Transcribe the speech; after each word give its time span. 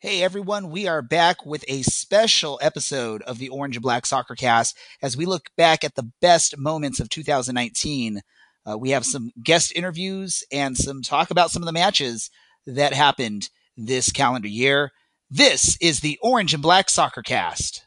Hey 0.00 0.22
everyone, 0.22 0.70
we 0.70 0.86
are 0.86 1.02
back 1.02 1.44
with 1.44 1.64
a 1.66 1.82
special 1.82 2.56
episode 2.62 3.20
of 3.22 3.38
the 3.38 3.48
Orange 3.48 3.74
and 3.74 3.82
Black 3.82 4.06
Soccer 4.06 4.36
Cast 4.36 4.78
as 5.02 5.16
we 5.16 5.26
look 5.26 5.50
back 5.56 5.82
at 5.82 5.96
the 5.96 6.12
best 6.20 6.56
moments 6.56 7.00
of 7.00 7.08
2019. 7.08 8.20
Uh, 8.64 8.78
we 8.78 8.90
have 8.90 9.04
some 9.04 9.32
guest 9.42 9.72
interviews 9.74 10.44
and 10.52 10.76
some 10.76 11.02
talk 11.02 11.32
about 11.32 11.50
some 11.50 11.62
of 11.62 11.66
the 11.66 11.72
matches 11.72 12.30
that 12.64 12.92
happened 12.92 13.48
this 13.76 14.12
calendar 14.12 14.46
year. 14.46 14.92
This 15.28 15.76
is 15.80 15.98
the 15.98 16.16
Orange 16.22 16.54
and 16.54 16.62
Black 16.62 16.90
Soccer 16.90 17.22
Cast. 17.22 17.84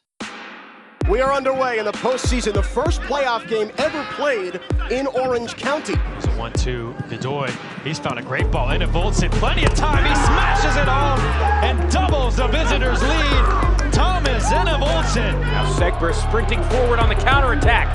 We 1.10 1.20
are 1.20 1.34
underway 1.34 1.80
in 1.80 1.86
the 1.86 1.92
postseason, 1.92 2.54
the 2.54 2.64
first 2.64 3.02
playoff 3.02 3.48
game 3.48 3.72
ever 3.78 4.04
played 4.12 4.62
in 4.92 5.08
Orange 5.08 5.56
County. 5.56 5.96
It's 6.18 6.28
a 6.28 6.32
1 6.32 6.54
2. 6.54 6.96
Godoy, 7.10 7.50
he's 7.84 8.00
found 8.00 8.20
a 8.20 8.22
great 8.22 8.52
ball 8.52 8.72
into 8.72 8.88
Voltson. 8.88 9.32
Plenty 9.32 9.66
of 9.66 9.74
time. 9.74 10.06
He 10.06 10.14
smashes 10.14 10.76
it 10.78 10.88
home 10.88 11.20
and 11.64 11.92
doubles 11.92 12.38
the 12.38 12.48
visitors' 12.48 13.02
lead. 13.02 13.92
Thomas 13.92 14.46
Enevoldsen. 14.52 15.42
Now 15.42 15.74
Segber 15.74 16.14
sprinting 16.14 16.64
forward 16.66 17.00
on 17.00 17.10
the 17.10 17.16
counterattack. 17.16 17.88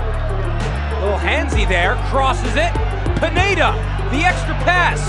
Little 1.00 1.18
handsy 1.18 1.66
there, 1.68 1.94
crosses 2.10 2.56
it. 2.56 2.72
Pineda, 3.20 3.72
the 4.10 4.24
extra 4.24 4.54
pass. 4.64 5.00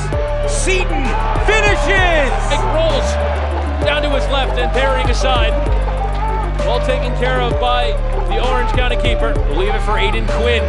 Seaton 0.47 1.03
finishes. 1.45 2.31
It 2.53 2.61
rolls 2.75 3.07
down 3.83 4.01
to 4.03 4.09
his 4.11 4.27
left 4.29 4.57
and 4.59 4.71
parrying 4.71 5.09
aside. 5.09 5.76
Well 6.65 6.85
taken 6.85 7.15
care 7.17 7.41
of 7.41 7.59
by 7.59 7.91
the 8.29 8.43
Orange 8.45 8.71
County 8.71 8.97
keeper. 8.97 9.33
We'll 9.49 9.59
leave 9.59 9.73
it 9.73 9.81
for 9.81 9.93
Aodhan 9.97 10.27
Quinn. 10.39 10.63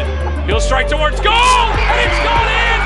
He'll 0.46 0.60
strike 0.60 0.88
towards 0.88 1.20
goal, 1.20 1.34
and 1.34 1.98
it's 2.00 2.20
gone 2.24 2.48
in! 2.48 2.80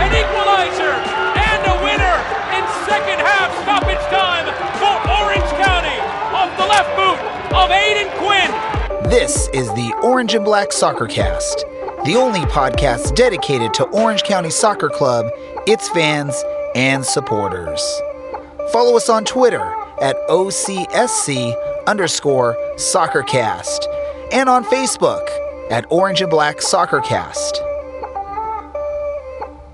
An 0.00 0.10
equalizer 0.14 0.94
and 1.36 1.60
a 1.66 1.76
winner 1.84 2.16
in 2.56 2.64
second 2.88 3.20
half 3.20 3.52
stoppage 3.62 4.00
time 4.08 4.46
for 4.80 4.94
Orange 5.20 5.50
County 5.60 5.98
off 6.32 6.50
the 6.56 6.66
left 6.66 6.90
boot 6.96 7.18
of 7.54 7.68
Aodhan 7.70 8.10
Quinn. 8.18 9.10
This 9.10 9.48
is 9.52 9.68
the 9.74 9.92
Orange 10.02 10.34
and 10.34 10.44
Black 10.44 10.72
Soccer 10.72 11.06
Cast, 11.06 11.64
the 12.04 12.16
only 12.16 12.40
podcast 12.40 13.14
dedicated 13.14 13.74
to 13.74 13.84
Orange 13.88 14.22
County 14.22 14.50
Soccer 14.50 14.88
Club, 14.88 15.26
its 15.66 15.88
fans, 15.90 16.42
and 16.74 17.04
supporters. 17.04 17.82
Follow 18.72 18.96
us 18.96 19.08
on 19.08 19.24
Twitter 19.24 19.74
at 20.00 20.16
OCSC 20.28 21.54
underscore 21.86 22.56
soccercast 22.76 23.86
and 24.32 24.48
on 24.48 24.64
Facebook 24.64 25.28
at 25.70 25.84
Orange 25.90 26.22
and 26.22 26.30
Black 26.30 26.58
Soccercast. 26.58 27.58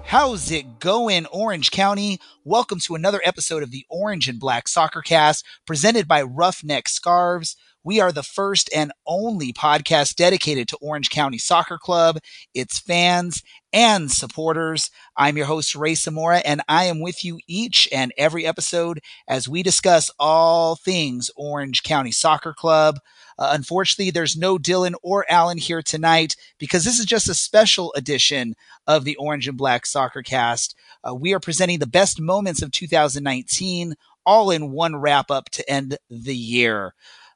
How's 0.04 0.50
it 0.52 0.78
going, 0.78 1.26
Orange 1.26 1.70
County? 1.70 2.20
Welcome 2.44 2.78
to 2.80 2.94
another 2.94 3.20
episode 3.24 3.62
of 3.62 3.72
the 3.72 3.84
Orange 3.88 4.28
and 4.28 4.38
Black 4.38 4.66
Soccercast 4.66 5.42
presented 5.66 6.06
by 6.06 6.22
Roughneck 6.22 6.88
Scarves. 6.88 7.56
We 7.86 8.00
are 8.00 8.10
the 8.10 8.24
first 8.24 8.68
and 8.74 8.90
only 9.06 9.52
podcast 9.52 10.16
dedicated 10.16 10.66
to 10.66 10.78
Orange 10.78 11.08
County 11.08 11.38
Soccer 11.38 11.78
Club, 11.78 12.18
its 12.52 12.80
fans, 12.80 13.44
and 13.72 14.10
supporters. 14.10 14.90
I'm 15.16 15.36
your 15.36 15.46
host, 15.46 15.76
Ray 15.76 15.92
Samora, 15.92 16.42
and 16.44 16.62
I 16.68 16.86
am 16.86 17.00
with 17.00 17.24
you 17.24 17.38
each 17.46 17.88
and 17.92 18.12
every 18.18 18.44
episode 18.44 18.98
as 19.28 19.48
we 19.48 19.62
discuss 19.62 20.10
all 20.18 20.74
things 20.74 21.30
Orange 21.36 21.84
County 21.84 22.10
Soccer 22.10 22.52
Club. 22.52 22.98
Uh, 23.38 23.50
unfortunately, 23.52 24.10
there's 24.10 24.36
no 24.36 24.58
Dylan 24.58 24.94
or 25.04 25.24
Alan 25.30 25.58
here 25.58 25.80
tonight 25.80 26.34
because 26.58 26.84
this 26.84 26.98
is 26.98 27.06
just 27.06 27.28
a 27.28 27.34
special 27.34 27.94
edition 27.94 28.56
of 28.88 29.04
the 29.04 29.14
Orange 29.14 29.46
and 29.46 29.56
Black 29.56 29.86
Soccer 29.86 30.24
Cast. 30.24 30.74
Uh, 31.08 31.14
we 31.14 31.32
are 31.34 31.38
presenting 31.38 31.78
the 31.78 31.86
best 31.86 32.20
moments 32.20 32.62
of 32.62 32.72
2019 32.72 33.94
all 34.26 34.50
in 34.50 34.72
one 34.72 34.96
wrap 34.96 35.30
up 35.30 35.48
to 35.50 35.70
end 35.70 35.96
the 36.10 36.34
year. 36.34 36.92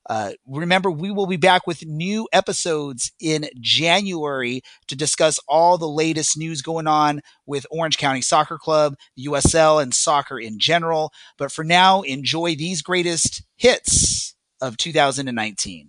Uh, 0.08 0.32
remember, 0.46 0.90
we 0.90 1.10
will 1.10 1.26
be 1.26 1.36
back 1.36 1.66
with 1.66 1.84
new 1.84 2.28
episodes 2.32 3.12
in 3.20 3.48
January 3.60 4.62
to 4.88 4.96
discuss 4.96 5.38
all 5.46 5.78
the 5.78 5.88
latest 5.88 6.38
news 6.38 6.62
going 6.62 6.86
on 6.86 7.20
with 7.46 7.66
Orange 7.70 7.98
County 7.98 8.20
Soccer 8.20 8.58
Club, 8.58 8.94
USL, 9.18 9.82
and 9.82 9.94
soccer 9.94 10.38
in 10.38 10.58
general. 10.58 11.12
But 11.38 11.52
for 11.52 11.64
now, 11.64 12.02
enjoy 12.02 12.56
these 12.56 12.82
greatest 12.82 13.42
hits 13.56 14.34
of 14.60 14.76
2019. 14.76 15.88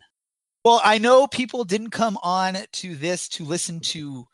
Well, 0.63 0.81
I 0.83 0.99
know 0.99 1.25
people 1.25 1.63
didn't 1.63 1.89
come 1.89 2.19
on 2.21 2.57
to 2.73 2.95
this 2.95 3.27
to 3.29 3.43
listen 3.43 3.79
to 3.79 4.27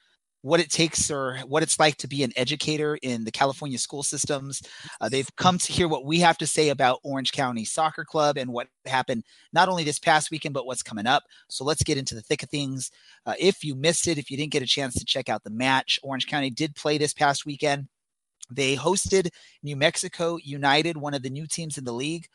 what 0.48 0.62
it 0.62 0.72
takes 0.72 1.12
or 1.12 1.40
what 1.46 1.62
it's 1.62 1.78
like 1.78 1.98
to 1.98 2.08
be 2.08 2.24
an 2.24 2.32
educator 2.38 2.98
in 3.02 3.26
the 3.26 3.32
California 3.32 3.78
school 3.78 4.02
systems. 4.02 4.62
Uh, 5.02 5.10
they've 5.10 5.36
come 5.36 5.58
to 5.58 5.74
hear 5.74 5.90
what 5.90 6.06
we 6.06 6.20
have 6.20 6.38
to 6.38 6.48
say 6.48 6.70
about 6.70 7.02
Orange 7.04 7.34
County 7.34 7.66
Soccer 7.66 8.06
Club 8.06 8.38
and 8.38 8.54
what 8.54 8.68
happened 8.86 9.26
not 9.52 9.68
only 9.68 9.84
this 9.84 10.00
past 10.00 10.32
weekend, 10.32 10.54
but 10.54 10.66
what's 10.66 10.82
coming 10.82 11.06
up. 11.06 11.24
So 11.50 11.66
let's 11.66 11.84
get 11.84 11.98
into 11.98 12.16
the 12.16 12.22
thick 12.22 12.44
of 12.44 12.50
things. 12.50 12.92
Uh, 13.26 13.34
if 13.38 13.62
you 13.62 13.76
missed 13.76 14.08
it, 14.08 14.18
if 14.18 14.32
you 14.32 14.38
didn't 14.38 14.54
get 14.54 14.64
a 14.64 14.68
chance 14.68 14.94
to 14.94 15.04
check 15.04 15.28
out 15.28 15.44
the 15.44 15.50
match, 15.50 16.00
Orange 16.02 16.28
County 16.28 16.50
did 16.50 16.76
play 16.76 16.98
this 16.98 17.14
past 17.14 17.46
weekend. 17.46 17.90
They 18.50 18.78
hosted 18.78 19.30
New 19.64 19.76
Mexico 19.76 20.38
United, 20.42 20.96
one 20.96 21.14
of 21.14 21.24
the 21.24 21.30
new 21.30 21.46
teams 21.46 21.78
in 21.78 21.84
the 21.84 21.92
league, 21.92 22.28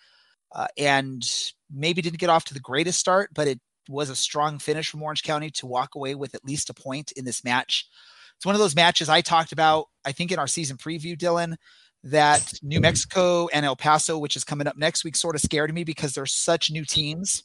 uh, 0.55 0.67
and 0.77 1.27
maybe 1.75 2.03
didn't 2.03 2.19
get 2.19 2.29
off 2.29 2.45
to 2.45 2.55
the 2.55 2.61
greatest 2.61 3.01
start, 3.01 3.31
but 3.33 3.49
it 3.49 3.59
was 3.89 4.11
a 4.11 4.17
strong 4.17 4.59
finish 4.59 4.89
from 4.89 5.03
Orange 5.03 5.23
County 5.23 5.51
to 5.51 5.67
walk 5.67 5.95
away 5.95 6.15
with 6.15 6.35
at 6.35 6.45
least 6.45 6.71
a 6.71 6.75
point 6.75 7.13
in 7.13 7.25
this 7.25 7.45
match. 7.45 7.89
It's 8.37 8.47
one 8.47 8.55
of 8.55 8.61
those 8.61 8.77
matches 8.77 9.09
I 9.09 9.21
talked 9.21 9.53
about, 9.53 9.87
I 10.05 10.13
think, 10.13 10.33
in 10.33 10.39
our 10.39 10.47
season 10.47 10.77
preview, 10.77 11.17
Dylan, 11.17 11.57
that 12.05 12.53
New 12.63 12.81
Mexico 12.81 13.49
and 13.49 13.65
El 13.65 13.77
Paso, 13.77 14.19
which 14.19 14.37
is 14.37 14.45
coming 14.45 14.67
up 14.67 14.77
next 14.77 15.05
week, 15.05 15.17
sort 15.17 15.37
of 15.37 15.41
scared 15.41 15.73
me 15.73 15.85
because 15.85 16.13
they're 16.13 16.27
such 16.27 16.71
new 16.71 16.85
teams. 16.85 17.45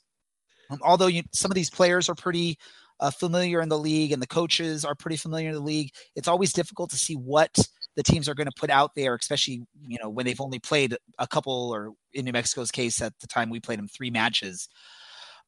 Um, 0.69 0.79
although 0.81 1.07
you, 1.07 1.23
some 1.33 1.51
of 1.51 1.55
these 1.55 1.69
players 1.69 2.09
are 2.09 2.15
pretty 2.15 2.57
uh, 2.99 3.11
familiar 3.11 3.61
in 3.61 3.69
the 3.69 3.77
league 3.77 4.11
and 4.11 4.21
the 4.21 4.27
coaches 4.27 4.83
are 4.83 4.95
pretty 4.95 5.17
familiar 5.17 5.49
in 5.49 5.55
the 5.55 5.61
league, 5.61 5.91
it's 6.15 6.27
always 6.27 6.51
difficult 6.53 6.89
to 6.89 6.97
see 6.97 7.13
what 7.13 7.57
the 7.95 8.03
teams 8.03 8.29
are 8.29 8.35
going 8.35 8.47
to 8.47 8.59
put 8.59 8.69
out 8.69 8.95
there, 8.95 9.15
especially 9.15 9.63
you 9.87 9.97
know 10.01 10.09
when 10.09 10.25
they've 10.25 10.41
only 10.41 10.59
played 10.59 10.95
a 11.19 11.27
couple, 11.27 11.71
or 11.73 11.93
in 12.13 12.25
New 12.25 12.31
Mexico's 12.31 12.71
case, 12.71 13.01
at 13.01 13.13
the 13.19 13.27
time 13.27 13.49
we 13.49 13.59
played 13.59 13.79
them 13.79 13.87
three 13.87 14.11
matches. 14.11 14.69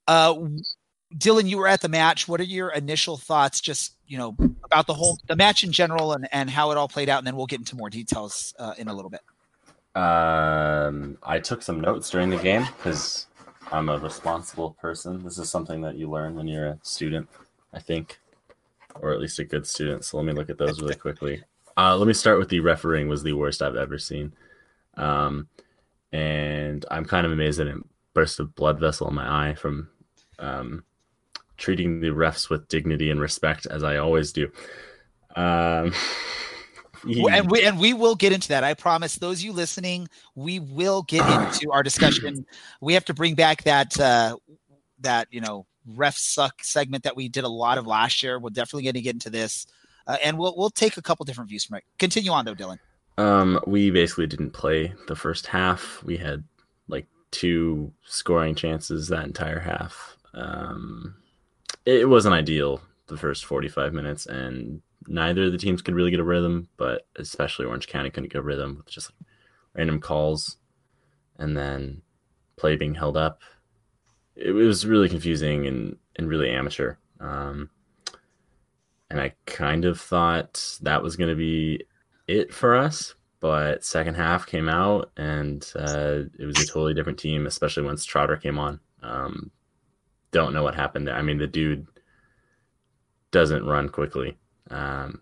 Uh, 0.08 0.36
Dylan, 1.16 1.50
you 1.50 1.58
were 1.58 1.68
at 1.68 1.82
the 1.82 1.90
match. 1.90 2.28
What 2.28 2.40
are 2.40 2.46
your 2.46 2.70
initial 2.70 3.18
thoughts, 3.18 3.62
just 3.62 3.96
you 4.08 4.18
know, 4.18 4.36
about 4.64 4.88
the 4.88 4.94
whole 4.94 5.20
the 5.28 5.36
match 5.36 5.64
in 5.64 5.72
general 5.72 6.14
and 6.14 6.28
and 6.32 6.50
how 6.50 6.72
it 6.72 6.78
all 6.78 6.88
played 6.88 7.10
out, 7.10 7.20
and 7.20 7.28
then 7.28 7.36
we'll 7.36 7.48
get 7.48 7.60
into 7.60 7.76
more 7.76 7.90
details 7.90 8.54
uh, 8.60 8.74
in 8.78 8.88
a 8.88 8.94
little 8.94 9.10
bit. 9.10 9.22
Um, 9.96 11.18
I 11.24 11.40
took 11.40 11.62
some 11.62 11.82
notes 11.82 12.10
during 12.10 12.30
the 12.30 12.38
game 12.38 12.66
because 12.78 13.26
I'm 13.72 13.90
a 13.90 13.98
responsible 13.98 14.78
person. 14.80 15.24
This 15.24 15.40
is 15.40 15.50
something 15.50 15.82
that 15.82 15.96
you 15.96 16.10
learn 16.10 16.36
when 16.36 16.48
you're 16.48 16.68
a 16.68 16.80
student, 16.84 17.28
I 17.74 17.80
think, 17.80 18.20
or 18.96 19.12
at 19.12 19.20
least 19.20 19.40
a 19.40 19.46
good 19.46 19.66
student. 19.66 20.06
So 20.06 20.18
let 20.18 20.26
me 20.26 20.34
look 20.34 20.50
at 20.50 20.58
those 20.58 20.80
really 20.80 20.96
quickly. 20.96 21.44
Uh, 21.76 21.98
let 21.98 22.08
me 22.08 22.14
start 22.14 22.38
with 22.38 22.50
the 22.50 22.60
refereeing 22.60 23.08
was 23.08 23.24
the 23.24 23.34
worst 23.34 23.62
I've 23.62 23.76
ever 23.76 23.98
seen, 23.98 24.34
um, 24.96 25.48
and 26.12 26.86
I'm 26.92 27.06
kind 27.06 27.26
of 27.26 27.32
amazed 27.32 27.60
that 27.60 27.68
it 27.68 27.78
burst 28.14 28.40
a 28.40 28.46
blood 28.46 28.80
vessel 28.80 29.08
in 29.08 29.16
my 29.16 29.50
eye 29.50 29.56
from 29.56 29.90
um, 30.40 30.84
treating 31.60 32.00
the 32.00 32.08
refs 32.08 32.50
with 32.50 32.68
dignity 32.68 33.12
and 33.12 33.20
respect 33.20 33.68
as 33.68 33.84
I 33.84 33.98
always 33.98 34.32
do. 34.32 34.52
Um, 35.36 35.94
and 37.04 37.52
we 37.52 37.64
and 37.64 37.80
we 37.80 37.94
will 37.94 38.16
get 38.16 38.34
into 38.34 38.48
that. 38.50 38.64
I 38.64 38.74
promise 38.74 39.16
those 39.16 39.44
you 39.44 39.52
listening, 39.52 40.08
we 40.36 40.60
will 40.60 41.04
get 41.04 41.22
into 41.54 41.72
our 41.72 41.84
discussion. 41.84 42.46
We 42.82 42.94
have 42.94 43.06
to 43.06 43.14
bring 43.14 43.36
back 43.36 43.64
that 43.64 44.00
uh, 44.00 44.38
that 45.02 45.28
you 45.32 45.42
know 45.42 45.66
ref 45.96 46.18
suck 46.18 46.64
segment 46.64 47.04
that 47.04 47.16
we 47.16 47.30
did 47.30 47.44
a 47.44 47.50
lot 47.50 47.78
of 47.78 47.86
last 47.86 48.24
year. 48.24 48.40
We're 48.40 48.50
definitely 48.50 48.84
going 48.84 48.96
to 48.96 49.02
get 49.02 49.14
into 49.14 49.30
this, 49.30 49.68
uh, 50.08 50.18
and 50.24 50.38
we'll 50.38 50.56
we'll 50.58 50.70
take 50.70 50.98
a 50.98 51.02
couple 51.02 51.26
different 51.26 51.50
views 51.50 51.66
from 51.66 51.78
it. 51.78 51.84
Continue 51.98 52.32
on 52.32 52.46
though, 52.46 52.56
Dylan. 52.56 52.80
Um, 53.18 53.60
we 53.68 53.92
basically 53.92 54.28
didn't 54.28 54.52
play 54.52 54.94
the 55.08 55.16
first 55.16 55.48
half. 55.48 56.02
We 56.04 56.16
had 56.16 56.44
like 56.88 57.06
two 57.32 57.92
scoring 58.06 58.56
chances 58.56 59.10
that 59.10 59.26
entire 59.26 59.60
half. 59.60 60.18
Um, 60.34 61.16
it 61.90 62.10
wasn't 62.10 62.36
ideal 62.36 62.82
the 63.08 63.18
first 63.18 63.46
45 63.46 63.94
minutes, 63.94 64.26
and 64.26 64.82
neither 65.08 65.46
of 65.46 65.52
the 65.52 65.58
teams 65.58 65.82
could 65.82 65.96
really 65.96 66.12
get 66.12 66.20
a 66.20 66.24
rhythm, 66.24 66.70
but 66.78 67.08
especially 67.16 67.66
Orange 67.66 67.88
County 67.88 68.10
couldn't 68.10 68.32
get 68.32 68.40
a 68.40 68.44
rhythm 68.44 68.78
with 68.78 68.88
just 68.88 69.12
like 69.12 69.28
random 69.74 70.00
calls 70.00 70.58
and 71.38 71.58
then 71.58 72.02
play 72.58 72.76
being 72.76 72.96
held 72.96 73.18
up. 73.18 73.42
It 74.36 74.52
was 74.52 74.86
really 74.86 75.10
confusing 75.10 75.68
and, 75.68 75.98
and 76.16 76.30
really 76.30 76.50
amateur. 76.50 76.96
Um, 77.20 77.70
and 79.10 79.20
I 79.20 79.34
kind 79.46 79.86
of 79.86 80.00
thought 80.00 80.78
that 80.82 81.02
was 81.02 81.16
going 81.16 81.30
to 81.30 81.36
be 81.36 81.84
it 82.28 82.54
for 82.54 82.76
us, 82.76 83.16
but 83.40 83.84
second 83.84 84.16
half 84.16 84.46
came 84.46 84.70
out 84.70 85.12
and 85.18 85.66
uh, 85.76 86.24
it 86.38 86.46
was 86.46 86.60
a 86.60 86.68
totally 86.68 86.94
different 86.94 87.20
team, 87.20 87.48
especially 87.48 87.84
once 87.84 88.06
Trotter 88.06 88.38
came 88.38 88.60
on. 88.60 88.80
Um, 89.02 89.52
don't 90.32 90.54
know 90.54 90.64
what 90.64 90.76
happened 90.76 91.08
there. 91.08 91.16
I 91.16 91.22
mean, 91.22 91.38
the 91.38 91.48
dude 91.48 91.88
doesn't 93.32 93.66
run 93.66 93.90
quickly, 93.90 94.38
um, 94.70 95.22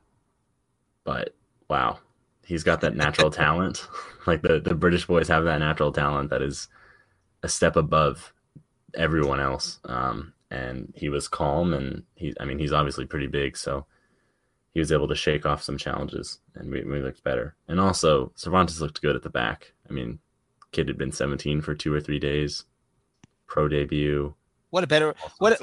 but 1.04 1.36
wow, 1.70 2.00
he's 2.46 2.64
got 2.64 2.82
that 2.82 2.96
natural 2.96 3.32
talent. 3.44 3.88
Like 4.26 4.42
the 4.42 4.60
the 4.60 4.76
British 4.76 5.06
boys 5.06 5.28
have 5.28 5.46
that 5.46 5.60
natural 5.60 5.92
talent 5.92 6.30
that 6.30 6.42
is 6.42 6.68
a 7.44 7.50
step 7.50 7.76
above 7.76 8.34
everyone 8.94 9.40
else. 9.40 9.80
Um, 9.86 10.34
and 10.50 10.94
he 10.96 11.10
was 11.10 11.28
calm, 11.28 11.74
and 11.74 12.04
he 12.16 12.34
I 12.40 12.46
mean 12.46 12.60
he's 12.60 12.74
obviously 12.74 13.06
pretty 13.06 13.28
big, 13.28 13.58
so 13.58 13.86
he 14.74 14.80
was 14.80 14.92
able 14.92 15.08
to 15.08 15.16
shake 15.16 15.46
off 15.46 15.64
some 15.64 15.78
challenges, 15.78 16.40
and 16.56 16.70
we, 16.70 16.84
we 16.84 17.02
looked 17.02 17.24
better. 17.24 17.56
And 17.68 17.80
also 17.80 18.32
Cervantes 18.36 18.80
looked 18.80 19.02
good 19.02 19.16
at 19.16 19.24
the 19.24 19.30
back. 19.30 19.74
I 19.90 19.94
mean, 19.94 20.20
kid 20.72 20.88
had 20.88 20.98
been 20.98 21.12
17 21.12 21.62
for 21.62 21.74
two 21.74 21.94
or 21.94 22.00
three 22.00 22.20
days, 22.20 22.66
pro 23.48 23.68
debut. 23.68 24.36
What 24.70 24.84
a 24.84 24.88
better 24.88 25.16
what? 25.40 25.60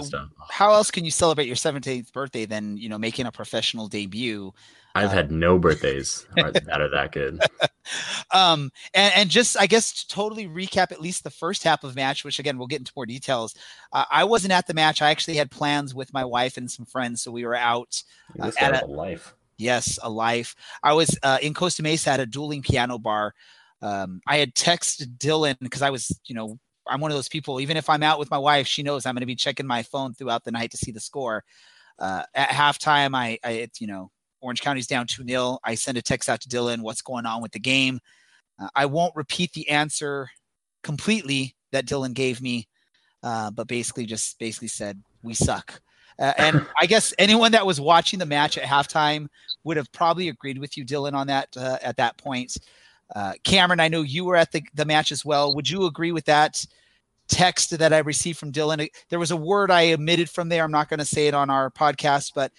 How 0.50 0.72
else 0.72 0.90
can 0.90 1.04
you 1.04 1.10
celebrate 1.10 1.46
your 1.46 1.56
17th 1.56 2.12
birthday 2.12 2.46
than 2.46 2.76
you 2.76 2.88
know 2.88 2.98
making 2.98 3.26
a 3.26 3.32
professional 3.32 3.86
debut? 3.86 4.52
I've 4.94 5.10
uh, 5.10 5.12
had 5.12 5.30
no 5.30 5.58
birthdays 5.58 6.26
that 6.36 6.80
are 6.80 6.88
that 6.88 7.12
good. 7.12 7.40
um, 8.32 8.70
and, 8.94 9.12
and 9.14 9.30
just 9.30 9.60
I 9.60 9.66
guess 9.66 9.92
to 9.92 10.08
totally 10.08 10.48
recap 10.48 10.90
at 10.90 11.02
least 11.02 11.22
the 11.24 11.30
first 11.30 11.64
half 11.64 11.84
of 11.84 11.94
match, 11.96 12.24
which 12.24 12.38
again 12.38 12.56
we'll 12.56 12.66
get 12.66 12.80
into 12.80 12.92
more 12.96 13.04
details. 13.04 13.54
Uh, 13.92 14.04
I 14.10 14.24
wasn't 14.24 14.52
at 14.52 14.66
the 14.66 14.74
match. 14.74 15.02
I 15.02 15.10
actually 15.10 15.36
had 15.36 15.50
plans 15.50 15.94
with 15.94 16.12
my 16.14 16.24
wife 16.24 16.56
and 16.56 16.70
some 16.70 16.86
friends, 16.86 17.22
so 17.22 17.30
we 17.30 17.44
were 17.44 17.56
out 17.56 18.02
uh, 18.40 18.52
at 18.58 18.82
a, 18.82 18.86
a, 18.86 18.86
life. 18.86 19.34
Yes, 19.58 19.98
a 20.02 20.08
life. 20.08 20.56
I 20.82 20.94
was 20.94 21.16
uh, 21.22 21.38
in 21.42 21.52
Costa 21.52 21.82
Mesa 21.82 22.10
at 22.10 22.20
a 22.20 22.26
dueling 22.26 22.62
piano 22.62 22.98
bar. 22.98 23.34
Um, 23.82 24.22
I 24.26 24.38
had 24.38 24.54
texted 24.54 25.18
Dylan 25.18 25.56
because 25.60 25.82
I 25.82 25.90
was, 25.90 26.18
you 26.24 26.34
know, 26.34 26.58
I'm 26.86 27.00
one 27.00 27.10
of 27.10 27.16
those 27.16 27.28
people. 27.28 27.60
Even 27.60 27.76
if 27.76 27.88
I'm 27.88 28.02
out 28.02 28.18
with 28.18 28.30
my 28.30 28.38
wife, 28.38 28.66
she 28.66 28.82
knows 28.82 29.06
I'm 29.06 29.14
going 29.14 29.20
to 29.20 29.26
be 29.26 29.34
checking 29.34 29.66
my 29.66 29.82
phone 29.82 30.14
throughout 30.14 30.44
the 30.44 30.50
night 30.50 30.70
to 30.72 30.76
see 30.76 30.92
the 30.92 31.00
score. 31.00 31.44
Uh, 31.98 32.22
at 32.34 32.48
halftime, 32.48 33.14
I, 33.14 33.38
I, 33.44 33.50
it, 33.52 33.80
you 33.80 33.86
know, 33.86 34.10
Orange 34.40 34.60
County's 34.60 34.86
down 34.86 35.06
2 35.06 35.24
0. 35.26 35.58
I 35.64 35.74
send 35.74 35.96
a 35.96 36.02
text 36.02 36.28
out 36.28 36.40
to 36.42 36.48
Dylan, 36.48 36.82
what's 36.82 37.02
going 37.02 37.26
on 37.26 37.40
with 37.40 37.52
the 37.52 37.60
game? 37.60 38.00
Uh, 38.58 38.68
I 38.74 38.86
won't 38.86 39.16
repeat 39.16 39.52
the 39.52 39.68
answer 39.70 40.28
completely 40.82 41.56
that 41.72 41.86
Dylan 41.86 42.14
gave 42.14 42.42
me, 42.42 42.68
uh, 43.22 43.50
but 43.50 43.66
basically 43.66 44.06
just 44.06 44.38
basically 44.38 44.68
said, 44.68 45.02
we 45.22 45.34
suck. 45.34 45.80
Uh, 46.18 46.32
and 46.36 46.66
I 46.80 46.86
guess 46.86 47.14
anyone 47.18 47.52
that 47.52 47.66
was 47.66 47.80
watching 47.80 48.18
the 48.18 48.26
match 48.26 48.58
at 48.58 48.64
halftime 48.64 49.28
would 49.64 49.76
have 49.76 49.90
probably 49.92 50.28
agreed 50.28 50.58
with 50.58 50.76
you, 50.76 50.84
Dylan, 50.84 51.14
on 51.14 51.26
that 51.28 51.48
uh, 51.56 51.78
at 51.82 51.96
that 51.96 52.18
point. 52.18 52.58
Uh, 53.14 53.34
Cameron, 53.44 53.80
I 53.80 53.88
know 53.88 54.02
you 54.02 54.24
were 54.24 54.36
at 54.36 54.52
the, 54.52 54.62
the 54.74 54.84
match 54.84 55.12
as 55.12 55.24
well. 55.24 55.54
Would 55.54 55.70
you 55.70 55.86
agree 55.86 56.12
with 56.12 56.24
that 56.24 56.64
text 57.28 57.70
that 57.78 57.92
I 57.92 57.98
received 57.98 58.38
from 58.38 58.52
Dylan? 58.52 58.88
There 59.08 59.18
was 59.18 59.30
a 59.30 59.36
word 59.36 59.70
I 59.70 59.92
omitted 59.92 60.28
from 60.28 60.48
there. 60.48 60.64
I'm 60.64 60.72
not 60.72 60.88
going 60.88 60.98
to 60.98 61.04
say 61.04 61.28
it 61.28 61.34
on 61.34 61.48
our 61.48 61.70
podcast, 61.70 62.32
but 62.34 62.52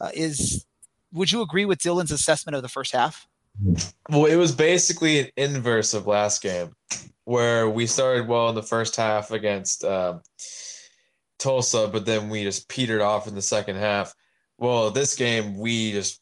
uh, 0.00 0.10
is 0.14 0.66
would 1.12 1.30
you 1.30 1.42
agree 1.42 1.64
with 1.64 1.78
Dylan's 1.78 2.12
assessment 2.12 2.56
of 2.56 2.62
the 2.62 2.68
first 2.68 2.92
half? 2.92 3.26
Well, 4.08 4.26
it 4.26 4.36
was 4.36 4.52
basically 4.52 5.20
an 5.20 5.30
inverse 5.36 5.94
of 5.94 6.06
last 6.06 6.42
game, 6.42 6.72
where 7.24 7.68
we 7.68 7.86
started 7.86 8.28
well 8.28 8.48
in 8.48 8.54
the 8.54 8.62
first 8.62 8.96
half 8.96 9.30
against 9.32 9.84
uh, 9.84 10.18
Tulsa, 11.38 11.88
but 11.92 12.06
then 12.06 12.28
we 12.28 12.44
just 12.44 12.68
petered 12.68 13.00
off 13.00 13.26
in 13.26 13.34
the 13.34 13.42
second 13.42 13.76
half. 13.76 14.14
Well, 14.58 14.90
this 14.90 15.16
game 15.16 15.58
we 15.58 15.92
just 15.92 16.20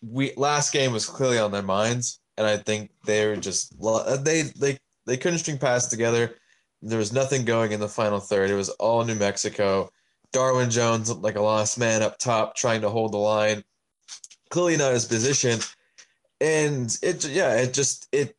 we 0.00 0.32
last 0.36 0.72
game 0.72 0.92
was 0.92 1.06
clearly 1.06 1.38
on 1.38 1.50
their 1.50 1.62
minds, 1.62 2.19
and 2.36 2.46
I 2.46 2.56
think 2.56 2.90
they 3.04 3.26
were 3.26 3.36
just 3.36 3.74
uh, 3.82 4.16
they 4.16 4.42
they 4.42 4.78
they 5.06 5.16
couldn't 5.16 5.38
string 5.38 5.58
passes 5.58 5.90
together. 5.90 6.36
There 6.82 6.98
was 6.98 7.12
nothing 7.12 7.44
going 7.44 7.72
in 7.72 7.80
the 7.80 7.88
final 7.88 8.20
third. 8.20 8.50
It 8.50 8.54
was 8.54 8.70
all 8.70 9.04
New 9.04 9.14
Mexico. 9.14 9.90
Darwin 10.32 10.70
Jones 10.70 11.10
like 11.10 11.36
a 11.36 11.40
lost 11.40 11.78
man 11.78 12.02
up 12.02 12.18
top, 12.18 12.54
trying 12.54 12.80
to 12.82 12.88
hold 12.88 13.12
the 13.12 13.18
line 13.18 13.64
clearly 14.50 14.76
not 14.76 14.92
his 14.92 15.06
position. 15.06 15.60
And 16.40 16.96
it, 17.02 17.24
yeah, 17.24 17.54
it 17.54 17.72
just 17.72 18.08
it 18.12 18.36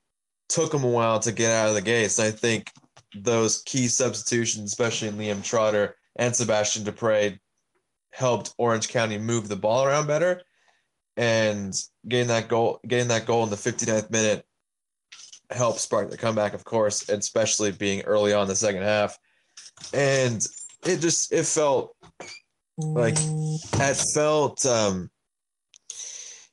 took 0.50 0.74
him 0.74 0.84
a 0.84 0.90
while 0.90 1.20
to 1.20 1.32
get 1.32 1.52
out 1.52 1.70
of 1.70 1.76
the 1.76 1.82
gates. 1.82 2.20
I 2.20 2.32
think 2.32 2.72
those 3.16 3.64
key 3.64 3.88
substitutions, 3.88 4.72
especially 4.72 5.08
in 5.08 5.16
Liam 5.16 5.44
Trotter 5.44 5.96
and 6.18 6.36
Sebastian 6.36 6.84
Dupre, 6.84 7.40
helped 8.12 8.54
Orange 8.58 8.90
County 8.90 9.18
move 9.18 9.48
the 9.48 9.56
ball 9.56 9.86
around 9.86 10.08
better. 10.08 10.42
And 11.18 11.74
getting 12.08 12.28
that 12.28 12.48
goal, 12.48 12.80
getting 12.88 13.10
that 13.10 13.26
goal 13.26 13.44
in 13.44 13.50
the 13.50 13.56
59th 13.56 14.10
minute 14.10 14.46
helped 15.50 15.80
spark 15.80 16.10
the 16.10 16.18
comeback, 16.18 16.54
of 16.54 16.64
course, 16.64 17.10
especially 17.10 17.72
being 17.72 18.02
early 18.02 18.34
on 18.34 18.48
the 18.48 18.56
second 18.56 18.84
half. 18.84 19.18
And 19.94 20.46
it 20.86 21.00
just 21.00 21.32
it 21.34 21.46
felt 21.46 21.96
like 22.78 23.16
it 23.18 24.12
felt 24.14 24.66
um 24.66 25.10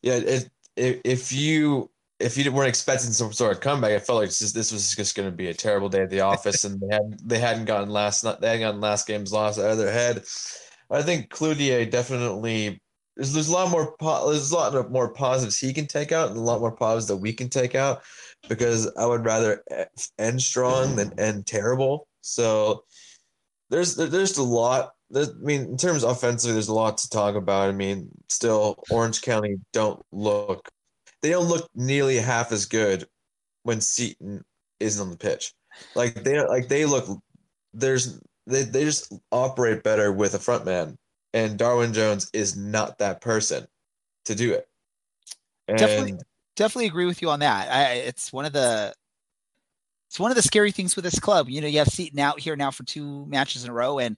yeah, 0.03 0.15
it, 0.15 0.51
it, 0.77 1.01
if 1.05 1.33
you 1.33 1.91
if 2.21 2.37
you 2.37 2.51
weren't 2.51 2.69
expecting 2.69 3.11
some 3.11 3.33
sort 3.33 3.53
of 3.53 3.61
comeback, 3.61 3.93
I 3.93 3.99
felt 4.01 4.21
like 4.21 4.31
just, 4.31 4.55
this 4.55 4.73
was 4.73 4.95
just 4.95 5.17
going 5.17 5.31
to 5.31 5.37
be 5.37 5.49
a 5.49 5.55
terrible 5.55 5.89
day 5.89 6.03
at 6.03 6.11
the 6.11 6.21
office, 6.21 6.65
and 6.65 6.81
they 6.81 6.95
hadn't 6.95 7.29
they 7.29 7.39
hadn't 7.39 7.67
gotten 7.67 7.91
last 7.91 8.23
they 8.23 8.47
hadn't 8.47 8.61
gotten 8.61 8.81
last 8.81 9.07
game's 9.07 9.33
loss 9.33 9.59
out 9.59 9.71
of 9.71 9.79
their 9.79 9.93
head. 9.93 10.25
I 10.91 11.03
think 11.03 11.31
Cloutier 11.31 11.89
definitely 11.91 12.81
there's, 13.19 13.35
there's 13.35 13.49
a 13.49 13.53
lot 13.53 13.71
more 13.71 13.95
po- 13.99 14.31
there's 14.31 14.51
a 14.51 14.55
lot 14.55 14.91
more 14.91 15.13
positives 15.13 15.59
he 15.59 15.75
can 15.75 15.87
take 15.87 16.13
out, 16.13 16.31
and 16.31 16.39
a 16.39 16.41
lot 16.41 16.61
more 16.61 16.73
positives 16.73 17.09
that 17.09 17.17
we 17.17 17.35
can 17.35 17.51
take 17.51 17.75
out 17.75 18.03
because 18.49 18.91
I 18.97 19.05
would 19.05 19.27
rather 19.27 19.63
end 20.19 20.41
strong 20.41 20.97
than 20.97 21.19
end 21.21 21.47
terrible. 21.47 22.09
So 22.23 22.85
there's 23.69 23.97
there's 23.97 24.39
a 24.39 24.43
lot 24.43 24.93
I 25.15 25.27
mean, 25.41 25.63
in 25.63 25.77
terms 25.77 26.05
of 26.05 26.11
offensively, 26.11 26.53
there's 26.53 26.69
a 26.69 26.75
lot 26.75 26.99
to 26.99 27.09
talk 27.09 27.35
about. 27.35 27.69
I 27.69 27.73
mean, 27.73 28.09
still, 28.29 28.83
Orange 28.91 29.23
County 29.23 29.57
don't 29.73 30.01
look, 30.13 30.69
they 31.23 31.31
don't 31.31 31.49
look 31.49 31.69
nearly 31.75 32.17
half 32.17 32.53
as 32.53 32.67
good 32.67 33.07
when 33.63 33.81
Seaton 33.81 34.45
isn't 34.81 35.03
on 35.03 35.11
the 35.11 35.17
pitch. 35.17 35.53
Like 35.95 36.15
they, 36.25 36.41
like 36.47 36.69
they 36.69 36.85
look, 36.85 37.07
there's, 37.73 38.21
they, 38.47 38.65
they 38.65 38.85
just 38.85 39.13
operate 39.33 39.83
better 39.83 40.13
with 40.13 40.35
a 40.35 40.39
front 40.39 40.67
man, 40.67 40.99
and 41.39 41.59
Darwin 41.59 41.93
Jones 41.93 42.31
is 42.33 42.57
not 42.57 42.99
that 42.99 43.21
person 43.21 43.67
to 44.25 44.35
do 44.35 44.53
it. 44.53 44.69
And 45.69 45.79
definitely, 45.79 46.19
definitely 46.57 46.87
agree 46.87 47.07
with 47.07 47.23
you 47.23 47.31
on 47.31 47.41
that. 47.41 47.71
I, 47.73 47.93
it's 47.95 48.33
one 48.33 48.45
of 48.45 48.53
the, 48.53 48.93
it's 50.09 50.19
one 50.19 50.31
of 50.31 50.37
the 50.37 50.43
scary 50.43 50.73
things 50.73 50.97
with 50.97 51.05
this 51.05 51.21
club. 51.21 51.49
You 51.49 51.61
know, 51.61 51.67
you 51.69 51.79
have 51.79 51.89
Seaton 51.89 52.19
out 52.19 52.41
here 52.41 52.57
now 52.57 52.71
for 52.71 52.83
two 52.85 53.25
matches 53.27 53.63
in 53.63 53.71
a 53.71 53.73
row, 53.73 53.99
and 53.99 54.17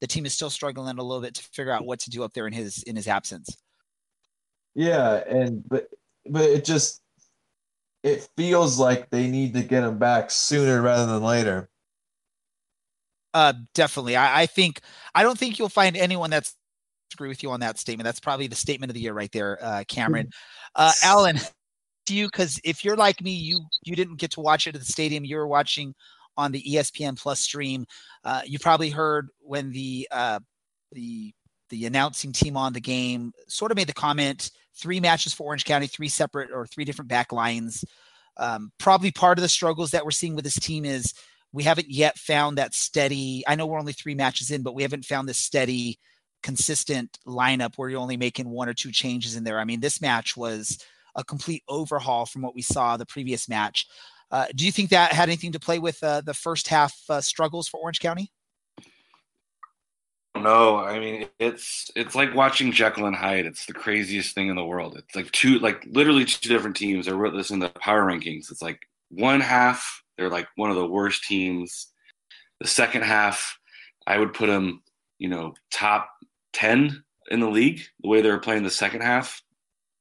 the 0.00 0.06
team 0.06 0.26
is 0.26 0.34
still 0.34 0.50
struggling 0.50 0.98
a 0.98 1.02
little 1.02 1.20
bit 1.20 1.34
to 1.34 1.42
figure 1.42 1.72
out 1.72 1.84
what 1.84 1.98
to 2.00 2.10
do 2.10 2.22
up 2.22 2.32
there 2.34 2.46
in 2.46 2.52
his 2.52 2.82
in 2.84 2.94
his 2.94 3.08
absence. 3.08 3.56
Yeah, 4.74 5.22
and 5.26 5.66
but 5.68 5.88
but 6.28 6.44
it 6.44 6.64
just 6.64 7.02
it 8.04 8.28
feels 8.36 8.78
like 8.78 9.10
they 9.10 9.28
need 9.28 9.54
to 9.54 9.62
get 9.62 9.82
him 9.82 9.98
back 9.98 10.30
sooner 10.30 10.80
rather 10.80 11.06
than 11.10 11.22
later. 11.22 11.68
Uh, 13.32 13.52
definitely. 13.74 14.16
I, 14.16 14.42
I 14.42 14.46
think 14.46 14.80
I 15.14 15.22
don't 15.22 15.38
think 15.38 15.58
you'll 15.58 15.68
find 15.68 15.96
anyone 15.96 16.30
that's 16.30 16.54
agree 17.14 17.28
with 17.28 17.42
you 17.42 17.50
on 17.50 17.60
that 17.60 17.78
statement. 17.78 18.04
That's 18.04 18.20
probably 18.20 18.46
the 18.46 18.56
statement 18.56 18.90
of 18.90 18.94
the 18.94 19.00
year 19.00 19.12
right 19.12 19.32
there, 19.32 19.58
uh, 19.62 19.84
Cameron. 19.88 20.30
Uh, 20.74 20.92
Alan, 21.02 21.38
to 22.06 22.14
you 22.14 22.26
because 22.26 22.60
if 22.64 22.84
you're 22.84 22.96
like 22.96 23.22
me, 23.22 23.32
you 23.32 23.64
you 23.82 23.96
didn't 23.96 24.16
get 24.16 24.32
to 24.32 24.40
watch 24.40 24.66
it 24.66 24.74
at 24.74 24.80
the 24.80 24.86
stadium. 24.86 25.24
You 25.24 25.36
were 25.36 25.46
watching 25.46 25.94
on 26.36 26.52
the 26.52 26.62
ESPN 26.62 27.18
Plus 27.18 27.40
stream. 27.40 27.86
Uh, 28.24 28.42
you 28.44 28.58
probably 28.58 28.90
heard 28.90 29.28
when 29.40 29.70
the 29.70 30.08
uh, 30.10 30.40
the 30.92 31.32
the 31.68 31.86
announcing 31.86 32.32
team 32.32 32.56
on 32.56 32.72
the 32.72 32.80
game 32.80 33.32
sort 33.48 33.70
of 33.70 33.76
made 33.76 33.88
the 33.88 33.92
comment: 33.92 34.50
three 34.74 35.00
matches 35.00 35.32
for 35.32 35.44
Orange 35.44 35.64
County, 35.64 35.86
three 35.86 36.08
separate 36.08 36.50
or 36.52 36.66
three 36.66 36.84
different 36.84 37.08
back 37.08 37.32
lines. 37.32 37.84
Um, 38.36 38.72
probably 38.78 39.10
part 39.10 39.38
of 39.38 39.42
the 39.42 39.48
struggles 39.48 39.90
that 39.90 40.04
we're 40.04 40.10
seeing 40.10 40.34
with 40.34 40.44
this 40.44 40.58
team 40.58 40.84
is 40.84 41.14
we 41.52 41.62
haven't 41.62 41.90
yet 41.90 42.18
found 42.18 42.58
that 42.58 42.74
steady. 42.74 43.44
I 43.46 43.54
know 43.54 43.66
we're 43.66 43.78
only 43.78 43.92
three 43.92 44.14
matches 44.14 44.50
in, 44.50 44.62
but 44.62 44.74
we 44.74 44.82
haven't 44.82 45.04
found 45.04 45.28
this 45.28 45.38
steady, 45.38 45.98
consistent 46.42 47.18
lineup 47.26 47.74
where 47.76 47.88
you're 47.88 48.00
only 48.00 48.16
making 48.16 48.48
one 48.48 48.68
or 48.68 48.74
two 48.74 48.92
changes 48.92 49.36
in 49.36 49.44
there. 49.44 49.58
I 49.58 49.64
mean, 49.64 49.80
this 49.80 50.00
match 50.00 50.36
was 50.36 50.78
a 51.14 51.24
complete 51.24 51.62
overhaul 51.68 52.26
from 52.26 52.42
what 52.42 52.54
we 52.54 52.62
saw 52.62 52.96
the 52.96 53.06
previous 53.06 53.48
match. 53.48 53.86
Uh, 54.30 54.46
do 54.54 54.64
you 54.64 54.72
think 54.72 54.90
that 54.90 55.12
had 55.12 55.28
anything 55.28 55.52
to 55.52 55.60
play 55.60 55.78
with 55.78 56.02
uh, 56.02 56.20
the 56.20 56.34
first 56.34 56.68
half 56.68 56.96
uh, 57.08 57.20
struggles 57.20 57.68
for 57.68 57.80
Orange 57.80 58.00
County? 58.00 58.30
No, 60.36 60.76
I 60.76 61.00
mean 61.00 61.26
it's 61.40 61.90
it's 61.96 62.14
like 62.14 62.36
watching 62.36 62.70
Jekyll 62.70 63.06
and 63.06 63.16
Hyde. 63.16 63.46
It's 63.46 63.66
the 63.66 63.72
craziest 63.72 64.32
thing 64.32 64.48
in 64.48 64.54
the 64.54 64.64
world. 64.64 64.96
It's 64.96 65.16
like 65.16 65.30
two, 65.32 65.58
like 65.58 65.84
literally 65.90 66.24
two 66.24 66.48
different 66.48 66.76
teams. 66.76 67.08
I 67.08 67.12
wrote 67.12 67.34
this 67.34 67.50
in 67.50 67.58
the 67.58 67.68
power 67.70 68.04
rankings. 68.04 68.52
It's 68.52 68.62
like 68.62 68.86
one 69.08 69.40
half 69.40 70.00
they're 70.20 70.28
like 70.28 70.48
one 70.54 70.68
of 70.68 70.76
the 70.76 70.86
worst 70.86 71.24
teams. 71.24 71.86
The 72.60 72.68
second 72.68 73.04
half, 73.04 73.58
I 74.06 74.18
would 74.18 74.34
put 74.34 74.48
them, 74.48 74.82
you 75.18 75.30
know, 75.30 75.54
top 75.70 76.10
ten 76.52 77.02
in 77.30 77.40
the 77.40 77.48
league. 77.48 77.82
The 78.02 78.08
way 78.08 78.22
they 78.22 78.30
were 78.30 78.38
playing 78.38 78.62
the 78.62 78.70
second 78.70 79.02
half, 79.02 79.42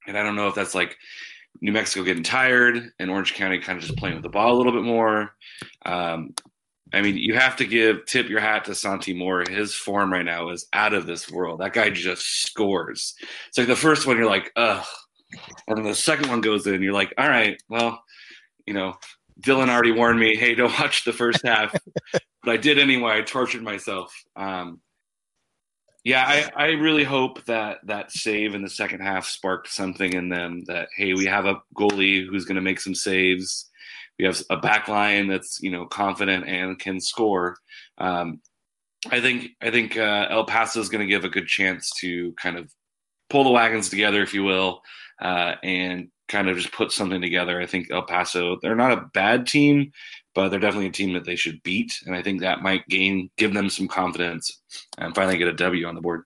and 0.07 0.17
I 0.17 0.23
don't 0.23 0.35
know 0.35 0.47
if 0.47 0.55
that's 0.55 0.75
like 0.75 0.97
New 1.61 1.71
Mexico 1.71 2.03
getting 2.03 2.23
tired 2.23 2.91
and 2.99 3.09
Orange 3.09 3.33
County 3.33 3.59
kind 3.59 3.77
of 3.77 3.83
just 3.83 3.97
playing 3.97 4.15
with 4.15 4.23
the 4.23 4.29
ball 4.29 4.55
a 4.55 4.57
little 4.57 4.71
bit 4.71 4.83
more. 4.83 5.35
Um, 5.85 6.33
I 6.93 7.01
mean, 7.01 7.17
you 7.17 7.35
have 7.35 7.55
to 7.57 7.65
give 7.65 8.05
tip 8.05 8.29
your 8.29 8.39
hat 8.39 8.65
to 8.65 8.75
Santi 8.75 9.13
Moar. 9.13 9.43
His 9.47 9.75
form 9.75 10.11
right 10.11 10.25
now 10.25 10.49
is 10.49 10.67
out 10.73 10.93
of 10.93 11.05
this 11.05 11.29
world. 11.29 11.59
That 11.59 11.73
guy 11.73 11.89
just 11.89 12.43
scores. 12.43 13.13
It's 13.47 13.57
like 13.57 13.67
the 13.67 13.75
first 13.75 14.07
one, 14.07 14.17
you're 14.17 14.25
like, 14.25 14.51
ugh, 14.55 14.83
And 15.67 15.77
then 15.77 15.85
the 15.85 15.93
second 15.93 16.29
one 16.29 16.41
goes 16.41 16.65
in, 16.65 16.81
you're 16.81 16.93
like, 16.93 17.13
all 17.17 17.29
right, 17.29 17.61
well, 17.69 18.01
you 18.65 18.73
know, 18.73 18.95
Dylan 19.41 19.69
already 19.69 19.91
warned 19.91 20.19
me, 20.19 20.35
hey, 20.35 20.55
don't 20.55 20.77
watch 20.79 21.03
the 21.03 21.13
first 21.13 21.45
half. 21.45 21.75
but 22.43 22.51
I 22.51 22.57
did 22.57 22.79
anyway. 22.79 23.17
I 23.17 23.21
tortured 23.21 23.61
myself. 23.61 24.13
Um, 24.35 24.79
yeah, 26.03 26.23
I, 26.55 26.67
I 26.67 26.67
really 26.71 27.03
hope 27.03 27.43
that 27.45 27.79
that 27.85 28.11
save 28.11 28.55
in 28.55 28.61
the 28.61 28.69
second 28.69 29.01
half 29.01 29.27
sparked 29.27 29.69
something 29.69 30.13
in 30.13 30.29
them 30.29 30.63
that, 30.67 30.87
hey, 30.95 31.13
we 31.13 31.25
have 31.25 31.45
a 31.45 31.61
goalie 31.75 32.25
who's 32.25 32.45
going 32.45 32.55
to 32.55 32.61
make 32.61 32.79
some 32.79 32.95
saves. 32.95 33.69
We 34.17 34.25
have 34.25 34.41
a 34.49 34.57
back 34.57 34.87
line 34.87 35.27
that's, 35.27 35.59
you 35.61 35.71
know, 35.71 35.85
confident 35.85 36.47
and 36.47 36.79
can 36.79 36.99
score. 36.99 37.57
Um, 37.97 38.41
I 39.11 39.21
think 39.21 39.51
I 39.61 39.71
think 39.71 39.97
uh, 39.97 40.27
El 40.29 40.45
Paso 40.45 40.79
is 40.79 40.89
going 40.89 41.05
to 41.05 41.11
give 41.11 41.25
a 41.25 41.29
good 41.29 41.47
chance 41.47 41.89
to 42.01 42.33
kind 42.33 42.57
of 42.57 42.71
pull 43.29 43.43
the 43.43 43.51
wagons 43.51 43.89
together, 43.89 44.21
if 44.21 44.33
you 44.33 44.43
will, 44.43 44.81
uh, 45.21 45.55
and 45.63 46.09
kind 46.27 46.49
of 46.49 46.57
just 46.57 46.71
put 46.71 46.91
something 46.91 47.21
together. 47.21 47.61
I 47.61 47.65
think 47.65 47.91
El 47.91 48.03
Paso 48.03 48.57
they're 48.61 48.75
not 48.75 48.97
a 48.97 49.09
bad 49.13 49.47
team, 49.47 49.91
but 50.35 50.49
they're 50.49 50.59
definitely 50.59 50.87
a 50.87 50.91
team 50.91 51.13
that 51.13 51.25
they 51.25 51.35
should 51.35 51.61
beat, 51.63 51.93
and 52.05 52.15
I 52.15 52.21
think 52.21 52.41
that 52.41 52.61
might 52.61 52.87
gain 52.87 53.29
give 53.37 53.53
them 53.53 53.69
some 53.69 53.87
confidence 53.87 54.61
and 54.97 55.15
finally 55.15 55.37
get 55.37 55.47
a 55.47 55.53
W 55.53 55.87
on 55.87 55.95
the 55.95 56.01
board. 56.01 56.23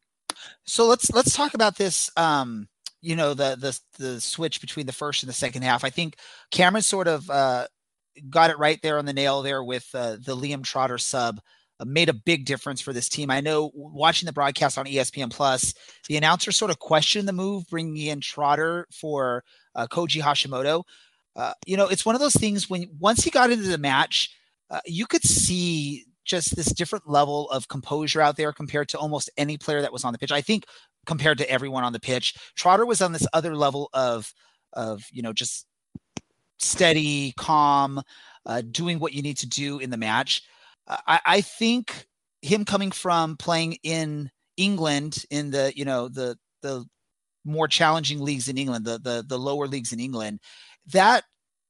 So 0.66 0.88
let's 0.88 1.12
let's 1.12 1.36
talk 1.36 1.54
about 1.54 1.78
this. 1.78 2.10
Um, 2.18 2.68
you 3.02 3.16
know 3.16 3.34
the 3.34 3.58
the 3.60 3.80
the 4.04 4.22
switch 4.22 4.62
between 4.62 4.86
the 4.86 4.94
first 4.94 5.24
and 5.24 5.30
the 5.30 5.34
second 5.34 5.62
half. 5.64 5.84
I 5.84 5.90
think 5.90 6.16
Cameron 6.52 6.82
sort 6.82 7.08
of 7.08 7.30
uh, 7.30 7.68
got 8.30 8.50
it 8.50 8.58
right 8.58 8.80
there 8.82 8.98
on 8.98 9.06
the 9.06 9.14
nail 9.14 9.42
there 9.42 9.64
with 9.64 9.88
uh, 9.94 10.12
the 10.14 10.36
Liam 10.36 10.64
Trotter 10.64 10.98
sub 10.98 11.40
uh, 11.80 11.86
made 11.86 12.10
a 12.10 12.14
big 12.14 12.46
difference 12.46 12.82
for 12.82 12.94
this 12.94 13.10
team. 13.10 13.30
I 13.30 13.42
know 13.42 13.72
watching 13.74 14.26
the 14.26 14.34
broadcast 14.34 14.78
on 14.78 14.86
ESPN 14.86 15.32
Plus, 15.32 15.74
the 16.08 16.18
announcer 16.18 16.52
sort 16.52 16.72
of 16.72 16.80
questioned 16.80 17.28
the 17.28 17.34
move, 17.34 17.66
bringing 17.70 17.98
in 17.98 18.22
Trotter 18.22 18.88
for 18.92 19.44
uh, 19.76 19.88
Koji 19.88 20.22
Hashimoto. 20.22 20.84
Uh, 21.36 21.54
you 21.66 21.78
know, 21.78 21.88
it's 21.88 22.06
one 22.06 22.16
of 22.16 22.22
those 22.22 22.36
things 22.36 22.70
when 22.70 22.90
once 23.00 23.24
he 23.24 23.30
got 23.30 23.52
into 23.52 23.68
the 23.68 23.78
match, 23.78 24.36
uh, 24.70 24.80
you 24.86 25.06
could 25.06 25.24
see 25.24 26.06
just 26.26 26.56
this 26.56 26.68
different 26.68 27.10
level 27.10 27.50
of 27.50 27.68
composure 27.68 28.22
out 28.22 28.38
there 28.38 28.54
compared 28.54 28.88
to 28.90 28.98
almost 28.98 29.30
any 29.38 29.58
player 29.58 29.82
that 29.82 29.92
was 29.92 30.04
on 30.04 30.14
the 30.14 30.20
pitch. 30.20 30.32
I 30.32 30.42
think 30.42 30.66
compared 31.06 31.38
to 31.40 31.50
everyone 31.50 31.84
on 31.84 31.94
the 31.94 32.00
pitch, 32.00 32.36
Trotter 32.56 32.86
was 32.86 33.02
on 33.02 33.12
this 33.12 33.28
other 33.34 33.56
level 33.56 33.90
of 33.94 34.34
of 34.74 35.04
you 35.12 35.22
know 35.22 35.34
just 35.34 35.66
steady, 36.60 37.34
calm, 37.38 38.02
uh, 38.46 38.62
doing 38.72 39.00
what 39.00 39.14
you 39.14 39.22
need 39.22 39.38
to 39.38 39.48
do 39.48 39.80
in 39.80 39.90
the 39.90 39.98
match. 39.98 40.44
I, 40.88 41.20
I 41.26 41.42
think 41.42 42.08
him 42.42 42.66
coming 42.66 42.92
from 42.92 43.38
playing 43.38 43.78
in 43.84 44.30
England 44.58 45.26
in 45.30 45.52
the 45.52 45.74
you 45.76 45.86
know 45.86 46.10
the 46.10 46.38
the 46.62 46.86
more 47.46 47.68
challenging 47.68 48.20
leagues 48.20 48.48
in 48.48 48.58
England, 48.58 48.86
the 48.86 49.00
the 49.00 49.26
the 49.28 49.40
lower 49.40 49.68
leagues 49.68 49.94
in 49.94 50.00
England, 50.00 50.40
that 50.92 51.24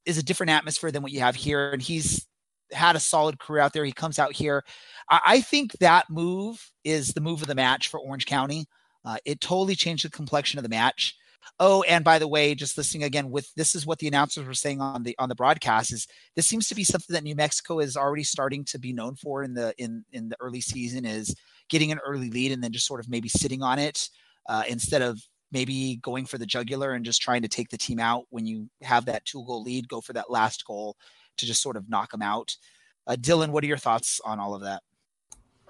is 0.05 0.17
a 0.17 0.24
different 0.24 0.51
atmosphere 0.51 0.91
than 0.91 1.03
what 1.03 1.12
you 1.12 1.20
have 1.20 1.36
here. 1.36 1.72
And 1.72 1.82
he's 1.82 2.25
had 2.72 2.96
a 2.96 3.00
solid 3.00 3.39
career 3.39 3.62
out 3.62 3.74
there. 3.74 3.86
He 3.86 3.91
comes 3.91 4.20
out 4.20 4.34
here. 4.34 4.63
I, 5.10 5.20
I 5.25 5.41
think 5.41 5.74
that 5.79 6.10
move 6.10 6.72
is 6.84 7.13
the 7.13 7.22
move 7.22 7.41
of 7.41 7.48
the 7.48 7.55
match 7.55 7.88
for 7.88 8.00
Orange 8.00 8.25
County. 8.25 8.65
Uh, 9.05 9.17
it 9.25 9.41
totally 9.41 9.75
changed 9.75 10.05
the 10.05 10.10
complexion 10.10 10.60
of 10.60 10.63
the 10.63 10.70
match. 10.70 11.15
Oh, 11.60 11.84
and 11.84 12.03
by 12.03 12.20
the 12.20 12.27
way, 12.27 12.55
just 12.55 12.77
listening 12.77 13.03
again 13.03 13.29
with 13.29 13.53
this 13.55 13.75
is 13.75 13.86
what 13.86 14.00
the 14.00 14.08
announcers 14.08 14.46
were 14.48 14.53
saying 14.53 14.82
on 14.82 15.03
the 15.03 15.15
on 15.20 15.29
the 15.29 15.36
broadcast 15.36 15.91
is 15.91 16.08
this 16.36 16.48
seems 16.48 16.67
to 16.70 16.75
be 16.75 16.84
something 16.84 17.13
that 17.13 17.24
New 17.24 17.36
Mexico 17.36 17.79
is 17.79 17.98
already 17.98 18.24
starting 18.24 18.63
to 18.65 18.79
be 18.79 18.93
known 18.93 19.15
for 19.15 19.43
in 19.43 19.53
the 19.53 19.74
in 19.77 20.05
in 20.13 20.29
the 20.29 20.38
early 20.39 20.62
season 20.62 21.05
is 21.05 21.36
getting 21.70 21.91
an 21.91 22.00
early 22.05 22.29
lead 22.29 22.51
and 22.51 22.63
then 22.63 22.72
just 22.72 22.88
sort 22.88 23.00
of 23.01 23.10
maybe 23.10 23.29
sitting 23.29 23.62
on 23.62 23.77
it 23.77 24.10
uh, 24.48 24.63
instead 24.67 25.01
of 25.01 25.22
maybe 25.53 25.98
going 26.01 26.25
for 26.25 26.38
the 26.38 26.45
jugular 26.45 26.91
and 26.91 27.05
just 27.05 27.22
trying 27.22 27.43
to 27.43 27.48
take 27.48 27.69
the 27.69 27.77
team 27.77 28.00
out 28.00 28.25
when 28.29 28.45
you 28.45 28.69
have 28.81 29.05
that 29.05 29.24
two 29.25 29.45
goal 29.45 29.63
lead, 29.63 29.88
go 29.88 30.01
for 30.01 30.13
that 30.13 30.31
last 30.31 30.65
goal 30.65 30.98
to 31.38 31.45
just 31.45 31.62
sort 31.62 31.77
of 31.77 31.89
knock 31.89 32.12
them 32.12 32.22
out. 32.22 32.57
Uh, 33.05 33.15
Dylan, 33.15 33.50
what 33.50 33.63
are 33.63 33.67
your 33.67 33.77
thoughts 33.77 34.19
on 34.25 34.39
all 34.39 34.55
of 34.55 34.62
that? 34.62 34.81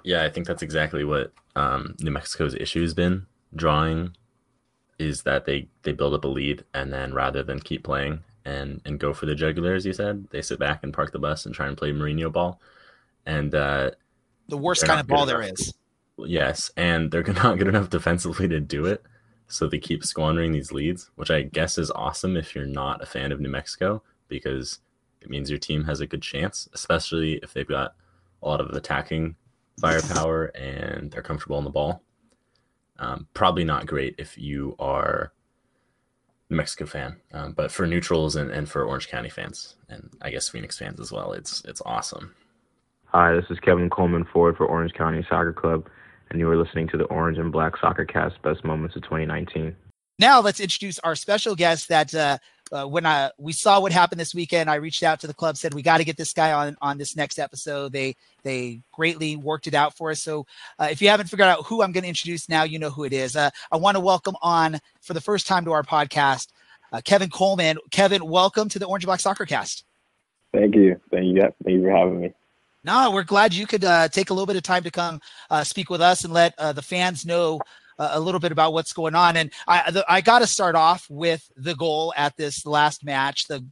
Yeah, 0.03 0.23
I 0.23 0.29
think 0.29 0.47
that's 0.47 0.63
exactly 0.63 1.03
what 1.03 1.33
um, 1.55 1.95
New 1.99 2.11
Mexico's 2.11 2.55
issue 2.55 2.81
has 2.81 2.93
been 2.93 3.25
drawing 3.55 4.15
is 4.99 5.23
that 5.23 5.45
they 5.45 5.67
they 5.83 5.91
build 5.91 6.13
up 6.13 6.23
a 6.23 6.27
lead 6.27 6.63
and 6.73 6.91
then 6.91 7.13
rather 7.13 7.43
than 7.43 7.59
keep 7.59 7.83
playing 7.83 8.19
and 8.45 8.81
and 8.85 8.99
go 8.99 9.13
for 9.13 9.25
the 9.25 9.35
jugular 9.35 9.73
as 9.73 9.85
you 9.85 9.93
said 9.93 10.27
they 10.31 10.41
sit 10.41 10.59
back 10.59 10.83
and 10.83 10.93
park 10.93 11.11
the 11.11 11.19
bus 11.19 11.45
and 11.45 11.55
try 11.55 11.67
and 11.67 11.77
play 11.77 11.91
Mourinho 11.91 12.31
ball 12.31 12.59
and 13.25 13.53
uh, 13.55 13.91
the 14.47 14.57
worst 14.57 14.85
kind 14.85 14.99
of 14.99 15.07
ball 15.07 15.25
there 15.25 15.41
is 15.41 15.73
yes 16.17 16.71
and 16.77 17.11
they're 17.11 17.23
not 17.43 17.57
good 17.57 17.67
enough 17.67 17.89
defensively 17.89 18.47
to 18.47 18.59
do 18.59 18.85
it 18.85 19.03
so 19.53 19.67
they 19.67 19.79
keep 19.79 20.03
squandering 20.03 20.51
these 20.51 20.71
leads 20.71 21.11
which 21.15 21.31
i 21.31 21.41
guess 21.41 21.77
is 21.77 21.91
awesome 21.91 22.35
if 22.35 22.55
you're 22.55 22.65
not 22.65 23.01
a 23.01 23.05
fan 23.05 23.31
of 23.31 23.39
new 23.39 23.49
mexico 23.49 24.01
because 24.27 24.79
it 25.21 25.29
means 25.29 25.49
your 25.49 25.59
team 25.59 25.83
has 25.83 25.99
a 25.99 26.07
good 26.07 26.21
chance 26.21 26.67
especially 26.73 27.33
if 27.43 27.53
they've 27.53 27.67
got 27.67 27.95
a 28.41 28.47
lot 28.47 28.59
of 28.59 28.69
attacking 28.71 29.35
firepower 29.79 30.45
and 30.55 31.11
they're 31.11 31.21
comfortable 31.21 31.57
in 31.57 31.63
the 31.63 31.69
ball 31.69 32.03
um, 32.99 33.27
probably 33.33 33.63
not 33.63 33.85
great 33.85 34.15
if 34.17 34.37
you 34.37 34.75
are 34.79 35.33
a 36.49 36.53
Mexico 36.53 36.85
fan, 36.85 37.17
um, 37.33 37.53
but 37.53 37.71
for 37.71 37.87
neutrals 37.87 38.35
and, 38.35 38.51
and 38.51 38.69
for 38.69 38.85
Orange 38.85 39.07
County 39.09 39.29
fans, 39.29 39.75
and 39.89 40.09
I 40.21 40.29
guess 40.29 40.49
Phoenix 40.49 40.77
fans 40.77 40.99
as 40.99 41.11
well, 41.11 41.33
it's 41.33 41.63
it's 41.65 41.81
awesome. 41.85 42.35
Hi, 43.05 43.33
this 43.33 43.45
is 43.49 43.59
Kevin 43.59 43.89
Coleman, 43.89 44.25
Ford 44.31 44.57
for 44.57 44.65
Orange 44.65 44.93
County 44.93 45.25
Soccer 45.29 45.53
Club, 45.53 45.87
and 46.33 46.39
you 46.39 46.49
are 46.49 46.57
listening 46.57 46.87
to 46.89 46.97
the 46.97 47.05
Orange 47.05 47.37
and 47.37 47.51
Black 47.51 47.77
Soccer 47.77 48.05
Cast 48.05 48.41
Best 48.41 48.65
Moments 48.65 48.95
of 48.95 49.03
2019. 49.03 49.75
Now 50.19 50.41
let's 50.41 50.59
introduce 50.59 50.99
our 50.99 51.15
special 51.15 51.55
guest 51.55 51.89
that 51.89 52.13
uh, 52.13 52.37
uh, 52.71 52.85
when 52.85 53.05
I 53.05 53.29
we 53.37 53.53
saw 53.53 53.79
what 53.79 53.91
happened 53.91 54.19
this 54.19 54.33
weekend, 54.33 54.69
I 54.69 54.75
reached 54.75 55.03
out 55.03 55.19
to 55.21 55.27
the 55.27 55.33
club, 55.33 55.57
said 55.57 55.73
we 55.73 55.81
got 55.81 55.97
to 55.97 56.03
get 56.03 56.17
this 56.17 56.33
guy 56.33 56.51
on 56.51 56.75
on 56.81 56.97
this 56.97 57.15
next 57.15 57.39
episode. 57.39 57.93
They 57.93 58.15
they 58.43 58.81
greatly 58.91 59.35
worked 59.35 59.67
it 59.67 59.73
out 59.73 59.95
for 59.95 60.11
us. 60.11 60.21
So 60.21 60.45
uh, 60.79 60.87
if 60.91 61.01
you 61.01 61.09
haven't 61.09 61.27
figured 61.27 61.47
out 61.47 61.65
who 61.65 61.81
I'm 61.81 61.91
going 61.91 62.03
to 62.03 62.09
introduce 62.09 62.49
now, 62.49 62.63
you 62.63 62.79
know 62.79 62.89
who 62.89 63.03
it 63.03 63.13
is. 63.13 63.35
Uh, 63.35 63.49
I 63.71 63.77
want 63.77 63.95
to 63.95 64.01
welcome 64.01 64.35
on 64.41 64.79
for 65.01 65.13
the 65.13 65.21
first 65.21 65.47
time 65.47 65.65
to 65.65 65.71
our 65.71 65.83
podcast, 65.83 66.47
uh, 66.91 67.01
Kevin 67.03 67.29
Coleman. 67.29 67.77
Kevin, 67.91 68.27
welcome 68.27 68.69
to 68.69 68.79
the 68.79 68.85
Orange 68.85 69.03
and 69.03 69.09
Black 69.09 69.19
Soccer 69.19 69.45
Cast. 69.45 69.83
Thank 70.51 70.75
you, 70.75 70.99
thank 71.11 71.25
you, 71.25 71.41
thank 71.41 71.77
you 71.77 71.83
for 71.83 71.91
having 71.91 72.21
me. 72.21 72.33
No, 72.83 73.11
we're 73.11 73.23
glad 73.23 73.53
you 73.53 73.65
could 73.65 73.85
uh, 73.85 74.09
take 74.09 74.29
a 74.29 74.33
little 74.33 74.45
bit 74.45 74.57
of 74.57 74.63
time 74.63 74.83
to 74.83 74.91
come 74.91 75.21
uh, 75.49 75.63
speak 75.63 75.89
with 75.89 76.01
us 76.01 76.23
and 76.23 76.33
let 76.33 76.53
uh, 76.57 76.73
the 76.73 76.81
fans 76.81 77.25
know 77.25 77.59
uh, 77.97 78.09
a 78.13 78.19
little 78.19 78.39
bit 78.39 78.51
about 78.51 78.73
what's 78.73 78.93
going 78.93 79.15
on. 79.15 79.37
And 79.37 79.51
I, 79.67 79.89
the, 79.91 80.05
I 80.09 80.21
got 80.21 80.39
to 80.39 80.47
start 80.47 80.75
off 80.75 81.05
with 81.09 81.49
the 81.55 81.75
goal 81.75 82.13
at 82.17 82.35
this 82.35 82.65
last 82.65 83.05
match, 83.05 83.47
the 83.47 83.65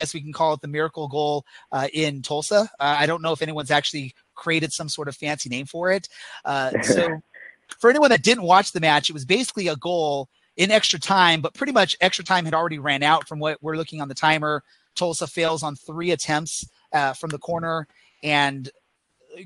as 0.00 0.12
we 0.12 0.20
can 0.20 0.32
call 0.32 0.54
it, 0.54 0.60
the 0.60 0.68
miracle 0.68 1.08
goal 1.08 1.44
uh, 1.72 1.88
in 1.94 2.20
Tulsa. 2.20 2.68
Uh, 2.78 2.96
I 2.98 3.06
don't 3.06 3.22
know 3.22 3.32
if 3.32 3.40
anyone's 3.40 3.70
actually 3.70 4.14
created 4.34 4.72
some 4.72 4.88
sort 4.88 5.08
of 5.08 5.16
fancy 5.16 5.48
name 5.48 5.66
for 5.66 5.92
it. 5.92 6.08
Uh, 6.44 6.70
so, 6.82 7.20
for 7.78 7.88
anyone 7.88 8.10
that 8.10 8.22
didn't 8.22 8.44
watch 8.44 8.72
the 8.72 8.80
match, 8.80 9.08
it 9.08 9.14
was 9.14 9.24
basically 9.24 9.68
a 9.68 9.76
goal 9.76 10.28
in 10.56 10.70
extra 10.70 10.98
time, 10.98 11.40
but 11.40 11.54
pretty 11.54 11.72
much 11.72 11.96
extra 12.00 12.24
time 12.24 12.44
had 12.44 12.54
already 12.54 12.78
ran 12.78 13.02
out 13.02 13.26
from 13.26 13.38
what 13.38 13.62
we're 13.62 13.76
looking 13.76 14.00
on 14.00 14.08
the 14.08 14.14
timer. 14.14 14.62
Tulsa 14.94 15.26
fails 15.26 15.62
on 15.62 15.74
three 15.74 16.10
attempts 16.10 16.68
uh, 16.92 17.12
from 17.12 17.30
the 17.30 17.38
corner, 17.38 17.88
and 18.24 18.70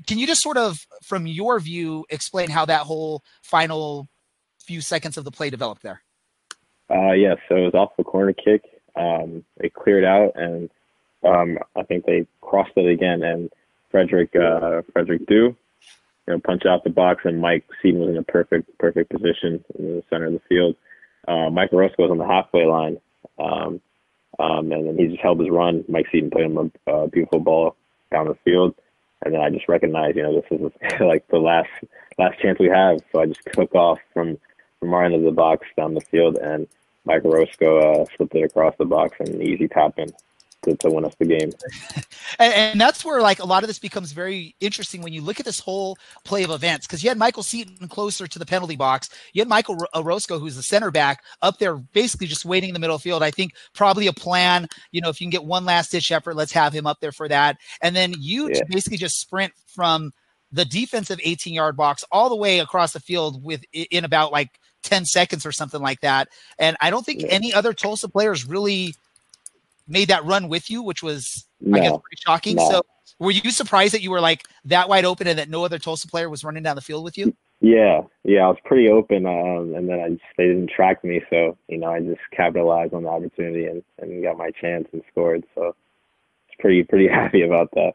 can 0.07 0.17
you 0.17 0.25
just 0.25 0.41
sort 0.41 0.57
of, 0.57 0.77
from 1.03 1.27
your 1.27 1.59
view, 1.59 2.05
explain 2.09 2.49
how 2.49 2.65
that 2.65 2.81
whole 2.81 3.23
final 3.43 4.07
few 4.65 4.81
seconds 4.81 5.17
of 5.17 5.25
the 5.25 5.31
play 5.31 5.49
developed 5.49 5.83
there? 5.83 6.01
Uh, 6.89 7.11
yeah, 7.11 7.35
so 7.47 7.55
it 7.55 7.65
was 7.65 7.73
off 7.73 7.97
the 7.97 8.03
corner 8.03 8.33
kick. 8.33 8.63
Um, 8.95 9.43
it 9.57 9.73
cleared 9.73 10.05
out, 10.05 10.31
and 10.35 10.69
um, 11.23 11.59
I 11.75 11.83
think 11.83 12.05
they 12.05 12.25
crossed 12.41 12.71
it 12.75 12.87
again. 12.87 13.21
And 13.21 13.49
Frederick 13.91 14.35
uh, 14.35 14.81
Frederick 14.93 15.25
Du, 15.27 15.35
you 15.35 15.55
know, 16.27 16.39
punched 16.39 16.65
out 16.65 16.83
the 16.83 16.89
box, 16.89 17.21
and 17.25 17.41
Mike 17.41 17.65
Seaton 17.81 17.99
was 17.99 18.09
in 18.09 18.17
a 18.17 18.23
perfect 18.23 18.75
perfect 18.79 19.11
position 19.11 19.63
in 19.77 19.97
the 19.97 20.03
center 20.09 20.27
of 20.27 20.33
the 20.33 20.41
field. 20.49 20.75
Uh, 21.27 21.49
Mike 21.49 21.71
Orozco 21.73 22.03
was 22.03 22.11
on 22.11 22.17
the 22.17 22.25
halfway 22.25 22.65
line, 22.65 22.97
um, 23.37 23.81
um, 24.39 24.71
and 24.71 24.87
then 24.87 24.97
he 24.97 25.07
just 25.07 25.21
held 25.21 25.39
his 25.39 25.49
run. 25.49 25.85
Mike 25.87 26.07
Seaton 26.11 26.31
played 26.31 26.45
him 26.45 26.71
a, 26.87 26.91
a 26.91 27.07
beautiful 27.07 27.39
ball 27.39 27.75
down 28.11 28.27
the 28.27 28.35
field 28.45 28.75
and 29.23 29.33
then 29.33 29.41
I 29.41 29.49
just 29.49 29.67
recognized, 29.67 30.17
you 30.17 30.23
know, 30.23 30.41
this 30.41 30.59
is 30.59 30.99
like 30.99 31.27
the 31.27 31.39
last 31.39 31.69
last 32.17 32.39
chance 32.39 32.59
we 32.59 32.67
have. 32.67 32.99
So 33.11 33.21
I 33.21 33.25
just 33.25 33.41
took 33.51 33.73
off 33.75 33.99
from 34.13 34.37
from 34.79 34.93
our 34.93 35.03
end 35.03 35.15
of 35.15 35.23
the 35.23 35.31
box 35.31 35.67
down 35.75 35.93
the 35.93 36.01
field, 36.01 36.37
and 36.37 36.67
Mike 37.05 37.25
Orozco 37.25 38.03
uh, 38.03 38.05
slipped 38.15 38.35
it 38.35 38.43
across 38.43 38.75
the 38.77 38.85
box 38.85 39.17
and 39.19 39.41
easy 39.41 39.67
tap 39.67 39.93
in 39.97 40.11
to, 40.69 40.77
to 40.77 40.89
win 40.89 41.05
us 41.05 41.15
the 41.19 41.25
game. 41.25 41.51
and, 42.39 42.53
and, 42.53 42.81
that's 42.81 43.03
where 43.03 43.21
like 43.21 43.39
a 43.39 43.45
lot 43.45 43.63
of 43.63 43.67
this 43.67 43.79
becomes 43.79 44.11
very 44.11 44.55
interesting 44.59 45.01
when 45.01 45.13
you 45.13 45.21
look 45.21 45.39
at 45.39 45.45
this 45.45 45.59
whole 45.59 45.97
play 46.23 46.43
of 46.43 46.51
events 46.51 46.87
because 46.87 47.03
you 47.03 47.09
had 47.09 47.17
Michael 47.17 47.43
Seaton 47.43 47.87
closer 47.87 48.27
to 48.27 48.39
the 48.39 48.45
penalty 48.45 48.75
box. 48.75 49.09
You 49.33 49.41
had 49.41 49.47
Michael 49.47 49.77
Orozco, 49.95 50.39
who's 50.39 50.55
the 50.55 50.63
center 50.63 50.91
back, 50.91 51.23
up 51.41 51.59
there 51.59 51.75
basically 51.75 52.27
just 52.27 52.45
waiting 52.45 52.69
in 52.69 52.73
the 52.73 52.79
middle 52.79 52.99
field. 52.99 53.23
I 53.23 53.31
think 53.31 53.53
probably 53.73 54.07
a 54.07 54.13
plan. 54.13 54.67
You 54.91 55.01
know, 55.01 55.09
if 55.09 55.19
you 55.19 55.25
can 55.25 55.31
get 55.31 55.43
one 55.43 55.65
last 55.65 55.91
ditch 55.91 56.11
effort, 56.11 56.35
let's 56.35 56.53
have 56.53 56.73
him 56.73 56.87
up 56.87 56.99
there 56.99 57.11
for 57.11 57.27
that. 57.27 57.57
And 57.81 57.95
then 57.95 58.13
you 58.17 58.49
yeah. 58.49 58.61
basically 58.69 58.97
just 58.97 59.19
sprint 59.19 59.53
from 59.67 60.11
the 60.51 60.65
defensive 60.65 61.19
18 61.23 61.53
yard 61.53 61.77
box 61.77 62.03
all 62.11 62.29
the 62.29 62.35
way 62.35 62.59
across 62.59 62.93
the 62.93 62.99
field 62.99 63.43
with 63.43 63.63
in 63.71 64.03
about 64.03 64.31
like 64.31 64.59
10 64.83 65.05
seconds 65.05 65.45
or 65.45 65.51
something 65.51 65.81
like 65.81 66.01
that. 66.01 66.29
And 66.57 66.77
I 66.81 66.89
don't 66.89 67.05
think 67.05 67.23
any 67.27 67.53
other 67.53 67.73
Tulsa 67.73 68.09
players 68.09 68.47
really 68.47 68.95
made 69.89 70.07
that 70.09 70.23
run 70.25 70.47
with 70.47 70.69
you, 70.69 70.81
which 70.81 71.03
was, 71.03 71.45
I 71.73 71.79
guess, 71.79 71.91
pretty 71.91 72.21
shocking. 72.25 72.55
No. 72.55 72.69
So 72.69 72.81
were 73.19 73.31
you 73.31 73.51
surprised 73.51 73.93
that 73.93 74.01
you 74.01 74.11
were 74.11 74.21
like 74.21 74.47
that 74.65 74.87
wide 74.87 75.05
open 75.05 75.27
and 75.27 75.37
that 75.39 75.49
no 75.49 75.65
other 75.65 75.79
Tulsa 75.79 76.07
player 76.07 76.29
was 76.29 76.43
running 76.43 76.63
down 76.63 76.75
the 76.75 76.81
field 76.81 77.03
with 77.03 77.17
you? 77.17 77.35
Yeah, 77.61 78.03
yeah, 78.23 78.45
I 78.45 78.47
was 78.47 78.57
pretty 78.63 78.89
open, 78.89 79.25
um, 79.25 79.75
and 79.75 79.89
then 79.89 79.99
I 79.99 80.09
just 80.09 80.21
they 80.37 80.47
didn't 80.47 80.69
track 80.69 81.03
me, 81.03 81.21
so 81.29 81.57
you 81.67 81.77
know 81.77 81.91
I 81.91 81.99
just 81.99 82.21
capitalized 82.31 82.93
on 82.93 83.03
the 83.03 83.09
opportunity 83.09 83.65
and, 83.65 83.83
and 83.97 84.23
got 84.23 84.37
my 84.37 84.51
chance 84.51 84.87
and 84.93 85.01
scored. 85.11 85.43
So 85.55 85.75
it's 86.47 86.55
pretty 86.59 86.83
pretty 86.83 87.07
happy 87.13 87.41
about 87.41 87.71
that. 87.71 87.93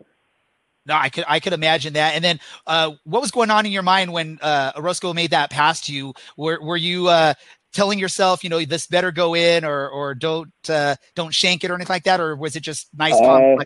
No, 0.86 0.96
I 0.96 1.08
could 1.08 1.24
I 1.26 1.40
could 1.40 1.54
imagine 1.54 1.94
that. 1.94 2.14
And 2.14 2.22
then, 2.22 2.40
uh, 2.66 2.92
what 3.04 3.22
was 3.22 3.30
going 3.30 3.50
on 3.50 3.64
in 3.64 3.72
your 3.72 3.82
mind 3.82 4.12
when 4.12 4.38
uh, 4.42 4.72
Orozco 4.76 5.14
made 5.14 5.30
that 5.30 5.48
pass 5.48 5.80
to 5.82 5.94
you? 5.94 6.12
Were 6.36 6.60
were 6.60 6.76
you 6.76 7.08
uh, 7.08 7.32
telling 7.74 7.98
yourself, 7.98 8.42
you 8.44 8.50
know, 8.50 8.64
this 8.64 8.86
better 8.86 9.12
go 9.12 9.34
in, 9.34 9.64
or 9.64 9.88
or 9.88 10.14
don't 10.14 10.52
uh, 10.68 10.96
don't 11.14 11.34
shank 11.34 11.64
it, 11.64 11.70
or 11.70 11.74
anything 11.74 11.92
like 11.92 12.04
that, 12.04 12.20
or 12.20 12.36
was 12.36 12.56
it 12.56 12.60
just 12.60 12.88
nice? 12.96 13.12
calm, 13.12 13.58
Uh, 13.60 13.64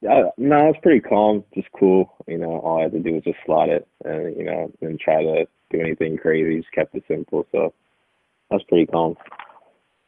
Yeah, 0.00 0.30
no, 0.36 0.70
it's 0.70 0.80
pretty 0.82 1.00
calm, 1.00 1.44
just 1.54 1.68
cool. 1.78 2.12
You 2.26 2.38
know, 2.38 2.58
all 2.60 2.80
I 2.80 2.82
had 2.82 2.92
to 2.92 2.98
do 3.00 3.14
was 3.14 3.24
just 3.24 3.38
slot 3.46 3.68
it, 3.68 3.86
and 4.04 4.36
you 4.36 4.44
know, 4.44 4.72
didn't 4.80 5.00
try 5.00 5.22
to 5.22 5.46
do 5.70 5.80
anything 5.80 6.16
crazy. 6.16 6.58
Just 6.60 6.72
kept 6.72 6.94
it 6.94 7.04
simple. 7.06 7.46
So 7.52 7.72
that's 8.50 8.64
pretty 8.64 8.86
calm. 8.86 9.16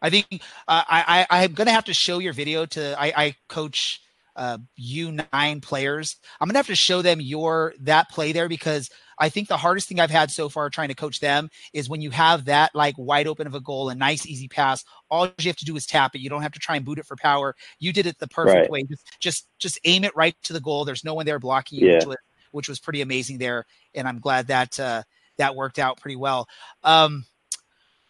I 0.03 0.11
think 0.11 0.27
uh, 0.69 0.83
I, 0.89 1.27
I 1.31 1.43
I'm 1.43 1.53
gonna 1.55 1.73
have 1.73 1.85
to 1.85 1.95
show 1.95 2.19
your 2.19 2.33
video 2.33 2.67
to 2.67 3.01
I, 3.01 3.13
I 3.17 3.37
coach 3.49 4.03
uh, 4.37 4.59
U 4.77 5.19
nine 5.33 5.61
players. 5.61 6.17
I'm 6.41 6.49
gonna 6.49 6.59
have 6.59 6.67
to 6.69 6.75
show 6.77 7.03
them 7.03 7.21
your 7.21 7.75
that 7.81 8.09
play 8.11 8.33
there 8.33 8.49
because 8.49 8.91
I 9.19 9.31
think 9.31 9.49
the 9.49 9.57
hardest 9.57 9.89
thing 9.89 9.99
I've 9.99 10.11
had 10.11 10.31
so 10.31 10.49
far 10.49 10.69
trying 10.69 10.89
to 10.89 10.95
coach 10.95 11.21
them 11.21 11.49
is 11.73 11.89
when 11.89 12.03
you 12.03 12.11
have 12.11 12.45
that 12.45 12.75
like 12.75 12.95
wide 12.99 13.27
open 13.27 13.47
of 13.47 13.55
a 13.55 13.61
goal, 13.61 13.89
a 13.89 13.95
nice 13.95 14.27
easy 14.27 14.47
pass. 14.47 14.85
All 15.11 15.27
you 15.39 15.49
have 15.49 15.57
to 15.57 15.65
do 15.65 15.75
is 15.77 15.87
tap 15.87 16.15
it. 16.15 16.21
You 16.21 16.29
don't 16.29 16.43
have 16.43 16.53
to 16.53 16.59
try 16.61 16.77
and 16.77 16.85
boot 16.85 16.99
it 16.99 17.07
for 17.07 17.17
power. 17.17 17.57
You 17.79 17.93
did 17.93 18.07
it 18.07 18.19
the 18.19 18.29
perfect 18.29 18.55
Right. 18.57 18.71
way. 18.71 18.83
Just 18.85 19.07
just 19.21 19.49
just 19.59 19.81
aim 19.85 20.05
it 20.05 20.15
right 20.15 20.37
to 20.45 20.53
the 20.53 20.61
goal. 20.61 20.85
There's 20.85 21.05
no 21.05 21.15
one 21.15 21.27
there 21.27 21.39
blocking 21.39 21.81
you, 21.81 21.87
Yeah. 21.89 21.95
which 21.97 22.07
was 22.07 22.17
which 22.53 22.69
was 22.69 22.79
pretty 22.79 23.01
amazing 23.03 23.39
there. 23.39 23.65
And 23.95 24.07
I'm 24.07 24.21
glad 24.21 24.47
that 24.49 24.79
uh, 24.79 25.03
that 25.39 25.55
worked 25.55 25.79
out 25.79 26.01
pretty 26.01 26.17
well. 26.17 26.47
Um, 26.85 27.25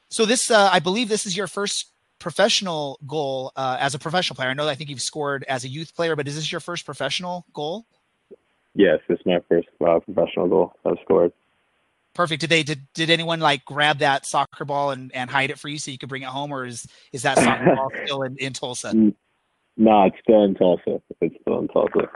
so 0.09 0.25
this, 0.25 0.51
uh, 0.53 0.71
I 0.73 0.79
believe, 0.79 1.09
this 1.09 1.27
is 1.27 1.37
your 1.37 1.49
first 1.49 1.93
professional 2.27 2.99
goal 3.07 3.53
uh, 3.55 3.77
as 3.79 3.95
a 3.95 4.01
professional 4.01 4.35
player. 4.35 4.49
I 4.49 4.55
know. 4.55 4.65
That 4.65 4.73
I 4.73 4.75
think 4.75 4.91
you've 4.91 5.01
scored 5.01 5.45
as 5.45 5.63
a 5.63 5.69
youth 5.69 5.95
player, 5.95 6.17
but 6.17 6.27
is 6.27 6.35
this 6.35 6.51
your 6.51 6.61
first 6.61 6.85
professional 6.85 7.47
goal? 7.53 7.87
Yes, 8.75 8.99
this 9.09 9.21
is 9.21 9.27
my 9.27 9.39
first 9.49 9.69
uh, 9.81 10.01
professional 10.01 10.49
goal 10.49 10.73
I've 10.85 10.97
scored. 11.05 11.31
Perfect. 12.15 12.41
Did 12.41 12.51
they 12.51 12.65
did, 12.65 12.81
did 12.95 13.11
anyone 13.11 13.39
like 13.39 13.65
grab 13.65 14.01
that 14.01 14.27
soccer 14.27 14.65
ball 14.65 14.91
and, 14.91 15.15
and 15.15 15.31
hide 15.31 15.51
it 15.51 15.59
for 15.61 15.69
you 15.69 15.79
so 15.79 15.93
you 15.93 15.99
could 15.99 16.09
bring 16.09 16.23
it 16.23 16.29
home, 16.29 16.51
or 16.51 16.67
is 16.67 16.85
is 17.13 17.23
that 17.23 17.39
soccer 17.39 17.77
ball 17.77 17.93
still 18.05 18.25
in, 18.25 18.37
in 18.39 18.53
Tulsa? 18.53 18.93
No, 19.77 20.05
it's 20.07 20.17
still 20.21 20.43
in 20.43 20.57
Tulsa. 20.57 21.01
It's 21.21 21.37
still 21.43 21.61
in 21.61 21.69
Tulsa. 21.69 22.11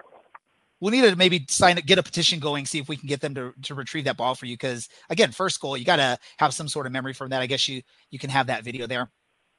We'll 0.80 0.90
need 0.90 1.08
to 1.08 1.14
maybe 1.14 1.46
sign 1.48 1.76
get 1.86 1.98
a 1.98 2.02
petition 2.02 2.40
going, 2.40 2.66
see 2.66 2.80
if 2.80 2.88
we 2.88 2.96
can 2.96 3.06
get 3.06 3.20
them 3.20 3.36
to, 3.36 3.52
to 3.62 3.76
retrieve 3.76 4.06
that 4.06 4.16
ball 4.16 4.34
for 4.34 4.46
you. 4.46 4.54
Because 4.54 4.88
again, 5.08 5.30
first 5.30 5.60
goal, 5.60 5.76
you 5.76 5.84
got 5.84 5.96
to 5.96 6.18
have 6.38 6.52
some 6.52 6.66
sort 6.66 6.86
of 6.86 6.92
memory 6.92 7.12
from 7.12 7.30
that. 7.30 7.42
I 7.42 7.46
guess 7.46 7.68
you 7.68 7.82
you 8.10 8.18
can 8.18 8.30
have 8.30 8.48
that 8.48 8.64
video 8.64 8.88
there. 8.88 9.08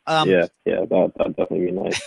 Um, 0.08 0.30
yeah, 0.30 0.48
yeah, 0.66 0.82
that 0.82 1.12
that'd 1.16 1.36
definitely 1.36 1.68
be 1.68 1.72
nice. 1.72 2.02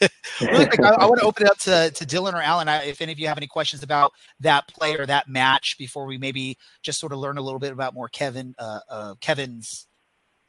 really 0.40 0.66
quick, 0.66 0.80
I, 0.80 0.90
I 0.90 1.06
want 1.06 1.20
to 1.20 1.26
open 1.26 1.46
it 1.46 1.50
up 1.50 1.58
to, 1.58 1.90
to 1.90 2.04
Dylan 2.04 2.34
or 2.34 2.42
Alan. 2.42 2.68
I, 2.68 2.84
if 2.84 3.00
any 3.00 3.12
of 3.12 3.18
you 3.18 3.26
have 3.26 3.38
any 3.38 3.46
questions 3.46 3.82
about 3.82 4.12
that 4.40 4.68
play 4.68 4.96
or 4.96 5.06
that 5.06 5.28
match 5.28 5.76
before 5.78 6.06
we 6.06 6.18
maybe 6.18 6.58
just 6.82 7.00
sort 7.00 7.12
of 7.12 7.18
learn 7.18 7.38
a 7.38 7.42
little 7.42 7.58
bit 7.58 7.72
about 7.72 7.94
more 7.94 8.08
Kevin, 8.08 8.54
uh, 8.58 8.80
uh, 8.90 9.14
Kevin's 9.20 9.86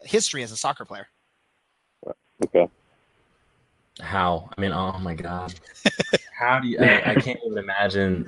history 0.01 0.43
as 0.43 0.51
a 0.51 0.57
soccer 0.57 0.85
player. 0.85 1.07
Okay. 2.45 2.67
How? 4.01 4.49
I 4.57 4.61
mean, 4.61 4.71
oh 4.71 4.97
my 4.99 5.13
god. 5.13 5.53
How 6.39 6.59
do 6.59 6.67
you? 6.67 6.79
I, 6.79 7.11
I 7.11 7.15
can't 7.15 7.39
even 7.45 7.57
imagine 7.57 8.27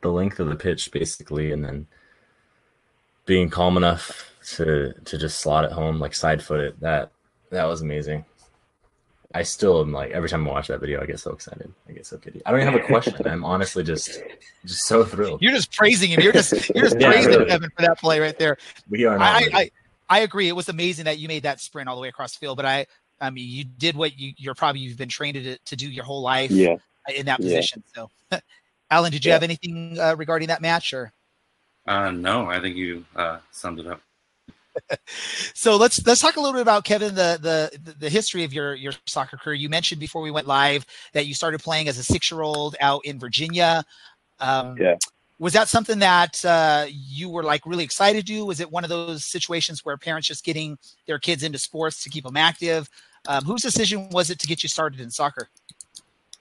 the 0.00 0.10
length 0.10 0.40
of 0.40 0.48
the 0.48 0.56
pitch 0.56 0.90
basically, 0.90 1.52
and 1.52 1.64
then 1.64 1.86
being 3.26 3.48
calm 3.48 3.76
enough 3.76 4.32
to 4.56 4.92
to 4.92 5.18
just 5.18 5.38
slot 5.38 5.64
it 5.64 5.70
home, 5.70 6.00
like 6.00 6.14
side 6.14 6.42
foot 6.42 6.60
it. 6.60 6.80
That 6.80 7.12
that 7.52 7.64
was 7.64 7.82
amazing. 7.82 8.24
I 9.34 9.44
still 9.44 9.80
am 9.80 9.92
like 9.92 10.10
every 10.10 10.28
time 10.28 10.46
I 10.46 10.50
watch 10.50 10.68
that 10.68 10.80
video, 10.80 11.00
I 11.00 11.06
get 11.06 11.20
so 11.20 11.32
excited. 11.32 11.72
I 11.88 11.92
get 11.92 12.06
so 12.06 12.18
giddy. 12.18 12.42
I 12.44 12.50
don't 12.50 12.60
even 12.60 12.72
have 12.72 12.82
a 12.82 12.86
question. 12.86 13.14
I'm 13.26 13.44
honestly 13.44 13.82
just 13.84 14.22
just 14.64 14.86
so 14.86 15.04
thrilled. 15.04 15.40
You're 15.40 15.52
just 15.52 15.72
praising 15.72 16.10
him. 16.10 16.20
You're 16.20 16.32
just 16.32 16.52
you're 16.74 16.84
just 16.84 16.96
Yeah, 17.00 17.08
praising 17.08 17.30
really. 17.30 17.46
Kevin 17.46 17.70
for 17.76 17.82
that 17.82 17.98
play 17.98 18.20
right 18.20 18.38
there. 18.38 18.56
We 18.90 19.04
are 19.04 19.18
not. 19.18 19.42
I. 19.42 19.48
I, 19.54 19.70
I 20.08 20.18
agree. 20.20 20.48
It 20.48 20.56
was 20.56 20.68
amazing 20.68 21.06
that 21.06 21.18
you 21.18 21.28
made 21.28 21.44
that 21.44 21.60
sprint 21.60 21.88
all 21.88 21.96
the 21.96 22.02
way 22.02 22.08
across 22.08 22.32
the 22.34 22.38
field. 22.40 22.56
But 22.58 22.66
I, 22.66 22.86
I 23.18 23.30
mean, 23.30 23.48
you 23.48 23.64
did 23.64 23.96
what 23.96 24.18
you 24.18 24.32
you're 24.36 24.54
probably 24.54 24.82
you've 24.82 24.98
been 24.98 25.08
trained 25.08 25.36
to 25.36 25.56
to 25.56 25.76
do 25.76 25.90
your 25.90 26.04
whole 26.04 26.20
life. 26.20 26.50
Yeah. 26.50 26.76
In 27.16 27.26
that 27.26 27.40
Yeah. 27.40 27.46
position. 27.46 27.82
So, 27.94 28.10
Alan, 28.90 29.10
did 29.10 29.24
you 29.24 29.30
Yeah. 29.30 29.36
have 29.36 29.42
anything 29.42 29.98
uh, 29.98 30.14
regarding 30.16 30.48
that 30.48 30.60
match 30.60 30.92
or? 30.92 31.12
Uh, 31.86 32.10
no, 32.10 32.48
I 32.48 32.60
think 32.60 32.76
you 32.76 33.04
uh, 33.16 33.38
summed 33.50 33.80
it 33.80 33.86
up. 33.86 34.00
so 35.54 35.76
let's 35.76 36.04
let's 36.06 36.20
talk 36.20 36.36
a 36.36 36.40
little 36.40 36.54
bit 36.54 36.62
about 36.62 36.84
Kevin 36.84 37.14
the 37.14 37.38
the 37.40 37.94
the 37.98 38.08
history 38.08 38.44
of 38.44 38.52
your 38.52 38.74
your 38.74 38.92
soccer 39.06 39.36
career. 39.36 39.54
You 39.54 39.68
mentioned 39.68 40.00
before 40.00 40.22
we 40.22 40.30
went 40.30 40.46
live 40.46 40.86
that 41.12 41.26
you 41.26 41.34
started 41.34 41.60
playing 41.60 41.88
as 41.88 41.98
a 41.98 42.04
six 42.04 42.30
year 42.30 42.42
old 42.42 42.76
out 42.80 43.04
in 43.04 43.18
Virginia. 43.18 43.84
Um, 44.40 44.76
Yeah. 44.78 44.96
Was 45.38 45.54
that 45.54 45.68
something 45.68 45.98
that 45.98 46.44
uh, 46.44 46.86
you 46.88 47.28
were 47.28 47.42
like 47.42 47.66
really 47.66 47.82
excited 47.82 48.24
to 48.24 48.32
do? 48.32 48.46
Was 48.46 48.60
it 48.60 48.70
one 48.70 48.84
of 48.84 48.90
those 48.90 49.24
situations 49.24 49.84
where 49.84 49.96
parents 49.96 50.28
just 50.28 50.44
getting 50.44 50.78
their 51.08 51.18
kids 51.18 51.42
into 51.42 51.58
sports 51.58 52.00
to 52.04 52.10
keep 52.10 52.22
them 52.22 52.36
active? 52.36 52.88
Um, 53.26 53.42
whose 53.44 53.60
decision 53.62 54.08
was 54.10 54.30
it 54.30 54.38
to 54.38 54.46
get 54.46 54.62
you 54.62 54.68
started 54.68 55.00
in 55.00 55.10
soccer? 55.10 55.48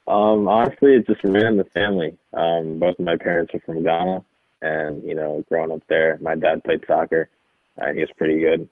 Um, 0.07 0.47
honestly, 0.47 0.95
it 0.95 1.07
just 1.07 1.23
ran 1.23 1.45
in 1.45 1.57
the 1.57 1.63
family. 1.63 2.15
Um, 2.33 2.77
both 2.77 2.99
of 2.99 3.05
my 3.05 3.17
parents 3.17 3.55
are 3.55 3.59
from 3.61 3.83
Ghana, 3.83 4.23
and 4.61 5.03
you 5.03 5.15
know, 5.15 5.43
growing 5.49 5.71
up 5.71 5.81
there, 5.87 6.19
my 6.21 6.35
dad 6.35 6.63
played 6.63 6.83
soccer, 6.85 7.29
and 7.87 7.97
he 7.97 8.01
was 8.01 8.11
pretty 8.17 8.39
good. 8.39 8.69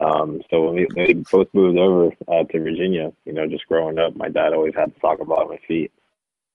Um, 0.00 0.42
so 0.50 0.64
when 0.64 0.74
we, 0.74 0.88
they 0.94 1.12
both 1.12 1.48
moved 1.52 1.78
over 1.78 2.10
uh, 2.28 2.44
to 2.44 2.60
Virginia, 2.60 3.12
you 3.24 3.32
know, 3.32 3.46
just 3.46 3.66
growing 3.66 3.98
up, 3.98 4.16
my 4.16 4.28
dad 4.28 4.52
always 4.52 4.74
had 4.74 4.90
the 4.90 5.00
soccer 5.00 5.24
ball 5.24 5.42
at 5.42 5.48
my 5.48 5.60
feet 5.68 5.92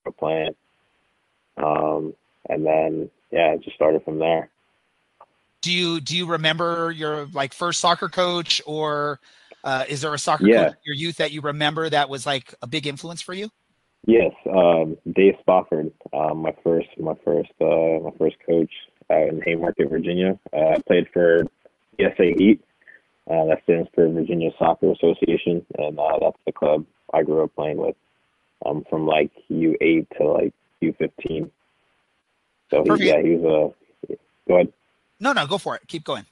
for 0.03 0.11
playing. 0.11 0.55
Um, 1.57 2.13
and 2.49 2.65
then 2.65 3.09
yeah, 3.31 3.53
it 3.53 3.63
just 3.63 3.75
started 3.75 4.03
from 4.03 4.19
there. 4.19 4.49
Do 5.61 5.71
you 5.71 5.99
do 5.99 6.15
you 6.15 6.25
remember 6.25 6.91
your 6.91 7.27
like 7.33 7.53
first 7.53 7.79
soccer 7.79 8.07
coach, 8.07 8.61
or 8.65 9.19
uh, 9.63 9.85
is 9.89 10.01
there 10.01 10.13
a 10.13 10.19
soccer 10.19 10.47
Yeah. 10.47 10.65
coach 10.65 10.71
in 10.71 10.77
your 10.85 10.95
youth 10.95 11.17
that 11.17 11.31
you 11.31 11.41
remember 11.41 11.89
that 11.89 12.09
was 12.09 12.25
like 12.25 12.53
a 12.61 12.67
big 12.67 12.87
influence 12.87 13.21
for 13.21 13.33
you? 13.33 13.49
Yes, 14.07 14.31
um, 14.49 14.97
Dave 15.13 15.35
Spofford, 15.41 15.91
um, 16.13 16.37
my 16.37 16.55
first, 16.63 16.87
my 16.97 17.13
first, 17.25 17.51
uh, 17.59 17.99
my 18.01 18.11
first 18.17 18.37
coach 18.47 18.71
uh, 19.11 19.27
in 19.27 19.41
Haymarket, 19.45 19.89
Virginia. 19.89 20.39
Uh, 20.53 20.75
I 20.75 20.79
played 20.87 21.07
for 21.11 21.43
VSA 21.99 22.39
Heat. 22.39 22.61
Uh, 23.29 23.45
that 23.45 23.61
stands 23.63 23.87
for 23.93 24.09
Virginia 24.09 24.49
Soccer 24.57 24.91
Association, 24.91 25.63
and 25.77 25.99
uh, 25.99 26.17
that's 26.19 26.37
the 26.47 26.51
club 26.51 26.83
I 27.13 27.21
grew 27.21 27.43
up 27.43 27.53
playing 27.55 27.77
with, 27.77 27.95
um, 28.65 28.83
from 28.89 29.05
like 29.05 29.29
U8 29.51 30.07
to 30.17 30.23
like 30.23 30.53
U15. 30.81 31.51
So 32.71 32.83
he, 32.83 33.05
yeah, 33.05 33.21
he 33.21 33.35
was 33.35 33.75
a. 34.07 34.15
Go 34.47 34.55
ahead. 34.55 34.73
No, 35.19 35.33
no, 35.33 35.45
go 35.45 35.59
for 35.59 35.75
it. 35.75 35.83
Keep 35.87 36.05
going. 36.05 36.25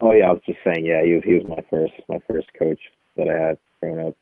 Oh 0.00 0.12
yeah, 0.12 0.28
I 0.28 0.32
was 0.32 0.42
just 0.46 0.60
saying. 0.64 0.86
Yeah, 0.86 1.04
he 1.04 1.14
was 1.14 1.24
he 1.24 1.34
was 1.34 1.44
my 1.46 1.62
first 1.68 1.92
my 2.08 2.20
first 2.26 2.46
coach 2.58 2.80
that 3.16 3.28
I 3.28 3.48
had 3.48 3.58
growing 3.80 4.08
up. 4.08 4.16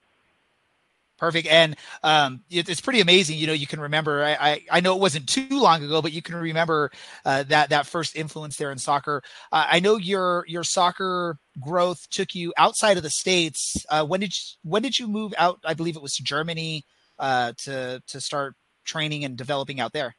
Perfect. 1.18 1.48
And 1.48 1.76
um, 2.02 2.42
it, 2.50 2.68
it's 2.68 2.80
pretty 2.80 3.00
amazing. 3.00 3.38
You 3.38 3.46
know, 3.46 3.54
you 3.54 3.66
can 3.66 3.80
remember. 3.80 4.22
I, 4.22 4.34
I, 4.34 4.64
I 4.70 4.80
know 4.80 4.94
it 4.94 5.00
wasn't 5.00 5.28
too 5.28 5.46
long 5.50 5.82
ago, 5.82 6.02
but 6.02 6.12
you 6.12 6.20
can 6.20 6.34
remember 6.34 6.90
uh, 7.24 7.42
that 7.44 7.70
that 7.70 7.86
first 7.86 8.16
influence 8.16 8.56
there 8.56 8.70
in 8.70 8.78
soccer. 8.78 9.22
Uh, 9.50 9.66
I 9.68 9.80
know 9.80 9.96
your 9.96 10.44
your 10.46 10.62
soccer 10.62 11.38
growth 11.60 12.08
took 12.10 12.34
you 12.34 12.52
outside 12.58 12.98
of 12.98 13.02
the 13.02 13.10
states. 13.10 13.86
Uh, 13.88 14.04
when 14.04 14.20
did 14.20 14.34
you, 14.34 14.70
when 14.70 14.82
did 14.82 14.98
you 14.98 15.08
move 15.08 15.32
out? 15.38 15.58
I 15.64 15.72
believe 15.72 15.96
it 15.96 16.02
was 16.02 16.14
to 16.16 16.22
Germany 16.22 16.84
uh, 17.18 17.52
to 17.64 18.02
to 18.06 18.20
start 18.20 18.54
training 18.84 19.24
and 19.24 19.38
developing 19.38 19.80
out 19.80 19.92
there. 19.94 20.14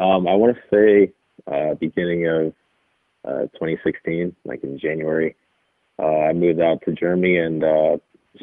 Um, 0.00 0.26
I 0.26 0.34
want 0.34 0.56
to 0.56 0.62
say 0.74 1.12
uh, 1.46 1.74
beginning 1.74 2.26
of 2.26 2.54
uh, 3.26 3.42
2016, 3.52 4.34
like 4.44 4.64
in 4.64 4.78
January. 4.78 5.36
I 5.98 6.32
moved 6.32 6.60
out 6.60 6.82
to 6.86 6.92
Germany 6.92 7.36
and 7.36 7.62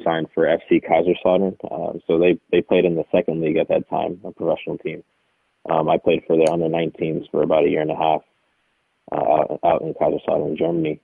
signed 0.03 0.27
for 0.33 0.45
FC 0.45 0.83
Kaiserslautern. 0.83 1.55
Uh, 1.63 1.99
so 2.07 2.19
they 2.19 2.39
they 2.51 2.61
played 2.61 2.85
in 2.85 2.95
the 2.95 3.05
second 3.11 3.41
league 3.41 3.57
at 3.57 3.69
that 3.69 3.89
time, 3.89 4.19
a 4.23 4.31
professional 4.31 4.77
team. 4.77 5.03
Um, 5.69 5.89
I 5.89 5.97
played 5.97 6.23
for 6.25 6.37
their 6.37 6.51
under 6.51 6.67
19s 6.67 7.29
for 7.31 7.43
about 7.43 7.65
a 7.65 7.69
year 7.69 7.81
and 7.81 7.91
a 7.91 7.95
half 7.95 8.21
uh, 9.11 9.57
out 9.63 9.81
in 9.81 9.93
Kaiserslautern, 9.93 10.57
Germany. 10.57 10.99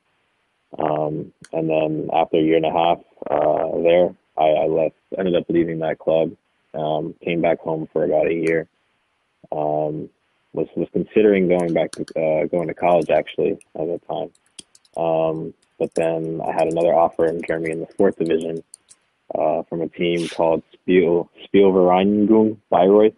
Um, 0.77 1.31
and 1.53 1.69
then 1.69 2.09
after 2.13 2.37
a 2.37 2.41
year 2.41 2.57
and 2.57 2.65
a 2.65 2.71
half 2.71 2.99
uh, 3.29 3.81
there, 3.81 4.15
I, 4.37 4.63
I 4.63 4.67
left. 4.67 4.95
Ended 5.17 5.35
up 5.35 5.45
leaving 5.49 5.79
that 5.79 5.99
club. 5.99 6.31
Um, 6.73 7.15
came 7.23 7.41
back 7.41 7.59
home 7.59 7.87
for 7.93 8.03
about 8.03 8.27
a 8.27 8.33
year. 8.33 8.67
Um, 9.51 10.09
was 10.53 10.67
was 10.75 10.87
considering 10.93 11.47
going 11.47 11.73
back 11.73 11.91
to 11.91 12.01
uh, 12.01 12.45
going 12.47 12.67
to 12.67 12.73
college 12.73 13.09
actually 13.09 13.51
at 13.75 13.87
the 13.87 14.01
time. 14.07 14.31
Um, 14.97 15.53
but 15.77 15.93
then 15.95 16.41
I 16.45 16.53
had 16.53 16.67
another 16.67 16.93
offer 16.93 17.25
in 17.25 17.41
Germany 17.47 17.71
in 17.71 17.79
the 17.81 17.87
fourth 17.97 18.17
division 18.17 18.63
uh, 19.37 19.63
from 19.63 19.81
a 19.81 19.87
team 19.89 20.27
called 20.29 20.63
Spiel 20.73 21.29
Spielvereinigung 21.45 22.57
Bayreuth, 22.71 23.15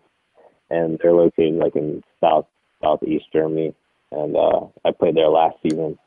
and 0.69 0.99
they're 1.01 1.13
located 1.13 1.55
like 1.55 1.75
in 1.75 2.03
south 2.21 2.45
southeast 2.81 3.25
Germany. 3.31 3.73
And 4.11 4.35
uh, 4.35 4.67
I 4.85 4.91
played 4.91 5.15
there 5.15 5.27
last 5.27 5.57
season 5.61 5.97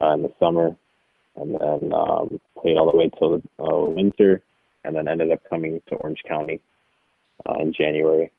uh, 0.00 0.12
in 0.14 0.22
the 0.22 0.32
summer, 0.38 0.76
and 1.36 1.54
then 1.54 1.92
um, 1.92 2.40
played 2.60 2.76
all 2.76 2.90
the 2.90 2.96
way 2.96 3.10
till 3.18 3.38
the 3.38 3.64
uh, 3.64 3.86
winter, 3.86 4.42
and 4.84 4.94
then 4.94 5.08
ended 5.08 5.32
up 5.32 5.40
coming 5.48 5.80
to 5.88 5.94
Orange 5.96 6.22
County 6.26 6.60
uh, 7.48 7.54
in 7.54 7.72
January. 7.72 8.30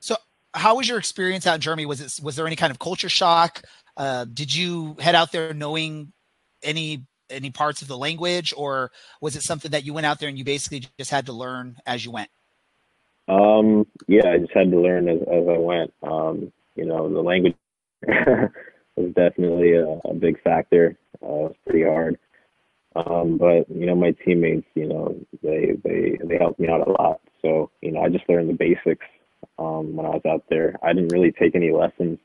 So, 0.00 0.16
how 0.54 0.76
was 0.76 0.88
your 0.88 0.98
experience 0.98 1.46
out 1.46 1.56
in 1.56 1.60
Germany? 1.60 1.86
Was 1.86 2.00
it 2.00 2.24
was 2.24 2.36
there 2.36 2.46
any 2.46 2.56
kind 2.56 2.70
of 2.70 2.78
culture 2.78 3.08
shock? 3.08 3.62
Uh, 3.96 4.24
did 4.24 4.54
you 4.54 4.96
head 5.00 5.14
out 5.14 5.32
there 5.32 5.54
knowing 5.54 6.12
any 6.62 7.06
any 7.30 7.50
parts 7.50 7.82
of 7.82 7.88
the 7.88 7.96
language, 7.96 8.54
or 8.56 8.90
was 9.20 9.36
it 9.36 9.42
something 9.42 9.70
that 9.70 9.84
you 9.84 9.92
went 9.92 10.06
out 10.06 10.18
there 10.18 10.28
and 10.28 10.38
you 10.38 10.44
basically 10.44 10.84
just 10.98 11.10
had 11.10 11.26
to 11.26 11.32
learn 11.32 11.76
as 11.86 12.04
you 12.04 12.10
went? 12.10 12.30
Um, 13.28 13.86
yeah, 14.06 14.28
I 14.28 14.38
just 14.38 14.52
had 14.52 14.70
to 14.70 14.80
learn 14.80 15.08
as, 15.08 15.20
as 15.22 15.48
I 15.48 15.58
went. 15.58 15.92
Um, 16.02 16.52
you 16.76 16.84
know, 16.84 17.12
the 17.12 17.20
language 17.20 17.56
was 18.06 19.12
definitely 19.14 19.72
a, 19.72 20.00
a 20.08 20.14
big 20.14 20.40
factor. 20.42 20.96
Uh, 21.22 21.26
it 21.26 21.30
was 21.30 21.54
pretty 21.66 21.84
hard. 21.84 22.18
Um, 22.94 23.36
but 23.36 23.68
you 23.68 23.84
know, 23.86 23.94
my 23.94 24.12
teammates, 24.24 24.66
you 24.74 24.88
know, 24.88 25.16
they 25.42 25.72
they 25.84 26.18
they 26.24 26.38
helped 26.38 26.58
me 26.58 26.68
out 26.68 26.86
a 26.86 26.90
lot. 26.90 27.20
So 27.42 27.70
you 27.82 27.92
know, 27.92 28.02
I 28.02 28.08
just 28.08 28.28
learned 28.28 28.48
the 28.48 28.54
basics 28.54 29.06
um, 29.58 29.96
when 29.96 30.06
I 30.06 30.10
was 30.10 30.22
out 30.26 30.44
there. 30.48 30.76
I 30.82 30.92
didn't 30.92 31.12
really 31.12 31.32
take 31.32 31.54
any 31.54 31.72
lessons 31.72 32.18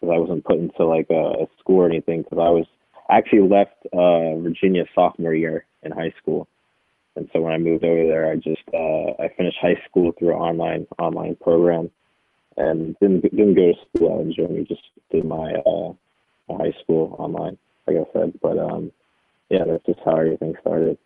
because 0.00 0.14
I 0.14 0.18
wasn't 0.18 0.44
put 0.44 0.58
into 0.58 0.84
like 0.84 1.06
a, 1.10 1.44
a 1.44 1.46
school 1.58 1.80
or 1.80 1.88
anything. 1.88 2.22
Because 2.22 2.38
I 2.38 2.50
was 2.50 2.66
I 3.08 3.18
actually 3.18 3.48
left 3.48 3.74
uh, 3.92 4.36
Virginia 4.36 4.84
sophomore 4.94 5.34
year 5.34 5.64
in 5.82 5.92
high 5.92 6.12
school, 6.20 6.46
and 7.16 7.28
so 7.32 7.40
when 7.40 7.52
I 7.52 7.58
moved 7.58 7.84
over 7.84 8.06
there, 8.06 8.30
I 8.30 8.36
just 8.36 8.62
uh, 8.72 9.22
I 9.22 9.28
finished 9.36 9.58
high 9.60 9.80
school 9.88 10.12
through 10.18 10.30
an 10.30 10.40
online 10.40 10.86
online 10.98 11.36
program, 11.36 11.90
and 12.56 12.98
didn't 13.00 13.22
didn't 13.22 13.54
go 13.54 13.72
to 13.72 13.74
school 13.96 14.14
out 14.14 14.20
in 14.20 14.34
Germany. 14.34 14.64
Just 14.68 14.82
did 15.10 15.24
my 15.24 15.54
uh, 15.54 15.92
my 16.48 16.64
high 16.64 16.74
school 16.82 17.16
online, 17.18 17.56
like 17.86 17.96
I 17.96 18.04
said. 18.12 18.38
But 18.42 18.58
um, 18.58 18.92
yeah, 19.48 19.64
that's 19.64 19.86
just 19.86 20.00
how 20.04 20.16
everything 20.16 20.54
started. 20.60 20.98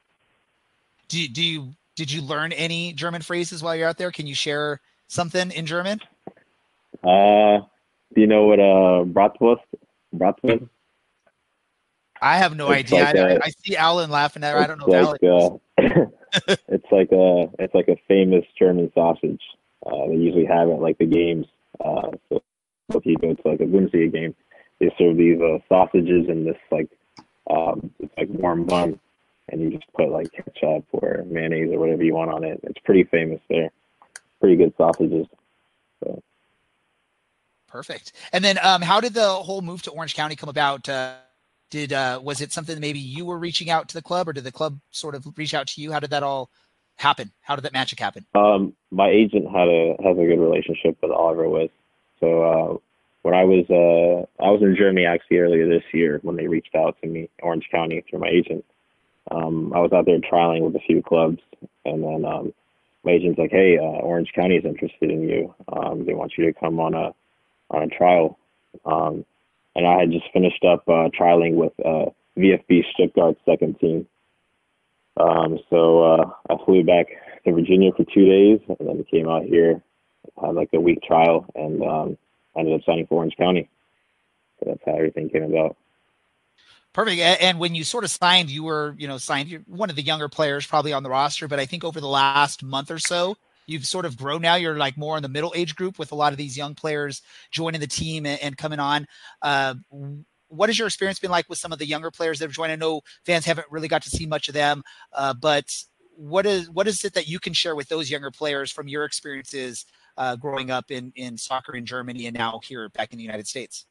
Do 1.09 1.21
you, 1.21 1.29
do 1.29 1.43
you 1.43 1.75
did 1.95 2.11
you 2.11 2.23
learn 2.23 2.53
any 2.53 2.93
German 2.93 3.23
phrases 3.23 3.62
while 3.62 3.77
you're 3.77 3.88
out 3.88 3.99
there? 3.99 4.11
Can 4.11 4.27
you 4.27 4.35
share 4.35 4.81
something 5.09 5.51
in 5.51 5.67
German? 5.67 6.01
Uh, 7.05 7.61
do 8.15 8.21
you 8.21 8.27
know 8.27 8.47
what 8.47 8.59
uh 8.61 9.05
bratwurst 9.05 9.61
bratwurst? 10.15 10.69
I 12.23 12.39
have 12.39 12.57
no 12.57 12.71
It's 12.71 12.93
idea. 12.93 13.05
like 13.05 13.17
I, 13.17 13.29
a- 13.35 13.41
I 13.43 13.51
see 13.65 13.77
Alan 13.77 14.09
laughing 14.11 14.45
at 14.45 14.55
her. 14.55 14.61
I 14.61 14.67
don't 14.67 14.79
know. 14.79 14.87
Like 14.87 15.23
uh, 15.25 16.07
it's 16.69 16.87
like 16.93 17.11
a 17.13 17.51
it's 17.59 17.75
like 17.75 17.89
a 17.89 17.97
famous 18.09 18.45
German 18.59 18.91
sausage. 18.95 19.41
Uh, 19.85 20.07
they 20.07 20.15
usually 20.15 20.45
have 20.47 20.69
it 20.69 20.81
like 20.81 20.97
the 20.99 21.07
games. 21.07 21.47
Uh, 21.85 22.13
so 22.29 22.41
if 22.95 23.05
you 23.05 23.17
go 23.17 23.35
to 23.35 23.49
like 23.49 23.61
a 23.61 23.65
Bundesliga 23.65 24.13
game, 24.13 24.35
they 24.79 24.95
serve 24.99 25.17
these 25.17 25.41
uh, 25.41 25.59
sausages 25.69 26.29
in 26.29 26.45
this 26.45 26.57
like 26.71 26.89
um, 27.51 27.91
it's 27.99 28.13
like 28.17 28.29
warm 28.31 28.65
bun, 28.67 29.01
and 29.49 29.61
you 29.61 29.71
just 29.71 29.93
put 29.95 30.09
like 30.11 30.31
ketchup 30.33 30.85
or 30.93 31.25
mayonnaise 31.27 31.71
or 31.73 31.81
whatever 31.81 32.05
you 32.05 32.15
want 32.15 32.31
on 32.31 32.45
it. 32.45 32.61
It's 32.63 32.79
pretty 32.85 33.03
famous 33.05 33.41
there. 33.51 33.71
Pretty 34.41 34.55
good 34.57 34.73
sausages. 34.77 35.27
So 36.05 36.23
Perfect. 37.67 38.13
And 38.33 38.45
then, 38.45 38.59
um, 38.63 38.83
how 38.83 39.01
did 39.01 39.15
the 39.15 39.27
whole 39.29 39.63
move 39.63 39.83
to 39.83 39.91
Orange 39.91 40.15
County 40.15 40.37
come 40.37 40.49
about? 40.51 40.89
Uh, 40.89 41.15
did 41.73 41.93
uh, 41.93 42.21
was 42.23 42.41
it 42.41 42.53
something 42.53 42.79
maybe 42.79 42.99
you 43.01 43.25
were 43.25 43.39
reaching 43.39 43.71
out 43.71 43.89
to 43.89 43.95
the 43.95 44.03
club, 44.03 44.29
or 44.29 44.33
did 44.35 44.45
the 44.45 44.53
club 44.53 44.79
sort 44.91 45.15
of 45.17 45.27
reach 45.37 45.55
out 45.55 45.67
to 45.69 45.81
you? 45.81 45.91
How 45.91 45.99
did 45.99 46.11
that 46.11 46.23
all 46.23 46.51
happen? 46.97 47.33
How 47.41 47.57
did 47.57 47.65
that 47.65 47.73
magic 47.73 47.99
happen? 47.99 48.27
Um, 48.35 48.75
my 48.91 49.09
agent 49.09 49.47
had 49.47 49.69
a 49.69 49.97
has 50.05 50.17
a 50.17 50.27
good 50.27 50.39
relationship 50.39 50.99
with 51.03 51.11
Oliver 51.11 51.49
Wyss. 51.49 51.71
So 52.21 52.43
uh, 52.43 52.77
when 53.23 53.35
I 53.35 53.45
was 53.45 53.65
uh, 53.71 54.43
I 54.45 54.51
was 54.51 54.61
in 54.61 54.77
Germany 54.77 55.07
actually 55.07 55.39
earlier 55.39 55.67
this 55.67 55.83
year 55.95 56.21
when 56.23 56.37
they 56.37 56.47
reached 56.47 56.75
out 56.77 56.97
to 57.03 57.09
me, 57.09 57.31
Orange 57.43 57.67
County 57.73 58.05
through 58.09 58.21
my 58.21 58.29
agent. 58.29 58.65
Um, 59.31 59.73
I 59.75 59.79
was 59.79 59.93
out 59.93 60.05
there 60.05 60.19
trialing 60.19 60.63
with 60.63 60.77
a 60.77 60.87
few 60.87 61.03
clubs, 61.03 61.39
and 61.87 62.05
then 62.05 62.25
um, 62.27 62.53
my 63.03 63.13
agent's 63.13 63.39
like, 63.39 63.51
"Hey, 63.51 63.79
uh, 63.79 64.05
Orange 64.05 64.31
County 64.35 64.57
is 64.57 64.67
interested 64.67 65.11
in 65.11 65.23
you. 65.23 65.55
Um, 65.73 66.05
they 66.05 66.13
want 66.13 66.33
you 66.37 66.45
to 66.45 66.53
come 66.53 66.79
on 66.81 66.93
a 66.93 67.15
on 67.71 67.85
a 67.85 67.89
trial." 67.89 68.39
Um, 68.85 69.25
and 69.75 69.87
I 69.87 70.01
had 70.01 70.11
just 70.11 70.25
finished 70.33 70.65
up 70.65 70.83
uh, 70.89 71.09
trialing 71.19 71.55
with 71.55 71.73
uh, 71.85 72.11
VFB 72.39 72.85
Stuttgart's 72.95 73.41
second 73.45 73.79
team. 73.79 74.07
Um, 75.19 75.59
so 75.71 76.03
uh, 76.03 76.31
I 76.51 76.65
flew 76.65 76.83
back 76.85 77.07
to 77.45 77.53
Virginia 77.53 77.91
for 77.97 78.05
two 78.05 78.27
days, 78.27 78.61
and 78.69 78.89
then 78.89 79.05
came 79.11 79.29
out 79.29 79.45
here, 79.45 79.83
had 80.41 80.55
like 80.55 80.71
a 80.73 80.81
week 80.81 81.03
trial, 81.03 81.47
and 81.55 81.83
um, 81.83 82.19
ended 82.57 82.75
up 82.75 82.85
signing 82.87 83.07
for 83.07 83.17
Orange 83.17 83.37
County. 83.37 83.69
So 84.59 84.71
that's 84.71 84.83
how 84.87 84.95
everything 84.95 85.29
came 85.29 85.45
about. 85.45 85.77
Perfect. 86.93 87.21
And 87.21 87.59
when 87.59 87.75
you 87.75 87.85
sort 87.85 88.05
of 88.05 88.11
signed, 88.11 88.51
you 88.51 88.65
were, 88.65 88.95
you 88.99 89.09
know, 89.09 89.17
signed. 89.17 89.49
You're 89.49 89.63
one 89.67 89.89
of 89.89 89.97
the 89.97 90.03
younger 90.03 90.29
players 90.29 90.67
probably 90.67 90.93
on 90.93 91.03
the 91.03 91.09
roster, 91.09 91.49
but 91.49 91.59
I 91.59 91.65
think 91.65 91.85
over 91.85 92.01
the 92.01 92.09
last 92.09 92.63
month 92.63 92.91
or 92.91 92.99
so, 92.99 93.37
you've 93.66 93.87
sort 93.87 94.05
of 94.05 94.16
grown. 94.16 94.42
Now 94.42 94.57
you're 94.57 94.77
like 94.77 94.96
more 94.96 95.16
in 95.16 95.22
the 95.22 95.29
middle 95.29 95.53
age 95.57 95.75
group 95.75 95.98
with 95.98 96.12
a 96.12 96.14
lot 96.14 96.33
of 96.33 96.38
these 96.38 96.57
young 96.57 96.75
players 96.75 97.22
joining 97.51 97.81
the 97.81 97.87
team 97.87 98.27
and, 98.27 98.40
and 98.42 98.57
coming 98.57 98.79
on. 98.79 99.07
Uh, 99.40 99.75
what 100.48 100.68
has 100.68 100.79
your 100.79 100.87
experience 100.87 101.18
been 101.18 101.31
like 101.31 101.48
with 101.48 101.59
some 101.59 101.72
of 101.72 101.79
the 101.79 101.87
younger 101.87 102.11
players 102.11 102.38
that 102.38 102.46
have 102.46 102.53
joined? 102.53 102.72
I 102.72 102.77
know 102.77 103.01
fans 103.25 103.46
haven't 103.46 103.66
really 103.70 103.88
got 103.88 104.03
to 104.03 104.11
see 104.11 104.27
much 104.27 104.48
of 104.48 104.55
them, 104.55 104.83
uh, 105.12 105.35
but 105.35 105.64
what 106.16 106.44
is 106.44 106.70
what 106.70 106.87
is 106.87 107.05
it 107.05 107.14
that 107.14 107.27
you 107.27 107.38
can 107.38 107.53
share 107.55 107.75
with 107.75 107.88
those 107.88 108.11
younger 108.11 108.31
players 108.31 108.70
from 108.70 108.87
your 108.87 109.05
experiences 109.05 109.87
uh, 110.18 110.37
growing 110.37 110.70
up 110.70 110.90
in 110.90 111.12
in 111.16 111.38
soccer 111.38 111.75
in 111.75 111.87
Germany 111.87 112.27
and 112.27 112.37
now 112.37 112.61
here 112.62 112.88
back 112.90 113.12
in 113.12 113.18
the 113.18 113.25
United 113.25 113.46
States? 113.46 113.87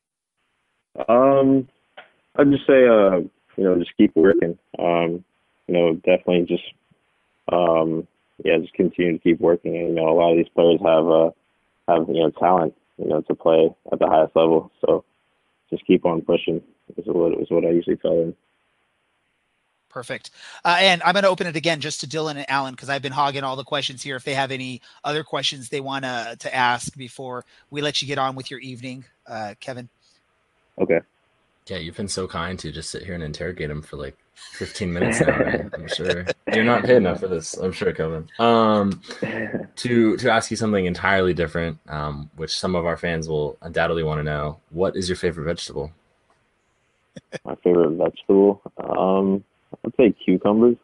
Um, 1.08 1.68
I'd 2.36 2.52
just 2.52 2.68
say, 2.68 2.88
uh, 2.88 3.18
you 3.58 3.64
know, 3.64 3.78
just 3.78 3.96
keep 3.98 4.16
working. 4.16 4.58
Um, 4.78 5.24
you 5.68 5.74
know, 5.74 5.94
definitely 5.96 6.46
just, 6.48 6.64
um, 7.52 8.08
yeah, 8.44 8.58
just 8.58 8.74
continue 8.74 9.14
to 9.14 9.20
keep 9.20 9.40
working. 9.40 9.76
And, 9.76 9.90
you 9.90 9.96
know, 9.96 10.10
a 10.10 10.16
lot 10.18 10.32
of 10.32 10.38
these 10.38 10.50
players 10.50 10.80
have, 10.84 11.08
uh, 11.08 11.32
have 11.88 12.08
you 12.08 12.22
know, 12.22 12.32
talent, 12.32 12.76
you 12.98 13.08
know, 13.08 13.22
to 13.22 13.36
play 13.36 13.74
at 13.92 14.00
the 14.00 14.08
highest 14.08 14.36
level. 14.36 14.72
So 14.86 15.04
just 15.70 15.86
keep 15.86 16.06
on 16.06 16.22
pushing 16.22 16.62
is 16.98 17.06
what 17.06 17.40
is 17.40 17.50
what 17.50 17.66
I 17.66 17.70
usually 17.72 17.98
tell 17.98 18.16
them. 18.16 18.36
Perfect. 19.90 20.32
Uh, 20.64 20.78
and 20.80 21.04
I'm 21.04 21.14
going 21.14 21.24
to 21.24 21.30
open 21.30 21.48
it 21.48 21.58
again 21.58 21.82
just 21.82 22.00
to 22.00 22.08
Dylan 22.08 22.38
and 22.38 22.50
Alan 22.50 22.74
because 22.74 22.90
I've 22.90 23.02
been 23.02 23.12
hogging 23.12 23.44
all 23.44 23.58
the 23.58 23.64
questions 23.66 24.02
here. 24.02 24.16
If 24.16 24.24
they 24.24 24.36
have 24.36 24.52
any 24.52 24.82
other 25.04 25.24
questions 25.24 25.68
they 25.68 25.82
want 25.82 26.06
to 26.06 26.38
to 26.40 26.56
ask 26.56 26.96
before 26.96 27.46
we 27.70 27.82
let 27.82 28.02
you 28.02 28.08
get 28.08 28.18
on 28.18 28.36
with 28.36 28.50
your 28.50 28.62
evening, 28.62 29.04
uh, 29.28 29.56
Kevin. 29.60 29.90
Okay. 30.80 31.02
Yeah, 31.68 31.78
you've 31.78 31.98
been 31.98 32.08
so 32.08 32.28
kind 32.28 32.58
to 32.60 32.72
just 32.72 32.90
sit 32.90 33.04
here 33.04 33.14
and 33.14 33.24
interrogate 33.24 33.70
him 33.70 33.82
for 33.82 33.98
like 33.98 34.18
15 34.36 34.92
minutes 34.94 35.22
now. 35.22 35.38
Right? 35.40 35.66
I'm 35.76 35.88
sure 35.88 36.26
you're 36.54 36.64
not 36.64 36.84
paid 36.84 36.98
enough 36.98 37.20
for 37.20 37.28
this. 37.28 37.54
I'm 37.58 37.72
sure, 37.72 37.92
Kevin. 37.94 38.28
Um, 38.40 39.02
to 39.78 40.18
to 40.18 40.32
ask 40.32 40.52
you 40.52 40.58
something 40.58 40.86
entirely 40.86 41.34
different, 41.34 41.80
um, 41.88 42.30
which 42.36 42.58
some 42.58 42.76
of 42.76 42.86
our 42.86 42.98
fans 42.98 43.28
will 43.28 43.58
undoubtedly 43.62 44.04
want 44.04 44.20
to 44.20 44.24
know. 44.24 44.60
What 44.70 44.96
is 44.96 45.10
your 45.10 45.16
favorite 45.16 45.46
vegetable? 45.46 45.92
My 47.46 47.56
favorite 47.64 47.92
vegetable, 47.92 48.62
um, 48.78 49.44
I'd 49.86 49.96
say 49.96 50.14
cucumbers. 50.26 50.78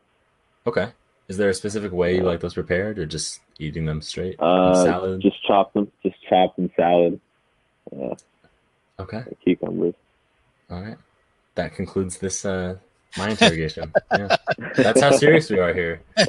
Okay. 0.65 0.89
Is 1.27 1.35
there 1.37 1.49
a 1.49 1.53
specific 1.53 1.91
way 1.91 2.15
you 2.15 2.23
like 2.23 2.39
those 2.39 2.53
prepared, 2.53 2.97
or 2.99 3.05
just 3.05 3.41
eating 3.59 3.85
them 3.85 4.01
straight? 4.01 4.35
in 4.39 4.45
Uh, 4.45 4.83
salad. 4.83 5.21
just 5.21 5.35
chop 5.45 5.73
them, 5.73 5.91
just 6.03 6.15
chop 6.29 6.57
in 6.57 6.71
salad. 6.75 7.19
Yeah, 7.95 8.13
Okay. 8.99 9.23
cucumbers. 9.43 9.93
All 10.69 10.81
right. 10.81 10.97
That 11.55 11.73
concludes 11.75 12.17
this 12.19 12.45
uh 12.45 12.77
my 13.17 13.29
interrogation. 13.29 13.93
yeah. 14.11 14.35
That's 14.75 15.01
how 15.01 15.11
serious 15.11 15.49
we 15.49 15.59
are 15.59 15.73
here. 15.73 16.01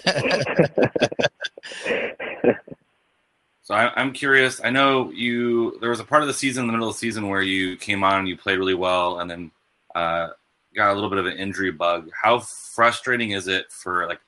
So 3.63 3.75
I, 3.75 3.93
I'm 4.01 4.13
curious. 4.15 4.63
I 4.65 4.71
know 4.71 5.11
you. 5.11 5.77
There 5.81 5.91
was 5.91 6.01
a 6.01 6.05
part 6.05 6.23
of 6.23 6.29
the 6.29 6.33
season, 6.33 6.63
in 6.63 6.67
the 6.69 6.73
middle 6.73 6.89
of 6.89 6.95
the 6.95 6.99
season, 6.99 7.29
where 7.29 7.43
you 7.43 7.77
came 7.77 8.03
on 8.03 8.21
and 8.21 8.27
you 8.29 8.35
played 8.35 8.59
really 8.59 8.73
well, 8.73 9.21
and 9.21 9.31
then 9.31 9.51
uh, 9.95 10.29
got 10.75 10.91
a 10.91 10.95
little 10.95 11.11
bit 11.11 11.19
of 11.19 11.27
an 11.27 11.37
injury 11.37 11.71
bug. 11.71 12.09
How 12.19 12.39
frustrating 12.39 13.33
is 13.33 13.47
it 13.47 13.71
for 13.71 14.07
like 14.07 14.21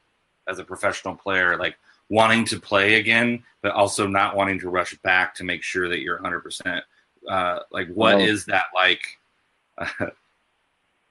as 0.46 0.58
a 0.58 0.64
professional 0.64 1.14
player, 1.14 1.56
like 1.56 1.76
wanting 2.10 2.44
to 2.46 2.60
play 2.60 2.96
again, 2.96 3.42
but 3.62 3.72
also 3.72 4.06
not 4.06 4.36
wanting 4.36 4.58
to 4.60 4.68
rush 4.68 4.94
back 4.98 5.34
to 5.36 5.44
make 5.44 5.62
sure 5.62 5.88
that 5.88 6.00
you're 6.00 6.16
100. 6.16 6.40
percent 6.40 6.84
uh, 7.26 7.60
Like, 7.70 7.88
what 7.94 8.20
is 8.20 8.46
Well- 8.46 8.58
that 8.58 8.66
like? 8.74 10.12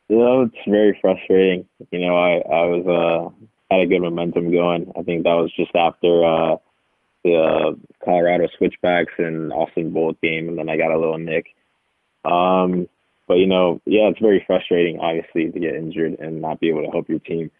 You 0.09 0.17
know, 0.17 0.41
it's 0.43 0.67
very 0.67 0.97
frustrating. 1.01 1.67
You 1.91 1.99
know, 1.99 2.17
I 2.17 2.37
I 2.37 2.65
was 2.65 2.85
uh 2.87 3.45
had 3.71 3.81
a 3.81 3.87
good 3.87 4.01
momentum 4.01 4.51
going. 4.51 4.91
I 4.97 5.03
think 5.03 5.23
that 5.23 5.33
was 5.33 5.51
just 5.55 5.75
after 5.75 6.25
uh 6.25 6.57
the 7.23 7.35
uh, 7.35 7.71
Colorado 8.03 8.47
switchbacks 8.57 9.13
and 9.17 9.51
Austin 9.51 9.91
Bold 9.91 10.19
game, 10.21 10.47
and 10.47 10.57
then 10.57 10.69
I 10.69 10.77
got 10.77 10.91
a 10.91 10.97
little 10.99 11.17
nick. 11.17 11.47
Um, 12.25 12.87
but 13.27 13.35
you 13.35 13.47
know, 13.47 13.81
yeah, 13.85 14.09
it's 14.09 14.19
very 14.19 14.43
frustrating, 14.47 14.99
obviously, 14.99 15.51
to 15.51 15.59
get 15.59 15.75
injured 15.75 16.19
and 16.19 16.41
not 16.41 16.59
be 16.59 16.69
able 16.69 16.83
to 16.83 16.91
help 16.91 17.09
your 17.09 17.19
team. 17.19 17.51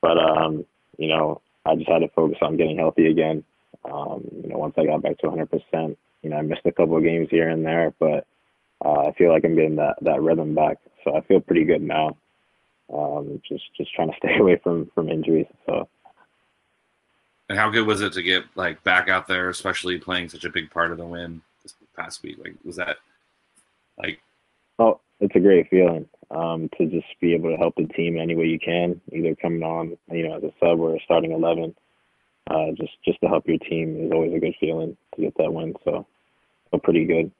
But 0.00 0.18
um, 0.18 0.64
you 0.98 1.08
know, 1.08 1.40
I 1.66 1.74
just 1.76 1.88
had 1.88 2.00
to 2.00 2.08
focus 2.08 2.38
on 2.42 2.56
getting 2.56 2.78
healthy 2.78 3.06
again. 3.06 3.44
Um, 3.84 4.24
you 4.42 4.48
know, 4.48 4.58
once 4.58 4.74
I 4.78 4.86
got 4.86 5.02
back 5.02 5.18
to 5.18 5.26
100%, 5.26 5.96
you 6.22 6.30
know, 6.30 6.36
I 6.36 6.42
missed 6.42 6.62
a 6.64 6.72
couple 6.72 6.96
of 6.96 7.02
games 7.02 7.28
here 7.30 7.48
and 7.48 7.66
there, 7.66 7.92
but 7.98 8.26
uh, 8.84 9.08
I 9.08 9.12
feel 9.12 9.32
like 9.32 9.44
I'm 9.44 9.54
getting 9.56 9.76
that 9.76 9.96
that 10.02 10.22
rhythm 10.22 10.54
back. 10.54 10.78
So 11.04 11.16
I 11.16 11.20
feel 11.22 11.40
pretty 11.40 11.64
good 11.64 11.82
now. 11.82 12.16
Um, 12.92 13.40
just 13.48 13.64
just 13.76 13.94
trying 13.94 14.10
to 14.10 14.16
stay 14.18 14.36
away 14.38 14.60
from 14.62 14.90
from 14.94 15.08
injuries. 15.08 15.46
So. 15.66 15.88
And 17.48 17.58
how 17.58 17.68
good 17.68 17.86
was 17.86 18.00
it 18.00 18.12
to 18.14 18.22
get 18.22 18.44
like 18.54 18.82
back 18.82 19.08
out 19.08 19.26
there, 19.26 19.48
especially 19.48 19.98
playing 19.98 20.28
such 20.28 20.44
a 20.44 20.50
big 20.50 20.70
part 20.70 20.90
of 20.90 20.98
the 20.98 21.04
win 21.04 21.42
this 21.62 21.74
past 21.96 22.22
week? 22.22 22.38
Like, 22.42 22.54
was 22.64 22.76
that 22.76 22.96
like? 23.98 24.20
Oh, 24.78 25.00
it's 25.20 25.36
a 25.36 25.40
great 25.40 25.68
feeling 25.68 26.08
um, 26.30 26.70
to 26.78 26.86
just 26.86 27.06
be 27.20 27.34
able 27.34 27.50
to 27.50 27.56
help 27.56 27.74
the 27.76 27.86
team 27.88 28.18
any 28.18 28.34
way 28.34 28.46
you 28.46 28.58
can, 28.58 29.00
either 29.12 29.34
coming 29.36 29.62
on, 29.62 29.96
you 30.10 30.26
know, 30.26 30.36
as 30.36 30.42
a 30.42 30.52
sub 30.60 30.80
or 30.80 30.96
a 30.96 31.00
starting 31.04 31.32
eleven. 31.32 31.74
Uh, 32.50 32.72
just 32.76 32.92
just 33.04 33.20
to 33.20 33.28
help 33.28 33.46
your 33.46 33.58
team 33.58 34.04
is 34.04 34.12
always 34.12 34.34
a 34.34 34.40
good 34.40 34.54
feeling 34.58 34.96
to 35.14 35.20
get 35.20 35.36
that 35.36 35.52
win. 35.52 35.74
So, 35.84 36.06
feel 36.70 36.80
pretty 36.80 37.04
good. 37.04 37.30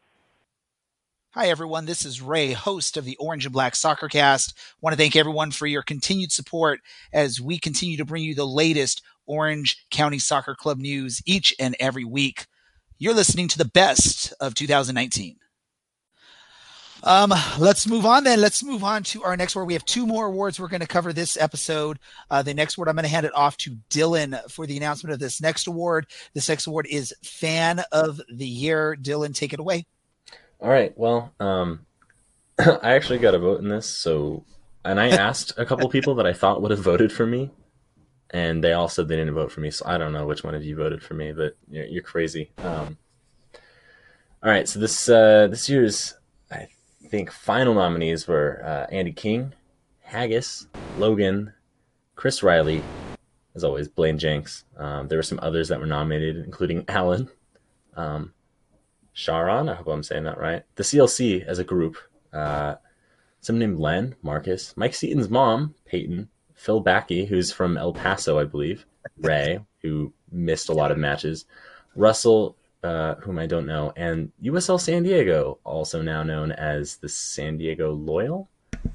Hi, 1.35 1.47
everyone. 1.47 1.87
This 1.87 2.05
is 2.05 2.21
Ray, 2.21 2.53
host 2.53 2.99
of 2.99 3.07
the 3.07 3.16
Orange 3.16 3.47
and 3.47 3.55
Black 3.55 3.75
Soccer 3.75 4.07
Cast. 4.07 4.55
Want 4.83 4.92
to 4.92 4.99
thank 4.99 5.16
everyone 5.16 5.51
for 5.51 5.66
your 5.66 5.81
continued 5.81 6.31
support 6.31 6.81
as 7.11 7.40
we 7.40 7.59
continue 7.59 7.97
to 7.97 8.05
bring 8.05 8.23
you 8.23 8.35
the 8.35 8.47
latest 8.47 9.01
Orange 9.25 9.83
County 9.90 10.18
Soccer 10.18 10.55
Club 10.55 10.77
news 10.77 11.23
each 11.25 11.55
and 11.59 11.75
every 11.81 12.05
week. 12.05 12.45
You're 12.99 13.14
listening 13.14 13.49
to 13.49 13.57
the 13.57 13.64
best 13.64 14.35
of 14.42 14.53
2019. 14.55 15.37
Um, 17.03 17.33
let's 17.59 17.87
move 17.87 18.05
on 18.05 18.25
then. 18.25 18.38
Let's 18.38 18.62
move 18.62 18.85
on 18.85 19.03
to 19.05 19.25
our 19.25 19.35
next 19.35 19.55
award. 19.55 19.68
We 19.68 19.73
have 19.73 19.87
two 19.87 20.07
more 20.07 20.27
awards 20.27 20.61
we're 20.61 20.68
going 20.68 20.81
to 20.81 20.87
cover 20.87 21.14
this 21.14 21.38
episode. 21.38 21.99
Uh, 22.31 22.42
the 22.42 22.53
next 22.53 22.77
award, 22.77 22.90
I'm 22.90 22.97
going 22.97 23.05
to 23.05 23.09
hand 23.09 23.25
it 23.25 23.35
off 23.35 23.57
to 23.57 23.79
Dylan 23.88 24.38
for 24.51 24.66
the 24.66 24.77
announcement 24.77 25.14
of 25.14 25.18
this 25.18 25.40
next 25.40 25.66
award. 25.66 26.09
This 26.35 26.51
next 26.51 26.66
award 26.66 26.88
is 26.90 27.14
Fan 27.25 27.83
of 27.90 28.21
the 28.31 28.47
Year. 28.47 28.99
Dylan, 29.01 29.35
take 29.35 29.55
it 29.55 29.61
away. 29.61 29.87
All 30.62 30.70
right. 30.70 30.96
Well, 30.96 31.35
um, 31.40 31.87
I 32.59 32.94
actually 32.94 33.18
got 33.18 33.35
a 33.35 33.38
vote 33.40 33.61
in 33.61 33.68
this, 33.68 33.87
so 33.87 34.44
and 34.85 35.01
I 35.01 35.09
asked 35.09 35.53
a 35.59 35.66
couple 35.66 35.88
people 35.88 36.14
that 36.14 36.27
I 36.27 36.33
thought 36.33 36.62
would 36.62 36.70
have 36.70 36.81
voted 36.81 37.12
for 37.12 37.27
me, 37.27 37.51
and 38.31 38.62
they 38.62 38.72
all 38.72 38.88
said 38.88 39.09
they 39.09 39.16
didn't 39.16 39.35
vote 39.35 39.51
for 39.51 39.61
me. 39.61 39.72
So 39.72 39.85
I 39.88 39.98
don't 39.98 40.12
know 40.12 40.25
which 40.25 40.44
one 40.44 40.55
of 40.55 40.64
you 40.64 40.77
voted 40.77 41.03
for 41.03 41.14
me, 41.14 41.33
but 41.33 41.57
you're, 41.68 41.87
you're 41.87 42.03
crazy. 42.03 42.53
Um, 42.59 42.96
all 44.40 44.51
right. 44.51 44.68
So 44.68 44.79
this 44.79 45.09
uh, 45.09 45.48
this 45.48 45.68
year's 45.68 46.14
I 46.48 46.68
think 47.09 47.33
final 47.33 47.75
nominees 47.75 48.29
were 48.29 48.62
uh, 48.64 48.87
Andy 48.94 49.12
King, 49.12 49.55
Haggis, 50.03 50.68
Logan, 50.96 51.53
Chris 52.14 52.40
Riley, 52.44 52.85
as 53.57 53.64
always, 53.64 53.88
Blaine 53.88 54.16
Jenks. 54.16 54.64
Um, 54.77 55.09
there 55.09 55.18
were 55.18 55.25
some 55.25 55.40
others 55.42 55.66
that 55.70 55.81
were 55.81 55.87
nominated, 55.87 56.37
including 56.44 56.85
Alan. 56.88 57.29
Um, 57.96 58.33
Sharon, 59.12 59.68
I 59.68 59.75
hope 59.75 59.88
I'm 59.88 60.03
saying 60.03 60.25
that 60.25 60.38
right. 60.38 60.62
The 60.77 60.83
CLC 60.83 61.44
as 61.44 61.59
a 61.59 61.64
group, 61.64 61.96
uh, 62.33 62.77
some 63.40 63.59
named 63.59 63.79
Len, 63.79 64.14
Marcus, 64.22 64.75
Mike 64.77 64.94
Seaton's 64.94 65.29
mom, 65.29 65.75
Peyton, 65.85 66.29
Phil 66.55 66.83
Backey, 66.83 67.27
who's 67.27 67.53
from 67.53 67.77
El 67.77 67.92
Paso, 67.92 68.38
I 68.38 68.44
believe, 68.44 68.87
Ray, 69.18 69.59
who 69.83 70.12
missed 70.31 70.68
a 70.68 70.72
lot 70.72 70.90
of 70.90 70.98
matches, 70.98 71.44
Russell, 71.94 72.57
uh, 72.83 73.16
whom 73.16 73.38
I 73.38 73.46
don't 73.46 73.66
know, 73.66 73.92
and 73.96 74.33
USL 74.42 74.81
San 74.81 75.03
Diego, 75.03 75.59
also 75.64 76.03
now 76.03 76.22
known 76.22 76.53
as 76.53 76.96
the 76.96 77.09
San 77.09 77.59
Diego 77.59 77.92
Loyal. 77.92 78.48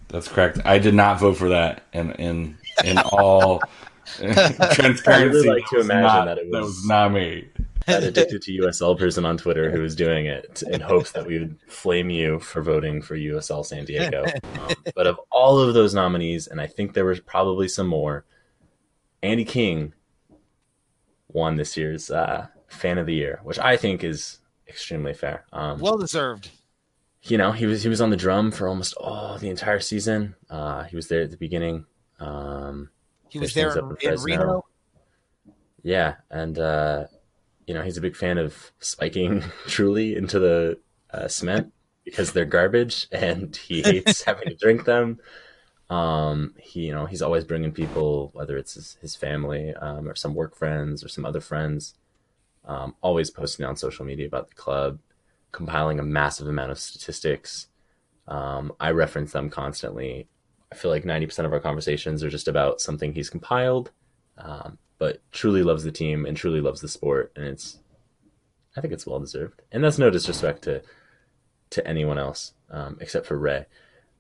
That's 0.10 0.28
correct. 0.28 0.60
I 0.66 0.80
did 0.80 0.94
not 0.94 1.20
vote 1.20 1.38
for 1.38 1.50
that, 1.50 1.84
and 1.94 2.12
in 2.14 2.58
in 2.84 2.98
all 2.98 3.62
transparency, 4.06 5.04
I 5.08 5.22
really 5.24 5.48
like 5.48 5.66
to 5.68 5.80
imagine 5.80 6.02
not, 6.04 6.26
that 6.26 6.38
it 6.38 6.48
was, 6.48 6.52
that 6.52 6.62
was 6.62 6.86
not 6.86 7.12
me. 7.14 7.48
That 7.86 8.04
addicted 8.04 8.42
to 8.44 8.60
USL 8.62 8.98
person 8.98 9.26
on 9.26 9.38
Twitter 9.38 9.72
who 9.72 9.82
was 9.82 9.96
doing 9.96 10.26
it 10.26 10.64
in 10.70 10.82
hopes 10.82 11.12
that 11.12 11.26
we 11.26 11.40
would 11.40 11.58
flame 11.68 12.10
you 12.10 12.40
for 12.40 12.62
voting 12.62 13.02
for 13.02 13.16
USL 13.16 13.66
San 13.66 13.86
Diego. 13.86 14.26
Um, 14.58 14.76
but 14.96 15.08
of 15.08 15.20
all 15.32 15.60
of 15.60 15.74
those 15.74 15.94
nominees, 15.94 16.48
and 16.48 16.60
I 16.60 16.68
think 16.68 16.94
there 16.94 17.06
was 17.06 17.20
probably 17.20 17.68
some 17.68 17.88
more, 17.88 18.26
Andy 19.22 19.46
King 19.46 19.94
won 21.30 21.56
this 21.56 21.78
year's 21.78 22.10
uh, 22.10 22.48
Fan 22.68 22.98
of 22.98 23.06
the 23.06 23.14
Year, 23.14 23.40
which 23.44 23.60
I 23.60 23.78
think 23.78 24.04
is 24.04 24.40
extremely 24.68 25.14
fair. 25.14 25.46
Um, 25.54 25.80
well 25.80 25.98
deserved. 25.98 26.50
You 27.24 27.38
know, 27.38 27.52
he 27.52 27.66
was 27.66 27.84
he 27.84 27.90
was 27.90 28.02
on 28.02 28.10
the 28.10 28.18
drum 28.18 28.52
for 28.52 28.68
almost 28.68 28.94
all 28.96 29.38
the 29.38 29.50
entire 29.50 29.80
season. 29.80 30.36
Uh, 30.50 30.84
he 30.84 30.96
was 30.96 31.08
there 31.08 31.22
at 31.22 31.32
the 31.32 31.38
beginning. 31.38 31.86
Um, 32.20 32.90
he 33.30 33.40
was 33.40 33.54
there 33.54 33.78
in, 33.78 33.98
in 34.02 34.22
Reno. 34.22 34.66
Yeah, 35.84 36.16
and 36.30 36.58
uh, 36.58 37.06
you 37.68 37.74
know 37.74 37.84
he's 37.84 37.98
a 37.98 38.02
big 38.02 38.16
fan 38.16 38.38
of 38.38 38.72
spiking 38.80 39.44
truly 39.68 40.16
into 40.16 40.40
the 40.40 40.80
uh, 41.12 41.28
cement 41.28 41.74
because 42.04 42.32
they're 42.32 42.46
garbage, 42.46 43.08
and 43.12 43.56
he 43.56 43.82
hates 43.84 44.24
having 44.24 44.50
to 44.50 44.56
drink 44.56 44.86
them. 44.86 45.20
Um, 45.90 46.54
he 46.58 46.88
you 46.88 46.94
know 46.94 47.06
he's 47.06 47.22
always 47.22 47.44
bringing 47.44 47.72
people, 47.72 48.32
whether 48.34 48.58
it's 48.58 48.74
his, 48.74 48.98
his 49.02 49.16
family 49.16 49.74
um, 49.76 50.08
or 50.08 50.16
some 50.16 50.34
work 50.34 50.56
friends 50.56 51.04
or 51.04 51.10
some 51.10 51.26
other 51.26 51.42
friends, 51.42 51.94
um, 52.66 52.96
always 53.02 53.30
posting 53.30 53.66
on 53.66 53.76
social 53.76 54.06
media 54.06 54.28
about 54.28 54.50
the 54.50 54.56
club, 54.56 55.00
compiling 55.52 56.00
a 56.00 56.04
massive 56.04 56.48
amount 56.48 56.72
of 56.72 56.80
statistics. 56.80 57.68
Um, 58.28 58.74
I 58.80 58.92
reference 58.92 59.32
them 59.32 59.50
constantly. 59.50 60.28
I 60.72 60.76
feel 60.76 60.92
like 60.92 61.06
90% 61.06 61.46
of 61.46 61.54
our 61.54 61.62
conversations 61.62 62.24
are 62.24 62.30
just 62.30 62.50
about 62.50 62.82
something 62.82 63.14
he's 63.14 63.30
compiled. 63.30 63.92
But 65.00 65.22
truly 65.32 65.62
loves 65.62 65.84
the 65.84 65.92
team 65.92 66.26
and 66.26 66.36
truly 66.36 66.62
loves 66.62 66.82
the 66.82 66.88
sport, 66.88 67.32
and 67.36 67.46
it's 67.46 67.80
I 68.76 68.82
think 68.82 68.94
it's 68.94 69.06
well 69.06 69.20
deserved. 69.20 69.62
And 69.72 69.84
that's 69.84 70.00
no 70.00 70.10
disrespect 70.10 70.64
to 70.64 70.82
to 71.70 71.88
anyone 71.88 72.18
else 72.18 72.54
um, 72.70 72.98
except 73.02 73.26
for 73.26 73.38
Ray 73.38 73.66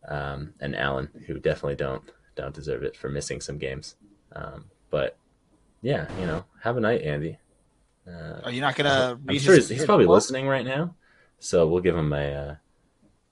um, 0.08 0.54
and 0.60 0.76
Alan, 0.76 1.10
who 1.28 1.40
definitely 1.40 1.76
don't 1.76 2.04
don't 2.36 2.54
deserve 2.54 2.84
it 2.84 2.96
for 2.96 3.10
missing 3.10 3.42
some 3.42 3.58
games. 3.58 3.96
Um, 4.34 4.66
but 4.90 5.18
yeah, 5.82 6.08
you 6.20 6.26
know, 6.26 6.46
have 6.62 6.78
a 6.78 6.80
night, 6.80 7.02
Andy. 7.02 7.38
Uh, 8.08 8.42
Are 8.44 8.52
you 8.52 8.62
not 8.62 8.76
gonna? 8.76 9.20
I'm 9.28 9.40
sure 9.40 9.56
he's, 9.56 9.70
he's 9.70 9.86
probably 9.86 10.06
listening 10.06 10.48
right 10.48 10.66
now, 10.66 10.96
so 11.40 11.68
we'll 11.68 11.82
give 11.82 11.96
him 11.96 12.13
a. 12.13 12.34
Uh... 12.34 12.56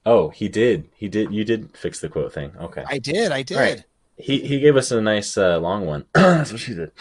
Oh, 0.06 0.30
he 0.30 0.50
did. 0.50 0.90
He 0.96 1.08
did. 1.08 1.32
You 1.32 1.46
did 1.46 1.76
fix 1.78 2.00
the 2.00 2.10
quote 2.10 2.34
thing. 2.34 2.52
Okay, 2.60 2.84
I 2.88 3.00
did. 3.00 3.32
I 3.32 3.42
did. 3.42 3.86
He 4.18 4.40
he 4.40 4.60
gave 4.60 4.78
us 4.78 4.92
a 4.92 5.02
nice 5.02 5.38
uh, 5.38 5.60
long 5.60 5.86
one. 5.86 6.06
That's 6.14 6.52
what 6.52 6.62
she 6.62 6.74
did. 6.74 6.92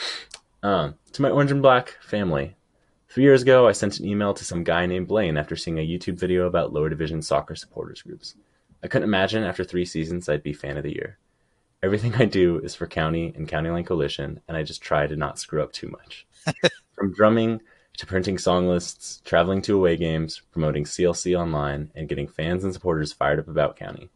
Um, 0.63 0.95
to 1.13 1.23
my 1.23 1.31
orange 1.31 1.51
and 1.51 1.63
black 1.63 1.99
family, 2.03 2.57
three 3.09 3.25
years 3.25 3.43
ago, 3.43 3.69
I 3.69 3.73
sent 3.73 3.99
an 4.01 4.07
email 4.07 4.35
to 4.35 4.45
some 4.45 4.65
guy 4.65 4.87
named 4.87 5.09
Blaine 5.09 5.37
after 5.37 5.57
seeing 5.57 5.79
a 5.79 5.87
YouTube 5.87 6.19
video 6.19 6.47
about 6.47 6.73
lower 6.73 6.89
division 6.89 7.23
soccer 7.23 7.55
supporters 7.55 8.03
groups. 8.03 8.35
I 8.83 8.89
couldn't 8.89 9.09
imagine 9.09 9.45
after 9.45 9.65
three 9.65 9.85
seasons 9.85 10.29
I'd 10.29 10.43
be 10.43 10.53
fan 10.53 10.77
of 10.77 10.83
the 10.83 10.95
year. 10.95 11.19
Everything 11.83 12.15
I 12.19 12.25
do 12.25 12.59
is 12.59 12.75
for 12.75 12.87
County 12.87 13.33
and 13.37 13.47
County 13.47 13.71
Line 13.71 13.85
Coalition, 13.85 14.41
and 14.49 14.57
I 14.57 14.63
just 14.63 14.83
try 14.83 15.07
to 15.07 15.17
not 15.17 15.39
screw 15.39 15.63
up 15.63 15.73
too 15.73 15.89
much. 15.89 16.27
From 16.95 17.13
drumming 17.13 17.61
to 17.97 18.07
printing 18.07 18.39
song 18.39 18.67
lists, 18.67 19.21
traveling 19.25 19.63
to 19.63 19.77
away 19.77 19.97
games, 19.97 20.43
promoting 20.51 20.85
CLC 20.85 21.39
online, 21.39 21.91
and 21.95 22.09
getting 22.09 22.27
fans 22.27 22.65
and 22.65 22.73
supporters 22.73 23.13
fired 23.13 23.39
up 23.39 23.49
about 23.49 23.77
County. 23.77 24.11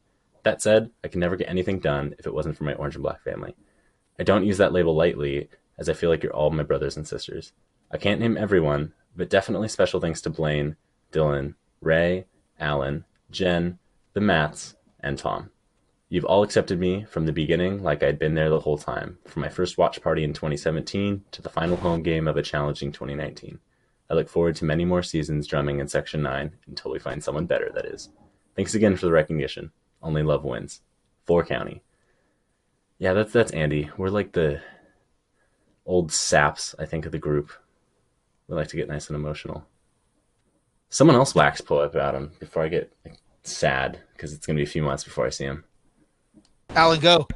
That 0.44 0.62
said, 0.62 0.90
I 1.04 1.08
can 1.08 1.20
never 1.20 1.36
get 1.36 1.48
anything 1.48 1.80
done 1.80 2.14
if 2.18 2.26
it 2.26 2.34
wasn't 2.34 2.56
for 2.56 2.64
my 2.64 2.74
orange 2.74 2.94
and 2.94 3.02
black 3.02 3.22
family. 3.22 3.54
I 4.18 4.24
don't 4.24 4.46
use 4.46 4.58
that 4.58 4.72
label 4.72 4.94
lightly, 4.94 5.48
as 5.78 5.88
I 5.88 5.92
feel 5.92 6.10
like 6.10 6.22
you're 6.22 6.34
all 6.34 6.50
my 6.50 6.62
brothers 6.62 6.96
and 6.96 7.06
sisters. 7.06 7.52
I 7.90 7.98
can't 7.98 8.20
name 8.20 8.36
everyone, 8.36 8.92
but 9.16 9.30
definitely 9.30 9.68
special 9.68 10.00
thanks 10.00 10.20
to 10.22 10.30
Blaine, 10.30 10.76
Dylan, 11.12 11.54
Ray, 11.80 12.26
Alan, 12.58 13.04
Jen, 13.30 13.78
the 14.14 14.20
Mats, 14.20 14.74
and 15.00 15.18
Tom. 15.18 15.50
You've 16.10 16.24
all 16.24 16.42
accepted 16.42 16.80
me 16.80 17.04
from 17.04 17.26
the 17.26 17.32
beginning 17.32 17.82
like 17.82 18.02
I'd 18.02 18.18
been 18.18 18.34
there 18.34 18.48
the 18.48 18.60
whole 18.60 18.78
time, 18.78 19.18
from 19.26 19.42
my 19.42 19.48
first 19.48 19.76
watch 19.76 20.00
party 20.00 20.24
in 20.24 20.32
2017 20.32 21.24
to 21.32 21.42
the 21.42 21.50
final 21.50 21.76
home 21.76 22.02
game 22.02 22.26
of 22.26 22.36
a 22.36 22.42
challenging 22.42 22.92
2019. 22.92 23.58
I 24.10 24.14
look 24.14 24.28
forward 24.30 24.56
to 24.56 24.64
many 24.64 24.86
more 24.86 25.02
seasons 25.02 25.46
drumming 25.46 25.80
in 25.80 25.88
Section 25.88 26.22
9 26.22 26.52
until 26.66 26.90
we 26.90 26.98
find 26.98 27.22
someone 27.22 27.44
better, 27.44 27.70
that 27.74 27.84
is. 27.84 28.08
Thanks 28.56 28.74
again 28.74 28.96
for 28.96 29.04
the 29.04 29.12
recognition. 29.12 29.70
Only 30.02 30.22
love 30.22 30.44
wins. 30.44 30.80
For 31.26 31.44
County. 31.44 31.82
Yeah, 32.98 33.12
that's 33.12 33.32
that's 33.32 33.52
Andy. 33.52 33.90
We're 33.96 34.08
like 34.08 34.32
the 34.32 34.60
old 35.86 36.12
saps, 36.12 36.74
I 36.78 36.84
think, 36.84 37.06
of 37.06 37.12
the 37.12 37.18
group. 37.18 37.50
We 38.46 38.56
like 38.56 38.68
to 38.68 38.76
get 38.76 38.88
nice 38.88 39.08
and 39.08 39.16
emotional. 39.16 39.66
Someone 40.90 41.16
else 41.16 41.34
wax 41.34 41.60
poet 41.60 41.94
about 41.94 42.14
him 42.14 42.32
before 42.40 42.62
I 42.62 42.68
get 42.68 42.92
like, 43.04 43.18
sad 43.42 44.00
because 44.12 44.32
it's 44.32 44.46
gonna 44.46 44.56
be 44.56 44.62
a 44.62 44.66
few 44.66 44.82
months 44.82 45.04
before 45.04 45.26
I 45.26 45.30
see 45.30 45.44
him. 45.44 45.64
Alan, 46.70 47.00
go. 47.00 47.26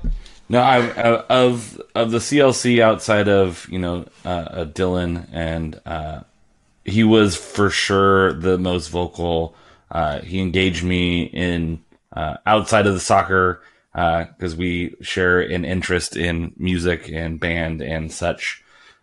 No, 0.49 0.61
I, 0.61 0.87
I, 0.89 1.25
of 1.29 1.81
of 1.95 2.11
the 2.11 2.19
CLC 2.19 2.81
outside 2.81 3.29
of 3.29 3.67
you 3.71 3.79
know 3.79 4.07
uh, 4.25 4.29
uh, 4.29 4.65
Dylan 4.65 5.29
and 5.33 5.81
uh, 5.87 6.21
he 6.85 7.05
was 7.05 7.37
for 7.37 7.71
sure 7.71 8.33
the 8.33 8.59
most 8.59 8.89
vocal. 8.89 9.55
Uh, 9.91 10.21
he 10.21 10.41
engaged 10.41 10.83
me 10.83 11.23
in 11.23 11.83
uh, 12.13 12.37
outside 12.47 12.87
of 12.87 12.95
the 12.95 13.01
soccer 13.01 13.63
because 13.93 14.55
uh, 14.55 14.57
we 14.57 14.95
share 15.03 15.41
an 15.41 15.65
interest 15.65 16.17
in 16.17 16.53
music 16.57 17.11
and 17.11 17.39
band 17.39 17.83
and 17.83 18.11
such. 18.11 18.63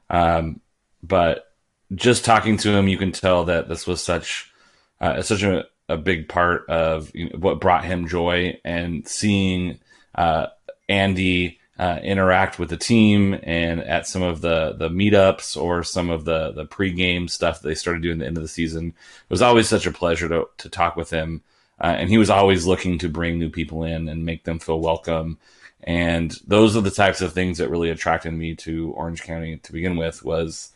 Um, 0.10 0.62
but 1.04 1.54
just 1.94 2.26
talking 2.26 2.58
to 2.58 2.72
him, 2.72 2.88
you 2.88 2.98
can 2.98 3.12
tell 3.12 3.46
that 3.46 3.70
this 3.70 3.86
was 3.86 4.02
such 4.02 4.52
uh, 5.00 5.22
such 5.22 5.44
a, 5.44 5.66
a 5.88 5.98
big 5.98 6.28
part 6.28 6.68
of 6.70 7.12
you 7.14 7.30
know, 7.30 7.38
what 7.38 7.62
brought 7.62 7.86
him 7.86 8.08
joy 8.08 8.60
and 8.66 9.08
seeing 9.08 9.80
uh, 10.16 10.48
Andy 10.88 11.60
uh, 11.78 12.00
interact 12.04 12.60
with 12.60 12.70
the 12.70 12.78
team 12.78 13.40
and 13.44 13.80
at 13.80 14.06
some 14.06 14.22
of 14.22 14.42
the 14.42 14.74
the 14.78 14.90
meetups 14.90 15.56
or 15.56 15.84
some 15.84 16.10
of 16.10 16.26
the 16.26 16.52
the 16.52 16.66
pregame 16.66 17.30
stuff 17.30 17.62
that 17.62 17.68
they 17.68 17.76
started 17.76 18.02
doing 18.04 18.18
at 18.18 18.20
the 18.20 18.26
end 18.26 18.38
of 18.38 18.44
the 18.44 18.50
season. 18.50 18.88
It 18.90 19.30
was 19.30 19.42
always 19.42 19.70
such 19.70 19.86
a 19.86 19.92
pleasure 19.92 20.28
to 20.28 20.48
to 20.58 20.70
talk 20.70 20.96
with 20.96 21.10
him, 21.10 21.42
uh, 21.82 21.96
and 21.98 22.10
he 22.10 22.18
was 22.18 22.30
always 22.30 22.66
looking 22.66 22.98
to 23.00 23.10
bring 23.10 23.40
new 23.40 23.50
people 23.50 23.84
in 23.84 24.10
and 24.10 24.26
make 24.26 24.44
them 24.44 24.60
feel 24.60 24.80
welcome. 24.80 25.38
And 25.84 26.36
those 26.46 26.76
are 26.76 26.82
the 26.82 26.92
types 26.92 27.22
of 27.22 27.34
things 27.34 27.58
that 27.58 27.70
really 27.70 27.90
attracted 27.90 28.34
me 28.34 28.56
to 28.56 28.92
Orange 28.92 29.24
County 29.24 29.58
to 29.58 29.72
begin 29.72 29.96
with. 29.96 30.24
Was 30.24 30.72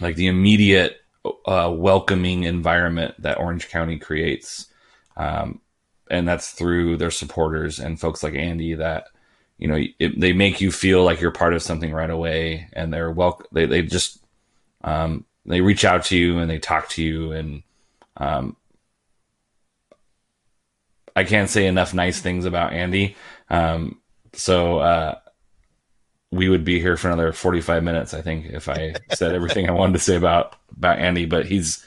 like 0.00 0.16
the 0.16 0.26
immediate 0.26 1.00
uh, 1.46 1.72
welcoming 1.74 2.44
environment 2.44 3.14
that 3.18 3.38
Orange 3.38 3.68
County 3.68 3.98
creates. 3.98 4.66
Um, 5.16 5.60
and 6.10 6.28
that's 6.28 6.50
through 6.50 6.96
their 6.96 7.10
supporters 7.10 7.78
and 7.78 7.98
folks 7.98 8.22
like 8.22 8.34
Andy 8.34 8.74
that, 8.74 9.08
you 9.58 9.68
know, 9.68 9.82
it, 9.98 10.20
they 10.20 10.32
make 10.32 10.60
you 10.60 10.70
feel 10.70 11.02
like 11.02 11.20
you're 11.20 11.30
part 11.30 11.54
of 11.54 11.62
something 11.62 11.92
right 11.92 12.10
away 12.10 12.68
and 12.72 12.92
they're 12.92 13.10
welcome. 13.10 13.46
They, 13.52 13.66
they 13.66 13.82
just, 13.82 14.22
um, 14.82 15.24
they 15.46 15.60
reach 15.60 15.84
out 15.84 16.04
to 16.06 16.16
you 16.16 16.38
and 16.38 16.50
they 16.50 16.58
talk 16.58 16.88
to 16.90 17.02
you 17.02 17.32
and, 17.32 17.62
um, 18.18 18.56
I 21.16 21.24
can't 21.24 21.50
say 21.50 21.66
enough 21.66 21.94
nice 21.94 22.20
things 22.20 22.44
about 22.44 22.72
Andy. 22.72 23.16
Um, 23.50 24.00
so, 24.32 24.78
uh, 24.78 25.18
we 26.34 26.48
would 26.48 26.64
be 26.64 26.80
here 26.80 26.96
for 26.96 27.06
another 27.08 27.32
45 27.32 27.84
minutes, 27.84 28.12
I 28.12 28.20
think, 28.20 28.46
if 28.46 28.68
I 28.68 28.94
said 29.12 29.34
everything 29.34 29.68
I 29.68 29.72
wanted 29.72 29.92
to 29.94 29.98
say 30.00 30.16
about, 30.16 30.56
about 30.76 30.98
Andy, 30.98 31.26
but 31.26 31.46
he's, 31.46 31.84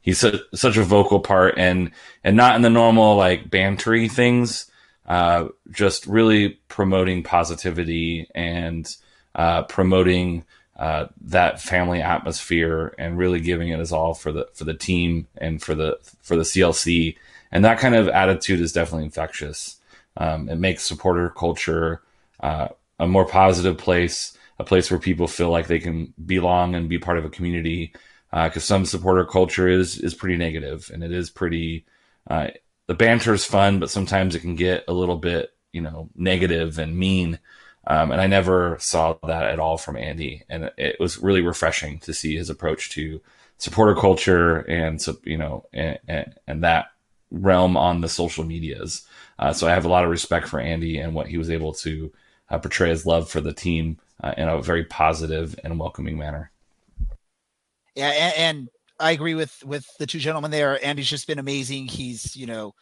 he's 0.00 0.18
su- 0.18 0.40
such 0.54 0.78
a 0.78 0.82
vocal 0.82 1.20
part 1.20 1.58
and, 1.58 1.90
and 2.24 2.34
not 2.36 2.56
in 2.56 2.62
the 2.62 2.70
normal 2.70 3.16
like 3.16 3.50
bantery 3.50 4.10
things, 4.10 4.70
uh, 5.06 5.48
just 5.70 6.06
really 6.06 6.60
promoting 6.68 7.22
positivity 7.22 8.28
and, 8.34 8.96
uh, 9.34 9.64
promoting, 9.64 10.44
uh, 10.78 11.06
that 11.20 11.60
family 11.60 12.00
atmosphere 12.00 12.94
and 12.96 13.18
really 13.18 13.40
giving 13.40 13.68
it 13.68 13.78
his 13.80 13.92
all 13.92 14.14
for 14.14 14.32
the, 14.32 14.48
for 14.54 14.64
the 14.64 14.72
team 14.72 15.26
and 15.36 15.62
for 15.62 15.74
the, 15.74 15.98
for 16.22 16.36
the 16.36 16.42
CLC. 16.42 17.16
And 17.52 17.64
that 17.64 17.78
kind 17.78 17.94
of 17.94 18.08
attitude 18.08 18.60
is 18.60 18.72
definitely 18.72 19.04
infectious. 19.04 19.76
Um, 20.16 20.48
it 20.48 20.56
makes 20.56 20.84
supporter 20.84 21.30
culture, 21.30 22.02
uh, 22.40 22.68
a 22.98 23.06
more 23.06 23.26
positive 23.26 23.78
place, 23.78 24.36
a 24.58 24.64
place 24.64 24.90
where 24.90 25.00
people 25.00 25.26
feel 25.26 25.50
like 25.50 25.66
they 25.66 25.78
can 25.78 26.12
belong 26.24 26.74
and 26.74 26.88
be 26.88 26.98
part 26.98 27.18
of 27.18 27.24
a 27.24 27.30
community. 27.30 27.92
Because 28.30 28.58
uh, 28.58 28.60
some 28.60 28.84
supporter 28.84 29.24
culture 29.24 29.66
is 29.66 29.98
is 29.98 30.14
pretty 30.14 30.36
negative, 30.36 30.88
and 30.94 31.02
it 31.02 31.10
is 31.10 31.30
pretty. 31.30 31.84
Uh, 32.28 32.48
the 32.86 32.94
banter 32.94 33.34
is 33.34 33.44
fun, 33.44 33.80
but 33.80 33.90
sometimes 33.90 34.36
it 34.36 34.40
can 34.40 34.54
get 34.54 34.84
a 34.86 34.92
little 34.92 35.16
bit, 35.16 35.52
you 35.72 35.80
know, 35.80 36.08
negative 36.14 36.78
and 36.78 36.96
mean. 36.96 37.40
Um, 37.88 38.12
and 38.12 38.20
I 38.20 38.28
never 38.28 38.76
saw 38.78 39.16
that 39.26 39.46
at 39.46 39.58
all 39.58 39.78
from 39.78 39.96
Andy, 39.96 40.44
and 40.48 40.70
it 40.76 41.00
was 41.00 41.18
really 41.18 41.40
refreshing 41.40 41.98
to 42.00 42.14
see 42.14 42.36
his 42.36 42.50
approach 42.50 42.90
to 42.90 43.20
supporter 43.60 43.94
culture 43.94 44.58
and 44.70 45.04
you 45.24 45.36
know 45.36 45.66
and, 45.72 45.98
and, 46.08 46.34
and 46.46 46.64
that 46.64 46.86
realm 47.30 47.76
on 47.76 48.00
the 48.00 48.08
social 48.08 48.44
medias. 48.44 49.06
Uh, 49.38 49.52
so 49.52 49.66
I 49.66 49.70
have 49.70 49.84
a 49.84 49.88
lot 49.88 50.04
of 50.04 50.10
respect 50.10 50.48
for 50.48 50.60
Andy 50.60 50.98
and 50.98 51.14
what 51.14 51.26
he 51.26 51.38
was 51.38 51.50
able 51.50 51.72
to 51.74 52.12
uh, 52.50 52.58
portray 52.58 52.90
his 52.90 53.06
love 53.06 53.30
for 53.30 53.40
the 53.40 53.52
team 53.52 53.98
uh, 54.22 54.34
in 54.36 54.48
a 54.48 54.60
very 54.60 54.84
positive 54.84 55.58
and 55.64 55.78
welcoming 55.78 56.18
manner. 56.18 56.50
Yeah, 57.94 58.08
and, 58.08 58.34
and, 58.36 58.68
I 58.98 59.12
agree 59.12 59.34
with 59.34 59.64
with 59.64 59.86
the 59.98 60.06
two 60.06 60.18
gentlemen 60.18 60.50
there. 60.50 60.84
Andy's 60.84 61.08
just 61.08 61.26
been 61.26 61.38
amazing. 61.38 61.86
He's 61.86 62.36
you 62.36 62.44
know 62.44 62.74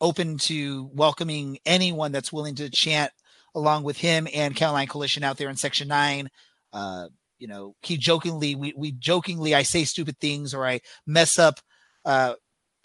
open 0.00 0.38
to 0.38 0.88
welcoming 0.94 1.58
anyone 1.66 2.12
that's 2.12 2.32
willing 2.32 2.54
to 2.54 2.70
chant 2.70 3.10
along 3.52 3.82
with 3.82 3.96
him 3.96 4.28
and 4.32 4.54
County 4.54 4.86
Coalition 4.86 5.24
out 5.24 5.38
there 5.38 5.48
in 5.48 5.56
Section 5.56 5.88
Nine. 5.88 6.28
Uh, 6.72 7.08
you 7.38 7.48
know, 7.48 7.74
he 7.82 7.96
jokingly 7.96 8.54
we 8.54 8.74
we 8.76 8.92
jokingly 8.92 9.56
I 9.56 9.62
say 9.62 9.82
stupid 9.82 10.18
things 10.18 10.54
or 10.54 10.64
I 10.64 10.80
mess 11.04 11.36
up 11.36 11.58
uh, 12.04 12.34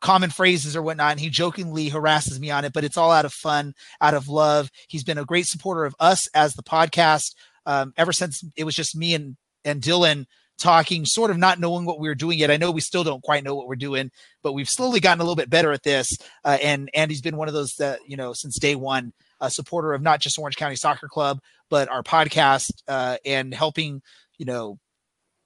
common 0.01 0.29
phrases 0.29 0.75
or 0.75 0.81
whatnot. 0.81 1.11
And 1.11 1.19
he 1.19 1.29
jokingly 1.29 1.89
harasses 1.89 2.39
me 2.39 2.51
on 2.51 2.65
it, 2.65 2.73
but 2.73 2.83
it's 2.83 2.97
all 2.97 3.11
out 3.11 3.25
of 3.25 3.33
fun, 3.33 3.73
out 4.01 4.13
of 4.13 4.27
love. 4.27 4.69
He's 4.87 5.03
been 5.03 5.17
a 5.17 5.25
great 5.25 5.45
supporter 5.45 5.85
of 5.85 5.95
us 5.99 6.27
as 6.33 6.53
the 6.53 6.63
podcast 6.63 7.35
um, 7.65 7.93
ever 7.97 8.11
since 8.11 8.43
it 8.55 8.63
was 8.63 8.75
just 8.75 8.95
me 8.95 9.13
and 9.13 9.37
and 9.63 9.81
Dylan 9.81 10.25
talking, 10.57 11.05
sort 11.05 11.31
of 11.31 11.37
not 11.37 11.59
knowing 11.59 11.85
what 11.85 11.99
we 11.99 12.07
were 12.07 12.15
doing 12.15 12.37
yet. 12.39 12.51
I 12.51 12.57
know 12.57 12.71
we 12.71 12.81
still 12.81 13.03
don't 13.03 13.23
quite 13.23 13.43
know 13.43 13.55
what 13.55 13.67
we're 13.67 13.75
doing, 13.75 14.11
but 14.43 14.53
we've 14.53 14.69
slowly 14.69 14.99
gotten 14.99 15.19
a 15.19 15.23
little 15.23 15.35
bit 15.35 15.49
better 15.49 15.71
at 15.71 15.83
this. 15.83 16.17
Uh, 16.43 16.57
and 16.61 16.89
Andy's 16.93 17.21
been 17.21 17.37
one 17.37 17.47
of 17.47 17.53
those 17.53 17.75
that 17.75 17.99
you 18.07 18.17
know 18.17 18.33
since 18.33 18.57
day 18.57 18.75
one, 18.75 19.13
a 19.39 19.49
supporter 19.49 19.93
of 19.93 20.01
not 20.01 20.19
just 20.19 20.39
Orange 20.39 20.55
County 20.55 20.75
Soccer 20.75 21.07
Club, 21.07 21.39
but 21.69 21.89
our 21.89 22.03
podcast 22.03 22.71
uh, 22.87 23.17
and 23.25 23.53
helping 23.53 24.01
you 24.37 24.45
know 24.45 24.79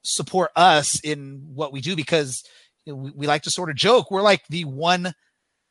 support 0.04 0.52
us 0.56 1.00
in 1.04 1.42
what 1.54 1.74
we 1.74 1.82
do 1.82 1.96
because 1.96 2.44
we, 2.86 3.12
we 3.12 3.28
like 3.28 3.44
to 3.44 3.50
sort 3.50 3.70
of 3.70 3.76
joke 3.76 4.12
we're 4.12 4.22
like 4.22 4.42
the 4.50 4.66
one 4.66 5.14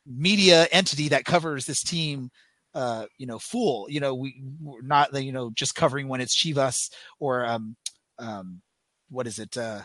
media 0.05 0.67
entity 0.71 1.09
that 1.09 1.25
covers 1.25 1.65
this 1.65 1.81
team 1.81 2.29
uh, 2.75 3.05
you 3.17 3.25
know, 3.25 3.39
full. 3.39 3.89
You 3.89 4.01
know, 4.01 4.13
we 4.13 4.43
we're 4.61 4.81
not 4.81 5.23
you 5.23 5.31
know 5.31 5.49
just 5.51 5.75
covering 5.75 6.09
when 6.09 6.21
it's 6.21 6.35
Chivas 6.35 6.91
or 7.19 7.45
um, 7.45 7.77
um, 8.19 8.61
what 9.09 9.27
is 9.27 9.39
it, 9.39 9.57
uh, 9.57 9.81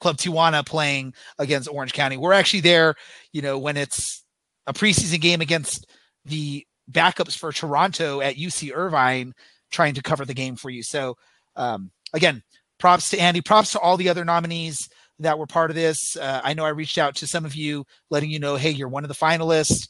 Club 0.00 0.16
Tijuana 0.16 0.66
playing 0.66 1.12
against 1.38 1.68
Orange 1.68 1.92
County. 1.92 2.16
We're 2.16 2.32
actually 2.32 2.60
there, 2.60 2.94
you 3.32 3.42
know, 3.42 3.58
when 3.58 3.76
it's 3.76 4.24
a 4.66 4.72
preseason 4.72 5.20
game 5.20 5.42
against 5.42 5.86
the 6.24 6.66
backups 6.90 7.36
for 7.36 7.52
Toronto 7.52 8.22
at 8.22 8.36
UC 8.36 8.74
Irvine, 8.74 9.34
trying 9.70 9.94
to 9.94 10.02
cover 10.02 10.24
the 10.24 10.34
game 10.34 10.56
for 10.56 10.70
you. 10.70 10.82
So 10.82 11.16
um, 11.56 11.90
again, 12.14 12.42
props 12.78 13.10
to 13.10 13.18
Andy, 13.18 13.42
props 13.42 13.72
to 13.72 13.78
all 13.78 13.98
the 13.98 14.08
other 14.08 14.24
nominees 14.24 14.88
that 15.24 15.38
were 15.38 15.46
part 15.46 15.70
of 15.70 15.76
this. 15.76 16.16
Uh, 16.16 16.40
I 16.42 16.54
know 16.54 16.64
I 16.64 16.70
reached 16.70 16.98
out 16.98 17.16
to 17.16 17.26
some 17.26 17.44
of 17.44 17.54
you, 17.54 17.84
letting 18.10 18.30
you 18.30 18.38
know, 18.38 18.56
hey, 18.56 18.70
you're 18.70 18.88
one 18.88 19.04
of 19.04 19.08
the 19.08 19.14
finalists. 19.14 19.88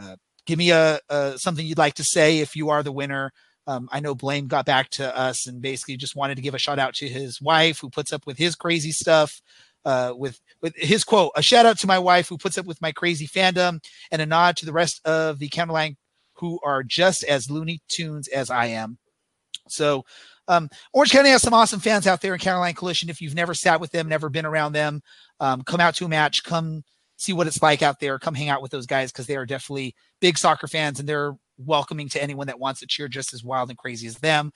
Uh, 0.00 0.16
give 0.46 0.58
me 0.58 0.70
a, 0.70 1.00
a, 1.08 1.34
something 1.36 1.66
you'd 1.66 1.78
like 1.78 1.94
to 1.94 2.04
say 2.04 2.38
if 2.38 2.56
you 2.56 2.70
are 2.70 2.82
the 2.82 2.92
winner. 2.92 3.32
Um, 3.66 3.88
I 3.90 4.00
know 4.00 4.14
Blaine 4.14 4.46
got 4.46 4.66
back 4.66 4.90
to 4.90 5.16
us 5.16 5.46
and 5.46 5.62
basically 5.62 5.96
just 5.96 6.16
wanted 6.16 6.34
to 6.36 6.42
give 6.42 6.54
a 6.54 6.58
shout 6.58 6.78
out 6.78 6.94
to 6.96 7.08
his 7.08 7.40
wife 7.40 7.78
who 7.78 7.88
puts 7.88 8.12
up 8.12 8.26
with 8.26 8.36
his 8.38 8.54
crazy 8.54 8.92
stuff. 8.92 9.40
Uh, 9.86 10.14
with 10.16 10.40
with 10.62 10.74
his 10.76 11.04
quote, 11.04 11.30
a 11.36 11.42
shout 11.42 11.66
out 11.66 11.78
to 11.78 11.86
my 11.86 11.98
wife 11.98 12.26
who 12.26 12.38
puts 12.38 12.56
up 12.56 12.64
with 12.64 12.80
my 12.80 12.90
crazy 12.90 13.26
fandom, 13.26 13.84
and 14.10 14.22
a 14.22 14.26
nod 14.26 14.56
to 14.56 14.64
the 14.64 14.72
rest 14.72 14.98
of 15.06 15.38
the 15.38 15.48
County 15.48 15.72
Line 15.72 15.96
who 16.34 16.58
are 16.64 16.82
just 16.82 17.22
as 17.24 17.50
Looney 17.50 17.80
Tunes 17.88 18.28
as 18.28 18.48
I 18.50 18.66
am. 18.66 18.98
So 19.68 20.04
um, 20.48 20.68
Orange 20.92 21.12
County 21.12 21.30
has 21.30 21.42
some 21.42 21.54
awesome 21.54 21.80
fans 21.80 22.06
out 22.06 22.20
there 22.20 22.34
in 22.34 22.40
County 22.40 22.60
Line 22.60 22.74
Coalition. 22.74 23.08
If 23.08 23.20
you've 23.20 23.34
never 23.34 23.54
sat 23.54 23.80
with 23.80 23.90
them, 23.90 24.08
never 24.08 24.28
been 24.28 24.46
around 24.46 24.72
them, 24.72 25.02
um, 25.40 25.62
come 25.62 25.80
out 25.80 25.94
to 25.96 26.04
a 26.04 26.08
match, 26.08 26.44
come 26.44 26.82
see 27.16 27.32
what 27.32 27.46
it's 27.46 27.62
like 27.62 27.82
out 27.82 28.00
there, 28.00 28.18
come 28.18 28.34
hang 28.34 28.48
out 28.48 28.62
with 28.62 28.70
those 28.70 28.86
guys 28.86 29.12
because 29.12 29.26
they 29.26 29.36
are 29.36 29.46
definitely 29.46 29.94
big 30.20 30.36
soccer 30.36 30.66
fans 30.66 30.98
and 30.98 31.08
they're 31.08 31.34
welcoming 31.58 32.08
to 32.08 32.22
anyone 32.22 32.48
that 32.48 32.58
wants 32.58 32.80
to 32.80 32.86
cheer 32.86 33.08
just 33.08 33.32
as 33.32 33.44
wild 33.44 33.70
and 33.70 33.78
crazy 33.78 34.06
as 34.06 34.16
them. 34.18 34.52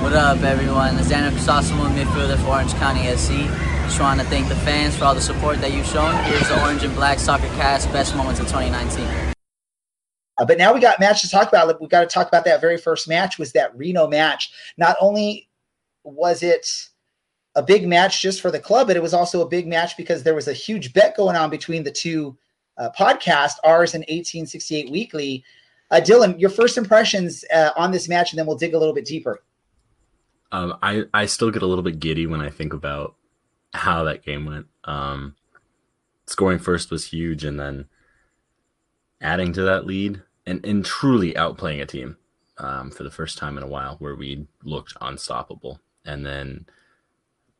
What 0.00 0.12
up, 0.12 0.42
everyone? 0.42 0.98
It's 0.98 1.08
Daniel 1.08 1.32
Crisostomo, 1.32 1.88
midfielder 1.96 2.36
for 2.42 2.50
Orange 2.50 2.74
County 2.74 3.04
SC. 3.16 3.32
Just 3.84 4.00
want 4.00 4.20
to 4.20 4.26
thank 4.26 4.48
the 4.48 4.56
fans 4.56 4.94
for 4.96 5.04
all 5.04 5.14
the 5.14 5.20
support 5.20 5.60
that 5.62 5.72
you've 5.72 5.86
shown. 5.86 6.14
Here's 6.24 6.46
the 6.48 6.62
Orange 6.62 6.84
and 6.84 6.94
Black 6.94 7.18
Soccer 7.18 7.48
Cast 7.56 7.90
Best 7.90 8.14
Moments 8.14 8.38
of 8.38 8.46
2019. 8.46 9.33
Uh, 10.38 10.44
but 10.44 10.58
now 10.58 10.72
we 10.74 10.80
got 10.80 11.00
match 11.00 11.22
to 11.22 11.30
talk 11.30 11.48
about. 11.48 11.80
We 11.80 11.88
got 11.88 12.00
to 12.00 12.06
talk 12.06 12.28
about 12.28 12.44
that 12.44 12.60
very 12.60 12.76
first 12.76 13.08
match. 13.08 13.38
Was 13.38 13.52
that 13.52 13.76
Reno 13.76 14.08
match? 14.08 14.52
Not 14.76 14.96
only 15.00 15.48
was 16.02 16.42
it 16.42 16.66
a 17.54 17.62
big 17.62 17.86
match 17.86 18.20
just 18.20 18.40
for 18.40 18.50
the 18.50 18.58
club, 18.58 18.88
but 18.88 18.96
it 18.96 19.02
was 19.02 19.14
also 19.14 19.42
a 19.42 19.48
big 19.48 19.66
match 19.66 19.96
because 19.96 20.22
there 20.22 20.34
was 20.34 20.48
a 20.48 20.52
huge 20.52 20.92
bet 20.92 21.16
going 21.16 21.36
on 21.36 21.50
between 21.50 21.84
the 21.84 21.90
two 21.90 22.36
uh, 22.78 22.90
podcasts, 22.98 23.56
ours 23.62 23.94
and 23.94 24.02
1868 24.02 24.90
Weekly. 24.90 25.44
Uh, 25.90 26.00
Dylan, 26.00 26.38
your 26.40 26.50
first 26.50 26.76
impressions 26.76 27.44
uh, 27.54 27.70
on 27.76 27.92
this 27.92 28.08
match, 28.08 28.32
and 28.32 28.38
then 28.38 28.46
we'll 28.46 28.56
dig 28.56 28.74
a 28.74 28.78
little 28.78 28.94
bit 28.94 29.04
deeper. 29.04 29.42
Um, 30.50 30.76
I 30.82 31.04
I 31.12 31.26
still 31.26 31.50
get 31.50 31.62
a 31.62 31.66
little 31.66 31.84
bit 31.84 32.00
giddy 32.00 32.26
when 32.26 32.40
I 32.40 32.50
think 32.50 32.72
about 32.72 33.14
how 33.72 34.04
that 34.04 34.24
game 34.24 34.46
went. 34.46 34.66
Um, 34.84 35.36
scoring 36.26 36.58
first 36.58 36.90
was 36.90 37.08
huge, 37.08 37.44
and 37.44 37.58
then 37.58 37.86
adding 39.24 39.52
to 39.54 39.62
that 39.62 39.86
lead 39.86 40.22
and, 40.46 40.64
and 40.64 40.84
truly 40.84 41.32
outplaying 41.34 41.82
a 41.82 41.86
team 41.86 42.16
um, 42.58 42.90
for 42.90 43.02
the 43.02 43.10
first 43.10 43.38
time 43.38 43.56
in 43.56 43.64
a 43.64 43.68
while 43.68 43.96
where 43.98 44.14
we 44.14 44.46
looked 44.62 44.94
unstoppable. 45.00 45.80
And 46.04 46.24
then 46.24 46.66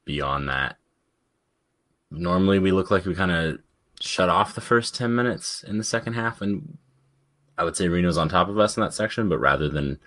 beyond 0.05 0.49
that, 0.49 0.77
normally 2.11 2.59
we 2.61 2.71
look 2.71 2.91
like 2.91 3.07
we 3.07 3.15
kind 3.15 3.33
of 3.33 3.59
shut 4.01 4.29
off 4.29 4.55
the 4.55 4.61
first 4.61 4.95
10 4.95 5.15
minutes 5.15 5.65
in 5.65 5.79
the 5.79 5.85
second 5.85 6.12
half 6.12 6.41
and 6.41 6.79
I 7.57 7.65
would 7.65 7.77
say 7.77 7.89
Reno's 7.89 8.19
on 8.19 8.29
top 8.29 8.49
of 8.49 8.59
us 8.59 8.77
in 8.77 8.83
that 8.83 8.95
section, 8.95 9.29
but 9.29 9.39
rather 9.39 9.69
than 9.69 9.99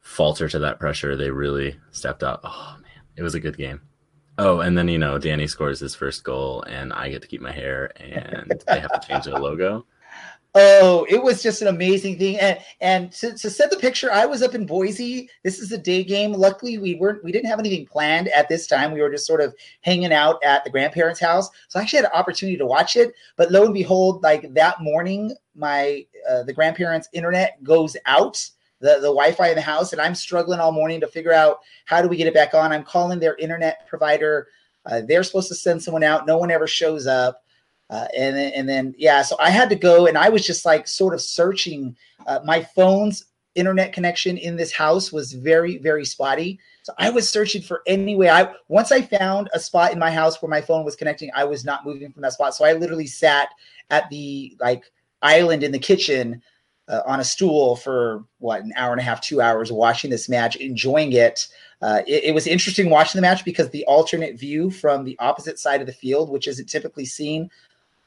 falter 0.00 0.48
to 0.48 0.58
that 0.58 0.80
pressure, 0.80 1.16
they 1.16 1.30
really 1.30 1.78
stepped 1.92 2.22
up. 2.22 2.40
Oh 2.44 2.76
man, 2.82 3.04
it 3.16 3.22
was 3.22 3.34
a 3.34 3.40
good 3.40 3.56
game. 3.56 3.80
Oh, 4.38 4.60
and 4.60 4.76
then 4.76 4.88
you 4.88 4.98
know 4.98 5.18
Danny 5.18 5.46
scores 5.46 5.80
his 5.80 5.94
first 5.94 6.24
goal, 6.24 6.62
and 6.62 6.92
I 6.92 7.10
get 7.10 7.22
to 7.22 7.28
keep 7.28 7.40
my 7.40 7.52
hair, 7.52 7.92
and 7.96 8.52
they 8.66 8.80
have 8.80 9.00
to 9.00 9.06
change 9.06 9.24
the 9.24 9.38
logo. 9.38 9.86
Oh, 10.54 11.06
it 11.08 11.22
was 11.22 11.44
just 11.44 11.62
an 11.62 11.68
amazing 11.68 12.18
thing. 12.18 12.38
And 12.40 12.58
and 12.80 13.12
to, 13.12 13.36
to 13.36 13.50
set 13.50 13.70
the 13.70 13.76
picture, 13.76 14.12
I 14.12 14.26
was 14.26 14.42
up 14.42 14.54
in 14.54 14.66
Boise. 14.66 15.28
This 15.44 15.60
is 15.60 15.70
a 15.70 15.78
day 15.78 16.02
game. 16.02 16.32
Luckily, 16.32 16.76
we 16.78 16.96
weren't 16.96 17.22
we 17.22 17.30
didn't 17.30 17.48
have 17.48 17.60
anything 17.60 17.86
planned 17.86 18.28
at 18.28 18.48
this 18.48 18.66
time. 18.66 18.92
We 18.92 19.00
were 19.00 19.10
just 19.10 19.26
sort 19.26 19.40
of 19.40 19.54
hanging 19.82 20.12
out 20.12 20.42
at 20.42 20.64
the 20.64 20.70
grandparents' 20.70 21.20
house. 21.20 21.48
So 21.68 21.78
I 21.78 21.82
actually 21.82 21.98
had 21.98 22.06
an 22.06 22.18
opportunity 22.18 22.58
to 22.58 22.66
watch 22.66 22.96
it. 22.96 23.14
But 23.36 23.52
lo 23.52 23.64
and 23.64 23.74
behold, 23.74 24.24
like 24.24 24.52
that 24.54 24.80
morning, 24.80 25.34
my 25.54 26.04
uh, 26.28 26.42
the 26.42 26.52
grandparents' 26.52 27.08
internet 27.12 27.62
goes 27.62 27.96
out. 28.06 28.44
The, 28.80 28.94
the 28.94 29.12
Wi-Fi 29.12 29.50
in 29.50 29.56
the 29.56 29.60
house, 29.60 29.92
and 29.92 30.00
I'm 30.00 30.14
struggling 30.14 30.58
all 30.58 30.72
morning 30.72 31.02
to 31.02 31.06
figure 31.06 31.34
out 31.34 31.58
how 31.84 32.00
do 32.00 32.08
we 32.08 32.16
get 32.16 32.26
it 32.26 32.32
back 32.32 32.54
on. 32.54 32.72
I'm 32.72 32.82
calling 32.82 33.20
their 33.20 33.36
internet 33.36 33.86
provider. 33.86 34.48
Uh, 34.86 35.02
they're 35.06 35.22
supposed 35.22 35.48
to 35.48 35.54
send 35.54 35.82
someone 35.82 36.02
out. 36.02 36.26
No 36.26 36.38
one 36.38 36.50
ever 36.50 36.66
shows 36.66 37.06
up. 37.06 37.44
Uh, 37.90 38.06
and 38.16 38.36
then, 38.36 38.52
and 38.54 38.68
then, 38.68 38.94
yeah, 38.96 39.20
so 39.20 39.36
I 39.40 39.50
had 39.50 39.68
to 39.70 39.76
go 39.76 40.06
and 40.06 40.16
I 40.16 40.28
was 40.28 40.46
just 40.46 40.64
like 40.64 40.86
sort 40.86 41.12
of 41.12 41.20
searching. 41.20 41.96
Uh, 42.26 42.38
my 42.44 42.62
phone's 42.62 43.26
internet 43.56 43.92
connection 43.92 44.38
in 44.38 44.56
this 44.56 44.72
house 44.72 45.12
was 45.12 45.32
very, 45.32 45.78
very 45.78 46.04
spotty. 46.04 46.60
So 46.82 46.94
I 46.98 47.10
was 47.10 47.28
searching 47.28 47.62
for 47.62 47.82
any 47.86 48.14
way. 48.14 48.30
I 48.30 48.52
once 48.68 48.92
I 48.92 49.02
found 49.02 49.50
a 49.52 49.58
spot 49.58 49.92
in 49.92 49.98
my 49.98 50.10
house 50.10 50.40
where 50.40 50.48
my 50.48 50.60
phone 50.60 50.84
was 50.84 50.96
connecting, 50.96 51.30
I 51.34 51.44
was 51.44 51.64
not 51.64 51.84
moving 51.84 52.12
from 52.12 52.22
that 52.22 52.32
spot. 52.32 52.54
So 52.54 52.64
I 52.64 52.74
literally 52.74 53.08
sat 53.08 53.48
at 53.90 54.08
the 54.08 54.56
like 54.60 54.84
island 55.20 55.64
in 55.64 55.72
the 55.72 55.78
kitchen 55.78 56.40
uh, 56.88 57.02
on 57.06 57.20
a 57.20 57.24
stool 57.24 57.76
for 57.76 58.24
what 58.38 58.62
an 58.62 58.72
hour 58.76 58.92
and 58.92 59.00
a 59.00 59.04
half, 59.04 59.20
two 59.20 59.40
hours, 59.40 59.70
watching 59.72 60.10
this 60.10 60.28
match, 60.28 60.56
enjoying 60.56 61.12
it. 61.12 61.46
Uh, 61.82 62.02
it, 62.06 62.24
it 62.24 62.34
was 62.34 62.46
interesting 62.46 62.88
watching 62.88 63.18
the 63.18 63.22
match 63.22 63.44
because 63.44 63.68
the 63.70 63.84
alternate 63.86 64.38
view 64.38 64.70
from 64.70 65.04
the 65.04 65.18
opposite 65.18 65.58
side 65.58 65.80
of 65.80 65.86
the 65.86 65.92
field, 65.92 66.30
which 66.30 66.46
isn't 66.46 66.66
typically 66.66 67.04
seen 67.04 67.50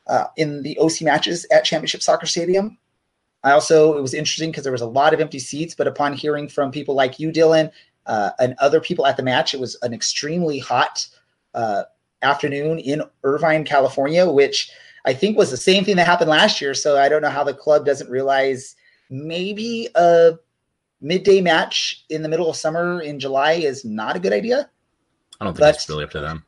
uh, 0.07 0.25
in 0.37 0.63
the 0.63 0.77
OC 0.79 1.01
matches 1.01 1.45
at 1.51 1.65
Championship 1.65 2.01
Soccer 2.01 2.25
Stadium. 2.25 2.77
I 3.43 3.51
also, 3.51 3.97
it 3.97 4.01
was 4.01 4.13
interesting 4.13 4.51
because 4.51 4.63
there 4.63 4.71
was 4.71 4.81
a 4.81 4.87
lot 4.87 5.13
of 5.13 5.19
empty 5.19 5.39
seats, 5.39 5.75
but 5.75 5.87
upon 5.87 6.13
hearing 6.13 6.47
from 6.47 6.71
people 6.71 6.95
like 6.95 7.19
you, 7.19 7.31
Dylan, 7.31 7.71
uh, 8.05 8.31
and 8.39 8.55
other 8.59 8.79
people 8.79 9.05
at 9.05 9.17
the 9.17 9.23
match, 9.23 9.53
it 9.53 9.59
was 9.59 9.77
an 9.81 9.93
extremely 9.93 10.59
hot 10.59 11.07
uh, 11.53 11.83
afternoon 12.21 12.79
in 12.79 13.03
Irvine, 13.23 13.65
California, 13.65 14.29
which 14.29 14.71
I 15.05 15.13
think 15.13 15.37
was 15.37 15.51
the 15.51 15.57
same 15.57 15.83
thing 15.83 15.97
that 15.97 16.07
happened 16.07 16.29
last 16.29 16.61
year. 16.61 16.73
So 16.73 16.97
I 16.97 17.09
don't 17.09 17.21
know 17.21 17.29
how 17.29 17.43
the 17.43 17.53
club 17.53 17.85
doesn't 17.85 18.09
realize 18.09 18.75
maybe 19.09 19.89
a 19.95 20.33
midday 21.01 21.41
match 21.41 22.05
in 22.09 22.23
the 22.23 22.29
middle 22.29 22.49
of 22.49 22.55
summer 22.55 23.01
in 23.01 23.19
July 23.19 23.53
is 23.53 23.83
not 23.83 24.15
a 24.15 24.19
good 24.19 24.33
idea. 24.33 24.69
I 25.39 25.45
don't 25.45 25.53
think 25.53 25.61
but, 25.61 25.75
it's 25.75 25.89
really 25.89 26.05
up 26.05 26.11
to 26.11 26.21
them. 26.21 26.45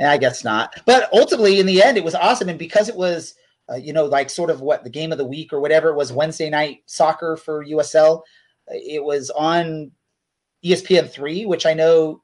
I 0.00 0.18
guess 0.18 0.44
not. 0.44 0.74
But 0.84 1.08
ultimately, 1.12 1.60
in 1.60 1.66
the 1.66 1.82
end, 1.82 1.96
it 1.96 2.04
was 2.04 2.14
awesome, 2.14 2.48
and 2.48 2.58
because 2.58 2.88
it 2.88 2.96
was, 2.96 3.34
uh, 3.70 3.76
you 3.76 3.92
know, 3.92 4.04
like 4.04 4.30
sort 4.30 4.50
of 4.50 4.60
what 4.60 4.84
the 4.84 4.90
game 4.90 5.12
of 5.12 5.18
the 5.18 5.26
week 5.26 5.52
or 5.52 5.60
whatever 5.60 5.88
it 5.88 5.96
was 5.96 6.12
Wednesday 6.12 6.50
night 6.50 6.82
soccer 6.86 7.36
for 7.36 7.64
USL, 7.64 8.22
it 8.68 9.02
was 9.02 9.30
on 9.30 9.90
ESPN 10.64 11.10
three, 11.10 11.46
which 11.46 11.66
I 11.66 11.74
know 11.74 12.22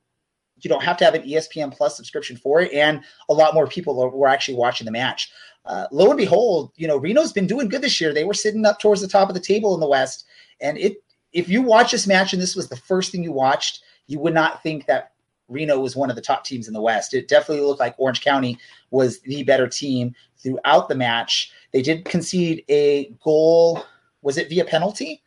you 0.60 0.68
don't 0.68 0.82
have 0.82 0.96
to 0.98 1.04
have 1.04 1.14
an 1.14 1.22
ESPN 1.22 1.76
Plus 1.76 1.96
subscription 1.96 2.36
for 2.36 2.60
it, 2.60 2.72
and 2.72 3.02
a 3.28 3.34
lot 3.34 3.54
more 3.54 3.66
people 3.66 4.10
were 4.10 4.28
actually 4.28 4.56
watching 4.56 4.84
the 4.84 4.92
match. 4.92 5.30
Uh, 5.64 5.86
lo 5.90 6.10
and 6.10 6.18
behold, 6.18 6.72
you 6.76 6.86
know 6.86 6.96
Reno's 6.96 7.32
been 7.32 7.46
doing 7.46 7.68
good 7.68 7.82
this 7.82 8.00
year. 8.00 8.12
They 8.12 8.24
were 8.24 8.34
sitting 8.34 8.66
up 8.66 8.78
towards 8.78 9.00
the 9.00 9.08
top 9.08 9.28
of 9.28 9.34
the 9.34 9.40
table 9.40 9.74
in 9.74 9.80
the 9.80 9.88
West, 9.88 10.24
and 10.60 10.78
it. 10.78 10.98
If 11.32 11.48
you 11.48 11.62
watch 11.62 11.90
this 11.90 12.06
match 12.06 12.32
and 12.32 12.40
this 12.40 12.54
was 12.54 12.68
the 12.68 12.76
first 12.76 13.10
thing 13.10 13.24
you 13.24 13.32
watched, 13.32 13.80
you 14.06 14.20
would 14.20 14.34
not 14.34 14.62
think 14.62 14.86
that 14.86 15.13
Reno 15.48 15.78
was 15.78 15.96
one 15.96 16.10
of 16.10 16.16
the 16.16 16.22
top 16.22 16.44
teams 16.44 16.68
in 16.68 16.74
the 16.74 16.80
West. 16.80 17.14
It 17.14 17.28
definitely 17.28 17.64
looked 17.64 17.80
like 17.80 17.94
Orange 17.98 18.22
County 18.22 18.58
was 18.90 19.20
the 19.20 19.42
better 19.42 19.68
team 19.68 20.14
throughout 20.38 20.88
the 20.88 20.94
match. 20.94 21.52
They 21.72 21.82
did 21.82 22.04
concede 22.04 22.64
a 22.68 23.12
goal. 23.22 23.84
Was 24.22 24.38
it 24.38 24.48
via 24.48 24.64
penalty 24.64 25.22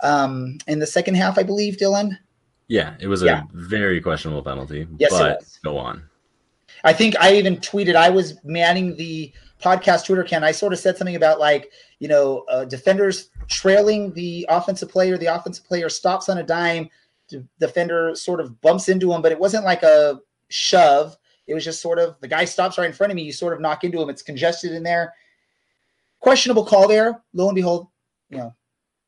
um, 0.00 0.58
in 0.66 0.78
the 0.78 0.86
second 0.86 1.14
half? 1.14 1.38
I 1.38 1.42
believe, 1.42 1.76
Dylan. 1.76 2.18
Yeah, 2.68 2.94
it 3.00 3.08
was 3.08 3.22
yeah. 3.22 3.42
a 3.42 3.46
very 3.52 4.00
questionable 4.00 4.42
penalty. 4.42 4.86
Yes, 4.98 5.10
but 5.10 5.44
go 5.64 5.76
on. 5.76 6.02
I 6.84 6.92
think 6.92 7.16
I 7.20 7.34
even 7.34 7.56
tweeted. 7.56 7.96
I 7.96 8.10
was 8.10 8.38
manning 8.44 8.96
the 8.96 9.32
podcast 9.60 10.06
Twitter 10.06 10.22
account. 10.22 10.44
I 10.44 10.52
sort 10.52 10.72
of 10.72 10.78
said 10.78 10.96
something 10.96 11.16
about 11.16 11.38
like 11.38 11.70
you 11.98 12.08
know 12.08 12.44
uh, 12.48 12.64
defenders 12.64 13.30
trailing 13.48 14.12
the 14.14 14.46
offensive 14.48 14.88
player. 14.88 15.18
The 15.18 15.26
offensive 15.26 15.64
player 15.64 15.88
stops 15.88 16.28
on 16.28 16.38
a 16.38 16.42
dime 16.42 16.88
defender 17.58 18.14
sort 18.14 18.40
of 18.40 18.60
bumps 18.60 18.88
into 18.88 19.12
him, 19.12 19.22
but 19.22 19.32
it 19.32 19.38
wasn't 19.38 19.64
like 19.64 19.82
a 19.82 20.20
shove. 20.48 21.16
It 21.46 21.54
was 21.54 21.64
just 21.64 21.82
sort 21.82 21.98
of 21.98 22.16
the 22.20 22.28
guy 22.28 22.44
stops 22.44 22.78
right 22.78 22.86
in 22.86 22.92
front 22.92 23.10
of 23.10 23.16
me. 23.16 23.22
You 23.22 23.32
sort 23.32 23.52
of 23.52 23.60
knock 23.60 23.84
into 23.84 24.00
him. 24.00 24.10
It's 24.10 24.22
congested 24.22 24.72
in 24.72 24.82
there. 24.82 25.14
Questionable 26.20 26.64
call 26.64 26.86
there. 26.86 27.22
Lo 27.32 27.48
and 27.48 27.54
behold, 27.54 27.88
you 28.28 28.38
know, 28.38 28.54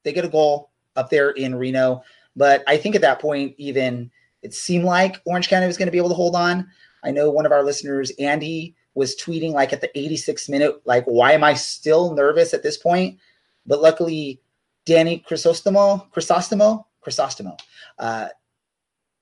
they 0.03 0.12
get 0.12 0.25
a 0.25 0.29
goal 0.29 0.70
up 0.97 1.11
there 1.11 1.31
in 1.31 1.55
Reno. 1.55 2.03
But 2.35 2.64
I 2.66 2.77
think 2.77 2.95
at 2.95 3.03
that 3.03 3.20
point, 3.20 3.55
even 3.59 4.11
it 4.43 4.55
seemed 4.55 4.85
like 4.85 5.20
Orange 5.27 5.49
County 5.49 5.66
was 5.66 5.77
going 5.77 5.87
to 5.87 5.93
be 5.93 5.99
able 5.99 6.09
to 6.09 6.14
hold 6.14 6.35
on. 6.35 6.66
I 7.05 7.11
know 7.11 7.31
one 7.31 7.47
of 7.47 7.53
our 7.53 7.62
listeners, 7.62 8.11
Andy, 8.18 8.75
was 8.95 9.16
tweeting 9.16 9.53
like 9.53 9.73
at 9.73 9.81
the 9.81 9.91
86th 9.95 10.49
minute, 10.49 10.81
like, 10.85 11.05
why 11.05 11.33
am 11.33 11.45
I 11.45 11.55
still 11.55 12.14
nervous 12.14 12.55
at 12.55 12.62
this 12.62 12.77
point? 12.77 13.18
But 13.66 13.83
luckily, 13.83 14.41
Danny 14.85 15.25
Crisostomo, 15.29 16.11
Crisostomo, 16.12 16.85
Crisostomo, 17.05 17.59
uh, 17.99 18.29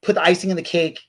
put 0.03 0.15
the 0.15 0.23
icing 0.23 0.51
in 0.51 0.57
the 0.57 0.63
cake 0.63 1.01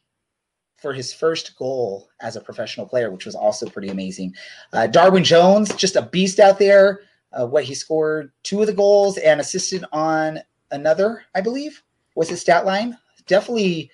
for 0.82 0.94
his 0.94 1.14
first 1.14 1.56
goal 1.58 2.10
as 2.22 2.36
a 2.36 2.42
professional 2.42 2.88
player, 2.88 3.12
which 3.12 3.26
was 3.26 3.36
also 3.36 3.70
pretty 3.70 3.90
amazing. 3.90 4.34
Uh, 4.74 4.88
Darwin 4.88 5.24
Jones, 5.24 5.74
just 5.76 5.96
a 5.96 6.02
beast 6.02 6.40
out 6.40 6.58
there. 6.58 7.02
Uh, 7.34 7.46
what 7.46 7.64
he 7.64 7.74
scored 7.74 8.32
two 8.44 8.60
of 8.62 8.68
the 8.68 8.74
goals 8.74 9.18
and 9.18 9.40
assisted 9.40 9.86
on 9.92 10.40
another, 10.72 11.24
I 11.36 11.42
believe, 11.42 11.82
was 12.16 12.30
his 12.30 12.42
stat 12.42 12.66
line. 12.66 12.98
Definitely 13.28 13.92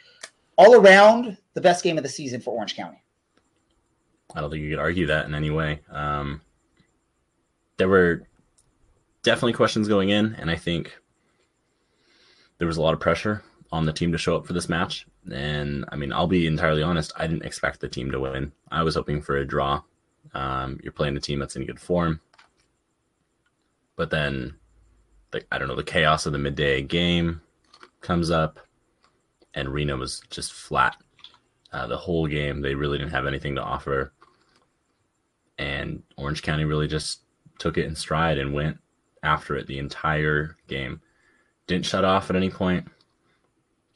all 0.56 0.76
around 0.76 1.38
the 1.54 1.62
best 1.62 1.84
game 1.84 1.98
of 1.98 2.04
the 2.04 2.10
season 2.10 2.42
for 2.42 2.52
Orange 2.52 2.76
County. 2.76 3.04
I 4.36 4.42
don't 4.42 4.50
think 4.50 4.64
you 4.64 4.72
could 4.72 4.80
argue 4.80 5.08
that 5.08 5.26
in 5.26 5.36
any 5.36 5.50
way. 5.50 5.82
Um, 5.92 6.42
there 7.78 7.88
were 7.90 8.24
definitely 9.24 9.54
questions 9.54 9.88
going 9.88 10.10
in, 10.10 10.36
and 10.36 10.50
I 10.50 10.56
think 10.56 10.98
there 12.58 12.68
was 12.68 12.78
a 12.78 12.82
lot 12.82 12.94
of 12.94 13.00
pressure 13.00 13.44
on 13.72 13.86
the 13.86 13.94
team 13.94 14.12
to 14.12 14.18
show 14.18 14.36
up 14.36 14.46
for 14.46 14.54
this 14.54 14.70
match. 14.70 15.06
And 15.32 15.86
I 15.90 15.96
mean, 15.96 16.14
I'll 16.14 16.28
be 16.28 16.48
entirely 16.48 16.84
honest, 16.84 17.12
I 17.18 17.28
didn't 17.28 17.46
expect 17.46 17.82
the 17.82 17.90
team 17.90 18.12
to 18.12 18.20
win. 18.20 18.52
I 18.72 18.84
was 18.84 18.96
hoping 18.96 19.22
for 19.22 19.38
a 19.38 19.46
draw. 19.46 19.82
Um, 20.34 20.80
you're 20.84 20.92
playing 20.92 21.18
a 21.18 21.22
team 21.22 21.40
that's 21.40 21.56
in 21.56 21.66
good 21.66 21.80
form. 21.80 22.22
But 23.96 24.10
then, 24.10 24.56
the, 25.32 25.44
I 25.52 25.58
don't 25.58 25.68
know, 25.68 25.76
the 25.76 25.84
chaos 25.84 26.26
of 26.26 26.34
the 26.34 26.40
midday 26.40 26.82
game 26.82 27.42
comes 28.02 28.30
up, 28.30 28.60
and 29.54 29.70
Reno 29.70 29.98
was 29.98 30.22
just 30.30 30.54
flat. 30.54 30.96
Uh, 31.74 31.88
the 31.88 31.98
whole 31.98 32.28
game, 32.28 32.62
they 32.62 32.76
really 32.76 32.98
didn't 32.98 33.12
have 33.12 33.26
anything 33.26 33.56
to 33.56 33.64
offer. 33.64 34.14
And 35.58 36.04
Orange 36.16 36.44
County 36.44 36.66
really 36.66 36.88
just 36.88 37.22
took 37.58 37.78
it 37.78 37.86
in 37.86 37.96
stride 37.96 38.38
and 38.38 38.54
went 38.54 38.78
after 39.24 39.56
it 39.56 39.68
the 39.68 39.80
entire 39.80 40.56
game. 40.68 41.02
Didn't 41.68 41.86
shut 41.86 42.06
off 42.06 42.30
at 42.30 42.36
any 42.36 42.50
point 42.50 42.88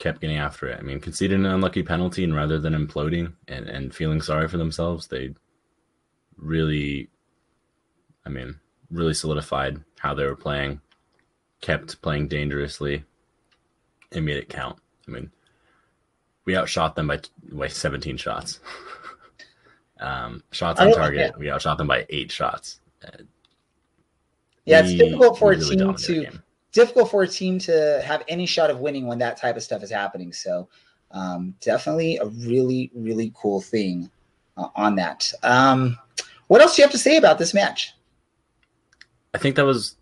kept 0.02 0.20
getting 0.20 0.38
after 0.38 0.68
it. 0.68 0.80
I 0.80 0.82
mean, 0.82 1.00
conceded 1.00 1.40
an 1.40 1.46
unlucky 1.46 1.84
penalty, 1.84 2.24
and 2.24 2.36
rather 2.36 2.60
than 2.60 2.74
imploding 2.74 3.34
and, 3.48 3.70
and 3.70 3.94
feeling 3.94 4.22
sorry 4.22 4.48
for 4.48 4.58
themselves, 4.58 5.08
they 5.08 5.34
really, 6.38 7.10
I 8.26 8.30
mean, 8.30 8.60
really 8.90 9.14
solidified 9.14 9.80
how 10.00 10.16
they 10.16 10.26
were 10.26 10.36
playing, 10.36 10.82
kept 11.62 12.02
playing 12.02 12.28
dangerously, 12.28 13.04
and 14.12 14.26
made 14.26 14.38
it 14.38 14.50
count. 14.50 14.80
I 15.08 15.12
mean, 15.12 15.32
we 16.46 16.58
outshot 16.58 16.96
them 16.96 17.08
by 17.08 17.20
by 17.52 17.68
17 17.68 18.18
shots. 18.18 18.60
um, 20.00 20.44
shots 20.52 20.80
on 20.80 20.94
target, 20.94 21.38
we 21.38 21.52
outshot 21.52 21.78
them 21.78 21.88
by 21.88 22.08
eight 22.10 22.32
shots. 22.32 22.82
Uh, 23.06 23.24
yeah, 24.66 24.82
it's 24.84 24.96
difficult 24.96 25.38
for 25.38 25.52
a 25.52 25.60
team 25.60 25.94
to 25.94 26.42
difficult 26.72 27.12
for 27.12 27.24
a 27.24 27.28
team 27.28 27.60
to 27.60 28.02
have 28.06 28.24
any 28.28 28.46
shot 28.46 28.70
of 28.70 28.80
winning 28.80 29.08
when 29.08 29.20
that 29.20 29.38
type 29.38 29.58
of 29.58 29.64
stuff 29.64 29.84
is 29.84 29.92
happening. 29.92 30.32
So, 30.34 30.68
um, 31.12 31.56
definitely 31.60 32.18
a 32.18 32.26
really, 32.26 32.92
really 32.96 33.32
cool 33.36 33.62
thing 33.62 34.10
uh, 34.58 34.70
on 34.76 34.96
that. 34.96 35.32
Um, 35.44 35.98
what 36.48 36.62
else 36.62 36.76
do 36.76 36.82
you 36.82 36.86
have 36.86 36.92
to 36.92 36.98
say 36.98 37.18
about 37.18 37.38
this 37.38 37.54
match? 37.54 37.94
I 39.34 39.38
think 39.38 39.56
that 39.56 39.66
was, 39.66 39.96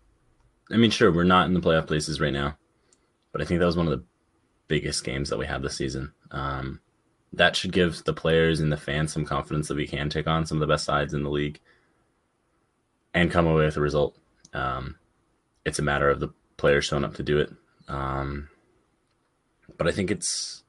I 0.70 0.76
mean, 0.76 0.90
sure, 0.90 1.12
we're 1.12 1.24
not 1.24 1.46
in 1.46 1.54
the 1.54 1.60
playoff 1.60 1.86
places 1.86 2.20
right 2.20 2.32
now, 2.32 2.56
but 3.32 3.40
I 3.40 3.44
think 3.44 3.60
that 3.60 3.66
was 3.66 3.76
one 3.76 3.86
of 3.86 3.98
the 3.98 4.04
biggest 4.68 5.04
games 5.04 5.30
that 5.30 5.38
we 5.38 5.46
had 5.46 5.62
this 5.62 5.76
season. 5.76 6.12
Um, 6.30 6.80
that 7.32 7.54
should 7.54 7.72
give 7.72 8.02
the 8.04 8.12
players 8.12 8.60
and 8.60 8.72
the 8.72 8.76
fans 8.76 9.12
some 9.12 9.24
confidence 9.24 9.68
that 9.68 9.76
we 9.76 9.86
can 9.86 10.08
take 10.08 10.26
on 10.26 10.46
some 10.46 10.56
of 10.56 10.60
the 10.60 10.72
best 10.72 10.84
sides 10.84 11.14
in 11.14 11.22
the 11.22 11.30
league 11.30 11.60
and 13.14 13.30
come 13.30 13.46
away 13.46 13.64
with 13.64 13.76
a 13.76 13.80
result. 13.80 14.16
Um, 14.52 14.96
it's 15.64 15.78
a 15.78 15.82
matter 15.82 16.10
of 16.10 16.18
the 16.18 16.30
players 16.60 16.84
showing 16.84 17.04
up 17.04 17.14
to 17.14 17.22
do 17.22 17.38
it. 17.38 17.50
Um, 17.88 18.48
but 19.76 19.88
I 19.88 19.92
think 19.92 20.10
it's 20.10 20.62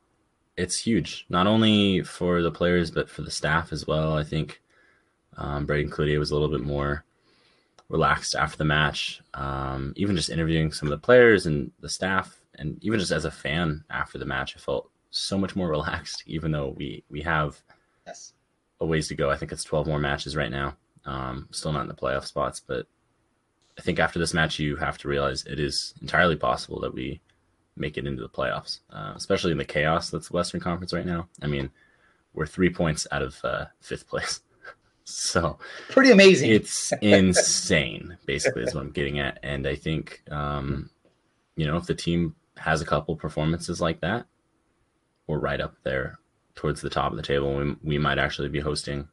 it's 0.58 0.80
huge, 0.80 1.26
not 1.30 1.48
only 1.48 2.02
for 2.02 2.42
the 2.42 2.52
players 2.52 2.92
but 2.92 3.10
for 3.10 3.22
the 3.22 3.32
staff 3.32 3.72
as 3.72 3.86
well. 3.86 4.18
I 4.18 4.24
think 4.24 4.62
um, 5.38 5.66
Braeden 5.66 5.92
Cloutier 5.92 6.20
was 6.20 6.32
a 6.32 6.34
little 6.34 6.50
bit 6.50 6.66
more 6.66 7.04
relaxed 7.90 8.36
after 8.36 8.58
the 8.58 8.66
match. 8.66 9.22
Um, 9.34 9.94
even 9.98 10.16
just 10.16 10.30
interviewing 10.30 10.72
some 10.72 10.88
of 10.88 10.92
the 10.92 11.06
players 11.06 11.46
and 11.46 11.72
the 11.82 11.90
staff, 11.90 12.40
and 12.56 12.82
even 12.84 13.00
just 13.00 13.12
as 13.12 13.26
a 13.26 13.32
fan 13.32 13.84
after 13.90 14.18
the 14.18 14.26
match, 14.26 14.56
I 14.56 14.60
felt 14.60 14.90
so 15.10 15.38
much 15.38 15.56
more 15.56 15.70
relaxed. 15.78 16.24
Even 16.26 16.52
though 16.52 16.74
we 16.78 17.04
we 17.10 17.22
have 17.22 17.62
yes. 18.08 18.34
a 18.80 18.86
ways 18.86 19.08
to 19.10 19.16
go. 19.16 19.30
I 19.30 19.38
think 19.38 19.52
it's 19.52 19.64
twelve 19.64 19.88
more 19.88 20.00
matches 20.00 20.36
right 20.36 20.52
now. 20.52 20.78
Um, 21.06 21.48
still 21.52 21.74
not 21.74 21.82
in 21.82 21.88
the 21.88 21.96
playoff 21.96 22.26
spots, 22.26 22.62
but 22.66 22.88
I 23.78 23.82
think 23.82 24.00
after 24.00 24.20
this 24.20 24.34
match, 24.34 24.60
you 24.60 24.76
have 24.76 24.98
to 25.00 25.08
realize 25.08 25.46
it 25.46 25.60
is 25.60 25.94
entirely 26.02 26.36
possible 26.36 26.80
that 26.82 26.94
we 26.94 27.22
make 27.76 27.98
it 27.98 28.06
into 28.06 28.22
the 28.22 28.30
playoffs, 28.30 28.80
uh, 28.92 29.14
especially 29.16 29.52
in 29.52 29.58
the 29.58 29.66
chaos 29.66 30.10
that's 30.10 30.30
the 30.30 30.36
Western 30.36 30.60
Conference 30.60 30.94
right 30.94 31.06
now. 31.06 31.28
I 31.42 31.48
mean, 31.48 31.72
we're 32.34 32.46
three 32.46 32.70
points 32.70 33.08
out 33.12 33.22
of 33.22 33.38
uh, 33.44 33.66
fifth 33.80 34.08
place. 34.08 34.42
so 35.04 35.58
pretty 35.90 36.12
amazing. 36.12 36.52
It's 36.52 36.92
insane, 37.02 38.18
basically, 38.26 38.64
is 38.64 38.76
what 38.76 38.82
I'm 38.82 38.92
getting 38.92 39.20
at. 39.20 39.40
And 39.44 39.68
I 39.68 39.76
think, 39.76 40.22
um, 40.30 40.90
you 41.56 41.66
know, 41.66 41.78
if 41.78 41.86
the 41.86 41.96
team 41.96 42.36
has 42.58 42.82
a 42.82 42.86
couple 42.86 43.16
performances 43.16 43.82
like 43.82 44.02
that, 44.02 44.26
we're 45.28 45.40
right 45.40 45.62
up 45.62 45.76
there 45.84 46.20
towards 46.56 46.82
the 46.82 46.90
top 46.90 47.12
of 47.12 47.18
the 47.18 47.24
table. 47.24 47.56
We, 47.56 47.76
we 47.84 47.98
might 47.98 48.20
actually 48.20 48.50
be 48.50 48.60
hosting 48.60 49.08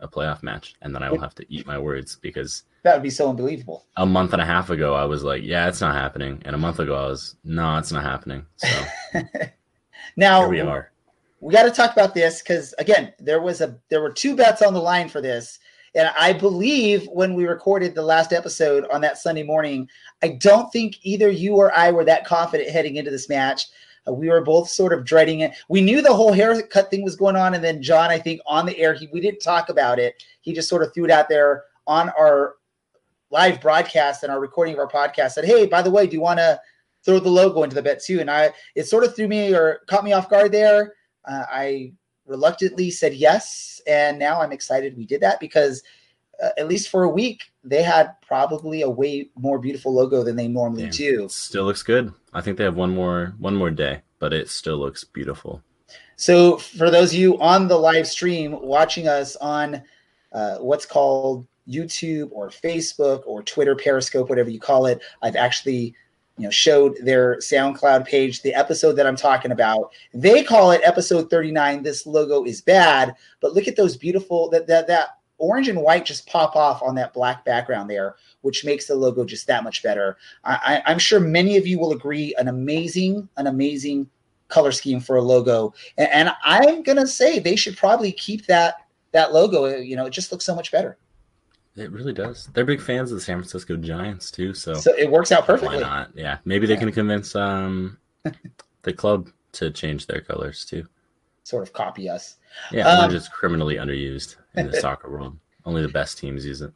a 0.00 0.08
playoff 0.08 0.42
match, 0.42 0.74
and 0.82 0.94
then 0.94 1.02
I 1.02 1.10
will 1.10 1.20
have 1.20 1.34
to 1.36 1.46
eat 1.48 1.66
my 1.66 1.78
words 1.78 2.16
because 2.16 2.64
that 2.82 2.94
would 2.94 3.02
be 3.02 3.10
so 3.10 3.28
unbelievable. 3.28 3.86
A 3.96 4.06
month 4.06 4.32
and 4.32 4.42
a 4.42 4.44
half 4.44 4.70
ago, 4.70 4.94
I 4.94 5.04
was 5.04 5.24
like, 5.24 5.42
"Yeah, 5.42 5.68
it's 5.68 5.80
not 5.80 5.94
happening," 5.94 6.40
and 6.44 6.54
a 6.54 6.58
month 6.58 6.78
ago, 6.78 6.94
I 6.94 7.08
was, 7.08 7.36
"No, 7.44 7.76
it's 7.78 7.92
not 7.92 8.04
happening." 8.04 8.46
So 8.56 8.68
now 10.16 10.40
here 10.40 10.48
we 10.48 10.60
are. 10.60 10.92
We 11.40 11.52
got 11.52 11.64
to 11.64 11.70
talk 11.70 11.92
about 11.92 12.14
this 12.14 12.42
because 12.42 12.74
again, 12.78 13.12
there 13.18 13.40
was 13.40 13.60
a 13.60 13.76
there 13.90 14.00
were 14.00 14.12
two 14.12 14.36
bets 14.36 14.62
on 14.62 14.74
the 14.74 14.80
line 14.80 15.08
for 15.08 15.20
this, 15.20 15.58
and 15.94 16.10
I 16.18 16.32
believe 16.32 17.06
when 17.08 17.34
we 17.34 17.46
recorded 17.46 17.94
the 17.94 18.02
last 18.02 18.32
episode 18.32 18.86
on 18.92 19.00
that 19.00 19.18
Sunday 19.18 19.42
morning, 19.42 19.88
I 20.22 20.28
don't 20.28 20.70
think 20.72 20.96
either 21.02 21.30
you 21.30 21.56
or 21.56 21.76
I 21.76 21.90
were 21.90 22.04
that 22.04 22.24
confident 22.24 22.70
heading 22.70 22.96
into 22.96 23.10
this 23.10 23.28
match. 23.28 23.66
Uh, 24.06 24.12
we 24.12 24.28
were 24.28 24.40
both 24.40 24.68
sort 24.68 24.92
of 24.92 25.04
dreading 25.04 25.40
it. 25.40 25.52
We 25.68 25.80
knew 25.80 26.00
the 26.00 26.14
whole 26.14 26.32
haircut 26.32 26.90
thing 26.90 27.02
was 27.02 27.16
going 27.16 27.36
on, 27.36 27.54
and 27.54 27.64
then 27.64 27.82
John, 27.82 28.10
I 28.10 28.18
think, 28.18 28.40
on 28.46 28.66
the 28.66 28.78
air, 28.78 28.94
he 28.94 29.08
we 29.12 29.20
didn't 29.20 29.40
talk 29.40 29.68
about 29.68 29.98
it. 29.98 30.22
He 30.40 30.52
just 30.52 30.68
sort 30.68 30.82
of 30.82 30.94
threw 30.94 31.04
it 31.04 31.10
out 31.10 31.28
there 31.28 31.64
on 31.86 32.10
our 32.10 32.54
live 33.30 33.60
broadcast 33.60 34.22
and 34.22 34.32
our 34.32 34.40
recording 34.40 34.74
of 34.74 34.80
our 34.80 34.88
podcast. 34.88 35.32
Said, 35.32 35.44
"Hey, 35.44 35.66
by 35.66 35.82
the 35.82 35.90
way, 35.90 36.06
do 36.06 36.14
you 36.14 36.20
want 36.20 36.38
to 36.38 36.60
throw 37.04 37.18
the 37.18 37.28
logo 37.28 37.62
into 37.62 37.74
the 37.74 37.82
bet 37.82 38.02
too?" 38.02 38.20
And 38.20 38.30
I, 38.30 38.52
it 38.74 38.84
sort 38.86 39.04
of 39.04 39.14
threw 39.14 39.28
me 39.28 39.54
or 39.54 39.80
caught 39.86 40.04
me 40.04 40.12
off 40.12 40.28
guard 40.30 40.52
there. 40.52 40.94
Uh, 41.24 41.44
I 41.50 41.92
reluctantly 42.26 42.90
said 42.90 43.14
yes, 43.14 43.80
and 43.86 44.18
now 44.18 44.40
I'm 44.40 44.52
excited 44.52 44.96
we 44.96 45.06
did 45.06 45.20
that 45.22 45.40
because. 45.40 45.82
Uh, 46.40 46.50
at 46.56 46.68
least 46.68 46.88
for 46.88 47.02
a 47.02 47.08
week, 47.08 47.50
they 47.64 47.82
had 47.82 48.12
probably 48.24 48.82
a 48.82 48.88
way 48.88 49.28
more 49.36 49.58
beautiful 49.58 49.92
logo 49.92 50.22
than 50.22 50.36
they 50.36 50.46
normally 50.46 50.84
Yeah. 50.84 50.90
do. 50.90 51.28
Still 51.28 51.64
looks 51.64 51.82
good. 51.82 52.14
I 52.32 52.40
think 52.40 52.56
they 52.56 52.62
have 52.62 52.76
one 52.76 52.94
more 52.94 53.34
one 53.40 53.56
more 53.56 53.72
day, 53.72 54.02
but 54.20 54.32
it 54.32 54.48
still 54.48 54.76
looks 54.76 55.02
beautiful. 55.02 55.64
So, 56.14 56.58
for 56.58 56.92
those 56.92 57.12
of 57.12 57.18
you 57.18 57.40
on 57.40 57.66
the 57.66 57.76
live 57.76 58.06
stream 58.06 58.56
watching 58.62 59.08
us 59.08 59.34
on 59.34 59.82
uh, 60.30 60.58
what's 60.58 60.86
called 60.86 61.44
YouTube 61.68 62.30
or 62.32 62.48
Facebook 62.48 63.22
or 63.26 63.42
Twitter, 63.42 63.76
Periscope, 63.76 64.28
whatever 64.28 64.50
you 64.50 64.60
call 64.60 64.86
it, 64.86 65.00
I've 65.22 65.36
actually 65.36 65.94
you 66.38 66.44
know 66.44 66.50
showed 66.50 66.96
their 67.02 67.36
SoundCloud 67.36 68.06
page 68.06 68.42
the 68.42 68.54
episode 68.54 68.92
that 68.92 69.06
I'm 69.06 69.16
talking 69.16 69.50
about. 69.50 69.90
They 70.14 70.42
call 70.42 70.70
it 70.70 70.80
episode 70.84 71.28
39. 71.28 71.82
This 71.82 72.06
logo 72.06 72.44
is 72.44 72.60
bad, 72.60 73.14
but 73.40 73.52
look 73.52 73.68
at 73.68 73.76
those 73.76 73.96
beautiful 73.96 74.48
that 74.50 74.66
that 74.68 74.86
that 74.86 75.18
orange 75.38 75.68
and 75.68 75.80
white 75.80 76.04
just 76.04 76.26
pop 76.26 76.56
off 76.56 76.82
on 76.82 76.94
that 76.96 77.14
black 77.14 77.44
background 77.44 77.88
there, 77.88 78.16
which 78.40 78.64
makes 78.64 78.86
the 78.86 78.94
logo 78.94 79.24
just 79.24 79.46
that 79.46 79.64
much 79.64 79.82
better. 79.82 80.16
I, 80.44 80.82
I, 80.86 80.90
I'm 80.90 80.98
sure 80.98 81.20
many 81.20 81.56
of 81.56 81.66
you 81.66 81.78
will 81.78 81.92
agree. 81.92 82.34
An 82.38 82.48
amazing, 82.48 83.28
an 83.36 83.46
amazing 83.46 84.08
color 84.48 84.72
scheme 84.72 85.00
for 85.00 85.16
a 85.16 85.22
logo, 85.22 85.74
and, 85.98 86.08
and 86.10 86.30
I'm 86.44 86.82
gonna 86.82 87.06
say 87.06 87.38
they 87.38 87.56
should 87.56 87.76
probably 87.76 88.12
keep 88.12 88.46
that 88.46 88.76
that 89.12 89.32
logo. 89.32 89.66
You 89.76 89.96
know, 89.96 90.06
it 90.06 90.10
just 90.10 90.30
looks 90.30 90.44
so 90.44 90.54
much 90.54 90.70
better. 90.70 90.96
It 91.78 91.92
really 91.92 92.12
does. 92.12 92.48
They're 92.52 92.64
big 92.64 92.80
fans 92.80 93.10
of 93.12 93.18
the 93.18 93.22
San 93.22 93.38
Francisco 93.38 93.76
Giants 93.76 94.30
too, 94.30 94.52
so 94.54 94.74
So 94.74 94.92
it 94.96 95.10
works 95.10 95.32
out 95.32 95.46
perfectly. 95.46 95.76
Why 95.76 95.82
not? 95.82 96.10
Yeah, 96.14 96.38
maybe 96.44 96.66
they 96.66 96.76
can 96.76 96.90
convince 96.92 97.34
um 97.36 97.98
the 98.82 98.92
club 98.92 99.30
to 99.52 99.70
change 99.70 100.06
their 100.06 100.20
colors 100.20 100.64
too. 100.64 100.86
Sort 101.44 101.62
of 101.62 101.72
copy 101.72 102.08
us. 102.08 102.36
Yeah, 102.72 102.88
Um, 102.88 103.06
we're 103.06 103.12
just 103.12 103.32
criminally 103.32 103.76
underused 103.76 104.36
in 104.56 104.66
the 104.70 104.74
soccer 104.80 105.10
world. 105.10 105.38
Only 105.64 105.82
the 105.82 105.88
best 105.88 106.18
teams 106.18 106.44
use 106.44 106.60
it. 106.60 106.72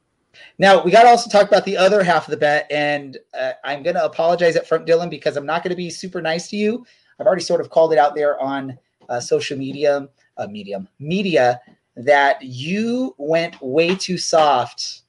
Now 0.59 0.83
we 0.83 0.91
got 0.91 1.03
to 1.03 1.09
also 1.09 1.29
talk 1.29 1.47
about 1.49 1.65
the 1.65 1.77
other 1.77 2.03
half 2.03 2.27
of 2.27 2.31
the 2.31 2.37
bet, 2.39 2.67
and 2.71 3.19
uh, 3.39 3.53
I'm 3.65 3.83
going 3.83 3.97
to 3.97 4.05
apologize 4.05 4.57
up 4.57 4.67
front, 4.67 4.87
Dylan, 4.87 5.11
because 5.11 5.37
I'm 5.37 5.47
not 5.47 5.63
going 5.63 5.71
to 5.71 5.77
be 5.77 5.91
super 5.91 6.23
nice 6.23 6.49
to 6.51 6.57
you. 6.57 6.87
I've 7.19 7.27
already 7.27 7.43
sort 7.43 7.61
of 7.61 7.69
called 7.71 7.93
it 7.93 7.99
out 7.99 8.15
there 8.15 8.41
on 8.41 8.79
uh, 9.09 9.21
social 9.21 9.59
media, 9.59 10.09
uh, 10.39 10.47
medium 10.47 10.89
media, 10.99 11.61
that 11.97 12.43
you 12.43 13.14
went 13.18 13.61
way 13.61 13.95
too 13.95 14.18
soft 14.18 15.03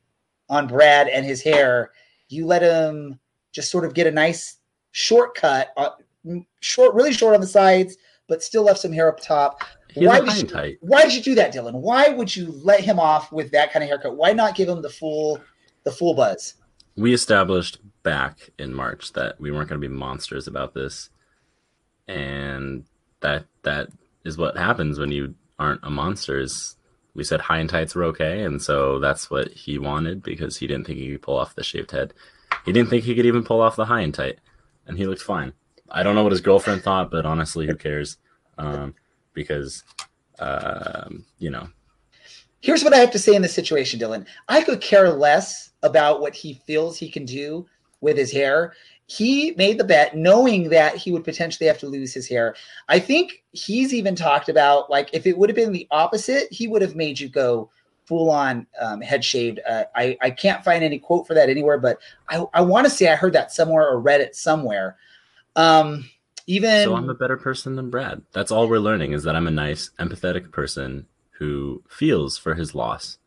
on 0.50 0.68
Brad 0.68 1.08
and 1.08 1.26
his 1.26 1.42
hair. 1.42 1.92
You 2.30 2.46
let 2.46 2.62
him 2.62 3.20
just 3.52 3.72
sort 3.72 3.86
of 3.86 3.94
get 3.94 4.08
a 4.08 4.12
nice 4.12 4.58
shortcut, 4.92 5.70
uh, 5.78 5.90
short, 6.60 6.94
really 6.96 7.14
short 7.14 7.36
on 7.36 7.42
the 7.42 7.48
sides, 7.48 7.98
but 8.28 8.44
still 8.44 8.64
left 8.64 8.80
some 8.80 8.92
hair 8.92 9.08
up 9.08 9.20
top. 9.20 9.62
Why 9.96 10.22
did, 10.22 10.38
you, 10.38 10.48
tight. 10.48 10.78
why 10.82 11.04
did 11.04 11.14
you 11.14 11.22
do 11.22 11.36
that, 11.36 11.54
Dylan? 11.54 11.74
Why 11.74 12.10
would 12.10 12.36
you 12.36 12.52
let 12.64 12.80
him 12.80 13.00
off 13.00 13.32
with 13.32 13.52
that 13.52 13.72
kind 13.72 13.84
of 13.84 13.90
haircut? 13.90 14.18
Why 14.18 14.34
not 14.34 14.56
give 14.56 14.68
him 14.68 14.82
the 14.82 14.90
full 14.90 15.40
the 15.84 15.92
full 15.92 16.16
buzz? 16.16 16.56
We 16.96 17.14
established 17.14 17.78
back 18.02 18.50
in 18.58 18.74
March 18.74 19.14
that 19.14 19.40
we 19.40 19.52
weren't 19.52 19.70
going 19.70 19.80
to 19.80 19.88
be 19.88 19.94
monsters 19.94 20.48
about 20.48 20.74
this, 20.74 21.10
and 22.08 22.86
that 23.20 23.46
that 23.62 23.90
is 24.26 24.38
what 24.38 24.58
happens 24.58 24.98
when 24.98 25.12
you 25.12 25.36
aren't 25.64 25.84
a 25.84 25.90
monster. 25.90 26.40
Is 26.40 26.76
we 27.16 27.24
said 27.24 27.42
high 27.42 27.60
and 27.60 27.70
tights 27.70 27.96
were 27.96 28.04
okay, 28.06 28.44
and 28.44 28.62
so 28.62 29.00
that's 29.00 29.30
what 29.30 29.50
he 29.50 29.78
wanted 29.78 30.22
because 30.24 30.58
he 30.58 30.68
didn't 30.68 30.86
think 30.86 31.00
he 31.00 31.12
could 31.12 31.22
pull 31.22 31.38
off 31.38 31.56
the 31.56 31.64
shaved 31.64 31.92
head. 31.92 32.14
He 32.66 32.72
didn't 32.72 32.90
think 32.90 33.04
he 33.04 33.16
could 33.16 33.26
even 33.26 33.44
pull 33.44 33.62
off 33.62 33.76
the 33.76 33.86
high 33.86 34.02
and 34.02 34.14
tight, 34.14 34.40
and 34.88 34.98
he 34.98 35.06
looked 35.06 35.22
fine. 35.22 35.54
I 35.90 36.04
don't 36.04 36.16
know 36.16 36.24
what 36.24 36.32
his 36.32 36.42
girlfriend 36.42 36.84
thought, 36.84 37.12
but 37.12 37.26
honestly, 37.26 37.68
who 37.68 37.76
cares? 37.76 38.18
Um, 38.58 38.94
because 39.34 39.84
um, 40.40 41.26
you 41.40 41.50
know 41.50 41.68
Here's 42.64 42.82
what 42.82 42.94
I 42.94 42.98
have 43.00 43.12
to 43.12 43.20
say 43.20 43.36
in 43.36 43.42
this 43.42 43.54
situation, 43.54 44.00
Dylan. 44.00 44.26
I 44.48 44.62
could 44.64 44.80
care 44.80 45.10
less 45.10 45.72
about 45.84 46.22
what 46.22 46.34
he 46.34 46.62
feels 46.66 46.98
he 46.98 47.10
can 47.12 47.26
do 47.26 47.68
with 48.00 48.16
his 48.16 48.32
hair. 48.32 48.72
He 49.08 49.52
made 49.58 49.78
the 49.78 49.84
bet 49.84 50.16
knowing 50.16 50.70
that 50.70 50.96
he 50.96 51.12
would 51.12 51.24
potentially 51.24 51.68
have 51.68 51.80
to 51.80 51.88
lose 51.88 52.14
his 52.14 52.28
hair. 52.28 52.56
I 52.88 53.00
think 53.00 53.44
he's 53.52 53.94
even 53.94 54.16
talked 54.16 54.50
about 54.50 54.90
like 54.90 55.10
if 55.14 55.28
it 55.28 55.38
would 55.38 55.50
have 55.50 55.56
been 55.56 55.74
the 55.74 55.88
opposite, 55.92 56.52
he 56.52 56.68
would 56.68 56.82
have 56.82 56.96
made 56.96 57.20
you 57.20 57.30
go 57.30 57.70
full 58.06 58.30
on 58.30 58.68
um, 58.80 59.02
head 59.02 59.24
shaved. 59.24 59.60
Uh, 59.68 59.86
I 59.96 60.18
I 60.22 60.30
can't 60.30 60.64
find 60.64 60.84
any 60.84 61.00
quote 61.00 61.28
for 61.28 61.34
that 61.34 61.50
anywhere, 61.50 61.78
but 61.78 62.00
I 62.30 62.46
I 62.54 62.62
want 62.62 62.86
to 62.86 62.90
say 62.90 63.10
I 63.10 63.16
heard 63.16 63.34
that 63.34 63.52
somewhere 63.52 63.88
or 63.88 64.00
read 64.00 64.22
it 64.22 64.36
somewhere. 64.36 64.98
Um, 65.56 66.10
even 66.48 66.84
So 66.84 66.96
I'm 66.96 67.10
a 67.10 67.16
better 67.16 67.38
person 67.38 67.76
than 67.76 67.90
Brad. 67.90 68.22
That's 68.32 68.52
all 68.52 68.68
we're 68.68 68.80
learning 68.80 69.14
is 69.14 69.24
that 69.24 69.36
I'm 69.36 69.48
a 69.48 69.52
nice, 69.52 69.92
empathetic 70.00 70.52
person 70.52 71.08
who 71.32 71.84
feels 71.88 72.38
for 72.38 72.56
his 72.56 72.76
loss. 72.76 73.18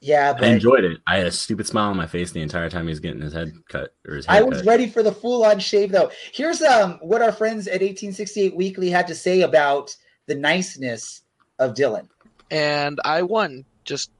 Yeah, 0.00 0.32
but 0.32 0.44
I 0.44 0.48
enjoyed 0.48 0.84
it. 0.84 0.98
I 1.06 1.16
had 1.18 1.26
a 1.26 1.30
stupid 1.32 1.66
smile 1.66 1.90
on 1.90 1.96
my 1.96 2.06
face 2.06 2.30
the 2.32 2.40
entire 2.42 2.70
time 2.70 2.84
he 2.84 2.90
was 2.90 3.00
getting 3.00 3.20
his 3.20 3.32
head 3.32 3.52
cut 3.68 3.94
or 4.06 4.14
his 4.14 4.26
I 4.28 4.42
was 4.42 4.58
cut. 4.58 4.66
ready 4.66 4.86
for 4.88 5.02
the 5.02 5.12
full 5.12 5.44
on 5.44 5.58
shave 5.58 5.90
though. 5.92 6.10
Here's 6.32 6.62
um 6.62 6.98
what 7.02 7.22
our 7.22 7.32
friends 7.32 7.66
at 7.66 7.80
1868 7.80 8.54
Weekly 8.56 8.90
had 8.90 9.06
to 9.08 9.14
say 9.14 9.40
about 9.42 9.94
the 10.26 10.34
niceness 10.34 11.22
of 11.58 11.74
Dylan. 11.74 12.08
and 12.50 13.00
I 13.04 13.22
won. 13.22 13.64
Just 13.84 14.10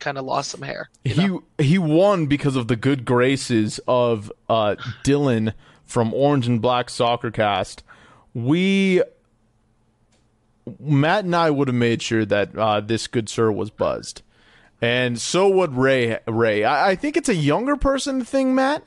kind 0.00 0.18
of 0.18 0.24
lost 0.24 0.50
some 0.50 0.62
hair. 0.62 0.90
He 1.04 1.38
he 1.58 1.78
won 1.78 2.26
because 2.26 2.56
of 2.56 2.68
the 2.68 2.76
good 2.76 3.04
graces 3.04 3.78
of 3.86 4.30
uh, 4.48 4.74
Dylan 5.04 5.54
from 5.84 6.12
Orange 6.12 6.46
and 6.48 6.60
Black 6.60 6.90
Soccer 6.90 7.30
Cast. 7.30 7.82
We 8.34 9.02
Matt 10.80 11.24
and 11.24 11.34
I 11.34 11.50
would 11.50 11.68
have 11.68 11.74
made 11.74 12.02
sure 12.02 12.24
that 12.24 12.56
uh, 12.56 12.80
this 12.80 13.06
good 13.06 13.28
sir 13.28 13.50
was 13.50 13.70
buzzed, 13.70 14.22
and 14.82 15.18
so 15.18 15.48
would 15.48 15.74
Ray. 15.74 16.18
Ray, 16.28 16.64
I, 16.64 16.90
I 16.90 16.94
think 16.96 17.16
it's 17.16 17.30
a 17.30 17.34
younger 17.34 17.76
person 17.76 18.22
thing, 18.24 18.54
Matt. 18.54 18.84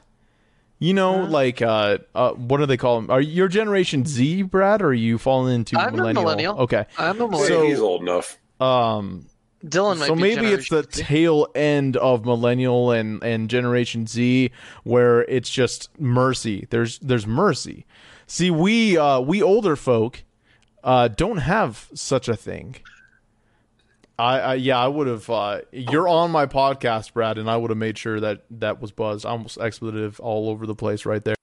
You 0.77 0.93
know, 0.93 1.23
like 1.23 1.61
uh, 1.61 1.99
uh, 2.13 2.33
what 2.33 2.57
do 2.57 2.65
they 2.65 2.75
call 2.77 2.99
them? 3.01 3.09
Are 3.09 3.21
you 3.21 3.31
your 3.31 3.47
Generation 3.47 4.05
Z, 4.05 4.41
Brad, 4.43 4.81
or 4.81 4.87
are 4.89 4.93
you 4.93 5.17
falling 5.17 5.55
into 5.55 5.79
I'm 5.79 5.93
a 5.93 5.97
millennial? 5.97 6.23
millennial. 6.23 6.57
Okay, 6.59 6.85
I'm 6.97 7.15
a 7.15 7.19
So- 7.19 7.27
millennial. 7.29 7.63
He's 7.63 7.79
old 7.79 8.01
enough. 8.03 8.37
um 8.59 9.25
Dylan 9.65 9.97
might 9.97 10.07
so 10.07 10.15
be 10.15 10.21
maybe 10.21 10.47
it's 10.49 10.69
the 10.69 10.83
Z. 10.83 11.01
tail 11.01 11.47
end 11.55 11.97
of 11.97 12.23
millennial 12.23 12.91
and 12.91 13.23
and 13.23 13.49
generation 13.49 14.05
Z 14.05 14.51
where 14.83 15.23
it's 15.23 15.49
just 15.49 15.89
mercy. 15.99 16.67
There's 16.69 16.99
there's 16.99 17.25
mercy. 17.25 17.85
See, 18.27 18.51
we 18.51 18.95
uh 18.97 19.21
we 19.21 19.41
older 19.41 19.75
folk 19.75 20.23
uh 20.83 21.07
don't 21.07 21.37
have 21.37 21.89
such 21.95 22.27
a 22.27 22.35
thing. 22.35 22.75
I, 24.17 24.39
I 24.39 24.53
yeah, 24.55 24.79
I 24.79 24.87
would 24.87 25.07
have 25.07 25.29
uh 25.29 25.61
you're 25.71 26.07
on 26.07 26.31
my 26.31 26.45
podcast, 26.45 27.13
Brad, 27.13 27.37
and 27.37 27.49
I 27.49 27.57
would 27.57 27.69
have 27.69 27.77
made 27.77 27.97
sure 27.97 28.19
that 28.19 28.45
that 28.49 28.81
was 28.81 28.91
buzz. 28.91 29.25
Almost 29.25 29.59
expletive 29.59 30.19
all 30.19 30.49
over 30.49 30.65
the 30.65 30.75
place 30.75 31.05
right 31.05 31.23
there. 31.23 31.35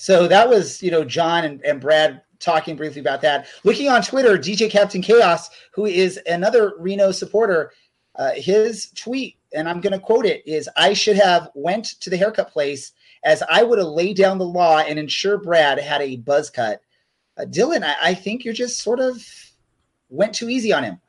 So 0.00 0.26
that 0.28 0.48
was, 0.48 0.82
you 0.82 0.90
know, 0.90 1.04
John 1.04 1.44
and, 1.44 1.62
and 1.62 1.78
Brad 1.78 2.22
talking 2.38 2.74
briefly 2.74 3.02
about 3.02 3.20
that. 3.20 3.48
Looking 3.64 3.90
on 3.90 4.00
Twitter, 4.00 4.38
DJ 4.38 4.70
Captain 4.70 5.02
Chaos, 5.02 5.50
who 5.74 5.84
is 5.84 6.18
another 6.26 6.72
Reno 6.78 7.12
supporter, 7.12 7.72
uh, 8.16 8.30
his 8.34 8.90
tweet, 8.96 9.36
and 9.52 9.68
I'm 9.68 9.82
going 9.82 9.92
to 9.92 9.98
quote 9.98 10.24
it, 10.24 10.42
is 10.46 10.70
I 10.74 10.94
should 10.94 11.16
have 11.16 11.50
went 11.54 11.84
to 12.00 12.08
the 12.08 12.16
haircut 12.16 12.50
place 12.50 12.92
as 13.24 13.42
I 13.50 13.62
would 13.62 13.78
have 13.78 13.88
laid 13.88 14.16
down 14.16 14.38
the 14.38 14.46
law 14.46 14.78
and 14.78 14.98
ensure 14.98 15.36
Brad 15.36 15.78
had 15.78 16.00
a 16.00 16.16
buzz 16.16 16.48
cut. 16.48 16.80
Uh, 17.36 17.44
Dylan, 17.44 17.82
I, 17.84 17.94
I 18.00 18.14
think 18.14 18.42
you're 18.42 18.54
just 18.54 18.80
sort 18.80 19.00
of 19.00 19.22
went 20.10 20.34
too 20.34 20.48
easy 20.48 20.72
on 20.72 20.84
him. 20.84 21.00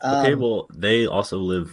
Um, 0.00 0.24
Okay, 0.24 0.34
well, 0.34 0.68
they 0.74 1.06
also 1.06 1.38
live 1.38 1.72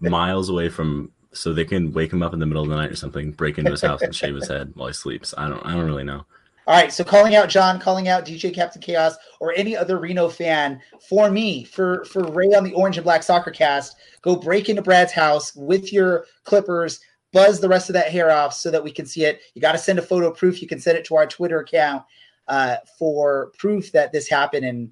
miles 0.00 0.48
away 0.48 0.68
from, 0.68 1.10
so 1.32 1.52
they 1.52 1.64
can 1.64 1.92
wake 1.92 2.12
him 2.12 2.22
up 2.22 2.32
in 2.32 2.40
the 2.40 2.46
middle 2.46 2.62
of 2.62 2.68
the 2.68 2.76
night 2.76 2.90
or 2.90 2.96
something, 2.96 3.32
break 3.32 3.58
into 3.58 3.70
his 3.70 3.82
house 3.82 4.02
and 4.02 4.14
shave 4.14 4.34
his 4.34 4.48
head 4.48 4.72
while 4.74 4.88
he 4.88 4.94
sleeps. 4.94 5.34
I 5.36 5.48
don't, 5.48 5.64
I 5.64 5.72
don't 5.72 5.86
really 5.86 6.04
know. 6.04 6.24
All 6.66 6.74
right, 6.74 6.90
so 6.90 7.04
calling 7.04 7.34
out 7.34 7.50
John, 7.50 7.78
calling 7.78 8.08
out 8.08 8.24
DJ 8.24 8.52
Captain 8.54 8.80
Chaos, 8.80 9.16
or 9.38 9.52
any 9.52 9.76
other 9.76 9.98
Reno 9.98 10.30
fan 10.30 10.80
for 11.08 11.30
me, 11.30 11.64
for 11.64 12.06
for 12.06 12.22
Ray 12.24 12.54
on 12.54 12.64
the 12.64 12.72
Orange 12.72 12.96
and 12.96 13.04
Black 13.04 13.22
Soccer 13.22 13.50
Cast, 13.50 13.96
go 14.22 14.34
break 14.34 14.70
into 14.70 14.80
Brad's 14.80 15.12
house 15.12 15.54
with 15.54 15.92
your 15.92 16.24
clippers, 16.44 17.00
buzz 17.34 17.60
the 17.60 17.68
rest 17.68 17.90
of 17.90 17.92
that 17.94 18.10
hair 18.10 18.30
off 18.30 18.54
so 18.54 18.70
that 18.70 18.82
we 18.82 18.90
can 18.90 19.04
see 19.04 19.24
it. 19.24 19.42
You 19.54 19.60
got 19.60 19.72
to 19.72 19.78
send 19.78 19.98
a 19.98 20.02
photo 20.02 20.30
proof. 20.30 20.62
You 20.62 20.68
can 20.68 20.80
send 20.80 20.96
it 20.96 21.04
to 21.06 21.16
our 21.16 21.26
Twitter 21.26 21.60
account 21.60 22.02
uh, 22.48 22.76
for 22.98 23.52
proof 23.58 23.92
that 23.92 24.12
this 24.12 24.26
happened, 24.26 24.64
and 24.64 24.90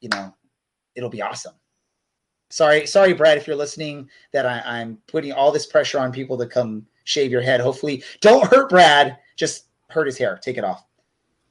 you 0.00 0.10
know 0.10 0.34
it'll 0.96 1.10
be 1.10 1.22
awesome. 1.22 1.54
Sorry, 2.48 2.86
sorry, 2.86 3.12
Brad, 3.12 3.38
if 3.38 3.46
you're 3.46 3.56
listening, 3.56 4.08
that 4.32 4.46
I, 4.46 4.62
I'm 4.64 4.98
putting 5.06 5.32
all 5.32 5.52
this 5.52 5.66
pressure 5.66 5.98
on 5.98 6.12
people 6.12 6.38
to 6.38 6.46
come 6.46 6.86
shave 7.04 7.30
your 7.30 7.40
head. 7.40 7.60
Hopefully, 7.60 8.02
don't 8.20 8.46
hurt 8.52 8.70
Brad. 8.70 9.18
Just 9.36 9.66
hurt 9.90 10.06
his 10.06 10.18
hair. 10.18 10.38
Take 10.42 10.58
it 10.58 10.64
off. 10.64 10.84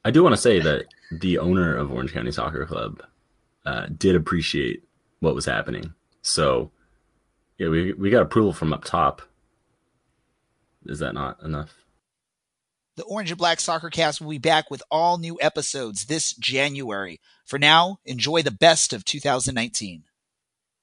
I 0.03 0.11
do 0.11 0.23
want 0.23 0.33
to 0.33 0.41
say 0.41 0.59
that 0.59 0.85
the 1.11 1.37
owner 1.37 1.75
of 1.75 1.91
Orange 1.91 2.13
County 2.13 2.31
Soccer 2.31 2.65
Club 2.65 3.03
uh, 3.65 3.87
did 3.97 4.15
appreciate 4.15 4.83
what 5.19 5.35
was 5.35 5.45
happening. 5.45 5.93
So, 6.21 6.71
yeah, 7.57 7.69
we 7.69 7.93
we 7.93 8.09
got 8.09 8.21
approval 8.21 8.53
from 8.53 8.73
up 8.73 8.83
top. 8.83 9.21
Is 10.85 10.99
that 10.99 11.13
not 11.13 11.41
enough? 11.43 11.84
The 12.95 13.03
Orange 13.03 13.29
and 13.29 13.37
Black 13.37 13.59
Soccer 13.59 13.89
Cast 13.89 14.21
will 14.21 14.29
be 14.29 14.37
back 14.37 14.71
with 14.71 14.81
all 14.89 15.17
new 15.17 15.37
episodes 15.41 16.05
this 16.05 16.33
January. 16.35 17.19
For 17.45 17.59
now, 17.59 17.99
enjoy 18.05 18.41
the 18.41 18.51
best 18.51 18.93
of 18.93 19.03
2019. 19.03 20.03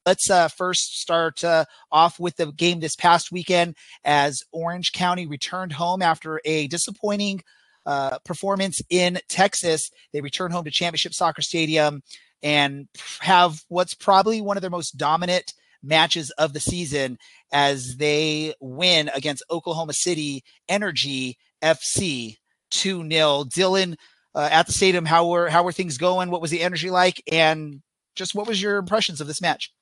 Let's 0.04 0.28
uh, 0.28 0.48
first 0.48 1.00
start 1.00 1.42
uh, 1.42 1.64
off 1.90 2.20
with 2.20 2.36
the 2.36 2.52
game 2.52 2.80
this 2.80 2.96
past 2.96 3.32
weekend 3.32 3.76
as 4.04 4.42
Orange 4.52 4.92
County 4.92 5.26
returned 5.26 5.72
home 5.72 6.02
after 6.02 6.40
a 6.44 6.66
disappointing 6.66 7.42
uh, 7.86 8.18
performance 8.18 8.82
in 8.90 9.18
Texas. 9.28 9.90
They 10.12 10.20
return 10.20 10.50
home 10.50 10.64
to 10.64 10.70
Championship 10.70 11.14
Soccer 11.14 11.40
Stadium 11.40 12.02
and 12.42 12.88
have 13.20 13.62
what's 13.68 13.94
probably 13.94 14.42
one 14.42 14.58
of 14.58 14.60
their 14.60 14.70
most 14.70 14.98
dominant 14.98 15.54
matches 15.82 16.30
of 16.32 16.52
the 16.52 16.60
season 16.60 17.18
as 17.52 17.96
they 17.96 18.54
win 18.60 19.10
against 19.14 19.44
Oklahoma 19.50 19.94
City 19.94 20.44
Energy 20.68 21.38
FC 21.62 22.38
2 22.70 23.08
0. 23.08 23.44
Dylan, 23.44 23.96
uh, 24.34 24.48
at 24.50 24.66
the 24.66 24.72
stadium, 24.72 25.04
how 25.04 25.28
were, 25.28 25.48
how 25.48 25.62
were 25.62 25.72
things 25.72 25.98
going? 25.98 26.30
What 26.30 26.40
was 26.40 26.50
the 26.50 26.62
energy 26.62 26.90
like? 26.90 27.22
And 27.30 27.82
just 28.14 28.34
what 28.34 28.46
was 28.46 28.60
your 28.60 28.76
impressions 28.76 29.20
of 29.20 29.26
this 29.26 29.40
match? 29.40 29.72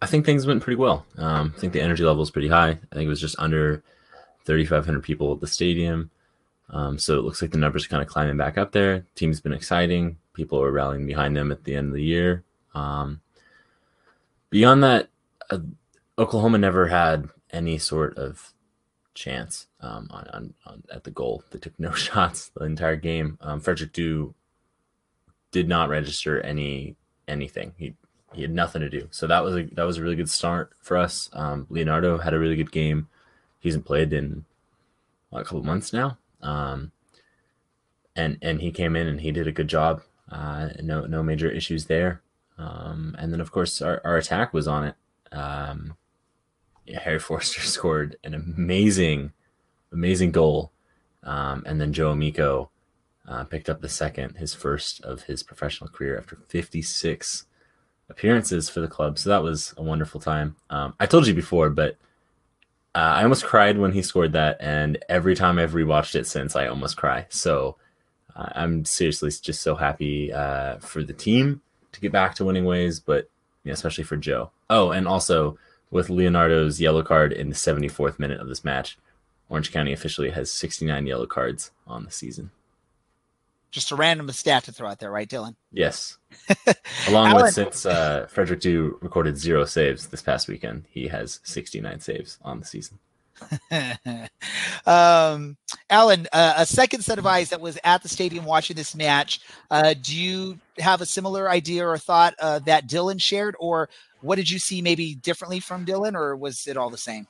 I 0.00 0.06
think 0.06 0.26
things 0.26 0.46
went 0.46 0.62
pretty 0.62 0.76
well. 0.76 1.06
Um, 1.16 1.54
I 1.56 1.60
think 1.60 1.72
the 1.72 1.80
energy 1.80 2.04
level 2.04 2.22
is 2.22 2.30
pretty 2.30 2.48
high. 2.48 2.70
I 2.70 2.94
think 2.94 3.06
it 3.06 3.08
was 3.08 3.20
just 3.20 3.38
under 3.38 3.82
3,500 4.44 5.02
people 5.02 5.32
at 5.32 5.40
the 5.40 5.46
stadium. 5.46 6.10
Um, 6.70 6.98
so 6.98 7.18
it 7.18 7.22
looks 7.22 7.42
like 7.42 7.50
the 7.50 7.58
numbers 7.58 7.84
are 7.84 7.88
kind 7.88 8.02
of 8.02 8.08
climbing 8.08 8.36
back 8.36 8.58
up 8.58 8.72
there. 8.72 9.04
Team's 9.14 9.40
been 9.40 9.52
exciting. 9.52 10.16
People 10.34 10.62
are 10.62 10.72
rallying 10.72 11.06
behind 11.06 11.36
them 11.36 11.52
at 11.52 11.64
the 11.64 11.74
end 11.74 11.88
of 11.88 11.94
the 11.94 12.02
year. 12.02 12.42
Um, 12.74 13.20
beyond 14.50 14.82
that, 14.82 15.08
uh, 15.50 15.58
Oklahoma 16.18 16.58
never 16.58 16.88
had 16.88 17.28
any 17.50 17.78
sort 17.78 18.16
of 18.16 18.52
chance 19.14 19.66
um, 19.80 20.08
on, 20.10 20.26
on, 20.28 20.54
on, 20.66 20.82
at 20.90 21.04
the 21.04 21.10
goal. 21.10 21.42
They 21.50 21.58
took 21.58 21.78
no 21.78 21.92
shots 21.92 22.50
the 22.54 22.64
entire 22.64 22.96
game. 22.96 23.38
Um, 23.40 23.60
Frederick 23.60 23.92
Dew 23.92 24.34
did 25.50 25.68
not 25.68 25.88
register 25.88 26.40
any 26.40 26.96
anything. 27.28 27.74
He 27.76 27.94
he 28.32 28.42
had 28.42 28.50
nothing 28.50 28.80
to 28.80 28.90
do. 28.90 29.08
So 29.10 29.26
that 29.26 29.44
was 29.44 29.56
a 29.56 29.64
that 29.74 29.84
was 29.84 29.98
a 29.98 30.02
really 30.02 30.16
good 30.16 30.30
start 30.30 30.72
for 30.80 30.96
us. 30.96 31.28
Um, 31.32 31.66
Leonardo 31.70 32.18
had 32.18 32.34
a 32.34 32.38
really 32.38 32.56
good 32.56 32.72
game. 32.72 33.08
He 33.60 33.68
hasn't 33.68 33.84
played 33.84 34.12
in 34.12 34.44
what, 35.30 35.42
a 35.42 35.44
couple 35.44 35.62
months 35.62 35.92
now. 35.92 36.18
Um, 36.40 36.92
and 38.16 38.38
and 38.42 38.60
he 38.60 38.70
came 38.70 38.96
in 38.96 39.06
and 39.06 39.20
he 39.20 39.30
did 39.30 39.46
a 39.46 39.52
good 39.52 39.68
job. 39.68 40.02
Uh, 40.30 40.70
no 40.82 41.04
no 41.06 41.22
major 41.22 41.50
issues 41.50 41.86
there. 41.86 42.22
Um, 42.58 43.14
and 43.18 43.32
then 43.32 43.40
of 43.40 43.50
course 43.50 43.82
our, 43.82 44.00
our 44.04 44.16
attack 44.16 44.52
was 44.52 44.66
on 44.66 44.84
it. 44.84 44.94
Um, 45.32 45.96
Harry 46.88 47.18
Forrester 47.18 47.60
scored 47.62 48.16
an 48.24 48.34
amazing, 48.34 49.32
amazing 49.92 50.32
goal. 50.32 50.72
Um, 51.22 51.62
and 51.66 51.80
then 51.80 51.92
Joe 51.92 52.10
Amico 52.10 52.70
uh, 53.28 53.44
picked 53.44 53.70
up 53.70 53.80
the 53.80 53.88
second, 53.88 54.36
his 54.36 54.54
first 54.54 55.02
of 55.04 55.22
his 55.24 55.42
professional 55.42 55.88
career 55.88 56.18
after 56.18 56.36
56 56.48 57.46
appearances 58.08 58.68
for 58.68 58.80
the 58.80 58.88
club. 58.88 59.18
So 59.18 59.30
that 59.30 59.42
was 59.42 59.74
a 59.76 59.82
wonderful 59.82 60.20
time. 60.20 60.56
Um, 60.70 60.94
I 60.98 61.06
told 61.06 61.26
you 61.26 61.34
before, 61.34 61.70
but 61.70 61.96
uh, 62.94 62.98
I 62.98 63.22
almost 63.22 63.44
cried 63.44 63.78
when 63.78 63.92
he 63.92 64.02
scored 64.02 64.32
that, 64.32 64.58
and 64.60 64.98
every 65.08 65.34
time 65.34 65.58
I've 65.58 65.72
rewatched 65.72 66.14
it 66.14 66.26
since, 66.26 66.54
I 66.54 66.66
almost 66.66 66.96
cry. 66.96 67.26
So 67.30 67.76
uh, 68.36 68.50
I'm 68.54 68.84
seriously 68.84 69.30
just 69.30 69.62
so 69.62 69.74
happy 69.74 70.32
uh, 70.32 70.76
for 70.78 71.02
the 71.02 71.14
team 71.14 71.62
to 71.92 72.00
get 72.00 72.12
back 72.12 72.34
to 72.34 72.44
winning 72.44 72.64
ways, 72.64 73.00
but 73.00 73.30
especially 73.64 74.04
for 74.04 74.16
Joe. 74.16 74.50
Oh, 74.68 74.90
and 74.90 75.08
also 75.08 75.58
with 75.92 76.08
Leonardo's 76.10 76.80
yellow 76.80 77.02
card 77.02 77.32
in 77.32 77.50
the 77.50 77.54
74th 77.54 78.18
minute 78.18 78.40
of 78.40 78.48
this 78.48 78.64
match, 78.64 78.98
Orange 79.50 79.70
County 79.70 79.92
officially 79.92 80.30
has 80.30 80.50
69 80.50 81.06
yellow 81.06 81.26
cards 81.26 81.70
on 81.86 82.04
the 82.04 82.10
season. 82.10 82.50
Just 83.70 83.92
a 83.92 83.96
random 83.96 84.28
stat 84.30 84.64
to 84.64 84.72
throw 84.72 84.88
out 84.88 84.98
there, 84.98 85.10
right, 85.10 85.28
Dylan? 85.28 85.54
Yes. 85.70 86.18
Along 87.08 87.28
Alan- 87.28 87.42
with 87.44 87.54
since 87.54 87.86
uh, 87.86 88.26
Frederick 88.30 88.60
Dew 88.60 88.98
recorded 89.02 89.36
zero 89.36 89.64
saves 89.66 90.08
this 90.08 90.22
past 90.22 90.48
weekend, 90.48 90.84
he 90.90 91.08
has 91.08 91.40
69 91.44 92.00
saves 92.00 92.38
on 92.42 92.58
the 92.58 92.66
season. 92.66 92.98
um, 94.86 95.56
Alan, 95.90 96.26
uh, 96.32 96.54
a 96.56 96.66
second 96.66 97.02
set 97.02 97.18
of 97.18 97.26
eyes 97.26 97.50
that 97.50 97.60
was 97.60 97.78
at 97.84 98.02
the 98.02 98.08
stadium 98.08 98.44
watching 98.44 98.76
this 98.76 98.94
match. 98.94 99.40
Uh, 99.70 99.94
do 100.00 100.16
you 100.16 100.58
have 100.78 101.00
a 101.00 101.06
similar 101.06 101.50
idea 101.50 101.86
or 101.86 101.98
thought 101.98 102.34
uh, 102.40 102.60
that 102.60 102.88
Dylan 102.88 103.20
shared, 103.20 103.56
or 103.58 103.88
what 104.22 104.36
did 104.36 104.50
you 104.50 104.58
see 104.58 104.80
maybe 104.82 105.14
differently 105.14 105.60
from 105.60 105.84
Dylan, 105.84 106.14
or 106.14 106.36
was 106.36 106.66
it 106.66 106.76
all 106.76 106.90
the 106.90 106.98
same? 106.98 107.26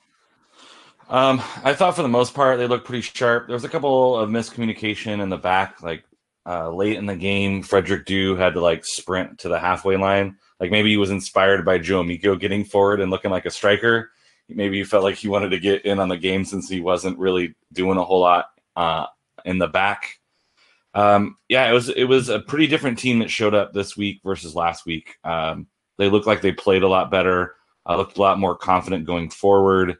Um, 1.08 1.42
I 1.64 1.74
thought 1.74 1.96
for 1.96 2.02
the 2.02 2.08
most 2.08 2.32
part 2.32 2.58
they 2.58 2.66
looked 2.66 2.86
pretty 2.86 3.02
sharp. 3.02 3.46
There 3.46 3.54
was 3.54 3.64
a 3.64 3.68
couple 3.68 4.16
of 4.16 4.30
miscommunication 4.30 5.20
in 5.20 5.28
the 5.28 5.36
back, 5.36 5.82
like 5.82 6.04
uh, 6.46 6.70
late 6.70 6.96
in 6.96 7.06
the 7.06 7.16
game, 7.16 7.62
Frederick 7.62 8.04
Dew 8.04 8.36
had 8.36 8.54
to 8.54 8.60
like 8.60 8.84
sprint 8.84 9.38
to 9.40 9.48
the 9.48 9.58
halfway 9.58 9.96
line. 9.96 10.36
Like 10.58 10.70
maybe 10.70 10.90
he 10.90 10.96
was 10.96 11.10
inspired 11.10 11.64
by 11.64 11.78
Joe 11.78 12.00
Amico 12.00 12.36
getting 12.36 12.64
forward 12.64 13.00
and 13.00 13.10
looking 13.10 13.30
like 13.30 13.46
a 13.46 13.50
striker. 13.50 14.10
Maybe 14.48 14.78
he 14.78 14.84
felt 14.84 15.04
like 15.04 15.16
he 15.16 15.28
wanted 15.28 15.50
to 15.50 15.60
get 15.60 15.84
in 15.84 15.98
on 15.98 16.08
the 16.08 16.16
game 16.16 16.44
since 16.44 16.68
he 16.68 16.80
wasn't 16.80 17.18
really 17.18 17.54
doing 17.72 17.96
a 17.96 18.04
whole 18.04 18.20
lot 18.20 18.46
uh, 18.76 19.06
in 19.44 19.58
the 19.58 19.68
back. 19.68 20.18
Um, 20.94 21.36
yeah, 21.48 21.70
it 21.70 21.72
was 21.72 21.88
it 21.88 22.04
was 22.04 22.28
a 22.28 22.40
pretty 22.40 22.66
different 22.66 22.98
team 22.98 23.20
that 23.20 23.30
showed 23.30 23.54
up 23.54 23.72
this 23.72 23.96
week 23.96 24.20
versus 24.24 24.54
last 24.54 24.84
week. 24.84 25.16
Um, 25.24 25.68
they 25.98 26.08
looked 26.08 26.26
like 26.26 26.42
they 26.42 26.52
played 26.52 26.82
a 26.82 26.88
lot 26.88 27.10
better. 27.10 27.54
I 27.84 27.96
looked 27.96 28.16
a 28.16 28.20
lot 28.20 28.38
more 28.38 28.56
confident 28.56 29.06
going 29.06 29.30
forward. 29.30 29.98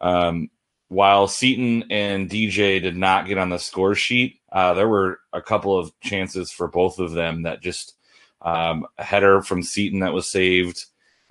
Um, 0.00 0.50
while 0.88 1.26
Seaton 1.26 1.84
and 1.90 2.30
DJ 2.30 2.80
did 2.80 2.96
not 2.96 3.26
get 3.26 3.38
on 3.38 3.50
the 3.50 3.58
score 3.58 3.94
sheet, 3.94 4.40
uh, 4.52 4.74
there 4.74 4.88
were 4.88 5.20
a 5.32 5.42
couple 5.42 5.76
of 5.76 5.92
chances 6.00 6.52
for 6.52 6.68
both 6.68 6.98
of 6.98 7.12
them 7.12 7.42
that 7.42 7.62
just 7.62 7.94
um, 8.42 8.86
a 8.98 9.04
header 9.04 9.42
from 9.42 9.62
Seaton 9.62 10.00
that 10.00 10.12
was 10.12 10.30
saved, 10.30 10.84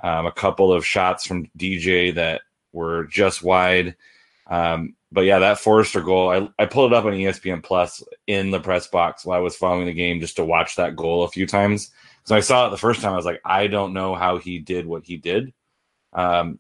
um, 0.04 0.26
a 0.26 0.32
couple 0.32 0.74
of 0.74 0.86
shots 0.86 1.26
from 1.26 1.50
DJ 1.58 2.14
that 2.16 2.42
were 2.74 3.06
just 3.06 3.44
wide. 3.44 3.96
Um, 4.48 4.96
but 5.12 5.22
yeah, 5.22 5.40
that 5.40 5.60
Forrester 5.60 6.02
goal, 6.02 6.30
I, 6.30 6.50
I 6.62 6.66
pulled 6.66 6.92
it 6.92 6.96
up 6.96 7.06
on 7.06 7.14
ESPN 7.14 7.64
Plus 7.64 8.04
in 8.28 8.52
the 8.52 8.60
press 8.60 8.88
box 8.88 9.24
while 9.24 9.38
I 9.38 9.42
was 9.42 9.56
following 9.56 9.86
the 9.86 9.94
game 9.94 10.20
just 10.20 10.36
to 10.38 10.44
watch 10.44 10.76
that 10.76 10.96
goal 10.96 11.24
a 11.24 11.30
few 11.30 11.46
times 11.46 11.92
So 12.26 12.36
I 12.36 12.40
saw 12.40 12.68
it 12.68 12.72
the 12.72 12.78
first 12.78 13.02
time. 13.02 13.14
I 13.14 13.18
was 13.18 13.26
like, 13.26 13.42
I 13.44 13.68
don't 13.68 13.94
know 13.94 14.16
how 14.16 14.38
he 14.38 14.60
did 14.60 14.86
what 14.86 15.04
he 15.06 15.18
did, 15.18 15.54
because 16.12 16.42
um, 16.42 16.60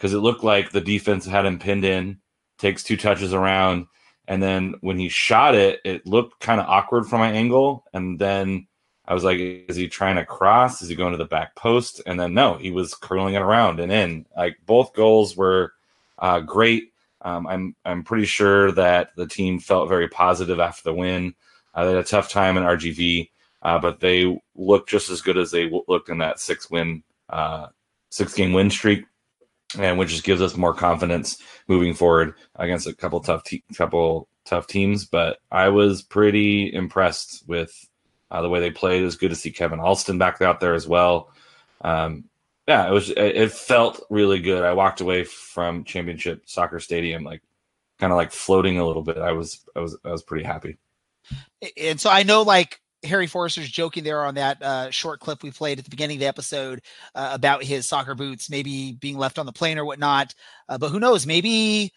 it 0.00 0.08
looked 0.08 0.44
like 0.44 0.70
the 0.70 0.80
defense 0.80 1.26
had 1.26 1.46
him 1.46 1.58
pinned 1.58 1.84
in, 1.84 2.18
takes 2.58 2.82
two 2.82 2.96
touches 2.96 3.34
around, 3.34 3.86
and 4.26 4.42
then 4.42 4.74
when 4.80 4.98
he 4.98 5.08
shot 5.08 5.54
it, 5.54 5.80
it 5.84 6.06
looked 6.06 6.40
kind 6.40 6.60
of 6.60 6.66
awkward 6.66 7.06
from 7.06 7.20
my 7.20 7.30
angle, 7.30 7.84
and 7.92 8.18
then 8.18 8.66
I 9.04 9.14
was 9.14 9.24
like, 9.24 9.38
is 9.38 9.76
he 9.76 9.88
trying 9.88 10.16
to 10.16 10.24
cross? 10.24 10.80
Is 10.80 10.88
he 10.88 10.94
going 10.94 11.12
to 11.12 11.18
the 11.18 11.24
back 11.24 11.56
post? 11.56 12.00
And 12.06 12.18
then 12.18 12.34
no, 12.34 12.56
he 12.56 12.70
was 12.70 12.94
curling 12.94 13.34
it 13.34 13.42
around 13.42 13.80
and 13.80 13.90
in. 13.90 14.26
Like 14.36 14.58
both 14.64 14.94
goals 14.94 15.36
were 15.36 15.72
uh, 16.18 16.40
great. 16.40 16.92
Um, 17.20 17.46
I'm 17.46 17.76
I'm 17.84 18.04
pretty 18.04 18.26
sure 18.26 18.72
that 18.72 19.10
the 19.16 19.26
team 19.26 19.58
felt 19.58 19.88
very 19.88 20.08
positive 20.08 20.60
after 20.60 20.84
the 20.84 20.94
win. 20.94 21.34
Uh, 21.74 21.84
they 21.84 21.90
had 21.90 22.04
a 22.04 22.06
tough 22.06 22.30
time 22.30 22.56
in 22.56 22.62
RGV, 22.62 23.30
uh, 23.62 23.78
but 23.78 24.00
they 24.00 24.38
look 24.54 24.88
just 24.88 25.10
as 25.10 25.22
good 25.22 25.38
as 25.38 25.50
they 25.50 25.70
looked 25.88 26.08
in 26.08 26.18
that 26.18 26.40
six 26.40 26.70
win, 26.70 27.02
uh, 27.30 27.68
six 28.10 28.34
game 28.34 28.52
win 28.52 28.70
streak, 28.70 29.04
and 29.78 29.98
which 29.98 30.10
just 30.10 30.24
gives 30.24 30.42
us 30.42 30.56
more 30.56 30.74
confidence 30.74 31.38
moving 31.68 31.94
forward 31.94 32.34
against 32.56 32.86
a 32.86 32.94
couple 32.94 33.20
tough 33.20 33.44
te- 33.44 33.64
couple 33.74 34.28
tough 34.44 34.66
teams. 34.66 35.04
But 35.04 35.38
I 35.50 35.68
was 35.68 36.02
pretty 36.02 36.72
impressed 36.72 37.44
with 37.46 37.88
uh, 38.30 38.42
the 38.42 38.48
way 38.48 38.60
they 38.60 38.70
played. 38.70 39.02
It 39.02 39.06
was 39.06 39.16
good 39.16 39.30
to 39.30 39.36
see 39.36 39.52
Kevin 39.52 39.80
Alston 39.80 40.18
back 40.18 40.42
out 40.42 40.60
there 40.60 40.74
as 40.74 40.88
well. 40.88 41.30
Um, 41.82 42.24
yeah, 42.66 42.88
it 42.88 42.92
was. 42.92 43.10
It 43.10 43.52
felt 43.52 44.04
really 44.10 44.40
good. 44.40 44.64
I 44.64 44.72
walked 44.72 45.00
away 45.00 45.24
from 45.24 45.84
Championship 45.84 46.42
Soccer 46.46 46.80
Stadium 46.80 47.24
like 47.24 47.42
kind 47.98 48.12
of 48.12 48.16
like 48.16 48.32
floating 48.32 48.78
a 48.78 48.86
little 48.86 49.02
bit. 49.02 49.18
I 49.18 49.32
was, 49.32 49.64
I 49.76 49.80
was, 49.80 49.96
I 50.04 50.10
was 50.10 50.22
pretty 50.22 50.44
happy. 50.44 50.76
And 51.76 52.00
so 52.00 52.10
I 52.10 52.24
know, 52.24 52.42
like 52.42 52.80
Harry 53.04 53.26
Forrester's 53.26 53.70
joking 53.70 54.04
there 54.04 54.24
on 54.24 54.34
that 54.34 54.62
uh, 54.62 54.90
short 54.90 55.20
clip 55.20 55.42
we 55.42 55.50
played 55.50 55.78
at 55.78 55.84
the 55.84 55.90
beginning 55.90 56.16
of 56.16 56.20
the 56.20 56.26
episode 56.26 56.82
uh, 57.14 57.30
about 57.32 57.64
his 57.64 57.86
soccer 57.86 58.14
boots 58.14 58.50
maybe 58.50 58.92
being 58.92 59.18
left 59.18 59.38
on 59.38 59.46
the 59.46 59.52
plane 59.52 59.78
or 59.78 59.84
whatnot. 59.84 60.34
Uh, 60.68 60.78
but 60.78 60.90
who 60.90 61.00
knows? 61.00 61.26
Maybe 61.26 61.92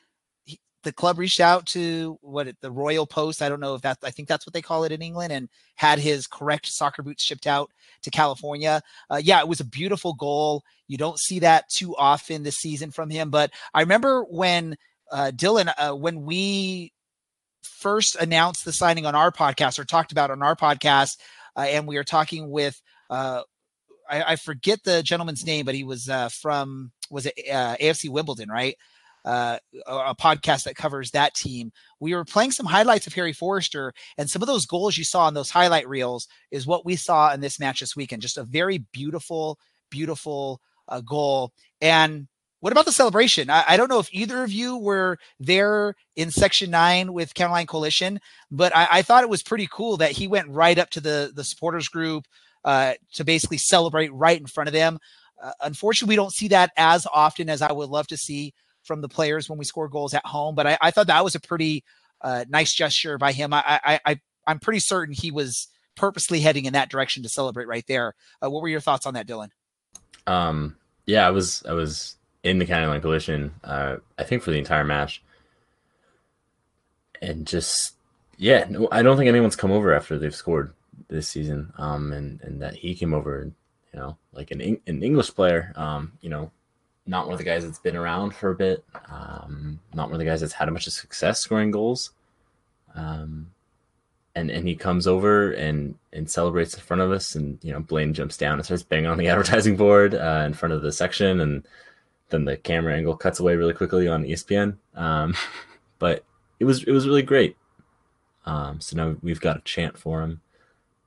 the 0.86 0.94
club 0.94 1.18
reached 1.18 1.40
out 1.40 1.66
to 1.66 2.18
what 2.22 2.48
the 2.62 2.72
Royal 2.72 3.06
Post. 3.06 3.42
I 3.42 3.50
don't 3.50 3.60
know 3.60 3.76
if 3.76 3.82
that 3.82 3.98
I 4.04 4.12
think 4.12 4.30
that's 4.30 4.46
what 4.46 4.54
they 4.54 4.62
call 4.62 4.86
it 4.86 4.92
in 4.92 5.02
England, 5.02 5.34
and 5.34 5.50
had 5.76 6.00
his 6.00 6.28
correct 6.28 6.68
soccer 6.68 7.02
boots 7.02 7.24
shipped 7.24 7.48
out 7.48 7.72
to 8.04 8.12
California. 8.12 8.82
Uh, 9.10 9.20
yeah, 9.22 9.40
it 9.40 9.48
was 9.48 9.60
a 9.60 9.66
beautiful 9.66 10.14
goal. 10.14 10.64
You 10.88 10.98
don't 10.98 11.20
see 11.20 11.40
that 11.40 11.68
too 11.70 11.96
often 11.98 12.44
this 12.44 12.58
season 12.58 12.92
from 12.92 13.10
him. 13.10 13.32
But 13.32 13.52
I 13.74 13.82
remember 13.82 14.24
when 14.24 14.78
uh, 15.12 15.32
Dylan, 15.36 15.74
uh, 15.78 15.96
when 15.96 16.24
we 16.24 16.94
first 17.66 18.16
announced 18.16 18.66
the 18.66 18.74
signing 18.74 19.06
on 19.06 19.16
our 19.16 19.32
podcast 19.32 19.80
or 19.80 19.86
talked 19.86 20.12
about 20.12 20.32
on 20.32 20.42
our 20.42 20.56
podcast, 20.56 21.18
uh, 21.56 21.62
and 21.62 21.88
we 21.88 21.96
were 21.96 22.04
talking 22.04 22.50
with. 22.50 22.82
Uh, 23.10 23.42
I, 24.08 24.34
I, 24.34 24.36
forget 24.36 24.84
the 24.84 25.02
gentleman's 25.02 25.46
name, 25.46 25.66
but 25.66 25.74
he 25.74 25.84
was 25.84 26.10
uh, 26.10 26.30
from 26.30 26.92
was 27.10 27.26
it 27.26 27.34
AFC 27.50 28.10
Wimbledon, 28.10 28.50
right? 28.50 28.76
uh, 29.26 29.58
a 29.88 30.16
podcast 30.16 30.64
that 30.64 30.76
covers 30.76 31.12
that 31.12 31.34
team. 31.34 31.72
We 32.00 32.14
were 32.14 32.24
playing 32.24 32.52
some 32.52 32.68
highlights 32.68 33.08
of 33.08 33.14
Harry 33.14 33.34
Forrester, 33.34 33.94
and 34.18 34.30
some 34.30 34.42
of 34.42 34.48
those 34.48 34.68
goals 34.68 34.98
you 34.98 35.04
saw 35.04 35.28
in 35.28 35.34
those 35.34 35.50
highlight 35.50 35.90
reels 35.90 36.28
is 36.52 36.68
what 36.68 36.86
we 36.86 36.96
saw 36.96 37.34
in 37.34 37.42
this 37.42 37.60
match 37.60 37.80
this 37.80 37.96
weekend. 37.96 38.22
Just 38.22 38.38
a 38.38 38.44
very 38.44 38.86
beautiful, 38.94 39.58
beautiful 39.90 40.62
uh, 40.88 41.02
goal. 41.02 41.52
And 41.82 42.28
what 42.60 42.72
about 42.72 42.86
the 42.86 42.92
celebration? 42.92 43.50
I, 43.50 43.64
I, 43.70 43.78
don't 43.78 43.90
know 43.90 44.00
if 44.00 44.10
either 44.12 44.44
of 44.44 44.52
you 44.52 44.78
were 44.78 45.18
there 45.40 45.96
in 46.16 46.32
section 46.32 46.72
nine 46.72 47.14
with 47.14 47.34
County 47.34 47.66
Coalition, 47.66 48.20
but 48.50 48.76
I, 48.76 48.88
I, 48.90 49.02
thought 49.02 49.24
it 49.24 49.30
was 49.30 49.44
pretty 49.44 49.68
cool 49.72 49.98
that 49.98 50.12
he 50.12 50.28
went 50.28 50.50
right 50.50 50.78
up 50.78 50.90
to 50.92 51.00
the 51.00 51.32
the 51.36 51.44
supporters 51.44 51.88
group 51.88 52.26
uh, 52.64 52.94
to 53.14 53.24
basically 53.24 53.58
celebrate 53.58 54.12
right 54.14 54.40
in 54.40 54.48
front 54.48 54.68
of 54.68 54.74
them. 54.74 54.98
Uh, 55.42 55.52
unfortunately, 55.62 56.14
we 56.14 56.16
don't 56.16 56.34
see 56.34 56.48
that 56.48 56.72
as 56.78 57.06
often 57.14 57.50
as 57.50 57.62
I 57.62 57.72
would 57.72 57.90
love 57.90 58.08
to 58.08 58.18
see 58.18 58.54
from 58.84 59.02
the 59.02 59.10
players 59.10 59.50
when 59.50 59.60
we 59.60 59.66
score 59.66 59.88
goals 59.88 60.14
at 60.14 60.26
home. 60.26 60.56
But 60.56 60.68
I, 60.68 60.78
I 60.82 60.92
thought 60.92 61.08
that 61.08 61.24
was 61.24 61.36
a 61.36 61.40
pretty 61.40 61.84
uh, 62.22 62.46
nice 62.50 62.74
gesture 62.74 63.18
by 63.18 63.32
him. 63.32 63.54
I, 63.54 63.80
I, 63.84 64.00
I 64.06 64.20
I'm 64.48 64.60
pretty 64.60 64.80
certain 64.80 65.14
he 65.14 65.32
was 65.32 65.68
purposely 65.96 66.40
heading 66.40 66.66
in 66.66 66.74
that 66.74 66.90
direction 66.90 67.24
to 67.24 67.30
celebrate 67.30 67.68
right 67.68 67.86
there. 67.88 68.14
Uh, 68.44 68.50
what 68.50 68.62
were 68.62 68.70
your 68.70 68.82
thoughts 68.82 69.06
on 69.06 69.14
that, 69.16 69.28
Dylan? 69.28 69.50
Um, 70.28 70.76
yeah, 71.06 71.28
I 71.28 71.32
was 71.32 71.64
I 71.68 71.74
was 71.74 72.16
in 72.46 72.60
the 72.60 72.66
county 72.66 72.86
line 72.86 73.02
collision. 73.02 73.54
Uh, 73.64 73.98
I 74.18 74.24
think 74.24 74.44
for 74.44 74.52
the 74.52 74.60
entire 74.60 74.86
match, 74.86 75.22
and 77.22 77.46
just 77.46 77.96
yeah, 78.38 78.66
no, 78.70 78.88
I 78.92 79.02
don't 79.02 79.18
think 79.18 79.28
anyone's 79.28 79.56
come 79.56 79.72
over 79.72 79.94
after 79.94 80.18
they've 80.18 80.34
scored 80.34 80.74
this 81.10 81.28
season. 81.28 81.74
Um, 81.78 82.14
and 82.14 82.40
and 82.42 82.62
that 82.62 82.76
he 82.76 82.96
came 82.96 83.14
over, 83.14 83.42
and, 83.42 83.54
you 83.92 84.00
know, 84.00 84.18
like 84.32 84.52
an 84.52 84.62
an 84.62 85.04
English 85.04 85.34
player. 85.34 85.74
Um, 85.76 86.14
you 86.22 86.30
know, 86.30 86.52
not 87.08 87.26
one 87.26 87.34
of 87.34 87.40
the 87.40 87.46
guys 87.46 87.66
that's 87.66 87.80
been 87.80 87.96
around 87.96 88.36
for 88.36 88.52
a 88.52 88.56
bit. 88.56 88.86
Um, 89.10 89.80
not 89.94 90.08
one 90.08 90.14
of 90.14 90.20
the 90.20 90.26
guys 90.26 90.42
that's 90.42 90.54
had 90.54 90.68
a 90.70 90.72
bunch 90.72 90.88
of 90.88 90.94
success 90.94 91.40
scoring 91.40 91.72
goals. 91.72 92.12
Um, 92.94 93.52
and 94.36 94.52
and 94.52 94.68
he 94.68 94.76
comes 94.76 95.08
over 95.08 95.52
and 95.52 95.96
and 96.14 96.30
celebrates 96.30 96.76
in 96.76 96.82
front 96.82 97.02
of 97.02 97.12
us, 97.12 97.34
and 97.34 97.58
you 97.64 97.72
know 97.72 97.80
Blaine 97.80 98.14
jumps 98.14 98.38
down 98.38 98.60
and 98.60 98.66
starts 98.66 98.84
banging 98.84 99.08
on 99.08 99.18
the 99.18 99.28
advertising 99.30 99.78
board 99.78 100.14
uh, 100.14 100.44
in 100.46 100.54
front 100.54 100.74
of 100.74 100.84
the 100.84 100.92
section, 100.92 101.40
and 101.40 101.68
then 102.30 102.46
the 102.46 102.58
camera 102.58 102.96
angle 102.96 103.16
cuts 103.16 103.40
away 103.40 103.56
really 103.56 103.74
quickly 103.74 104.08
on 104.08 104.24
ESPN. 104.24 104.78
Um, 104.96 105.36
but 106.00 106.24
it 106.60 106.66
was 106.66 106.84
it 106.84 106.92
was 106.92 107.08
really 107.08 107.22
great. 107.22 107.58
Um, 108.46 108.80
so 108.80 108.96
now 108.96 109.16
we've 109.22 109.42
got 109.42 109.58
a 109.58 109.62
chant 109.62 109.98
for 109.98 110.22
him. 110.22 110.42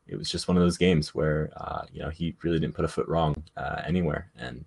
It 0.07 0.17
was 0.17 0.31
just 0.31 0.49
one 0.49 0.57
of 0.57 0.63
those 0.63 0.79
games 0.79 1.15
where 1.15 1.51
uh, 1.57 1.83
you 1.93 2.01
know 2.01 2.11
he 2.11 2.35
really 2.43 2.59
didn't 2.59 2.75
put 2.75 2.85
a 2.85 2.89
foot 2.89 3.09
wrong 3.09 3.43
uh, 3.57 3.83
anywhere, 3.87 4.31
and 4.39 4.65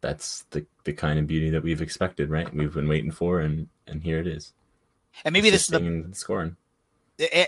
that's 0.00 0.42
the 0.50 0.66
the 0.84 0.92
kind 0.92 1.18
of 1.18 1.26
beauty 1.26 1.50
that 1.50 1.62
we've 1.62 1.82
expected, 1.82 2.30
right? 2.30 2.52
We've 2.54 2.74
been 2.74 2.88
waiting 2.88 3.10
for, 3.10 3.40
and 3.40 3.68
and 3.86 4.02
here 4.02 4.18
it 4.18 4.26
is. 4.26 4.52
And 5.24 5.32
maybe 5.32 5.50
this 5.50 5.62
is 5.62 5.68
the 5.68 6.08
scoring. 6.12 6.56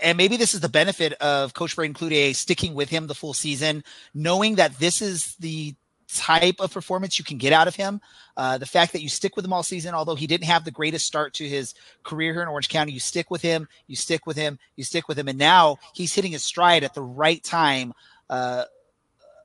And 0.03 0.17
maybe 0.17 0.37
this 0.37 0.53
is 0.53 0.61
the 0.61 0.69
benefit 0.69 1.13
of 1.13 1.53
Coach 1.53 1.75
Braeden 1.75 1.95
Cloutier 1.95 2.35
sticking 2.35 2.75
with 2.75 2.89
him 2.89 3.07
the 3.07 3.15
full 3.15 3.33
season, 3.33 3.83
knowing 4.13 4.55
that 4.55 4.77
this 4.79 5.01
is 5.01 5.35
the 5.37 5.75
type 6.13 6.59
of 6.59 6.71
performance 6.71 7.17
you 7.17 7.25
can 7.25 7.37
get 7.37 7.53
out 7.53 7.67
of 7.67 7.75
him. 7.75 8.01
Uh, 8.37 8.57
the 8.57 8.65
fact 8.65 8.93
that 8.93 9.01
you 9.01 9.09
stick 9.09 9.35
with 9.35 9.45
him 9.45 9.53
all 9.53 9.63
season, 9.63 9.93
although 9.93 10.15
he 10.15 10.27
didn't 10.27 10.45
have 10.45 10.63
the 10.63 10.71
greatest 10.71 11.05
start 11.05 11.33
to 11.33 11.47
his 11.47 11.73
career 12.03 12.33
here 12.33 12.41
in 12.41 12.47
Orange 12.47 12.69
County, 12.69 12.91
you 12.91 12.99
stick 12.99 13.31
with 13.31 13.41
him, 13.41 13.67
you 13.87 13.95
stick 13.95 14.25
with 14.25 14.37
him, 14.37 14.59
you 14.75 14.83
stick 14.83 15.07
with 15.07 15.17
him, 15.17 15.27
and 15.27 15.37
now 15.37 15.77
he's 15.93 16.13
hitting 16.13 16.31
his 16.31 16.43
stride 16.43 16.83
at 16.83 16.93
the 16.93 17.01
right 17.01 17.43
time. 17.43 17.93
Uh, 18.29 18.65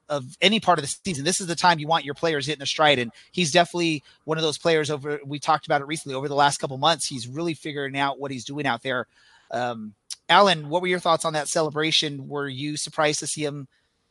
of 0.09 0.37
any 0.41 0.59
part 0.59 0.77
of 0.77 0.83
the 0.83 0.89
season. 1.05 1.25
This 1.25 1.41
is 1.41 1.47
the 1.47 1.55
time 1.55 1.79
you 1.79 1.87
want 1.87 2.05
your 2.05 2.15
players 2.15 2.45
hitting 2.45 2.63
a 2.63 2.67
stride, 2.67 2.99
and 2.99 3.13
he's 3.31 3.53
definitely 3.53 4.03
one 4.25 4.39
of 4.39 4.43
those 4.43 4.59
players. 4.59 4.91
Over 4.91 5.21
we 5.25 5.39
talked 5.39 5.67
about 5.67 5.81
it 5.81 5.87
recently 5.87 6.17
over 6.17 6.27
the 6.27 6.35
last 6.35 6.59
couple 6.59 6.77
months. 6.79 7.07
He's 7.07 7.29
really 7.29 7.55
figuring 7.55 7.97
out 7.97 8.19
what 8.19 8.33
he's 8.33 8.45
doing 8.45 8.67
out 8.67 8.83
there. 8.83 9.07
Um, 9.53 9.95
Alan, 10.29 10.69
what 10.69 10.83
were 10.83 10.89
your 10.89 10.99
thoughts 10.99 11.25
on 11.25 11.33
that 11.35 11.49
celebration? 11.49 12.29
Were 12.29 12.49
you 12.49 12.77
surprised 12.77 13.21
to 13.21 13.27
see 13.29 13.45
him 13.45 13.69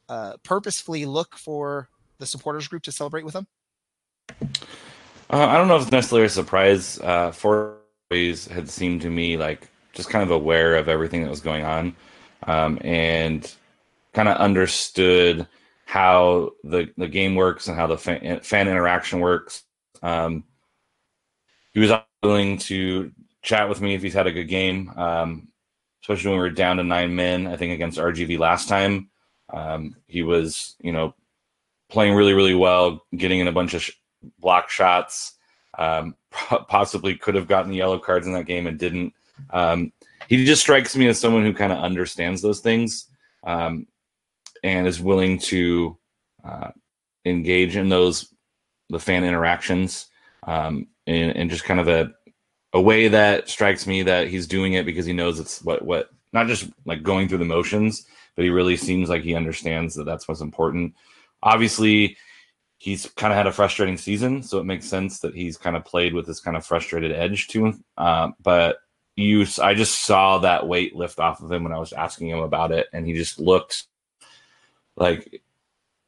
uh, 0.07 0.33
purposefully 0.43 1.05
look 1.05 1.35
for 1.35 1.89
the 2.19 2.25
supporters 2.25 2.67
group 2.67 2.83
to 2.83 2.91
celebrate 2.91 3.25
with 3.25 3.33
them? 3.33 3.47
Uh, 5.31 5.45
I 5.45 5.57
don't 5.57 5.67
know 5.67 5.75
if 5.75 5.83
it's 5.83 5.91
necessarily 5.91 6.25
a 6.25 6.29
surprise. 6.29 6.99
Uh, 6.99 7.31
four 7.31 7.77
ways 8.11 8.47
had 8.47 8.69
seemed 8.69 9.01
to 9.01 9.09
me 9.09 9.37
like 9.37 9.69
just 9.93 10.09
kind 10.09 10.23
of 10.23 10.31
aware 10.31 10.75
of 10.75 10.87
everything 10.87 11.23
that 11.23 11.29
was 11.29 11.41
going 11.41 11.63
on, 11.63 11.95
um, 12.43 12.79
and 12.81 13.53
kind 14.13 14.27
of 14.27 14.37
understood 14.37 15.47
how 15.85 16.51
the 16.63 16.91
the 16.97 17.07
game 17.07 17.35
works 17.35 17.67
and 17.67 17.77
how 17.77 17.87
the 17.87 17.97
fan, 17.97 18.39
fan 18.41 18.67
interaction 18.67 19.19
works. 19.19 19.63
Um, 20.01 20.43
he 21.73 21.79
was 21.79 21.91
willing 22.23 22.57
to 22.59 23.11
chat 23.41 23.69
with 23.69 23.81
me 23.81 23.95
if 23.95 24.01
he's 24.01 24.13
had 24.13 24.27
a 24.27 24.31
good 24.31 24.47
game, 24.47 24.91
um, 24.95 25.47
especially 26.01 26.31
when 26.31 26.39
we 26.39 26.43
were 26.43 26.49
down 26.49 26.77
to 26.77 26.83
nine 26.83 27.15
men. 27.15 27.47
I 27.47 27.55
think 27.55 27.73
against 27.73 27.99
RGV 27.99 28.39
last 28.39 28.67
time, 28.67 29.09
um, 29.53 29.95
he 30.07 30.23
was 30.23 30.75
you 30.81 30.91
know 30.91 31.13
playing 31.89 32.15
really 32.15 32.33
really 32.33 32.55
well, 32.55 33.05
getting 33.15 33.39
in 33.39 33.47
a 33.47 33.51
bunch 33.51 33.73
of 33.73 33.83
sh- 33.83 33.91
block 34.39 34.69
shots. 34.69 35.35
Um, 35.77 36.15
possibly 36.67 37.15
could 37.15 37.35
have 37.35 37.47
gotten 37.47 37.71
the 37.71 37.77
yellow 37.77 37.99
cards 37.99 38.27
in 38.27 38.33
that 38.33 38.45
game 38.45 38.67
and 38.67 38.77
didn't. 38.77 39.13
Um, 39.51 39.91
he 40.27 40.45
just 40.45 40.61
strikes 40.61 40.95
me 40.95 41.07
as 41.07 41.19
someone 41.19 41.43
who 41.43 41.53
kind 41.53 41.71
of 41.71 41.79
understands 41.79 42.41
those 42.41 42.59
things. 42.59 43.07
Um, 43.43 43.87
and 44.63 44.87
is 44.87 45.01
willing 45.01 45.39
to 45.39 45.97
uh, 46.43 46.71
engage 47.25 47.75
in 47.75 47.89
those 47.89 48.33
the 48.89 48.99
fan 48.99 49.23
interactions 49.23 50.07
um, 50.43 50.87
in, 51.05 51.31
in 51.31 51.49
just 51.49 51.63
kind 51.63 51.79
of 51.79 51.87
a 51.87 52.11
a 52.73 52.81
way 52.81 53.07
that 53.07 53.49
strikes 53.49 53.87
me 53.87 54.03
that 54.03 54.27
he's 54.27 54.47
doing 54.47 54.73
it 54.73 54.85
because 54.85 55.05
he 55.05 55.13
knows 55.13 55.39
it's 55.39 55.61
what 55.63 55.83
what 55.83 56.09
not 56.33 56.47
just 56.47 56.69
like 56.85 57.01
going 57.03 57.27
through 57.27 57.39
the 57.39 57.45
motions, 57.45 58.05
but 58.35 58.43
he 58.43 58.49
really 58.49 58.77
seems 58.77 59.09
like 59.09 59.23
he 59.23 59.35
understands 59.35 59.95
that 59.95 60.05
that's 60.05 60.27
what's 60.27 60.41
important. 60.41 60.93
Obviously, 61.41 62.17
he's 62.79 63.05
kind 63.07 63.31
of 63.31 63.37
had 63.37 63.47
a 63.47 63.51
frustrating 63.51 63.97
season, 63.97 64.41
so 64.41 64.57
it 64.57 64.65
makes 64.65 64.87
sense 64.87 65.19
that 65.19 65.35
he's 65.35 65.57
kind 65.57 65.75
of 65.75 65.85
played 65.85 66.13
with 66.13 66.25
this 66.25 66.39
kind 66.39 66.57
of 66.57 66.65
frustrated 66.65 67.11
edge 67.11 67.47
to 67.49 67.67
him. 67.67 67.83
Uh, 67.97 68.29
but 68.41 68.77
you, 69.15 69.45
I 69.61 69.73
just 69.73 70.05
saw 70.05 70.39
that 70.39 70.67
weight 70.67 70.95
lift 70.95 71.19
off 71.19 71.41
of 71.41 71.51
him 71.51 71.63
when 71.63 71.73
I 71.73 71.79
was 71.79 71.93
asking 71.93 72.29
him 72.29 72.39
about 72.39 72.71
it, 72.71 72.87
and 72.93 73.05
he 73.05 73.13
just 73.13 73.39
looked 73.39 73.85
like 74.95 75.41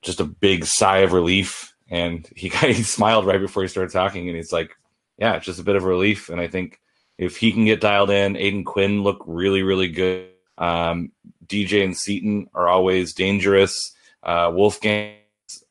just 0.02 0.22
a 0.22 0.26
big 0.26 0.66
sigh 0.66 1.00
of 1.00 1.14
relief. 1.14 1.74
And 1.90 2.28
he 2.36 2.48
he 2.50 2.84
smiled 2.84 3.26
right 3.26 3.40
before 3.40 3.64
he 3.64 3.70
started 3.70 3.92
talking, 3.92 4.28
and 4.28 4.38
he's 4.38 4.54
like, 4.54 4.76
"Yeah, 5.18 5.36
it's 5.36 5.46
just 5.46 5.60
a 5.60 5.64
bit 5.64 5.76
of 5.76 5.84
relief." 5.84 6.30
And 6.30 6.40
I 6.40 6.48
think 6.48 6.80
if 7.18 7.38
he 7.38 7.52
can 7.52 7.66
get 7.66 7.82
dialed 7.82 8.10
in, 8.10 8.36
Aodhan 8.36 8.66
Quinn 8.66 9.04
look 9.04 9.22
really 9.28 9.62
really 9.62 9.90
good. 9.90 10.30
Um, 10.58 11.12
DJ 11.48 11.84
and 11.84 11.98
Seaton 11.98 12.50
are 12.54 12.70
always 12.70 13.14
dangerous. 13.14 13.94
Uh, 14.24 14.52
Wolfgang 14.54 15.16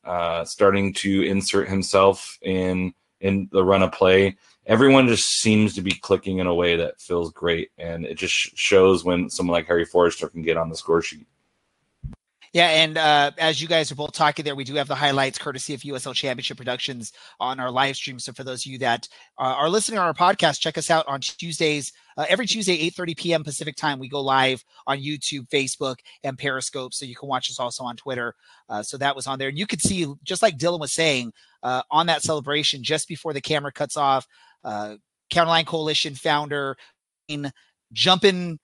uh, 0.04 0.44
starting 0.44 0.92
to 0.94 1.22
insert 1.22 1.68
himself 1.68 2.38
in 2.42 2.94
in 3.20 3.48
the 3.52 3.64
run 3.64 3.82
of 3.82 3.92
play. 3.92 4.36
Everyone 4.66 5.08
just 5.08 5.28
seems 5.40 5.74
to 5.74 5.82
be 5.82 5.92
clicking 5.92 6.38
in 6.38 6.46
a 6.46 6.54
way 6.54 6.76
that 6.76 7.00
feels 7.00 7.32
great, 7.32 7.70
and 7.78 8.06
it 8.06 8.14
just 8.16 8.56
shows 8.56 9.04
when 9.04 9.28
someone 9.28 9.52
like 9.52 9.66
Harry 9.66 9.84
Forrester 9.84 10.28
can 10.28 10.42
get 10.42 10.56
on 10.56 10.68
the 10.68 10.76
score 10.76 11.02
sheet. 11.02 11.26
Yeah, 12.52 12.68
and 12.68 12.98
uh, 12.98 13.30
as 13.38 13.62
you 13.62 13.68
guys 13.68 13.92
are 13.92 13.94
both 13.94 14.12
talking 14.12 14.44
there, 14.44 14.56
we 14.56 14.64
do 14.64 14.74
have 14.74 14.88
the 14.88 14.94
highlights 14.96 15.38
courtesy 15.38 15.72
of 15.72 15.82
USL 15.82 16.14
Championship 16.14 16.56
Productions 16.56 17.12
on 17.38 17.60
our 17.60 17.70
live 17.70 17.94
stream. 17.94 18.18
So 18.18 18.32
for 18.32 18.42
those 18.42 18.66
of 18.66 18.72
you 18.72 18.78
that 18.78 19.06
uh, 19.38 19.54
are 19.56 19.68
listening 19.68 20.00
on 20.00 20.06
our 20.06 20.14
podcast, 20.14 20.58
check 20.58 20.76
us 20.76 20.90
out 20.90 21.06
on 21.06 21.20
Tuesdays. 21.20 21.92
Uh, 22.16 22.26
every 22.28 22.46
Tuesday, 22.46 22.90
8:30 22.90 23.16
p.m. 23.16 23.44
Pacific 23.44 23.76
time, 23.76 24.00
we 24.00 24.08
go 24.08 24.20
live 24.20 24.64
on 24.88 24.98
YouTube, 24.98 25.48
Facebook, 25.48 25.96
and 26.24 26.36
Periscope. 26.36 26.92
So 26.92 27.06
you 27.06 27.14
can 27.14 27.28
watch 27.28 27.50
us 27.50 27.60
also 27.60 27.84
on 27.84 27.94
Twitter. 27.94 28.34
Uh, 28.68 28.82
so 28.82 28.96
that 28.96 29.14
was 29.14 29.28
on 29.28 29.38
there, 29.38 29.48
and 29.48 29.58
you 29.58 29.68
could 29.68 29.80
see, 29.80 30.12
just 30.24 30.42
like 30.42 30.58
Dylan 30.58 30.80
was 30.80 30.92
saying, 30.92 31.32
uh, 31.62 31.82
on 31.88 32.06
that 32.06 32.22
celebration, 32.22 32.82
just 32.82 33.06
before 33.06 33.32
the 33.32 33.40
camera 33.40 33.70
cuts 33.70 33.96
off, 33.96 34.26
uh, 34.64 34.96
County 35.30 35.50
Line 35.50 35.66
Coalition 35.66 36.16
founder 36.16 36.76
in 37.28 37.52
jumping 37.92 38.58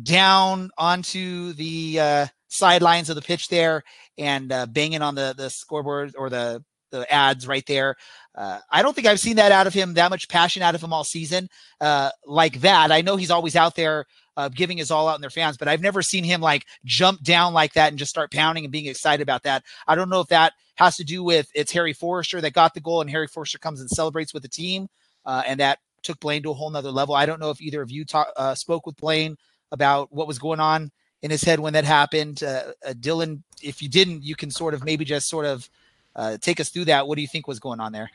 down 0.00 0.70
onto 0.78 1.52
the 1.54 2.28
sidelines 2.54 3.10
of 3.10 3.16
the 3.16 3.22
pitch 3.22 3.48
there 3.48 3.82
and 4.18 4.52
uh, 4.52 4.66
banging 4.66 5.02
on 5.02 5.14
the 5.14 5.34
the 5.36 5.50
scoreboard 5.50 6.14
or 6.16 6.30
the 6.30 6.62
the 6.90 7.12
ads 7.12 7.48
right 7.48 7.66
there. 7.66 7.96
Uh, 8.36 8.60
I 8.70 8.82
don't 8.82 8.94
think 8.94 9.06
I've 9.06 9.20
seen 9.20 9.36
that 9.36 9.50
out 9.50 9.66
of 9.66 9.74
him, 9.74 9.94
that 9.94 10.10
much 10.10 10.28
passion 10.28 10.62
out 10.62 10.76
of 10.76 10.82
him 10.82 10.92
all 10.92 11.02
season 11.02 11.48
uh, 11.80 12.10
like 12.24 12.60
that. 12.60 12.92
I 12.92 13.00
know 13.00 13.16
he's 13.16 13.32
always 13.32 13.56
out 13.56 13.74
there 13.74 14.06
uh, 14.36 14.48
giving 14.48 14.78
his 14.78 14.90
all 14.90 15.08
out 15.08 15.16
in 15.16 15.20
their 15.20 15.30
fans, 15.30 15.56
but 15.56 15.66
I've 15.66 15.80
never 15.82 16.02
seen 16.02 16.22
him 16.22 16.40
like 16.40 16.66
jump 16.84 17.22
down 17.22 17.52
like 17.52 17.72
that 17.74 17.88
and 17.88 17.98
just 17.98 18.10
start 18.10 18.30
pounding 18.32 18.64
and 18.64 18.72
being 18.72 18.86
excited 18.86 19.22
about 19.22 19.42
that. 19.42 19.64
I 19.88 19.96
don't 19.96 20.08
know 20.08 20.20
if 20.20 20.28
that 20.28 20.52
has 20.76 20.96
to 20.96 21.04
do 21.04 21.22
with 21.22 21.48
it's 21.54 21.72
Harry 21.72 21.92
Forrester 21.92 22.40
that 22.40 22.52
got 22.52 22.74
the 22.74 22.80
goal 22.80 23.00
and 23.00 23.10
Harry 23.10 23.26
Forrester 23.26 23.58
comes 23.58 23.80
and 23.80 23.90
celebrates 23.90 24.32
with 24.32 24.42
the 24.42 24.48
team 24.48 24.88
uh, 25.24 25.42
and 25.46 25.58
that 25.60 25.78
took 26.02 26.20
Blaine 26.20 26.42
to 26.42 26.50
a 26.50 26.54
whole 26.54 26.70
nother 26.70 26.90
level. 26.90 27.14
I 27.14 27.26
don't 27.26 27.40
know 27.40 27.50
if 27.50 27.60
either 27.60 27.82
of 27.82 27.90
you 27.90 28.04
talk, 28.04 28.28
uh, 28.36 28.54
spoke 28.54 28.86
with 28.86 28.96
Blaine 28.96 29.36
about 29.72 30.12
what 30.12 30.28
was 30.28 30.38
going 30.38 30.60
on 30.60 30.90
in 31.24 31.30
his 31.30 31.42
head 31.42 31.58
when 31.58 31.72
that 31.72 31.84
happened. 31.86 32.42
Uh, 32.42 32.72
uh, 32.86 32.90
Dylan, 32.92 33.42
if 33.62 33.80
you 33.82 33.88
didn't, 33.88 34.22
you 34.22 34.36
can 34.36 34.50
sort 34.50 34.74
of 34.74 34.84
maybe 34.84 35.06
just 35.06 35.26
sort 35.26 35.46
of 35.46 35.70
uh, 36.14 36.36
take 36.36 36.60
us 36.60 36.68
through 36.68 36.84
that. 36.84 37.08
What 37.08 37.16
do 37.16 37.22
you 37.22 37.28
think 37.28 37.48
was 37.48 37.58
going 37.58 37.80
on 37.80 37.92
there? 37.92 38.10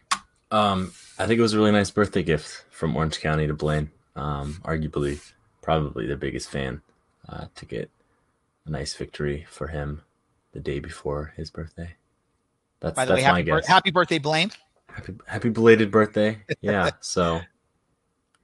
Um, 0.51 0.93
I 1.18 1.26
think 1.26 1.39
it 1.39 1.41
was 1.41 1.53
a 1.53 1.57
really 1.57 1.72
nice 1.72 1.89
birthday 1.89 2.22
gift 2.22 2.66
from 2.70 2.95
Orange 2.95 3.20
County 3.20 3.47
to 3.47 3.53
Blaine. 3.55 3.89
Um, 4.16 4.62
arguably, 4.64 5.20
probably 5.64 6.05
their 6.05 6.18
biggest 6.18 6.49
fan 6.51 6.82
uh, 7.28 7.47
to 7.55 7.66
get 7.66 7.89
a 8.68 8.70
nice 8.70 8.93
victory 8.93 9.47
for 9.49 9.68
him 9.68 10.03
the 10.51 10.60
day 10.60 10.80
before 10.80 11.34
his 11.36 11.49
birthday. 11.49 11.95
That's 12.80 12.95
By 12.95 13.05
the 13.05 13.14
that's 13.14 13.24
way, 13.24 13.32
my 13.32 13.38
happy, 13.39 13.51
bir- 13.51 13.68
happy 13.68 13.91
birthday, 13.91 14.20
Blaine. 14.20 14.51
happy 14.88 15.16
happy 15.26 15.49
belated 15.49 15.89
birthday. 15.89 16.38
Yeah. 16.62 16.91
so 17.01 17.41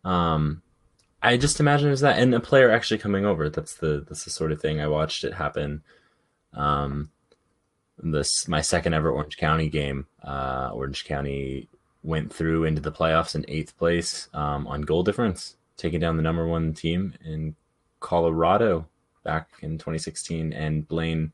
um 0.03 0.61
I 1.25 1.37
just 1.37 1.59
imagine 1.59 1.87
it 1.87 1.91
was 1.91 2.01
that 2.01 2.19
and 2.19 2.33
a 2.33 2.39
player 2.39 2.71
actually 2.71 2.99
coming 2.99 3.25
over. 3.25 3.49
That's 3.49 3.75
the 3.75 4.05
that's 4.07 4.23
the 4.23 4.31
sort 4.31 4.51
of 4.51 4.61
thing 4.61 4.79
I 4.79 4.87
watched 4.87 5.23
it 5.23 5.33
happen. 5.33 5.83
Um 6.53 7.11
this 7.97 8.47
my 8.47 8.61
second 8.61 8.93
ever 8.93 9.09
Orange 9.11 9.37
County 9.37 9.69
game. 9.69 10.07
Uh 10.23 10.69
Orange 10.73 11.05
County 11.05 11.69
went 12.05 12.31
through 12.31 12.63
into 12.63 12.81
the 12.81 12.91
playoffs 12.91 13.35
in 13.35 13.43
eighth 13.47 13.77
place 13.77 14.29
um, 14.33 14.67
on 14.67 14.81
goal 14.81 15.03
difference, 15.03 15.57
taking 15.75 15.99
down 15.99 16.17
the 16.17 16.23
number 16.23 16.47
one 16.47 16.73
team 16.73 17.13
in 17.25 17.55
Colorado 17.99 18.87
back 19.23 19.49
in 19.61 19.77
2016. 19.77 20.53
And 20.53 20.87
Blaine, 20.87 21.33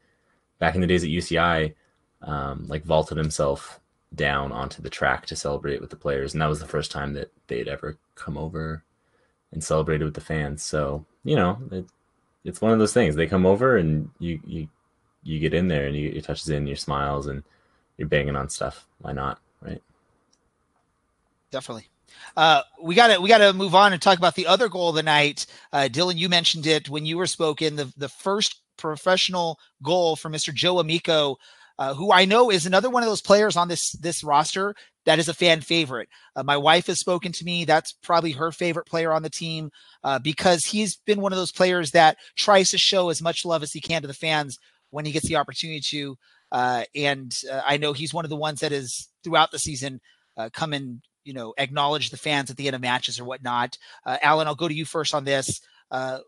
back 0.60 0.76
in 0.76 0.82
the 0.82 0.88
days 0.88 1.04
at 1.04 1.10
UCI, 1.10 1.76
um, 2.22 2.66
like 2.68 2.86
vaulted 2.86 3.18
himself 3.18 3.80
down 4.16 4.52
onto 4.52 4.82
the 4.82 4.89
track 4.89 5.26
to 5.26 5.36
celebrate 5.36 5.82
with 5.82 5.89
the 5.89 5.96
players, 5.96 6.34
and 6.34 6.42
that 6.42 6.50
was 6.50 6.60
the 6.60 6.66
first 6.66 6.92
time 6.92 7.14
that 7.14 7.32
they'd 7.48 7.68
ever 7.68 7.98
come 8.16 8.38
over 8.38 8.84
and 9.52 9.64
celebrated 9.64 10.06
with 10.06 10.14
the 10.14 10.22
fans. 10.22 10.64
So 10.64 11.06
you 11.24 11.36
know, 11.36 11.58
it, 11.72 11.86
it's 12.43 12.62
one 12.62 12.72
of 12.72 12.80
those 12.80 12.93
things. 12.93 13.16
They 13.16 13.28
come 13.28 13.45
over 13.45 13.78
and 13.78 14.10
you 14.20 14.39
you 14.45 14.68
you 15.24 15.39
get 15.39 15.54
in 15.54 15.68
there 15.68 15.86
and 15.88 15.95
you, 15.95 16.10
you 16.10 16.22
touches 16.22 16.49
in, 16.49 16.68
your 16.68 16.76
smiles, 16.76 17.28
and 17.28 17.43
you're 17.97 18.08
banging 18.08 18.36
on 18.36 18.49
stuff. 18.49 18.88
Why 18.99 19.14
not, 19.14 19.39
right? 19.62 19.82
Definitely. 21.52 21.88
Uh, 22.36 22.62
we 22.82 22.95
got 22.95 23.08
to 23.08 23.22
we 23.22 23.30
got 23.30 23.39
to 23.39 23.54
move 23.54 23.76
on 23.76 23.93
and 23.93 24.02
talk 24.02 24.18
about 24.18 24.36
the 24.36 24.47
other 24.47 24.70
goal 24.70 24.89
of 24.89 24.95
the 24.95 25.04
night. 25.04 25.45
Uh, 25.72 25.88
Dylan, 25.91 26.18
you 26.18 26.30
mentioned 26.30 26.68
it 26.68 26.89
when 26.89 27.06
you 27.06 27.18
were 27.18 27.28
spoken. 27.28 27.76
The 27.76 27.91
the 27.97 28.10
first 28.10 28.62
professional 28.78 29.60
goal 29.84 30.16
for 30.16 30.30
Mr. 30.30 30.54
Joe 30.54 30.80
Amico, 30.80 31.38
uh, 31.82 31.95
who 31.95 32.11
I 32.11 32.25
know 32.25 32.51
is 32.51 32.67
another 32.67 32.91
one 32.91 33.01
of 33.01 33.09
those 33.09 33.23
players 33.23 33.57
on 33.57 33.67
this 33.67 33.93
this 33.93 34.23
roster 34.23 34.75
that 35.05 35.17
is 35.17 35.27
a 35.27 35.34
fan 35.34 35.61
favorite. 35.61 36.09
Uh, 36.36 36.43
my 36.43 36.55
wife 36.55 36.86
has 36.86 36.99
spoken 36.99 37.32
to 37.32 37.43
me. 37.43 37.65
That's 37.65 37.91
probably 38.03 38.34
her 38.34 38.51
favorite 38.51 38.86
player 38.86 39.11
on 39.11 39.23
the 39.23 39.32
team 39.32 39.71
uh, 40.03 40.19
because 40.19 40.63
he's 40.63 40.97
been 40.97 41.21
one 41.21 41.34
of 41.34 41.39
those 41.39 41.51
players 41.51 41.89
that 41.91 42.17
tries 42.36 42.69
to 42.69 42.77
show 42.77 43.09
as 43.09 43.19
much 43.19 43.45
love 43.45 43.63
as 43.63 43.73
he 43.73 43.82
can 43.82 44.03
to 44.03 44.07
the 44.07 44.13
fans 44.13 44.59
when 44.91 45.05
he 45.05 45.11
gets 45.11 45.27
the 45.27 45.38
opportunity 45.38 45.79
to. 45.79 46.19
Uh, 46.51 46.84
and 46.93 47.36
uh, 47.51 47.61
I 47.65 47.77
know 47.77 47.93
he's 47.93 48.13
one 48.13 48.25
of 48.25 48.29
the 48.29 48.36
ones 48.36 48.59
that 48.59 48.71
is 48.71 49.09
throughout 49.23 49.49
the 49.49 49.57
season 49.57 50.01
come 50.53 50.73
and 50.73 51.01
you 51.23 51.34
know 51.34 51.55
acknowledge 51.57 52.11
the 52.11 52.17
fans 52.17 52.51
at 52.51 52.57
the 52.57 52.67
end 52.67 52.75
of 52.75 52.82
matches 52.84 53.19
or 53.19 53.25
whatnot. 53.25 53.79
Alan, 54.05 54.45
I'll 54.45 54.53
go 54.53 54.67
to 54.67 54.73
you 54.73 54.86
first 54.86 55.15
on 55.15 55.25
this. 55.25 55.61
What 55.89 56.21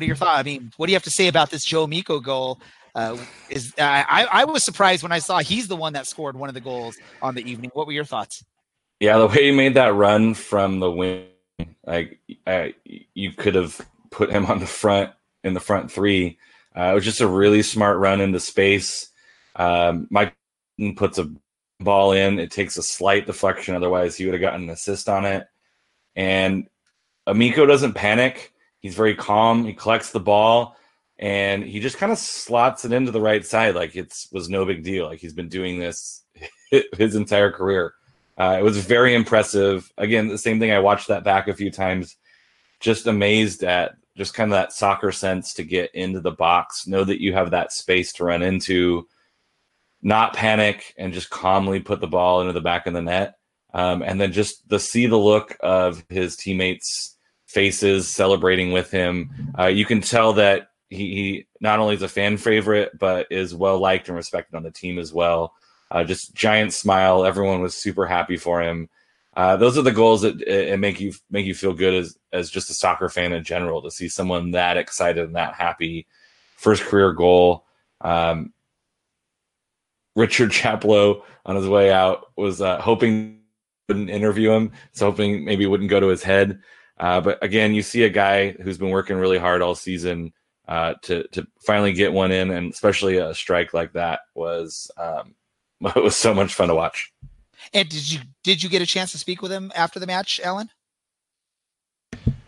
are 0.00 0.06
your 0.06 0.14
thoughts? 0.14 0.38
I 0.38 0.44
mean, 0.44 0.70
what 0.76 0.86
do 0.86 0.92
you 0.92 0.96
have 0.96 1.02
to 1.02 1.10
say 1.10 1.26
about 1.26 1.50
this 1.50 1.64
Joe 1.64 1.82
Amico 1.82 2.20
goal? 2.20 2.60
Uh, 2.94 3.18
is 3.50 3.74
I, 3.78 4.26
I 4.30 4.44
was 4.44 4.62
surprised 4.62 5.02
when 5.02 5.10
I 5.10 5.18
saw 5.18 5.40
he's 5.40 5.66
the 5.66 5.76
one 5.76 5.94
that 5.94 6.06
scored 6.06 6.36
one 6.36 6.48
of 6.48 6.54
the 6.54 6.60
goals 6.60 6.96
on 7.20 7.34
the 7.34 7.48
evening. 7.48 7.70
What 7.74 7.86
were 7.86 7.92
your 7.92 8.04
thoughts? 8.04 8.44
Yeah, 9.00 9.18
the 9.18 9.26
way 9.26 9.46
he 9.46 9.50
made 9.50 9.74
that 9.74 9.94
run 9.94 10.34
from 10.34 10.78
the 10.78 10.90
wing, 10.90 11.26
like 11.84 12.20
I, 12.46 12.74
you 12.84 13.32
could 13.32 13.56
have 13.56 13.80
put 14.10 14.30
him 14.30 14.46
on 14.46 14.60
the 14.60 14.66
front 14.66 15.10
in 15.42 15.54
the 15.54 15.60
front 15.60 15.90
three. 15.90 16.38
Uh, 16.76 16.84
it 16.84 16.94
was 16.94 17.04
just 17.04 17.20
a 17.20 17.26
really 17.26 17.62
smart 17.62 17.98
run 17.98 18.20
into 18.20 18.38
space. 18.38 19.08
Um, 19.56 20.06
Mike 20.10 20.34
puts 20.96 21.18
a 21.18 21.32
ball 21.80 22.12
in. 22.12 22.38
It 22.38 22.50
takes 22.50 22.76
a 22.76 22.82
slight 22.82 23.26
deflection. 23.26 23.74
Otherwise, 23.74 24.16
he 24.16 24.24
would 24.24 24.34
have 24.34 24.40
gotten 24.40 24.64
an 24.64 24.70
assist 24.70 25.08
on 25.08 25.24
it. 25.24 25.46
And 26.16 26.68
Amico 27.26 27.66
doesn't 27.66 27.94
panic. 27.94 28.52
He's 28.80 28.94
very 28.94 29.14
calm. 29.14 29.64
He 29.64 29.72
collects 29.72 30.10
the 30.10 30.20
ball 30.20 30.76
and 31.18 31.64
he 31.64 31.80
just 31.80 31.98
kind 31.98 32.12
of 32.12 32.18
slots 32.18 32.84
it 32.84 32.92
into 32.92 33.12
the 33.12 33.20
right 33.20 33.44
side 33.44 33.74
like 33.74 33.94
it 33.94 34.12
was 34.32 34.48
no 34.48 34.64
big 34.64 34.82
deal. 34.82 35.06
Like 35.06 35.20
he's 35.20 35.32
been 35.32 35.48
doing 35.48 35.78
this 35.78 36.24
his 36.96 37.14
entire 37.14 37.50
career. 37.50 37.94
Uh, 38.36 38.56
it 38.58 38.62
was 38.62 38.84
very 38.84 39.14
impressive. 39.14 39.92
Again, 39.96 40.28
the 40.28 40.38
same 40.38 40.58
thing. 40.58 40.72
I 40.72 40.80
watched 40.80 41.08
that 41.08 41.24
back 41.24 41.46
a 41.46 41.54
few 41.54 41.70
times. 41.70 42.16
Just 42.80 43.06
amazed 43.06 43.62
at 43.62 43.94
just 44.16 44.34
kind 44.34 44.52
of 44.52 44.56
that 44.56 44.72
soccer 44.72 45.12
sense 45.12 45.54
to 45.54 45.64
get 45.64 45.94
into 45.94 46.20
the 46.20 46.32
box, 46.32 46.86
know 46.86 47.04
that 47.04 47.20
you 47.20 47.32
have 47.32 47.50
that 47.50 47.72
space 47.72 48.12
to 48.14 48.24
run 48.24 48.42
into, 48.42 49.08
not 50.02 50.34
panic, 50.34 50.94
and 50.98 51.12
just 51.12 51.30
calmly 51.30 51.80
put 51.80 52.00
the 52.00 52.06
ball 52.06 52.40
into 52.40 52.52
the 52.52 52.60
back 52.60 52.86
of 52.86 52.94
the 52.94 53.02
net. 53.02 53.36
Um, 53.72 54.02
and 54.02 54.20
then 54.20 54.32
just 54.32 54.68
the 54.68 54.78
see 54.78 55.06
the 55.06 55.18
look 55.18 55.56
of 55.60 56.04
his 56.08 56.36
teammates' 56.36 57.16
faces 57.46 58.08
celebrating 58.08 58.72
with 58.72 58.90
him. 58.90 59.30
Uh, 59.58 59.66
you 59.66 59.84
can 59.84 60.00
tell 60.00 60.32
that 60.34 60.68
he, 60.94 61.14
he, 61.14 61.46
not 61.60 61.78
only 61.78 61.94
is 61.94 62.02
a 62.02 62.08
fan 62.08 62.36
favorite, 62.36 62.98
but 62.98 63.26
is 63.30 63.54
well 63.54 63.78
liked 63.78 64.08
and 64.08 64.16
respected 64.16 64.56
on 64.56 64.62
the 64.62 64.70
team 64.70 64.98
as 64.98 65.12
well. 65.12 65.54
Uh, 65.90 66.04
just 66.04 66.34
giant 66.34 66.72
smile. 66.72 67.24
Everyone 67.24 67.60
was 67.60 67.74
super 67.74 68.06
happy 68.06 68.36
for 68.36 68.62
him. 68.62 68.88
Uh, 69.36 69.56
those 69.56 69.76
are 69.76 69.82
the 69.82 69.92
goals 69.92 70.22
that 70.22 70.40
it, 70.42 70.78
make 70.78 71.00
you 71.00 71.12
make 71.30 71.44
you 71.44 71.54
feel 71.54 71.72
good 71.72 71.94
as 71.94 72.16
as 72.32 72.50
just 72.50 72.70
a 72.70 72.74
soccer 72.74 73.08
fan 73.08 73.32
in 73.32 73.42
general 73.42 73.82
to 73.82 73.90
see 73.90 74.08
someone 74.08 74.52
that 74.52 74.76
excited 74.76 75.24
and 75.24 75.36
that 75.36 75.54
happy. 75.54 76.06
First 76.56 76.82
career 76.84 77.12
goal. 77.12 77.64
Um, 78.00 78.52
Richard 80.14 80.50
Chaplow 80.50 81.22
on 81.44 81.56
his 81.56 81.66
way 81.66 81.92
out 81.92 82.30
was 82.36 82.60
uh, 82.60 82.80
hoping 82.80 83.40
wouldn't 83.88 84.10
interview 84.10 84.52
him, 84.52 84.72
so 84.92 85.10
hoping 85.10 85.44
maybe 85.44 85.66
wouldn't 85.66 85.90
go 85.90 86.00
to 86.00 86.08
his 86.08 86.22
head. 86.22 86.60
Uh, 86.98 87.20
but 87.20 87.42
again, 87.42 87.74
you 87.74 87.82
see 87.82 88.04
a 88.04 88.08
guy 88.08 88.52
who's 88.52 88.78
been 88.78 88.90
working 88.90 89.16
really 89.16 89.38
hard 89.38 89.62
all 89.62 89.74
season 89.74 90.32
uh, 90.68 90.94
to 91.02 91.26
to 91.28 91.46
finally 91.60 91.92
get 91.92 92.12
one 92.12 92.32
in, 92.32 92.50
and 92.50 92.72
especially 92.72 93.18
a 93.18 93.34
strike 93.34 93.74
like 93.74 93.92
that 93.92 94.20
was 94.34 94.90
um, 94.96 95.34
it 95.96 96.02
was 96.02 96.16
so 96.16 96.34
much 96.34 96.54
fun 96.54 96.68
to 96.68 96.74
watch. 96.74 97.12
And 97.72 97.88
did 97.88 98.10
you 98.10 98.20
did 98.42 98.62
you 98.62 98.68
get 98.68 98.82
a 98.82 98.86
chance 98.86 99.12
to 99.12 99.18
speak 99.18 99.42
with 99.42 99.52
him 99.52 99.72
after 99.74 99.98
the 99.98 100.06
match, 100.06 100.40
Alan? 100.42 100.70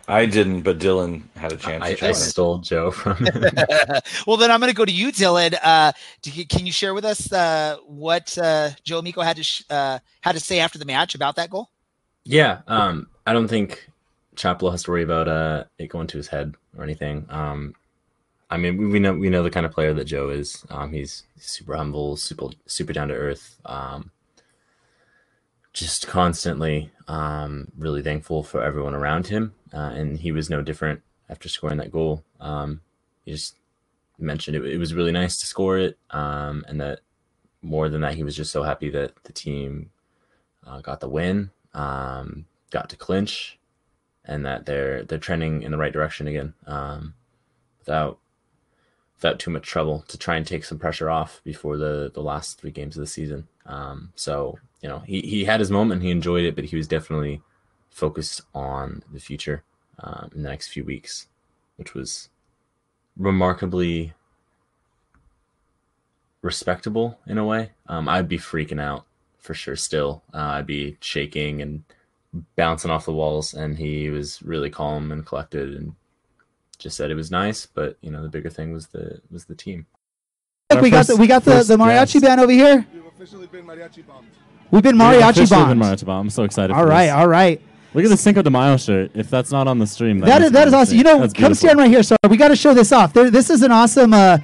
I 0.09 0.27
didn't, 0.27 0.63
but 0.63 0.79
Dylan 0.79 1.23
had 1.37 1.53
a 1.53 1.57
chance. 1.57 1.83
I, 1.83 1.91
to 1.91 1.97
try 1.97 2.09
I 2.09 2.13
stole 2.13 2.59
Joe 2.59 2.93
from 2.93 3.17
him. 3.17 3.45
well, 4.27 4.37
then 4.37 4.53
I'm 4.53 4.61
going 4.61 4.71
to 4.71 4.77
go 4.77 4.85
to 4.85 4.93
you, 4.93 5.09
Dylan. 5.09 5.59
Uh, 5.61 5.93
do 6.23 6.31
you, 6.31 6.47
can 6.47 6.65
you 6.65 6.71
share 6.71 6.95
with 6.95 7.05
us 7.05 7.33
uh, 7.33 7.79
what 7.87 8.39
uh, 8.39 8.71
Joe 8.85 9.01
Amico 9.01 9.23
had 9.23 9.37
to 9.37 9.43
sh- 9.43 9.65
uh, 9.69 9.99
had 10.21 10.33
to 10.33 10.41
say 10.41 10.61
after 10.61 10.79
the 10.79 10.85
match 10.85 11.17
about 11.17 11.35
that 11.37 11.51
goal? 11.51 11.71
Yeah, 12.23 12.61
um, 12.69 13.09
I 13.27 13.33
don't 13.33 13.49
think 13.49 13.89
Chaplow 14.37 14.71
has 14.71 14.85
to 14.85 14.93
worry 14.93 15.03
about 15.03 15.27
uh, 15.27 15.65
it 15.79 15.89
going 15.89 16.07
to 16.09 16.17
his 16.19 16.29
head 16.29 16.55
or 16.79 16.85
anything. 16.85 17.27
Um, 17.29 17.75
I 18.49 18.57
mean, 18.57 18.77
we, 18.77 18.87
we 18.87 18.99
know 18.99 19.15
we 19.15 19.31
know 19.31 19.43
the 19.43 19.51
kind 19.51 19.67
of 19.67 19.73
player 19.73 19.93
that 19.95 20.05
Joe 20.05 20.31
is. 20.31 20.65
Um, 20.71 20.93
he's 20.93 21.25
super 21.39 21.77
humble, 21.77 22.17
super 22.17 22.49
super 22.67 22.93
down 22.93 23.09
to 23.09 23.15
earth. 23.15 23.59
Um, 23.65 24.11
just 25.73 26.07
constantly 26.07 26.91
um, 27.09 27.71
really 27.77 28.03
thankful 28.03 28.43
for 28.43 28.63
everyone 28.63 28.95
around 28.95 29.27
him, 29.27 29.55
uh, 29.75 29.93
and 29.95 30.19
he 30.19 30.33
was 30.33 30.49
no 30.49 30.63
different 30.63 31.03
after 31.29 31.49
scoring 31.49 31.79
that 31.79 31.93
goal. 31.93 32.25
Um, 32.41 32.81
he 33.25 33.33
just 33.33 33.57
mentioned 34.19 34.57
it, 34.57 34.65
it 34.65 34.79
was 34.79 34.95
really 34.95 35.13
nice 35.13 35.39
to 35.39 35.47
score 35.47 35.77
it, 35.79 35.99
um, 36.11 36.65
and 36.69 36.81
that 36.81 37.01
more 37.63 37.89
than 37.89 38.01
that, 38.03 38.15
he 38.15 38.23
was 38.23 38.37
just 38.37 38.53
so 38.53 38.63
happy 38.63 38.89
that 38.91 39.13
the 39.25 39.33
team 39.33 39.91
uh, 40.67 40.81
got 40.81 41.01
the 41.01 41.09
win, 41.09 41.51
um, 41.75 42.47
got 42.71 42.89
to 42.91 42.97
clinch, 42.97 43.59
and 44.25 44.47
that 44.47 44.67
they're 44.67 45.03
they're 45.03 45.19
trending 45.19 45.63
in 45.63 45.73
the 45.73 45.79
right 45.79 45.93
direction 45.93 46.29
again, 46.29 46.55
um, 46.67 47.15
without 47.81 48.19
without 49.17 49.39
too 49.39 49.51
much 49.51 49.67
trouble 49.67 50.05
to 50.09 50.19
try 50.19 50.37
and 50.37 50.47
take 50.47 50.65
some 50.65 50.79
pressure 50.79 51.11
off 51.11 51.41
before 51.45 51.77
the 51.77 52.11
the 52.15 52.23
last 52.23 52.61
three 52.61 52.71
games 52.71 52.97
of 52.97 53.01
the 53.01 53.07
season. 53.07 53.49
Um, 53.65 54.13
so 54.15 54.59
you 54.83 54.89
know 54.89 55.01
he 55.01 55.21
he 55.23 55.45
had 55.45 55.61
his 55.61 55.71
moment, 55.71 56.03
he 56.03 56.11
enjoyed 56.11 56.45
it, 56.45 56.55
but 56.55 56.67
he 56.67 56.77
was 56.77 56.89
definitely 56.89 57.43
focused 57.91 58.43
on 58.55 59.03
the 59.13 59.21
future 59.21 59.63
um, 59.99 60.31
in 60.35 60.43
the 60.43 60.49
next 60.49 60.69
few 60.69 60.85
weeks, 60.85 61.29
which 61.77 61.95
was 61.95 62.29
remarkably 63.17 64.13
respectable 66.43 67.19
in 67.27 67.39
a 67.39 67.45
way. 67.45 67.73
Um, 67.89 68.09
I'd 68.09 68.29
be 68.29 68.39
freaking 68.39 68.81
out 68.81 69.07
for 69.39 69.55
sure. 69.55 69.77
Still, 69.77 70.23
uh, 70.35 70.39
I'd 70.59 70.67
be 70.67 70.99
shaking 71.01 71.63
and 71.63 71.85
bouncing 72.55 72.91
off 72.91 73.07
the 73.07 73.13
walls, 73.13 73.55
and 73.55 73.79
he 73.79 74.11
was 74.11 74.43
really 74.43 74.71
calm 74.71 75.11
and 75.11 75.25
collected, 75.25 75.75
and 75.75 75.95
just 76.79 76.97
said 76.97 77.11
it 77.11 77.15
was 77.15 77.31
nice. 77.31 77.67
But 77.67 77.97
you 78.01 78.11
know, 78.11 78.23
the 78.23 78.29
bigger 78.29 78.51
thing 78.51 78.73
was 78.73 78.89
the 78.89 79.21
was 79.31 79.45
the 79.45 79.55
team. 79.55 79.87
Look, 80.73 80.83
we 80.83 80.91
got 80.91 81.07
the, 81.07 81.17
we 81.17 81.27
got 81.27 81.45
the, 81.45 81.63
the 81.63 81.77
mariachi 81.77 82.21
band 82.21 82.41
over 82.41 82.51
here. 82.53 82.85
We've 82.93 83.07
officially 83.07 83.47
been 83.47 83.65
mariachi 83.65 84.07
bombed. 84.07 84.27
We've 84.71 84.83
mariachi 84.83 85.31
officially 85.31 85.47
been 85.47 85.79
bombed. 85.79 85.83
mariachi 85.83 86.05
bombed. 86.05 86.27
I'm 86.27 86.31
so 86.31 86.43
excited. 86.43 86.73
All 86.75 86.83
for 86.83 86.89
right, 86.89 87.07
this. 87.07 87.15
all 87.15 87.29
right. 87.29 87.61
Look 87.95 88.05
at 88.05 88.11
the 88.11 88.17
Cinco 88.17 88.43
de 88.43 88.51
Mayo 88.51 88.77
shirt. 88.77 89.13
If 89.15 89.31
that's 89.31 89.51
not 89.51 89.69
on 89.69 89.79
the 89.79 89.87
stream, 89.87 90.19
that, 90.19 90.27
that 90.27 90.43
is, 90.43 90.49
to 90.49 90.53
that 90.53 90.65
be 90.65 90.67
is 90.67 90.67
on 90.67 90.71
the 90.73 90.77
awesome. 90.77 90.87
stream. 90.87 90.99
You 90.99 91.05
know, 91.05 91.21
That's 91.21 91.33
come 91.33 91.41
beautiful. 91.41 91.55
stand 91.55 91.79
right 91.79 91.89
here. 91.89 92.03
So 92.03 92.17
we 92.29 92.37
got 92.37 92.49
to 92.49 92.57
show 92.57 92.75
this 92.75 92.93
off. 92.93 93.15
There, 93.15 93.31
this 93.31 93.49
is 93.49 93.63
an 93.63 93.73
awesome 93.73 94.13
uh, 94.13 94.39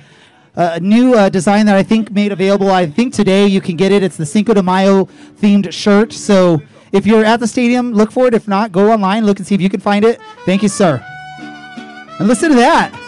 uh, 0.57 0.79
new 0.81 1.15
uh, 1.15 1.29
design 1.29 1.67
that 1.67 1.77
I 1.77 1.83
think 1.83 2.11
made 2.13 2.33
available. 2.33 2.71
I 2.71 2.87
think 2.87 3.13
today 3.13 3.47
you 3.47 3.61
can 3.61 3.77
get 3.77 3.93
it. 3.93 4.03
It's 4.03 4.17
the 4.17 4.25
Cinco 4.25 4.55
de 4.55 4.63
Mayo 4.63 5.05
themed 5.41 5.71
shirt. 5.71 6.15
So 6.15 6.63
if 6.93 7.05
you're 7.05 7.25
at 7.25 7.41
the 7.41 7.47
stadium, 7.47 7.93
look 7.93 8.11
for 8.11 8.27
it. 8.27 8.33
If 8.33 8.49
not, 8.49 8.73
go 8.73 8.91
online, 8.91 9.27
look 9.27 9.39
and 9.39 9.47
see 9.47 9.55
if 9.55 9.61
you 9.61 9.69
can 9.69 9.81
find 9.81 10.05
it. 10.05 10.19
Thank 10.47 10.63
you, 10.63 10.69
sir. 10.69 11.05
And 12.23 12.29
listen 12.29 12.51
to 12.51 12.55
that. 12.55 13.02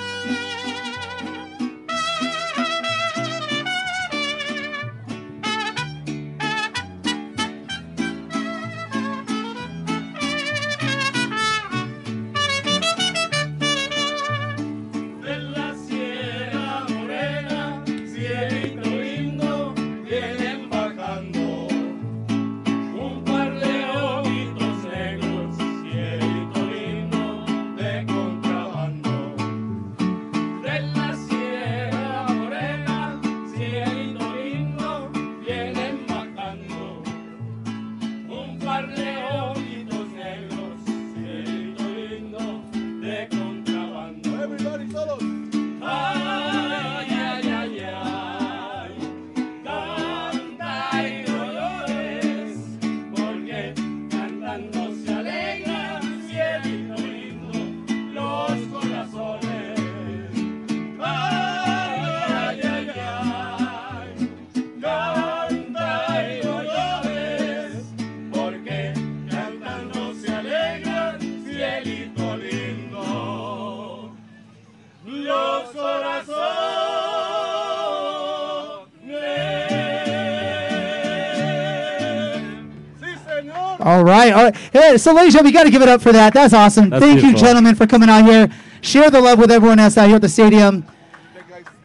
All 83.95 84.03
right, 84.03 84.33
all 84.33 84.43
right. 84.43 84.57
Hey, 84.73 84.99
so 84.99 85.13
ladies 85.13 85.37
and 85.37 85.45
gentlemen, 85.45 85.45
we 85.45 85.53
got 85.53 85.63
to 85.63 85.71
give 85.71 85.81
it 85.81 85.89
up 85.89 86.03
for 86.03 86.11
that. 86.11 86.35
That's 86.35 86.53
awesome. 86.53 86.91
That's 86.91 87.05
Thank 87.05 87.23
you, 87.23 87.33
gentlemen, 87.33 87.77
for 87.77 87.87
coming 87.87 88.09
out 88.09 88.25
here. 88.25 88.51
Share 88.81 89.09
the 89.09 89.21
love 89.21 89.39
with 89.39 89.53
everyone 89.53 89.79
else 89.79 89.97
out 89.97 90.09
here 90.09 90.17
at 90.17 90.23
the 90.23 90.29
stadium. 90.29 90.85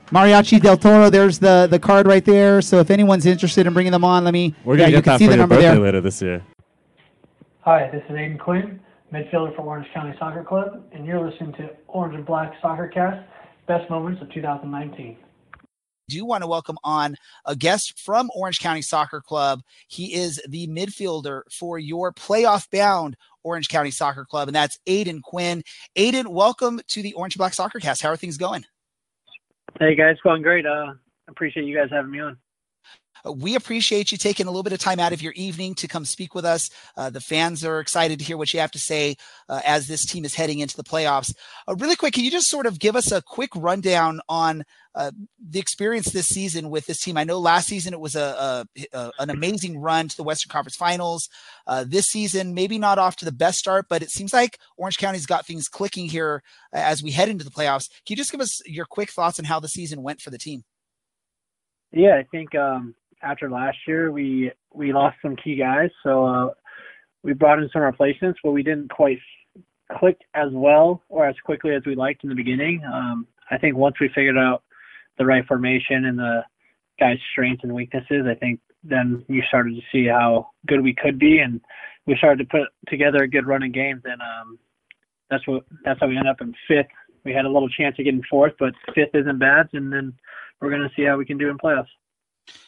Mariachi 0.08 0.60
del 0.60 0.76
Toro. 0.76 1.12
There's 1.12 1.38
the 1.38 1.68
the 1.70 1.78
card 1.78 2.08
right 2.08 2.26
there. 2.26 2.64
So 2.64 2.80
if 2.80 2.90
anyone's 2.90 3.28
interested 3.28 3.68
in 3.68 3.74
bringing 3.74 3.92
them 3.92 4.04
on, 4.04 4.24
let 4.24 4.34
me. 4.34 4.56
We're 4.64 4.78
gonna 4.78 4.90
you 4.90 4.96
get 4.96 5.04
can 5.04 5.14
that 5.14 5.20
see 5.20 5.26
for 5.26 5.34
the 5.34 5.38
your 5.38 5.48
birthday 5.48 5.62
there. 5.68 5.80
later 5.80 6.02
this 6.02 6.20
year. 6.20 6.44
Hi, 7.60 7.92
this 7.92 8.02
is 8.10 8.10
Aodhan 8.10 8.40
Quinn, 8.40 8.80
midfielder 9.14 9.56
for 9.56 9.62
Orange 9.62 9.88
County 9.94 10.16
Soccer 10.18 10.44
Club, 10.44 10.84
and 10.92 11.06
you're 11.06 11.24
listening 11.24 11.54
to 11.54 11.70
Orange 11.88 12.16
and 12.16 12.26
Black 12.26 12.54
Soccer 12.60 12.88
Cast, 12.88 13.24
best 13.68 13.88
moments 13.92 14.20
of 14.24 14.34
2019. 14.34 15.16
Do 16.10 16.26
want 16.26 16.42
to 16.42 16.48
welcome 16.48 16.78
on 16.84 17.16
a 17.46 17.56
guest 17.56 18.00
from 18.00 18.32
Orange 18.36 18.60
County 18.60 18.82
Soccer 18.82 19.22
Club. 19.22 19.62
He 19.88 20.16
is 20.16 20.42
the 20.50 20.68
midfielder 20.68 21.44
for 21.52 21.78
your 21.78 22.12
playoff 22.12 22.70
bound 22.72 23.16
Orange 23.44 23.70
County 23.70 23.92
Soccer 23.92 24.26
Club, 24.26 24.48
and 24.48 24.56
that's 24.56 24.80
Aodhan 24.88 25.22
Quinn. 25.22 25.64
Aodhan, 25.96 26.30
welcome 26.30 26.82
to 26.88 27.04
the 27.04 27.14
Orange 27.14 27.36
and 27.36 27.40
Black 27.40 27.54
Soccer 27.54 27.80
Cast. 27.80 28.02
How 28.02 28.10
are 28.10 28.18
things 28.18 28.38
going? 28.38 28.66
Hey 29.80 29.94
guys, 29.94 30.18
going 30.24 30.42
great. 30.42 30.66
Uh, 30.66 30.94
appreciate 31.28 31.68
you 31.68 31.78
guys 31.78 31.90
having 31.92 32.10
me 32.10 32.20
on. 32.20 32.38
Uh, 33.26 33.34
We 33.34 33.56
appreciate 33.56 34.12
you 34.12 34.18
taking 34.18 34.48
a 34.48 34.50
little 34.50 34.64
bit 34.64 34.74
of 34.74 34.80
time 34.80 35.00
out 35.00 35.14
of 35.14 35.22
your 35.22 35.34
evening 35.34 35.76
to 35.76 35.88
come 35.88 36.06
speak 36.06 36.34
with 36.34 36.46
us. 36.46 36.70
Uh, 36.98 37.10
the 37.10 37.22
fans 37.22 37.64
are 37.64 37.80
excited 37.80 38.18
to 38.18 38.26
hear 38.26 38.38
what 38.38 38.54
you 38.54 38.60
have 38.60 38.72
to 38.72 38.80
say 38.80 39.16
uh, 39.48 39.62
as 39.66 39.88
this 39.88 40.06
team 40.06 40.26
is 40.26 40.36
heading 40.36 40.60
into 40.60 40.76
the 40.76 40.84
playoffs. 40.84 41.34
Uh, 41.68 41.76
really 41.76 41.96
quick, 41.96 42.14
can 42.14 42.24
you 42.24 42.32
just 42.32 42.50
sort 42.50 42.66
of 42.66 42.80
give 42.80 42.96
us 42.96 43.12
a 43.12 43.22
quick 43.22 43.52
rundown 43.56 44.22
on 44.28 44.64
uh, 44.96 45.12
the 45.40 45.60
experience 45.60 46.12
this 46.12 46.28
season 46.28 46.70
with 46.70 46.86
this 46.86 47.00
team? 47.00 47.18
I 47.18 47.24
know 47.24 47.40
last 47.40 47.68
season 47.68 47.94
it 47.94 48.00
was 48.00 48.16
a, 48.16 48.66
a, 48.76 48.86
a 48.94 49.12
an 49.20 49.30
amazing 49.30 49.80
run 49.80 50.08
to 50.08 50.18
the 50.18 50.24
Western 50.24 50.50
Conference 50.50 50.76
Finals. 50.76 51.30
Uh, 51.68 51.86
this 51.88 52.08
season, 52.08 52.54
maybe 52.54 52.78
not 52.78 52.98
off 52.98 53.16
to 53.18 53.26
the 53.26 53.32
best 53.32 53.60
start, 53.60 53.86
but 53.90 54.02
it 54.02 54.12
seems 54.12 54.34
like 54.34 54.60
Orange 54.78 54.98
County's 54.98 55.26
got 55.26 55.46
things 55.46 55.68
clicking 55.68 56.08
here 56.08 56.44
as 56.74 57.04
we 57.04 57.12
head 57.12 57.30
into 57.30 57.46
the 57.46 57.52
playoffs. 57.52 57.90
Can 58.06 58.14
you 58.14 58.16
just 58.16 58.32
give 58.32 58.42
us 58.42 58.62
your 58.66 58.86
quick 58.86 59.12
thoughts 59.12 59.40
on 59.40 59.46
how 59.46 59.60
the 59.60 59.68
season 59.68 60.04
went 60.04 60.22
for 60.22 60.30
the 60.30 60.38
team? 60.38 60.64
Yeah, 61.92 62.16
I 62.16 62.24
think 62.32 62.56
um, 62.56 62.96
after 63.22 63.50
last 63.50 63.78
year 63.88 64.12
we 64.12 64.52
we 64.74 64.94
lost 64.94 65.18
some 65.22 65.36
key 65.36 65.56
guys, 65.56 65.90
so 66.04 66.26
uh, 66.26 66.50
we 67.24 67.34
brought 67.34 67.60
in 67.60 67.70
some 67.74 67.82
replacements, 67.82 68.40
but 68.44 68.52
we 68.52 68.64
didn't 68.64 68.90
quite 68.90 69.20
click 69.98 70.20
as 70.36 70.50
well 70.52 71.02
or 71.10 71.28
as 71.28 71.36
quickly 71.44 71.74
as 71.74 71.82
we 71.86 71.96
liked 71.96 72.24
in 72.24 72.30
the 72.30 72.36
beginning. 72.36 72.82
Um, 72.86 73.28
I 73.50 73.58
think 73.58 73.76
once 73.76 73.96
we 74.00 74.10
figured 74.10 74.38
out 74.38 74.64
the 75.20 75.26
right 75.26 75.46
formation 75.46 76.06
and 76.06 76.18
the 76.18 76.42
guys' 77.00 77.18
strengths 77.32 77.64
and 77.64 77.76
weaknesses, 77.76 78.26
I 78.28 78.36
think 78.36 78.60
then 78.84 79.24
you 79.28 79.44
started 79.48 79.76
to 79.76 79.82
see 79.92 80.08
how 80.08 80.48
good 80.68 80.82
we 80.82 80.96
could 80.96 81.20
be, 81.20 81.40
and 81.40 81.62
we 82.08 82.16
started 82.18 82.40
to 82.44 82.50
put 82.50 82.70
together 82.88 83.24
a 83.24 83.28
good 83.28 83.46
running 83.46 83.72
games, 83.72 84.02
and 84.06 84.22
um, 84.22 84.58
that's 85.30 85.46
what 85.48 85.64
that's 85.84 86.00
how 86.00 86.08
we 86.08 86.18
ended 86.18 86.32
up 86.32 86.42
in 86.42 86.56
fifth. 86.68 86.88
We 87.26 87.34
had 87.34 87.46
a 87.46 87.52
little 87.52 87.70
chance 87.70 87.96
of 88.00 88.06
getting 88.06 88.24
fourth, 88.30 88.54
but 88.58 88.74
fifth 88.96 89.14
isn't 89.14 89.40
bad, 89.40 89.68
and 89.74 89.92
then 89.92 90.14
we're 90.62 90.70
going 90.70 90.88
to 90.88 90.96
see 90.96 91.06
how 91.06 91.18
we 91.18 91.26
can 91.26 91.38
do 91.38 91.50
in 91.50 91.58
playoffs. 91.58 91.88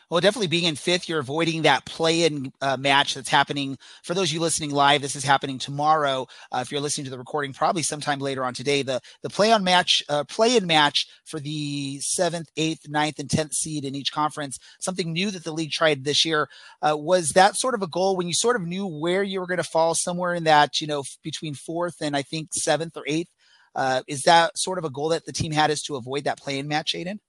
Well, 0.10 0.20
definitely 0.20 0.48
being 0.48 0.66
in 0.66 0.76
fifth, 0.76 1.08
you're 1.08 1.22
avoiding 1.22 1.62
that 1.62 1.86
play-in 1.86 2.52
uh, 2.62 2.76
match 2.76 3.14
that's 3.14 3.30
happening. 3.30 3.78
For 4.04 4.14
those 4.14 4.30
of 4.30 4.34
you 4.34 4.42
listening 4.42 4.72
live, 4.72 5.02
this 5.02 5.16
is 5.16 5.24
happening 5.24 5.58
tomorrow. 5.58 6.28
Uh, 6.52 6.60
if 6.62 6.70
you're 6.70 6.82
listening 6.82 7.06
to 7.06 7.12
the 7.12 7.18
recording, 7.18 7.54
probably 7.54 7.82
sometime 7.82 8.20
later 8.20 8.44
on 8.44 8.54
today. 8.54 8.82
The 8.82 9.00
the 9.24 9.30
play-on 9.30 9.64
match, 9.64 10.04
uh, 10.10 10.26
play-in 10.26 10.68
match 10.68 11.08
for 11.24 11.40
the 11.40 12.00
seventh, 12.02 12.50
eighth, 12.58 12.90
ninth, 12.90 13.20
and 13.20 13.30
tenth 13.30 13.54
seed 13.54 13.86
in 13.86 13.96
each 13.96 14.12
conference. 14.12 14.60
Something 14.82 15.14
new 15.14 15.32
that 15.32 15.46
the 15.46 15.54
league 15.54 15.72
tried 15.72 16.04
this 16.04 16.26
year 16.26 16.50
uh, 16.82 16.98
was 16.98 17.30
that 17.30 17.56
sort 17.56 17.74
of 17.74 17.82
a 17.82 17.88
goal 17.88 18.18
when 18.18 18.28
you 18.28 18.34
sort 18.34 18.58
of 18.58 18.64
knew 18.64 18.86
where 18.86 19.24
you 19.24 19.40
were 19.40 19.48
going 19.48 19.58
to 19.58 19.64
fall 19.64 19.96
somewhere 19.96 20.34
in 20.34 20.44
that 20.44 20.82
you 20.82 20.88
know 20.88 21.00
f- 21.00 21.18
between 21.24 21.54
fourth 21.54 22.02
and 22.02 22.18
I 22.18 22.22
think 22.22 22.50
seventh 22.54 22.98
or 22.98 23.04
eighth. 23.08 23.30
Uh, 23.74 24.02
is 24.10 24.24
that 24.24 24.58
sort 24.58 24.78
of 24.78 24.84
a 24.84 24.90
goal 24.90 25.08
that 25.10 25.26
the 25.26 25.32
team 25.32 25.54
had 25.54 25.72
is 25.72 25.82
to 25.84 25.96
avoid 25.96 26.26
that 26.26 26.38
play-in 26.38 26.68
match, 26.68 26.94
Aodhan? 26.94 27.20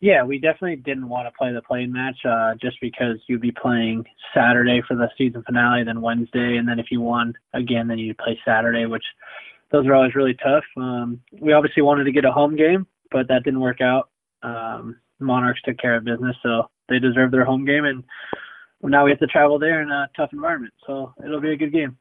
Yeah, 0.00 0.22
we 0.22 0.38
definitely 0.38 0.76
didn't 0.76 1.08
want 1.08 1.26
to 1.26 1.36
play 1.36 1.52
the 1.52 1.62
play 1.62 1.86
match 1.86 2.18
uh, 2.24 2.54
just 2.60 2.76
because 2.80 3.16
you'd 3.26 3.40
be 3.40 3.50
playing 3.50 4.04
Saturday 4.32 4.80
for 4.86 4.96
the 4.96 5.10
season 5.18 5.42
finale, 5.44 5.82
then 5.82 6.00
Wednesday, 6.00 6.56
and 6.56 6.68
then 6.68 6.78
if 6.78 6.86
you 6.90 7.00
won 7.00 7.34
again, 7.52 7.88
then 7.88 7.98
you'd 7.98 8.18
play 8.18 8.38
Saturday, 8.46 8.86
which 8.86 9.02
those 9.72 9.86
are 9.86 9.94
always 9.94 10.14
really 10.14 10.34
tough. 10.34 10.64
Um, 10.76 11.20
we 11.40 11.52
obviously 11.52 11.82
wanted 11.82 12.04
to 12.04 12.12
get 12.12 12.24
a 12.24 12.30
home 12.30 12.54
game, 12.54 12.86
but 13.10 13.26
that 13.28 13.42
didn't 13.42 13.60
work 13.60 13.80
out. 13.80 14.10
Um, 14.42 15.00
Monarchs 15.18 15.60
took 15.64 15.78
care 15.78 15.96
of 15.96 16.04
business, 16.04 16.36
so 16.44 16.70
they 16.88 17.00
deserve 17.00 17.32
their 17.32 17.44
home 17.44 17.64
game, 17.64 17.84
and 17.84 18.04
now 18.82 19.04
we 19.04 19.10
have 19.10 19.18
to 19.18 19.26
travel 19.26 19.58
there 19.58 19.82
in 19.82 19.90
a 19.90 20.08
tough 20.16 20.30
environment, 20.32 20.74
so 20.86 21.12
it'll 21.24 21.40
be 21.40 21.52
a 21.52 21.56
good 21.56 21.72
game. 21.72 21.98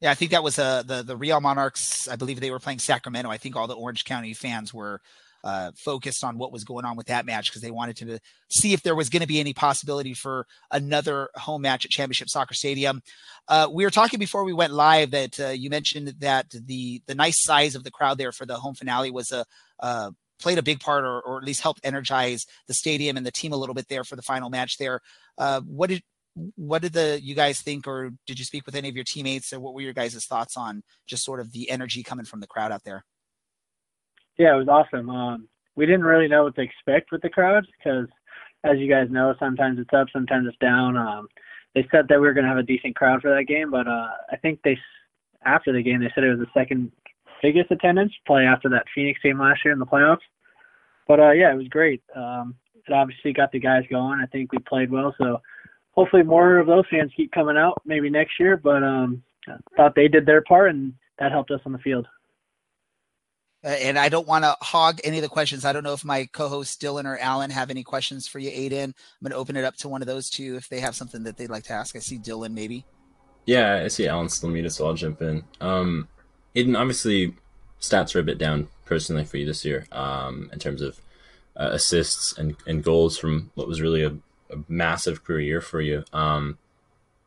Yeah, 0.00 0.10
I 0.10 0.14
think 0.14 0.30
that 0.30 0.42
was 0.42 0.58
uh, 0.58 0.82
the 0.82 1.02
the 1.02 1.16
Real 1.16 1.40
Monarchs. 1.40 2.08
I 2.08 2.16
believe 2.16 2.40
they 2.40 2.50
were 2.50 2.58
playing 2.58 2.80
Sacramento. 2.80 3.30
I 3.30 3.38
think 3.38 3.56
all 3.56 3.66
the 3.66 3.74
Orange 3.74 4.04
County 4.04 4.34
fans 4.34 4.72
were 4.72 5.00
uh, 5.46 5.70
focused 5.76 6.24
on 6.24 6.38
what 6.38 6.50
was 6.50 6.64
going 6.64 6.84
on 6.84 6.96
with 6.96 7.06
that 7.06 7.24
match 7.24 7.48
because 7.48 7.62
they 7.62 7.70
wanted 7.70 7.96
to 7.96 8.18
see 8.50 8.72
if 8.72 8.82
there 8.82 8.96
was 8.96 9.08
going 9.08 9.20
to 9.20 9.28
be 9.28 9.38
any 9.38 9.54
possibility 9.54 10.12
for 10.12 10.44
another 10.72 11.30
home 11.36 11.62
match 11.62 11.84
at 11.84 11.90
Championship 11.92 12.28
Soccer 12.28 12.52
Stadium. 12.52 13.00
Uh, 13.46 13.68
we 13.72 13.84
were 13.84 13.90
talking 13.90 14.18
before 14.18 14.42
we 14.42 14.52
went 14.52 14.72
live 14.72 15.12
that 15.12 15.38
uh, 15.38 15.48
you 15.50 15.70
mentioned 15.70 16.14
that 16.18 16.50
the 16.50 17.00
the 17.06 17.14
nice 17.14 17.44
size 17.44 17.76
of 17.76 17.84
the 17.84 17.92
crowd 17.92 18.18
there 18.18 18.32
for 18.32 18.44
the 18.44 18.56
home 18.56 18.74
finale 18.74 19.12
was 19.12 19.30
a 19.30 19.44
uh, 19.78 20.10
played 20.40 20.58
a 20.58 20.64
big 20.64 20.80
part 20.80 21.04
or, 21.04 21.20
or 21.20 21.38
at 21.38 21.44
least 21.44 21.60
helped 21.60 21.80
energize 21.84 22.44
the 22.66 22.74
stadium 22.74 23.16
and 23.16 23.24
the 23.24 23.30
team 23.30 23.52
a 23.52 23.56
little 23.56 23.74
bit 23.74 23.86
there 23.88 24.02
for 24.02 24.16
the 24.16 24.22
final 24.22 24.50
match 24.50 24.78
there. 24.78 25.00
Uh, 25.38 25.60
what 25.60 25.90
did 25.90 26.02
what 26.56 26.82
did 26.82 26.92
the 26.92 27.20
you 27.22 27.36
guys 27.36 27.60
think 27.60 27.86
or 27.86 28.10
did 28.26 28.36
you 28.36 28.44
speak 28.44 28.66
with 28.66 28.74
any 28.74 28.88
of 28.88 28.96
your 28.96 29.04
teammates 29.04 29.52
or 29.52 29.60
what 29.60 29.74
were 29.74 29.80
your 29.80 29.92
guys' 29.92 30.26
thoughts 30.26 30.56
on 30.56 30.82
just 31.06 31.24
sort 31.24 31.38
of 31.38 31.52
the 31.52 31.70
energy 31.70 32.02
coming 32.02 32.26
from 32.26 32.40
the 32.40 32.48
crowd 32.48 32.72
out 32.72 32.82
there? 32.82 33.04
Yeah, 34.38 34.54
it 34.54 34.58
was 34.58 34.68
awesome. 34.68 35.08
Um, 35.08 35.48
we 35.76 35.86
didn't 35.86 36.04
really 36.04 36.28
know 36.28 36.44
what 36.44 36.54
to 36.56 36.62
expect 36.62 37.12
with 37.12 37.22
the 37.22 37.30
crowds 37.30 37.66
because, 37.78 38.06
as 38.64 38.78
you 38.78 38.88
guys 38.88 39.08
know, 39.10 39.34
sometimes 39.38 39.78
it's 39.78 39.92
up, 39.92 40.08
sometimes 40.12 40.46
it's 40.48 40.58
down. 40.58 40.96
Um, 40.96 41.28
they 41.74 41.86
said 41.90 42.06
that 42.08 42.20
we 42.20 42.26
were 42.26 42.32
going 42.32 42.44
to 42.44 42.50
have 42.50 42.58
a 42.58 42.62
decent 42.62 42.96
crowd 42.96 43.20
for 43.20 43.34
that 43.34 43.44
game, 43.44 43.70
but 43.70 43.86
uh, 43.86 44.08
I 44.30 44.36
think 44.36 44.60
they 44.64 44.78
after 45.44 45.72
the 45.72 45.82
game 45.82 46.00
they 46.00 46.10
said 46.14 46.24
it 46.24 46.30
was 46.30 46.38
the 46.38 46.60
second 46.60 46.90
biggest 47.42 47.70
attendance, 47.70 48.12
play 48.26 48.44
after 48.44 48.68
that 48.70 48.86
Phoenix 48.94 49.20
game 49.22 49.38
last 49.38 49.60
year 49.64 49.72
in 49.72 49.78
the 49.78 49.86
playoffs. 49.86 50.24
But 51.06 51.20
uh, 51.20 51.30
yeah, 51.32 51.52
it 51.52 51.56
was 51.56 51.68
great. 51.68 52.02
Um, 52.14 52.56
it 52.74 52.92
obviously 52.92 53.32
got 53.32 53.52
the 53.52 53.60
guys 53.60 53.84
going. 53.90 54.20
I 54.20 54.26
think 54.26 54.52
we 54.52 54.58
played 54.58 54.90
well, 54.90 55.14
so 55.18 55.40
hopefully 55.92 56.22
more 56.22 56.58
of 56.58 56.66
those 56.66 56.84
fans 56.90 57.12
keep 57.16 57.32
coming 57.32 57.56
out 57.56 57.80
maybe 57.84 58.10
next 58.10 58.40
year. 58.40 58.56
But 58.56 58.82
um, 58.82 59.22
I 59.48 59.56
thought 59.76 59.94
they 59.94 60.08
did 60.08 60.26
their 60.26 60.42
part, 60.42 60.70
and 60.70 60.92
that 61.18 61.32
helped 61.32 61.50
us 61.50 61.60
on 61.64 61.72
the 61.72 61.78
field. 61.78 62.06
Uh, 63.66 63.70
and 63.70 63.98
I 63.98 64.08
don't 64.08 64.28
want 64.28 64.44
to 64.44 64.56
hog 64.60 65.00
any 65.02 65.18
of 65.18 65.22
the 65.22 65.28
questions. 65.28 65.64
I 65.64 65.72
don't 65.72 65.82
know 65.82 65.92
if 65.92 66.04
my 66.04 66.26
co-hosts 66.26 66.76
Dylan 66.76 67.04
or 67.04 67.18
Alan 67.18 67.50
have 67.50 67.68
any 67.68 67.82
questions 67.82 68.28
for 68.28 68.38
you, 68.38 68.50
Aodhan. 68.50 68.84
I'm 68.84 68.94
going 69.22 69.32
to 69.32 69.36
open 69.36 69.56
it 69.56 69.64
up 69.64 69.74
to 69.78 69.88
one 69.88 70.02
of 70.02 70.06
those 70.06 70.30
two 70.30 70.54
if 70.54 70.68
they 70.68 70.78
have 70.78 70.94
something 70.94 71.24
that 71.24 71.36
they'd 71.36 71.50
like 71.50 71.64
to 71.64 71.72
ask. 71.72 71.96
I 71.96 71.98
see 71.98 72.18
Dylan 72.18 72.52
maybe. 72.52 72.84
Yeah, 73.44 73.82
I 73.84 73.88
see 73.88 74.06
Alan 74.06 74.28
still 74.28 74.50
muted, 74.50 74.72
so 74.72 74.86
I'll 74.86 74.94
jump 74.94 75.20
in. 75.20 75.42
Um, 75.60 76.06
Aodhan, 76.54 76.78
obviously, 76.78 77.34
stats 77.80 78.14
are 78.14 78.20
a 78.20 78.24
bit 78.24 78.38
down 78.38 78.68
personally 78.84 79.24
for 79.24 79.36
you 79.36 79.46
this 79.46 79.64
year 79.64 79.86
um, 79.90 80.48
in 80.52 80.60
terms 80.60 80.80
of 80.80 81.00
uh, 81.56 81.70
assists 81.72 82.38
and, 82.38 82.56
and 82.68 82.84
goals 82.84 83.18
from 83.18 83.50
what 83.56 83.66
was 83.66 83.80
really 83.80 84.04
a, 84.04 84.10
a 84.50 84.58
massive 84.68 85.24
career 85.24 85.40
year 85.40 85.60
for 85.60 85.80
you. 85.80 86.04
Um, 86.12 86.58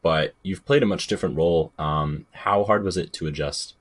but 0.01 0.35
you've 0.43 0.65
played 0.65 0.83
a 0.83 0.85
much 0.85 1.07
different 1.07 1.35
role. 1.35 1.73
Um, 1.77 2.27
how 2.31 2.63
hard 2.63 2.85
was 2.85 2.95
it 2.95 3.11
to 3.13 3.27
adjust 3.27 3.73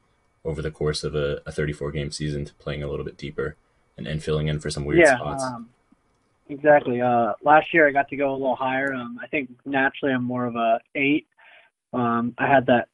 over 0.44 0.62
the 0.62 0.70
course 0.70 1.04
of 1.04 1.14
a, 1.14 1.40
a 1.46 1.52
34 1.52 1.92
game 1.92 2.10
season 2.10 2.44
to 2.44 2.54
playing 2.54 2.82
a 2.82 2.88
little 2.88 3.04
bit 3.04 3.16
deeper 3.16 3.56
and, 3.96 4.06
and 4.06 4.22
filling 4.22 4.48
in 4.48 4.60
for 4.60 4.70
some 4.70 4.84
weird 4.84 5.00
yeah, 5.00 5.16
spots? 5.16 5.44
Um, 5.44 5.68
exactly. 6.48 7.00
Uh, 7.00 7.34
last 7.42 7.72
year 7.72 7.88
I 7.88 7.92
got 7.92 8.08
to 8.08 8.16
go 8.16 8.30
a 8.30 8.32
little 8.32 8.56
higher. 8.56 8.94
Um, 8.94 9.18
I 9.22 9.26
think 9.26 9.50
naturally 9.64 10.14
I'm 10.14 10.24
more 10.24 10.46
of 10.46 10.56
a 10.56 10.80
eight. 10.94 11.26
Um, 11.92 12.34
I 12.38 12.46
had 12.46 12.66
that 12.66 12.88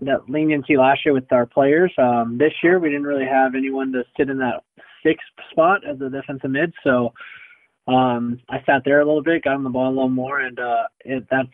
that 0.00 0.28
leniency 0.30 0.76
last 0.76 1.04
year 1.04 1.12
with 1.12 1.30
our 1.32 1.46
players. 1.46 1.92
Um, 1.98 2.38
this 2.38 2.52
year 2.62 2.78
we 2.78 2.88
didn't 2.88 3.06
really 3.06 3.26
have 3.26 3.54
anyone 3.56 3.92
to 3.92 4.04
sit 4.16 4.30
in 4.30 4.38
that 4.38 4.62
sixth 5.02 5.26
spot 5.50 5.80
as 5.88 6.00
a 6.00 6.08
defensive 6.08 6.50
mid, 6.50 6.72
so 6.84 7.12
um, 7.88 8.40
I 8.48 8.62
sat 8.64 8.82
there 8.84 9.00
a 9.00 9.04
little 9.04 9.22
bit, 9.22 9.42
got 9.42 9.54
on 9.54 9.64
the 9.64 9.70
ball 9.70 9.88
a 9.88 9.90
little 9.90 10.08
more, 10.08 10.40
and 10.40 10.58
uh, 10.58 10.84
it, 11.00 11.26
that's 11.30 11.48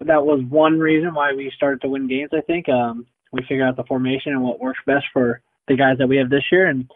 that 0.00 0.24
was 0.24 0.42
one 0.48 0.78
reason 0.78 1.12
why 1.14 1.32
we 1.32 1.50
started 1.54 1.80
to 1.80 1.88
win 1.88 2.06
games. 2.06 2.30
I 2.32 2.40
think 2.42 2.68
um, 2.68 3.06
we 3.32 3.42
figure 3.42 3.66
out 3.66 3.76
the 3.76 3.84
formation 3.84 4.32
and 4.32 4.42
what 4.42 4.60
works 4.60 4.80
best 4.86 5.06
for 5.12 5.40
the 5.68 5.76
guys 5.76 5.98
that 5.98 6.08
we 6.08 6.16
have 6.16 6.30
this 6.30 6.44
year, 6.52 6.66
and 6.66 6.90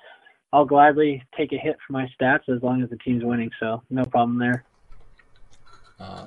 I'll 0.53 0.65
gladly 0.65 1.23
take 1.37 1.53
a 1.53 1.57
hit 1.57 1.77
for 1.87 1.93
my 1.93 2.09
stats 2.19 2.49
as 2.49 2.63
long 2.63 2.83
as 2.83 2.91
the 2.91 2.97
team's 2.97 3.25
winning. 3.25 3.51
So 3.61 3.83
no 3.91 4.05
problem 4.05 4.39
there. 4.39 4.65
Uh, 5.99 6.27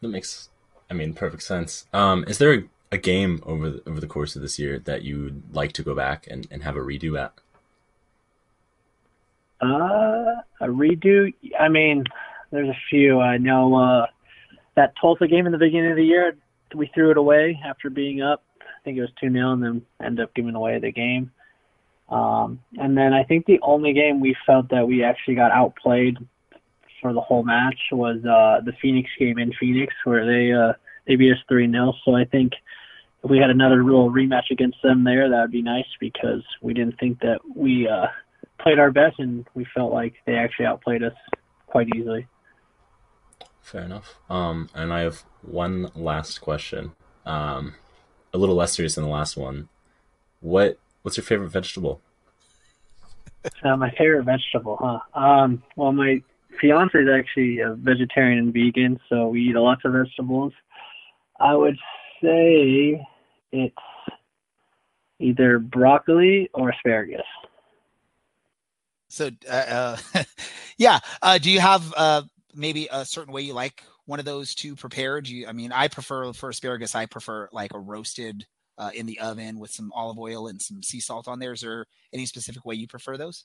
that 0.00 0.08
makes, 0.08 0.48
I 0.90 0.94
mean, 0.94 1.14
perfect 1.14 1.42
sense. 1.42 1.86
Um, 1.92 2.24
is 2.28 2.38
there 2.38 2.52
a, 2.52 2.64
a 2.92 2.98
game 2.98 3.42
over 3.44 3.70
the, 3.70 3.88
over 3.88 4.00
the 4.00 4.06
course 4.06 4.36
of 4.36 4.42
this 4.42 4.58
year 4.58 4.78
that 4.80 5.02
you'd 5.02 5.54
like 5.54 5.72
to 5.72 5.82
go 5.82 5.94
back 5.94 6.26
and, 6.30 6.46
and 6.50 6.62
have 6.62 6.76
a 6.76 6.80
redo 6.80 7.18
at? 7.18 7.32
Uh, 9.60 10.42
a 10.60 10.68
redo. 10.68 11.32
I 11.58 11.68
mean, 11.68 12.04
there's 12.50 12.68
a 12.68 12.78
few. 12.90 13.20
I 13.20 13.38
know 13.38 13.74
uh, 13.74 14.06
that 14.76 14.92
Tulsa 15.00 15.26
game 15.26 15.46
in 15.46 15.52
the 15.52 15.58
beginning 15.58 15.90
of 15.90 15.96
the 15.96 16.04
year, 16.04 16.36
we 16.74 16.90
threw 16.92 17.10
it 17.10 17.16
away 17.16 17.60
after 17.64 17.88
being 17.88 18.20
up. 18.20 18.44
Think 18.84 18.98
it 18.98 19.02
was 19.02 19.10
two 19.20 19.30
0 19.30 19.52
and 19.52 19.62
then 19.62 19.82
end 20.04 20.20
up 20.20 20.34
giving 20.34 20.54
away 20.54 20.78
the 20.78 20.92
game. 20.92 21.30
Um, 22.08 22.60
and 22.78 22.96
then 22.96 23.14
I 23.14 23.24
think 23.24 23.46
the 23.46 23.60
only 23.62 23.94
game 23.94 24.20
we 24.20 24.36
felt 24.46 24.68
that 24.70 24.86
we 24.86 25.02
actually 25.02 25.36
got 25.36 25.52
outplayed 25.52 26.18
for 27.00 27.12
the 27.12 27.20
whole 27.20 27.42
match 27.42 27.78
was 27.92 28.18
uh, 28.24 28.64
the 28.64 28.72
Phoenix 28.80 29.10
game 29.18 29.38
in 29.38 29.52
Phoenix, 29.58 29.92
where 30.04 30.26
they 30.26 30.52
uh, 30.52 30.74
they 31.06 31.16
beat 31.16 31.32
us 31.32 31.38
three 31.48 31.70
0 31.70 31.94
So 32.04 32.14
I 32.14 32.24
think 32.24 32.52
if 33.22 33.30
we 33.30 33.38
had 33.38 33.50
another 33.50 33.82
real 33.82 34.10
rematch 34.10 34.50
against 34.50 34.78
them 34.82 35.04
there, 35.04 35.30
that 35.30 35.40
would 35.40 35.50
be 35.50 35.62
nice 35.62 35.86
because 35.98 36.42
we 36.60 36.74
didn't 36.74 36.98
think 36.98 37.20
that 37.20 37.40
we 37.56 37.88
uh, 37.88 38.06
played 38.60 38.78
our 38.78 38.90
best, 38.90 39.18
and 39.18 39.46
we 39.54 39.66
felt 39.74 39.92
like 39.92 40.14
they 40.26 40.34
actually 40.34 40.66
outplayed 40.66 41.02
us 41.02 41.14
quite 41.66 41.88
easily. 41.96 42.26
Fair 43.60 43.82
enough. 43.82 44.18
Um, 44.28 44.68
and 44.74 44.92
I 44.92 45.00
have 45.00 45.24
one 45.40 45.90
last 45.94 46.40
question. 46.42 46.92
Um, 47.24 47.74
a 48.34 48.38
little 48.38 48.56
less 48.56 48.74
serious 48.74 48.96
than 48.96 49.04
the 49.04 49.10
last 49.10 49.36
one. 49.36 49.68
What 50.40 50.78
What's 51.02 51.16
your 51.16 51.24
favorite 51.24 51.50
vegetable? 51.50 52.00
Uh, 53.62 53.76
my 53.76 53.90
favorite 53.90 54.24
vegetable, 54.24 54.78
huh? 54.80 55.18
Um, 55.18 55.62
well, 55.76 55.92
my 55.92 56.22
fiance 56.60 56.98
is 56.98 57.08
actually 57.08 57.60
a 57.60 57.74
vegetarian 57.74 58.38
and 58.38 58.52
vegan, 58.52 58.98
so 59.08 59.28
we 59.28 59.42
eat 59.42 59.54
a 59.54 59.60
lots 59.60 59.82
of 59.84 59.92
vegetables. 59.92 60.52
I 61.38 61.54
would 61.54 61.76
say 62.22 63.06
it's 63.52 63.76
either 65.20 65.58
broccoli 65.58 66.48
or 66.54 66.70
asparagus. 66.70 67.26
So, 69.08 69.30
uh, 69.48 69.96
uh, 70.14 70.22
yeah. 70.78 71.00
Uh, 71.20 71.38
do 71.38 71.50
you 71.50 71.60
have 71.60 71.92
uh, 71.96 72.22
maybe 72.54 72.88
a 72.90 73.04
certain 73.04 73.32
way 73.32 73.42
you 73.42 73.52
like 73.52 73.84
one 74.06 74.18
of 74.18 74.24
those 74.24 74.54
two 74.54 74.76
prepared? 74.76 75.28
You? 75.28 75.46
I 75.46 75.52
mean, 75.52 75.72
I 75.72 75.88
prefer 75.88 76.32
for 76.32 76.48
asparagus. 76.48 76.94
I 76.94 77.06
prefer 77.06 77.48
like 77.52 77.74
a 77.74 77.78
roasted 77.78 78.46
uh, 78.78 78.90
in 78.94 79.06
the 79.06 79.20
oven 79.20 79.58
with 79.58 79.70
some 79.70 79.92
olive 79.94 80.18
oil 80.18 80.48
and 80.48 80.60
some 80.60 80.82
sea 80.82 81.00
salt 81.00 81.28
on 81.28 81.38
there. 81.38 81.52
Is 81.52 81.60
there 81.60 81.86
any 82.12 82.26
specific 82.26 82.64
way 82.64 82.74
you 82.74 82.86
prefer 82.86 83.16
those? 83.16 83.44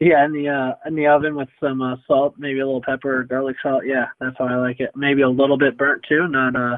Yeah, 0.00 0.24
in 0.24 0.32
the 0.32 0.48
uh, 0.48 0.74
in 0.84 0.96
the 0.96 1.06
oven 1.06 1.36
with 1.36 1.48
some 1.60 1.80
uh, 1.80 1.96
salt, 2.08 2.34
maybe 2.36 2.58
a 2.58 2.66
little 2.66 2.82
pepper, 2.82 3.22
garlic 3.22 3.56
salt. 3.62 3.84
Yeah, 3.86 4.06
that's 4.18 4.36
how 4.36 4.46
I 4.46 4.56
like 4.56 4.80
it. 4.80 4.90
Maybe 4.96 5.22
a 5.22 5.28
little 5.28 5.56
bit 5.56 5.78
burnt 5.78 6.04
too, 6.08 6.26
not 6.26 6.56
uh. 6.56 6.76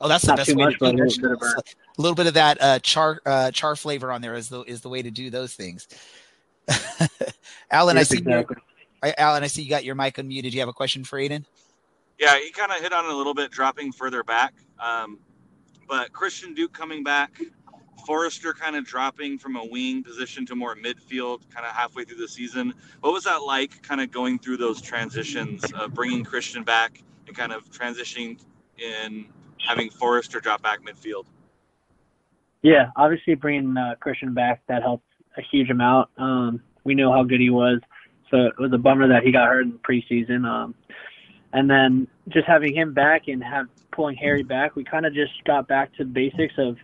Oh, 0.00 0.08
that's 0.08 0.24
the 0.24 0.34
best 0.34 0.50
too 0.50 0.56
way 0.56 0.64
much, 0.64 0.74
to 0.74 0.78
but 0.80 0.96
do 0.96 1.02
a 1.02 1.06
it. 1.06 1.08
little 1.08 1.22
bit 1.22 1.32
of 1.32 1.38
burnt. 1.38 1.74
A 1.96 2.02
little 2.02 2.14
bit 2.16 2.26
of 2.26 2.34
that 2.34 2.58
uh, 2.60 2.78
char 2.80 3.20
uh, 3.24 3.50
char 3.52 3.76
flavor 3.76 4.10
on 4.10 4.20
there 4.20 4.34
is 4.34 4.48
the 4.48 4.62
is 4.62 4.80
the 4.80 4.88
way 4.88 5.02
to 5.02 5.12
do 5.12 5.30
those 5.30 5.54
things. 5.54 5.86
Alan, 7.70 7.96
I 7.96 8.02
see 8.02 8.18
exactly. 8.18 8.56
you, 8.58 8.67
I, 9.02 9.14
Alan, 9.16 9.42
I 9.42 9.46
see 9.46 9.62
you 9.62 9.70
got 9.70 9.84
your 9.84 9.94
mic 9.94 10.16
unmuted. 10.16 10.42
Do 10.42 10.48
you 10.50 10.60
have 10.60 10.68
a 10.68 10.72
question 10.72 11.04
for 11.04 11.18
Aodhan? 11.18 11.44
Yeah, 12.18 12.38
he 12.38 12.50
kind 12.50 12.72
of 12.72 12.78
hit 12.78 12.92
on 12.92 13.04
it 13.04 13.10
a 13.10 13.16
little 13.16 13.34
bit, 13.34 13.50
dropping 13.50 13.92
further 13.92 14.24
back. 14.24 14.54
Um, 14.80 15.18
but 15.88 16.12
Christian 16.12 16.54
Duke 16.54 16.72
coming 16.72 17.02
back 17.04 17.40
Forrester 18.08 18.54
kind 18.54 18.74
of 18.76 18.86
dropping 18.86 19.38
from 19.38 19.56
a 19.56 19.64
wing 19.64 20.02
position 20.02 20.46
to 20.46 20.56
more 20.56 20.74
midfield, 20.74 21.42
kind 21.50 21.66
of 21.66 21.72
halfway 21.72 22.04
through 22.04 22.16
the 22.16 22.26
season. 22.26 22.72
What 23.00 23.12
was 23.12 23.24
that 23.24 23.42
like, 23.42 23.82
kind 23.82 24.00
of 24.00 24.10
going 24.10 24.38
through 24.38 24.56
those 24.56 24.80
transitions, 24.80 25.62
of 25.72 25.92
bringing 25.92 26.24
Christian 26.24 26.62
back 26.62 27.02
and 27.26 27.36
kind 27.36 27.52
of 27.52 27.70
transitioning 27.70 28.40
in 28.78 29.26
having 29.58 29.90
Forrester 29.90 30.40
drop 30.40 30.62
back 30.62 30.80
midfield? 30.82 31.24
Yeah, 32.62 32.90
obviously 32.96 33.34
bringing 33.34 33.76
uh, 33.76 33.96
Christian 34.00 34.32
back 34.32 34.62
that 34.68 34.82
helped 34.82 35.04
a 35.36 35.42
huge 35.42 35.68
amount. 35.68 36.08
Um, 36.16 36.62
we 36.84 36.94
know 36.94 37.12
how 37.12 37.24
good 37.24 37.40
he 37.40 37.50
was, 37.50 37.80
so 38.30 38.46
it 38.46 38.58
was 38.58 38.72
a 38.72 38.78
bummer 38.78 39.08
that 39.08 39.22
he 39.22 39.32
got 39.32 39.48
hurt 39.48 39.62
in 39.62 39.78
preseason. 39.78 40.46
Um, 40.46 40.74
and 41.52 41.68
then 41.70 42.08
just 42.28 42.46
having 42.46 42.74
him 42.74 42.92
back 42.92 43.28
and 43.28 43.42
have 43.42 43.68
pulling 43.92 44.16
Harry 44.16 44.42
back, 44.42 44.76
we 44.76 44.84
kind 44.84 45.06
of 45.06 45.14
just 45.14 45.32
got 45.44 45.66
back 45.66 45.94
to 45.96 46.04
the 46.04 46.10
basics 46.10 46.54
of 46.58 46.76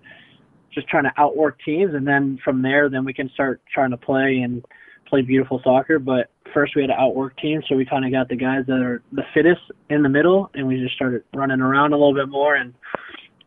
just 0.73 0.89
trying 0.89 1.05
to 1.05 1.13
outwork 1.17 1.61
teams, 1.65 1.95
and 1.95 2.07
then 2.07 2.39
from 2.43 2.63
there, 2.63 2.89
then 2.89 3.05
we 3.05 3.15
can 3.15 3.31
start 3.31 3.61
trying 3.73 3.91
to 3.91 3.97
play 3.97 4.39
and 4.39 4.65
play 5.07 5.23
beautiful 5.23 5.61
soccer. 5.63 6.01
But 6.01 6.31
first, 6.53 6.75
we 6.75 6.83
had 6.83 6.89
to 6.89 7.01
outwork 7.01 7.37
teams, 7.39 7.65
so 7.69 7.77
we 7.77 7.85
kind 7.85 8.05
of 8.05 8.11
got 8.11 8.29
the 8.29 8.37
guys 8.37 8.67
that 8.67 8.81
are 8.81 9.01
the 9.13 9.23
fittest 9.33 9.61
in 9.89 10.03
the 10.03 10.09
middle, 10.09 10.51
and 10.55 10.67
we 10.67 10.81
just 10.81 10.95
started 10.97 11.23
running 11.33 11.61
around 11.61 11.93
a 11.93 11.97
little 11.97 12.15
bit 12.15 12.29
more 12.29 12.57
and 12.57 12.75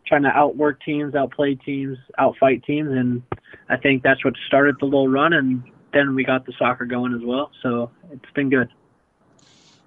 trying 0.06 0.24
to 0.24 0.30
outwork 0.30 0.82
teams, 0.84 1.16
outplay 1.16 1.56
teams, 1.56 1.98
outfight 2.18 2.64
teams, 2.64 2.92
and 2.92 3.22
I 3.68 3.76
think 3.76 4.04
that's 4.04 4.24
what 4.24 4.36
started 4.48 4.76
the 4.80 4.86
little 4.86 5.10
run, 5.10 5.34
and 5.34 5.64
then 5.98 6.16
we 6.16 6.24
got 6.24 6.46
the 6.46 6.54
soccer 6.60 6.86
going 6.86 7.14
as 7.14 7.22
well. 7.24 7.52
So 7.64 7.92
it's 8.12 8.32
been 8.36 8.50
good. 8.50 8.70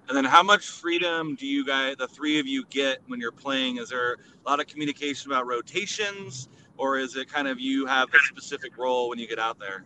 And 0.07 0.17
then, 0.17 0.25
how 0.25 0.43
much 0.43 0.67
freedom 0.67 1.35
do 1.35 1.47
you 1.47 1.65
guys, 1.65 1.95
the 1.97 2.07
three 2.07 2.37
of 2.39 2.45
you, 2.45 2.65
get 2.69 3.01
when 3.07 3.21
you're 3.21 3.31
playing? 3.31 3.77
Is 3.77 3.89
there 3.89 4.17
a 4.45 4.49
lot 4.49 4.59
of 4.59 4.67
communication 4.67 5.31
about 5.31 5.47
rotations, 5.47 6.49
or 6.77 6.97
is 6.97 7.15
it 7.15 7.31
kind 7.31 7.47
of 7.47 7.61
you 7.61 7.85
have 7.85 8.09
a 8.13 8.19
specific 8.27 8.77
role 8.77 9.07
when 9.07 9.19
you 9.19 9.27
get 9.27 9.39
out 9.39 9.57
there? 9.57 9.85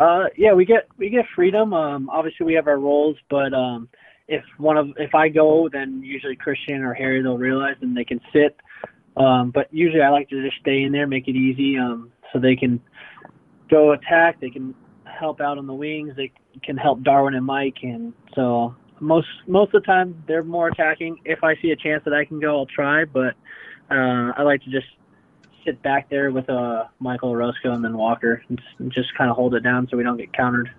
Uh, 0.00 0.24
yeah, 0.36 0.52
we 0.52 0.64
get 0.64 0.88
we 0.98 1.10
get 1.10 1.26
freedom. 1.34 1.72
Um, 1.72 2.10
obviously, 2.10 2.44
we 2.44 2.54
have 2.54 2.66
our 2.66 2.78
roles, 2.78 3.16
but 3.30 3.54
um, 3.54 3.88
if 4.26 4.42
one 4.58 4.76
of 4.76 4.88
if 4.96 5.14
I 5.14 5.28
go, 5.28 5.68
then 5.72 6.02
usually 6.02 6.34
Christian 6.34 6.82
or 6.82 6.92
Harry 6.92 7.22
they'll 7.22 7.38
realize 7.38 7.76
and 7.82 7.96
they 7.96 8.04
can 8.04 8.20
sit. 8.32 8.56
Um, 9.16 9.52
but 9.52 9.72
usually, 9.72 10.02
I 10.02 10.10
like 10.10 10.28
to 10.30 10.42
just 10.44 10.60
stay 10.60 10.82
in 10.82 10.90
there, 10.90 11.06
make 11.06 11.28
it 11.28 11.36
easy, 11.36 11.78
um, 11.78 12.10
so 12.32 12.40
they 12.40 12.56
can 12.56 12.80
go 13.70 13.92
attack. 13.92 14.40
They 14.40 14.50
can 14.50 14.74
help 15.04 15.40
out 15.40 15.58
on 15.58 15.66
the 15.66 15.74
wings. 15.74 16.14
They 16.16 16.32
can 16.62 16.76
help 16.76 17.02
Darwin 17.02 17.34
and 17.34 17.44
Mike, 17.44 17.78
and 17.82 18.12
so 18.34 18.74
most 19.00 19.28
most 19.46 19.74
of 19.74 19.82
the 19.82 19.86
time 19.86 20.22
they're 20.26 20.44
more 20.44 20.68
attacking. 20.68 21.18
If 21.24 21.44
I 21.44 21.56
see 21.56 21.70
a 21.70 21.76
chance 21.76 22.02
that 22.04 22.14
I 22.14 22.24
can 22.24 22.40
go, 22.40 22.58
I'll 22.58 22.66
try. 22.66 23.04
But 23.04 23.34
uh, 23.90 24.32
I 24.36 24.42
like 24.42 24.62
to 24.62 24.70
just 24.70 24.86
sit 25.64 25.82
back 25.82 26.08
there 26.08 26.30
with 26.30 26.48
uh, 26.48 26.84
Michael 27.00 27.34
Roscoe 27.34 27.72
and 27.72 27.84
then 27.84 27.96
Walker, 27.96 28.42
and 28.48 28.60
just, 28.90 29.14
kind 29.16 29.30
of 29.30 29.36
hold 29.36 29.54
it 29.54 29.60
down 29.60 29.88
so 29.90 29.96
we 29.96 30.04
don't 30.04 30.16
get 30.16 30.32
countered. 30.32 30.70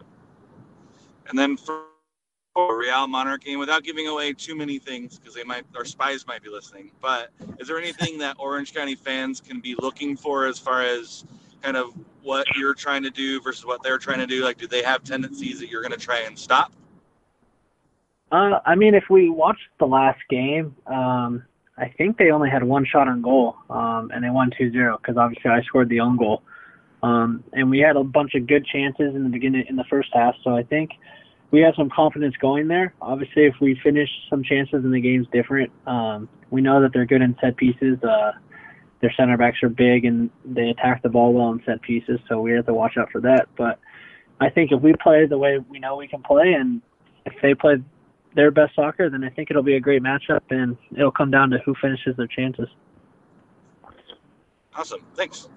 And 1.29 1.37
then 1.37 1.57
for 1.57 1.83
Real 2.55 3.05
Monarchy, 3.05 3.51
game, 3.51 3.59
without 3.59 3.83
giving 3.83 4.07
away 4.07 4.33
too 4.33 4.55
many 4.55 4.79
things, 4.79 5.19
because 5.19 5.35
they 5.35 5.43
might 5.43 5.65
our 5.75 5.85
spies 5.85 6.25
might 6.25 6.41
be 6.41 6.49
listening. 6.49 6.91
But 7.01 7.29
is 7.59 7.67
there 7.67 7.77
anything 7.77 8.17
that 8.19 8.37
Orange 8.39 8.73
County 8.73 8.95
fans 8.95 9.41
can 9.41 9.59
be 9.59 9.75
looking 9.79 10.15
for 10.15 10.47
as 10.47 10.57
far 10.57 10.81
as 10.81 11.25
kind 11.67 11.75
of 11.75 11.93
what 12.23 12.47
you're 12.55 12.73
trying 12.73 13.03
to 13.03 13.09
do 13.09 13.41
versus 13.41 13.65
what 13.65 13.83
they're 13.83 13.97
trying 13.97 14.19
to 14.19 14.25
do? 14.25 14.41
Like, 14.41 14.57
do 14.57 14.67
they 14.67 14.81
have 14.83 15.03
tendencies 15.03 15.59
that 15.59 15.69
you're 15.69 15.81
going 15.81 15.91
to 15.91 15.97
try 15.97 16.19
and 16.19 16.39
stop? 16.39 16.71
Uh, 18.31 18.59
I 18.65 18.75
mean, 18.75 18.93
if 18.93 19.03
we 19.09 19.29
watched 19.29 19.67
the 19.77 19.85
last 19.85 20.19
game, 20.29 20.77
um, 20.85 21.43
I 21.77 21.89
think 21.97 22.17
they 22.17 22.31
only 22.31 22.49
had 22.49 22.63
one 22.63 22.85
shot 22.85 23.09
on 23.09 23.21
goal, 23.21 23.57
um, 23.69 24.11
and 24.13 24.23
they 24.23 24.29
won 24.29 24.49
2-0 24.57 24.97
because 25.01 25.17
obviously 25.17 25.51
I 25.51 25.61
scored 25.63 25.89
the 25.89 25.99
own 25.99 26.15
goal. 26.15 26.41
Um, 27.03 27.43
and 27.51 27.69
we 27.69 27.79
had 27.79 27.97
a 27.97 28.03
bunch 28.03 28.33
of 28.35 28.47
good 28.47 28.65
chances 28.65 29.13
in 29.13 29.23
the 29.23 29.29
beginning 29.29 29.65
in 29.67 29.75
the 29.75 29.85
first 29.89 30.09
half, 30.13 30.35
so 30.45 30.55
I 30.55 30.63
think 30.63 30.91
we 31.51 31.59
have 31.61 31.73
some 31.75 31.89
confidence 31.89 32.35
going 32.37 32.69
there. 32.69 32.93
Obviously, 33.01 33.45
if 33.45 33.55
we 33.59 33.77
finish 33.83 34.09
some 34.29 34.41
chances 34.41 34.85
and 34.85 34.93
the 34.93 35.01
game's 35.01 35.27
different, 35.33 35.69
um, 35.85 36.29
we 36.49 36.61
know 36.61 36.81
that 36.81 36.93
they're 36.93 37.05
good 37.05 37.21
in 37.21 37.35
set 37.41 37.57
pieces. 37.57 38.01
Uh, 38.01 38.31
their 39.01 39.13
center 39.15 39.37
backs 39.37 39.61
are 39.63 39.69
big 39.69 40.05
and 40.05 40.29
they 40.45 40.69
attack 40.69 41.03
the 41.03 41.09
ball 41.09 41.33
well 41.33 41.51
in 41.51 41.61
set 41.65 41.81
pieces, 41.81 42.19
so 42.27 42.41
we 42.41 42.51
have 42.53 42.65
to 42.65 42.73
watch 42.73 42.97
out 42.97 43.11
for 43.11 43.21
that. 43.21 43.47
But 43.57 43.79
I 44.39 44.49
think 44.49 44.71
if 44.71 44.81
we 44.81 44.93
play 45.01 45.25
the 45.25 45.37
way 45.37 45.59
we 45.69 45.79
know 45.79 45.95
we 45.95 46.07
can 46.07 46.23
play, 46.23 46.53
and 46.53 46.81
if 47.25 47.33
they 47.41 47.53
play 47.53 47.77
their 48.35 48.51
best 48.51 48.75
soccer, 48.75 49.09
then 49.09 49.23
I 49.23 49.29
think 49.29 49.49
it'll 49.49 49.63
be 49.63 49.75
a 49.75 49.79
great 49.79 50.03
matchup, 50.03 50.41
and 50.49 50.77
it'll 50.95 51.11
come 51.11 51.31
down 51.31 51.49
to 51.51 51.59
who 51.59 51.75
finishes 51.81 52.15
their 52.17 52.27
chances. 52.27 52.67
Awesome, 54.75 55.01
thanks. 55.15 55.49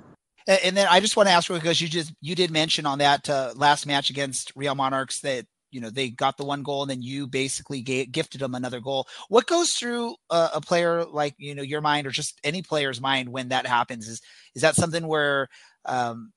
And, 0.46 0.60
and 0.64 0.76
then 0.76 0.86
I 0.90 1.00
just 1.00 1.16
want 1.16 1.28
to 1.28 1.32
ask 1.32 1.48
real 1.48 1.58
because 1.58 1.80
you 1.80 1.88
just 1.88 2.12
you 2.20 2.34
did 2.34 2.50
mention 2.50 2.86
on 2.86 2.98
that 2.98 3.28
uh, 3.28 3.52
last 3.56 3.86
match 3.86 4.10
against 4.10 4.52
Real 4.56 4.74
Monarchs 4.74 5.20
that 5.20 5.46
you 5.70 5.80
know 5.80 5.90
they 5.90 6.10
got 6.10 6.36
the 6.36 6.44
one 6.44 6.62
goal 6.62 6.82
and 6.82 6.90
then 6.90 7.02
you 7.02 7.26
basically 7.26 7.80
gave, 7.80 8.12
gifted 8.12 8.40
them 8.40 8.54
another 8.54 8.80
goal. 8.80 9.06
What 9.28 9.46
goes 9.46 9.70
through 9.72 10.16
a, 10.30 10.50
a 10.54 10.60
player 10.60 11.04
like 11.04 11.34
you 11.38 11.54
know 11.54 11.62
your 11.62 11.80
mind 11.80 12.06
or 12.06 12.10
just 12.10 12.38
any 12.44 12.62
player's 12.62 13.00
mind 13.00 13.28
when 13.28 13.48
that 13.48 13.66
happens? 13.66 14.08
Is 14.08 14.20
is 14.54 14.62
that 14.62 14.74
something 14.76 15.06
where 15.06 15.48
um, 15.84 16.32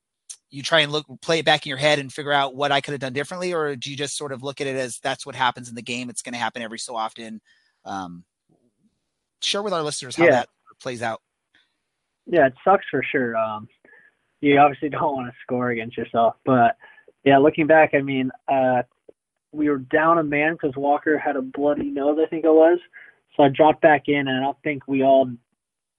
you 0.50 0.62
try 0.62 0.82
and 0.82 0.92
look 0.92 1.06
play 1.22 1.40
it 1.40 1.46
back 1.46 1.66
in 1.66 1.70
your 1.70 1.78
head 1.78 2.00
and 2.00 2.14
figure 2.14 2.32
out 2.32 2.56
what 2.56 2.72
I 2.72 2.82
could 2.82 2.92
have 2.92 3.02
done 3.02 3.14
differently, 3.14 3.54
or 3.54 3.76
do 3.76 3.90
you 3.90 3.98
just 3.98 4.16
sort 4.16 4.32
of 4.32 4.44
look 4.44 4.62
at 4.62 4.68
it 4.68 4.76
as 4.76 5.00
that's 5.00 5.26
what 5.26 5.36
happens 5.36 5.70
in 5.70 5.76
the 5.76 5.82
game? 5.82 6.10
It's 6.10 6.22
going 6.22 6.34
to 6.34 6.40
happen 6.40 6.62
every 6.62 6.80
so 6.80 6.96
often. 6.96 7.42
Um, 7.86 8.24
share 9.42 9.64
with 9.64 9.74
our 9.74 9.84
listeners 9.84 10.16
how 10.16 10.26
Yeah. 10.26 10.32
that 10.32 10.50
plays 10.82 11.02
out. 11.02 11.22
Yeah, 12.26 12.48
it 12.48 12.54
sucks 12.64 12.86
for 12.90 13.04
sure. 13.04 13.36
Um, 13.36 13.68
you 14.42 14.58
obviously 14.60 14.90
don't 14.90 15.16
want 15.16 15.28
to 15.28 15.36
score 15.42 15.72
against 15.72 15.98
yourself, 15.98 16.36
but 16.46 16.78
yeah, 17.24 17.38
looking 17.38 17.68
back, 17.68 17.92
I 17.94 18.02
mean, 18.02 18.32
uh, 18.48 18.84
we 19.54 19.70
were 19.70 19.78
down 19.78 20.18
a 20.18 20.24
man 20.24 20.54
because 20.54 20.76
Walker 20.76 21.18
had 21.18 21.36
a 21.36 21.42
bloody 21.42 21.90
nose, 21.90 22.18
I 22.22 22.28
think 22.28 22.44
it 22.44 22.50
was. 22.50 22.80
So 23.38 23.44
I 23.44 23.50
dropped 23.50 23.82
back 23.82 24.04
in, 24.08 24.28
and 24.28 24.38
I 24.38 24.42
don't 24.42 24.58
think 24.64 24.88
we 24.88 25.04
all 25.04 25.30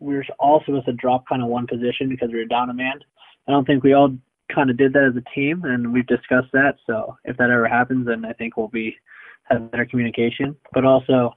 we 0.01 0.15
were 0.15 0.27
all 0.39 0.63
supposed 0.65 0.87
to 0.87 0.93
drop 0.93 1.27
kind 1.29 1.43
of 1.43 1.49
one 1.49 1.67
position 1.67 2.09
because 2.09 2.31
we 2.31 2.39
were 2.39 2.45
down 2.45 2.71
a 2.71 2.75
man. 2.75 3.01
I 3.49 3.53
don't 3.53 3.67
think 3.67 3.83
we 3.83 3.95
all 3.95 4.17
kind 4.55 4.71
of 4.71 4.77
did 4.77 4.93
that 4.93 5.11
as 5.11 5.17
a 5.17 5.35
team, 5.35 5.63
and 5.65 5.93
we've 5.93 6.07
discussed 6.07 6.53
that. 6.53 6.77
So 6.87 7.17
if 7.25 7.37
that 7.39 7.51
ever 7.51 7.67
happens, 7.67 8.07
then 8.07 8.25
I 8.25 8.33
think 8.33 8.57
we'll 8.57 8.69
be 8.69 8.97
have 9.45 9.71
better 9.71 9.87
communication. 9.87 10.57
But 10.73 10.85
also, 10.85 11.35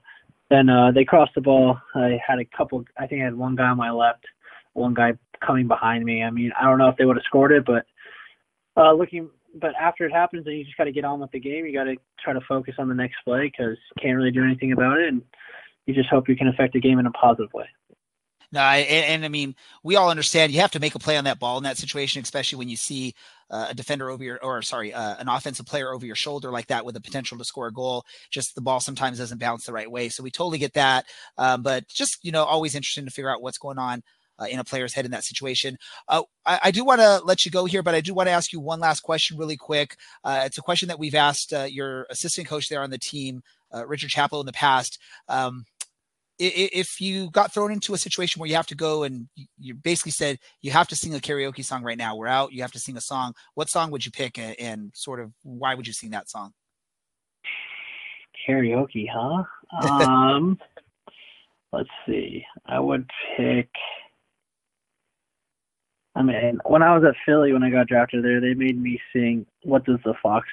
then 0.50 0.68
uh, 0.68 0.90
they 0.92 1.04
crossed 1.04 1.34
the 1.34 1.40
ball. 1.40 1.78
I 1.94 2.18
had 2.26 2.38
a 2.38 2.44
couple. 2.44 2.84
I 2.98 3.06
think 3.06 3.22
I 3.22 3.24
had 3.24 3.36
one 3.36 3.56
guy 3.56 3.68
on 3.68 3.76
my 3.76 3.90
left, 3.90 4.24
one 4.72 4.94
guy 4.94 5.12
coming 5.44 5.68
behind 5.68 6.04
me. 6.04 6.22
I 6.22 6.30
mean, 6.30 6.50
I 6.58 6.64
don't 6.64 6.78
know 6.78 6.88
if 6.88 6.96
they 6.96 7.04
would 7.04 7.16
have 7.16 7.24
scored 7.24 7.52
it, 7.52 7.64
but 7.64 7.86
uh, 8.76 8.92
looking. 8.92 9.30
But 9.60 9.74
after 9.80 10.04
it 10.04 10.12
happens, 10.12 10.44
then 10.44 10.54
you 10.54 10.64
just 10.64 10.76
got 10.76 10.84
to 10.84 10.92
get 10.92 11.04
on 11.04 11.20
with 11.20 11.30
the 11.30 11.40
game. 11.40 11.66
You 11.66 11.72
got 11.72 11.84
to 11.84 11.96
try 12.22 12.32
to 12.32 12.40
focus 12.48 12.74
on 12.78 12.88
the 12.88 12.94
next 12.94 13.16
play 13.24 13.44
because 13.44 13.76
you 13.96 14.02
can't 14.02 14.16
really 14.16 14.30
do 14.30 14.44
anything 14.44 14.72
about 14.72 14.98
it, 14.98 15.08
and 15.08 15.22
you 15.86 15.94
just 15.94 16.08
hope 16.08 16.28
you 16.28 16.36
can 16.36 16.48
affect 16.48 16.74
the 16.74 16.80
game 16.80 16.98
in 16.98 17.06
a 17.06 17.10
positive 17.12 17.52
way. 17.52 17.66
No, 18.50 18.60
I, 18.60 18.78
and, 18.78 19.04
and 19.04 19.24
I 19.26 19.28
mean, 19.28 19.54
we 19.82 19.96
all 19.96 20.10
understand 20.10 20.52
you 20.52 20.60
have 20.60 20.70
to 20.70 20.80
make 20.80 20.94
a 20.94 20.98
play 20.98 21.18
on 21.18 21.24
that 21.24 21.38
ball 21.38 21.58
in 21.58 21.64
that 21.64 21.76
situation, 21.76 22.22
especially 22.22 22.56
when 22.56 22.70
you 22.70 22.76
see 22.76 23.14
uh, 23.50 23.66
a 23.70 23.74
defender 23.74 24.08
over 24.08 24.24
your, 24.24 24.42
or 24.42 24.62
sorry, 24.62 24.94
uh, 24.94 25.16
an 25.18 25.28
offensive 25.28 25.66
player 25.66 25.92
over 25.92 26.06
your 26.06 26.16
shoulder 26.16 26.50
like 26.50 26.66
that 26.68 26.84
with 26.84 26.96
a 26.96 27.00
potential 27.00 27.36
to 27.36 27.44
score 27.44 27.66
a 27.66 27.72
goal. 27.72 28.04
Just 28.30 28.54
the 28.54 28.62
ball 28.62 28.80
sometimes 28.80 29.18
doesn't 29.18 29.38
bounce 29.38 29.66
the 29.66 29.72
right 29.72 29.90
way. 29.90 30.08
So 30.08 30.22
we 30.22 30.30
totally 30.30 30.56
get 30.56 30.72
that. 30.74 31.04
Um, 31.36 31.62
but 31.62 31.88
just, 31.88 32.24
you 32.24 32.32
know, 32.32 32.44
always 32.44 32.74
interesting 32.74 33.04
to 33.04 33.10
figure 33.10 33.30
out 33.30 33.42
what's 33.42 33.58
going 33.58 33.78
on 33.78 34.02
uh, 34.38 34.46
in 34.50 34.58
a 34.58 34.64
player's 34.64 34.92
head 34.94 35.04
in 35.04 35.10
that 35.10 35.24
situation. 35.24 35.76
Uh, 36.08 36.22
I, 36.46 36.60
I 36.64 36.70
do 36.70 36.84
want 36.84 37.00
to 37.00 37.20
let 37.24 37.44
you 37.44 37.50
go 37.50 37.64
here, 37.64 37.82
but 37.82 37.94
I 37.94 38.00
do 38.00 38.14
want 38.14 38.28
to 38.28 38.32
ask 38.32 38.52
you 38.52 38.60
one 38.60 38.80
last 38.80 39.00
question 39.00 39.36
really 39.36 39.56
quick. 39.56 39.96
Uh, 40.24 40.42
it's 40.44 40.58
a 40.58 40.62
question 40.62 40.88
that 40.88 40.98
we've 40.98 41.14
asked 41.14 41.52
uh, 41.52 41.64
your 41.64 42.06
assistant 42.10 42.46
coach 42.46 42.68
there 42.68 42.82
on 42.82 42.90
the 42.90 42.98
team, 42.98 43.42
uh, 43.74 43.86
Richard 43.86 44.10
Chaplow, 44.10 44.40
in 44.40 44.46
the 44.46 44.52
past. 44.52 44.98
Um, 45.28 45.64
if 46.40 47.00
you 47.00 47.30
got 47.32 47.52
thrown 47.52 47.72
into 47.72 47.94
a 47.94 47.98
situation 47.98 48.38
where 48.38 48.48
you 48.48 48.54
have 48.54 48.68
to 48.68 48.76
go 48.76 49.02
and 49.02 49.28
you- 49.34 49.46
you 49.58 49.74
basically 49.74 50.12
said 50.12 50.38
you 50.60 50.70
have 50.70 50.86
to 50.86 50.94
sing 50.94 51.12
a 51.16 51.18
karaoke 51.18 51.64
song 51.64 51.82
right 51.82 51.98
now, 51.98 52.14
we're 52.14 52.28
out, 52.28 52.52
you 52.52 52.62
have 52.62 52.70
to 52.70 52.78
sing 52.78 52.96
a 52.96 53.00
song. 53.00 53.34
What 53.54 53.68
song 53.68 53.90
would 53.90 54.06
you 54.06 54.12
pick, 54.12 54.38
and, 54.38 54.54
and 54.60 54.92
sort 54.94 55.18
of 55.18 55.32
why 55.42 55.74
would 55.74 55.88
you 55.88 55.92
sing 55.92 56.10
that 56.10 56.30
song? 56.30 56.52
Karaoke, 58.48 59.06
huh? 59.12 59.42
Um, 59.88 60.58
let's 61.72 61.90
see. 62.06 62.44
I 62.66 62.78
would 62.78 63.10
pick. 63.36 63.68
I 66.18 66.22
mean, 66.22 66.58
when 66.64 66.82
I 66.82 66.96
was 66.96 67.04
at 67.04 67.14
Philly, 67.24 67.52
when 67.52 67.62
I 67.62 67.70
got 67.70 67.86
drafted 67.86 68.24
there, 68.24 68.40
they 68.40 68.52
made 68.54 68.80
me 68.80 69.00
sing 69.12 69.46
"What 69.62 69.84
Does 69.84 70.00
the 70.04 70.14
Fox, 70.20 70.48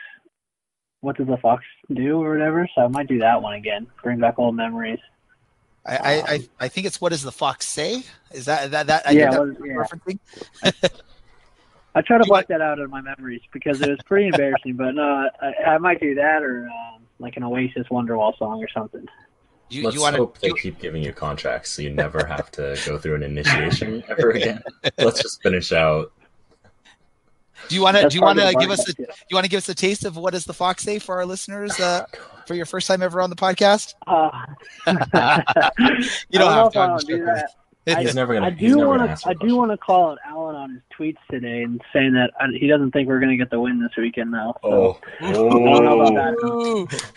What 1.01 1.17
Does 1.17 1.25
the 1.25 1.37
Fox 1.37 1.63
Do" 1.91 2.21
or 2.21 2.33
whatever. 2.33 2.69
So 2.75 2.81
I 2.81 2.87
might 2.87 3.07
do 3.07 3.17
that 3.19 3.41
one 3.41 3.55
again. 3.55 3.87
Bring 4.03 4.19
back 4.19 4.35
old 4.37 4.55
memories. 4.55 4.99
I, 5.83 5.97
I, 5.97 6.13
I, 6.13 6.49
I 6.61 6.67
think 6.67 6.85
it's 6.85 7.01
what 7.01 7.09
does 7.11 7.23
the 7.23 7.31
fox 7.31 7.67
say? 7.67 8.03
Is 8.31 8.45
that 8.45 8.71
that 8.71 8.87
that? 8.87 9.07
I 9.07 9.11
Yeah, 9.11 9.37
what- 9.37 9.57
that's 9.57 9.59
yeah. 9.65 9.73
referencing? 9.73 11.01
I 11.95 12.01
try 12.01 12.17
to 12.17 12.25
block 12.25 12.47
that 12.47 12.61
out 12.61 12.79
of 12.79 12.89
my 12.89 13.01
memories 13.01 13.41
because 13.53 13.81
it 13.81 13.89
was 13.89 13.99
pretty 14.05 14.27
embarrassing. 14.27 14.75
But 14.75 14.91
no, 14.95 15.29
I, 15.41 15.71
I 15.71 15.77
might 15.79 15.99
do 15.99 16.13
that 16.15 16.43
or 16.43 16.67
um, 16.67 17.03
like 17.19 17.37
an 17.37 17.43
Oasis 17.43 17.87
Wonderwall 17.89 18.37
song 18.37 18.61
or 18.61 18.67
something. 18.67 19.07
You, 19.69 19.83
Let's 19.83 19.95
you 19.95 20.01
want 20.01 20.15
hope 20.15 20.37
they 20.39 20.49
to? 20.49 20.55
keep 20.55 20.79
giving 20.79 21.01
you 21.03 21.11
contracts 21.11 21.71
so 21.71 21.81
you 21.81 21.89
never 21.89 22.23
have 22.25 22.51
to 22.51 22.77
go 22.85 22.97
through 22.99 23.15
an 23.15 23.23
initiation 23.23 24.03
ever 24.09 24.29
again. 24.31 24.61
Let's 24.99 25.21
just 25.21 25.41
finish 25.41 25.71
out. 25.71 26.11
Do 27.67 27.73
you 27.75 27.81
want 27.81 27.97
to? 27.97 28.07
Do 28.07 28.15
you 28.15 28.21
want 28.21 28.37
to 28.37 28.43
part 28.43 28.55
of 28.55 28.59
the 28.61 28.65
give 28.67 28.71
us 28.71 28.87
a? 28.87 29.01
market, 29.01 29.15
You 29.29 29.35
want 29.35 29.45
to 29.45 29.49
give 29.49 29.57
us 29.57 29.69
a 29.69 29.73
taste 29.75 30.05
of 30.05 30.17
what 30.17 30.33
does 30.33 30.45
the 30.45 30.53
Fox 30.53 30.83
say 30.83 30.99
for 30.99 31.15
our 31.15 31.25
listeners 31.25 31.79
uh, 31.79 32.05
for 32.47 32.53
your 32.53 32.67
first 32.67 32.87
time 32.87 33.01
ever 33.01 33.21
on 33.21 33.29
the 33.31 33.35
podcast? 33.35 33.95
Uh, 34.05 34.29
You 36.29 36.39
don't 36.39 36.51
I 36.51 36.55
have 36.55 36.71
don't 36.73 36.99
to. 37.07 37.47
Know 37.87 37.93
I'm 37.93 37.97
if 37.97 37.97
I 37.97 38.03
just 38.03 38.15
do 38.15 38.15
joking. 38.15 38.15
that. 38.15 38.15
I, 38.15 38.15
He's 38.15 38.15
never 38.15 38.33
gonna- 38.33 38.45
I 38.45 38.49
do 38.49 38.77
want 38.87 38.99
gonna 39.01 39.17
I 39.25 39.33
do 39.47 39.55
want 39.55 39.71
to 39.71 39.77
call 39.77 40.11
out 40.11 40.17
Alan 40.25 40.55
on 40.55 40.69
his 40.71 40.81
tweets 40.97 41.17
today 41.29 41.63
and 41.63 41.81
saying 41.93 42.13
that 42.13 42.31
uh, 42.39 42.47
he 42.57 42.67
doesn't 42.67 42.91
think 42.91 43.07
we're 43.07 43.19
going 43.19 43.29
to 43.31 43.37
get 43.37 43.49
the 43.51 43.59
win 43.59 43.79
this 43.81 43.91
weekend. 43.97 44.31
Now, 44.31 44.55
so 44.63 44.97
Oh. 45.21 45.25
I 45.27 45.31
don't 45.31 45.83
know 45.85 46.01
about 46.01 46.13
that. 46.89 47.15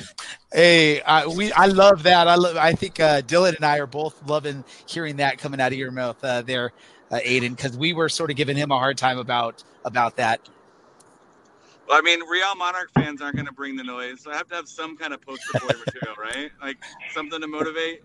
Hey, 0.53 1.01
I, 1.03 1.27
we 1.27 1.53
I 1.53 1.67
love 1.67 2.03
that. 2.05 2.27
I 2.29 2.35
love. 2.37 2.57
I 2.57 2.73
think 2.73 3.01
uh, 3.01 3.21
Dylan 3.23 3.57
and 3.57 3.65
I 3.65 3.79
are 3.79 3.87
both 3.87 4.27
loving 4.27 4.65
hearing 4.87 5.17
that 5.17 5.39
coming 5.39 5.61
out 5.61 5.73
of 5.73 5.79
your 5.79 5.91
mouth 5.91 6.23
uh, 6.25 6.41
there, 6.43 6.73
uh, 7.11 7.19
Aodhan, 7.19 7.51
because 7.57 7.77
we 7.77 7.93
were 7.93 8.09
sort 8.09 8.31
of 8.31 8.37
giving 8.37 8.57
him 8.57 8.71
a 8.71 8.79
hard 8.79 8.97
time 8.99 9.19
about 9.19 9.63
about 9.85 10.17
that. 10.17 10.49
Well, 11.87 11.99
I 11.99 12.03
mean, 12.03 12.21
Real 12.29 12.55
Monarch 12.57 12.91
fans 12.95 13.23
aren't 13.23 13.37
going 13.37 13.47
to 13.47 13.53
bring 13.53 13.75
the 13.77 13.85
noise, 13.85 14.21
so 14.23 14.31
I 14.31 14.37
have 14.37 14.49
to 14.49 14.55
have 14.55 14.69
some 14.69 14.97
kind 14.97 15.13
of 15.15 15.21
poster 15.23 15.59
boy 15.59 15.69
material, 15.87 16.17
right? 16.19 16.51
Like 16.63 16.77
something 17.13 17.41
to 17.41 17.47
motivate. 17.47 18.03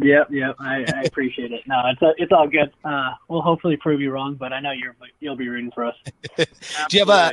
Yep, 0.00 0.28
yep. 0.30 0.54
I, 0.60 0.84
I 0.94 1.02
appreciate 1.06 1.50
it. 1.50 1.62
No, 1.66 1.82
it's 1.86 2.00
it's 2.18 2.32
all 2.32 2.46
good. 2.46 2.72
Uh, 2.84 3.10
we'll 3.28 3.42
hopefully 3.42 3.76
prove 3.76 4.00
you 4.00 4.12
wrong, 4.12 4.36
but 4.36 4.52
I 4.52 4.60
know 4.60 4.70
you're 4.70 4.94
you'll 5.18 5.36
be 5.36 5.48
rooting 5.48 5.72
for 5.74 5.84
us. 5.84 5.96
Do 6.36 6.44
you 6.92 7.04
have 7.04 7.08
a 7.08 7.32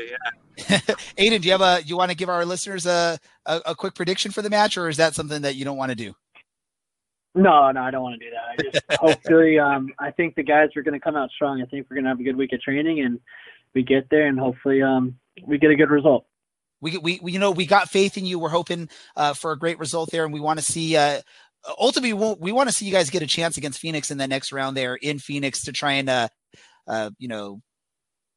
Absolutely, 0.57 0.95
Aodhan? 1.17 1.41
Do 1.41 1.47
you 1.47 1.51
have 1.51 1.61
a? 1.61 1.83
You 1.85 1.95
want 1.95 2.11
to 2.11 2.17
give 2.17 2.29
our 2.29 2.43
listeners 2.43 2.87
a, 2.87 3.19
a 3.45 3.61
a 3.67 3.75
quick 3.75 3.93
prediction 3.93 4.31
for 4.31 4.41
the 4.41 4.49
match, 4.49 4.77
or 4.77 4.89
is 4.89 4.97
that 4.97 5.13
something 5.13 5.43
that 5.43 5.55
you 5.55 5.63
don't 5.63 5.77
want 5.77 5.91
to 5.91 5.95
do? 5.95 6.15
No, 7.35 7.69
no, 7.71 7.81
I 7.81 7.91
don't 7.91 8.01
want 8.01 8.19
to 8.19 8.25
do 8.25 8.31
that. 8.31 8.43
I 8.47 8.71
just 8.71 8.85
hopefully, 8.99 9.59
um, 9.59 9.93
I 9.99 10.09
think 10.11 10.35
the 10.35 10.43
guys 10.43 10.69
are 10.75 10.81
going 10.81 10.93
to 10.93 10.99
come 10.99 11.15
out 11.15 11.29
strong. 11.31 11.61
I 11.61 11.65
think 11.65 11.85
we're 11.89 11.95
going 11.95 12.05
to 12.05 12.09
have 12.09 12.19
a 12.19 12.23
good 12.23 12.37
week 12.37 12.53
of 12.53 12.61
training, 12.61 13.01
and 13.01 13.19
we 13.73 13.83
get 13.83 14.09
there, 14.09 14.25
and 14.25 14.39
hopefully, 14.39 14.81
um, 14.81 15.19
we 15.45 15.57
get 15.57 15.69
a 15.69 15.75
good 15.75 15.89
result. 15.89 16.25
We, 16.81 16.97
we, 16.97 17.19
we 17.21 17.33
you 17.33 17.39
know 17.39 17.51
we 17.51 17.65
got 17.65 17.89
faith 17.89 18.17
in 18.17 18.25
you. 18.25 18.39
We're 18.39 18.49
hoping 18.49 18.89
uh, 19.15 19.33
for 19.33 19.51
a 19.51 19.59
great 19.59 19.79
result 19.79 20.11
there, 20.11 20.23
and 20.23 20.33
we 20.33 20.39
want 20.39 20.59
to 20.59 20.65
see. 20.65 20.95
Uh, 20.95 21.21
ultimately, 21.79 22.13
we, 22.13 22.51
want- 22.51 22.69
to 22.69 22.75
see 22.75 22.85
you 22.85 22.91
guys 22.91 23.09
get 23.09 23.21
a 23.21 23.27
chance 23.27 23.57
against 23.57 23.79
Phoenix 23.79 24.11
in 24.11 24.17
the 24.17 24.27
next 24.27 24.51
round 24.51 24.75
there 24.75 24.95
in 24.95 25.19
Phoenix 25.19 25.63
to 25.65 25.71
try 25.71 25.93
and 25.93 26.09
uh, 26.09 26.27
uh, 26.87 27.11
you 27.17 27.27
know 27.27 27.61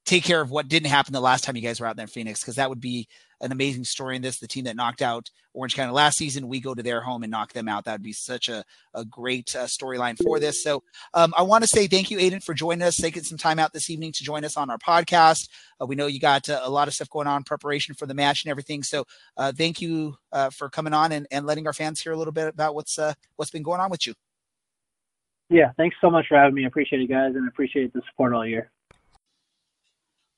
take 0.09 0.25
care 0.25 0.41
of 0.41 0.51
what 0.51 0.69
didn't 0.69 0.89
happen 0.89 1.13
the 1.13 1.21
last 1.21 1.45
time 1.45 1.55
you 1.55 1.61
guys 1.61 1.81
were 1.81 1.87
out 1.87 1.95
there 1.97 2.05
in 2.05 2.09
Phoenix, 2.09 2.41
because 2.41 2.55
that 2.55 2.71
would 2.71 2.81
be 2.81 3.07
an 3.43 3.53
amazing 3.53 3.85
story 3.85 4.17
in 4.17 4.23
this. 4.23 4.39
The 4.39 4.49
team 4.49 4.65
that 4.65 4.75
knocked 4.75 5.03
out 5.03 5.31
Orange 5.53 5.77
County 5.77 5.93
last 5.93 6.17
season, 6.17 6.49
we 6.49 6.61
go 6.61 6.75
to 6.75 6.83
their 6.83 7.03
home 7.03 7.23
and 7.25 7.31
knock 7.31 7.53
them 7.53 7.69
out. 7.69 7.85
That 7.85 7.93
would 7.93 8.03
be 8.03 8.15
such 8.15 8.49
a, 8.49 8.65
a 8.95 9.05
great 9.05 9.55
uh, 9.55 9.65
storyline 9.65 10.17
for 10.17 10.41
this. 10.41 10.63
So 10.63 10.83
um, 11.13 11.35
I 11.37 11.43
want 11.43 11.63
to 11.63 11.69
say 11.69 11.87
thank 11.87 12.11
you, 12.11 12.17
Aodhan, 12.17 12.43
for 12.43 12.55
joining 12.55 12.83
us, 12.83 12.97
taking 12.97 13.23
some 13.23 13.37
time 13.37 13.59
out 13.59 13.75
this 13.75 13.91
evening 13.91 14.13
to 14.13 14.25
join 14.25 14.47
us 14.47 14.57
on 14.57 14.71
our 14.71 14.79
podcast. 14.79 15.51
Uh, 15.79 15.85
we 15.85 15.95
know 15.95 16.07
you 16.07 16.21
got 16.21 16.49
uh, 16.49 16.61
a 16.63 16.71
lot 16.71 16.89
of 16.89 16.95
stuff 16.95 17.11
going 17.11 17.27
on, 17.27 17.45
preparation 17.45 17.95
for 17.95 18.07
the 18.07 18.15
match 18.15 18.45
and 18.45 18.51
everything. 18.51 18.83
So 18.83 19.05
uh, 19.37 19.53
thank 19.53 19.83
you 19.83 20.17
uh, 20.33 20.49
for 20.49 20.71
coming 20.71 20.95
on 20.95 21.13
and, 21.13 21.27
and 21.31 21.45
letting 21.45 21.67
our 21.67 21.75
fans 21.75 22.01
hear 22.01 22.13
a 22.13 22.17
little 22.17 22.33
bit 22.33 22.49
about 22.49 22.75
what's 22.75 22.99
uh, 22.99 23.13
what's 23.37 23.51
been 23.51 23.63
going 23.63 23.81
on 23.81 23.91
with 23.91 24.07
you. 24.07 24.15
Yeah, 25.51 25.73
thanks 25.77 25.97
so 26.01 26.11
much 26.11 26.27
for 26.29 26.39
having 26.39 26.55
me. 26.55 26.65
I 26.65 26.69
appreciate 26.69 27.03
it, 27.03 27.09
guys, 27.09 27.35
and 27.35 27.45
I 27.45 27.49
appreciate 27.49 27.93
the 27.93 28.01
support 28.11 28.33
all 28.33 28.47
year. 28.47 28.71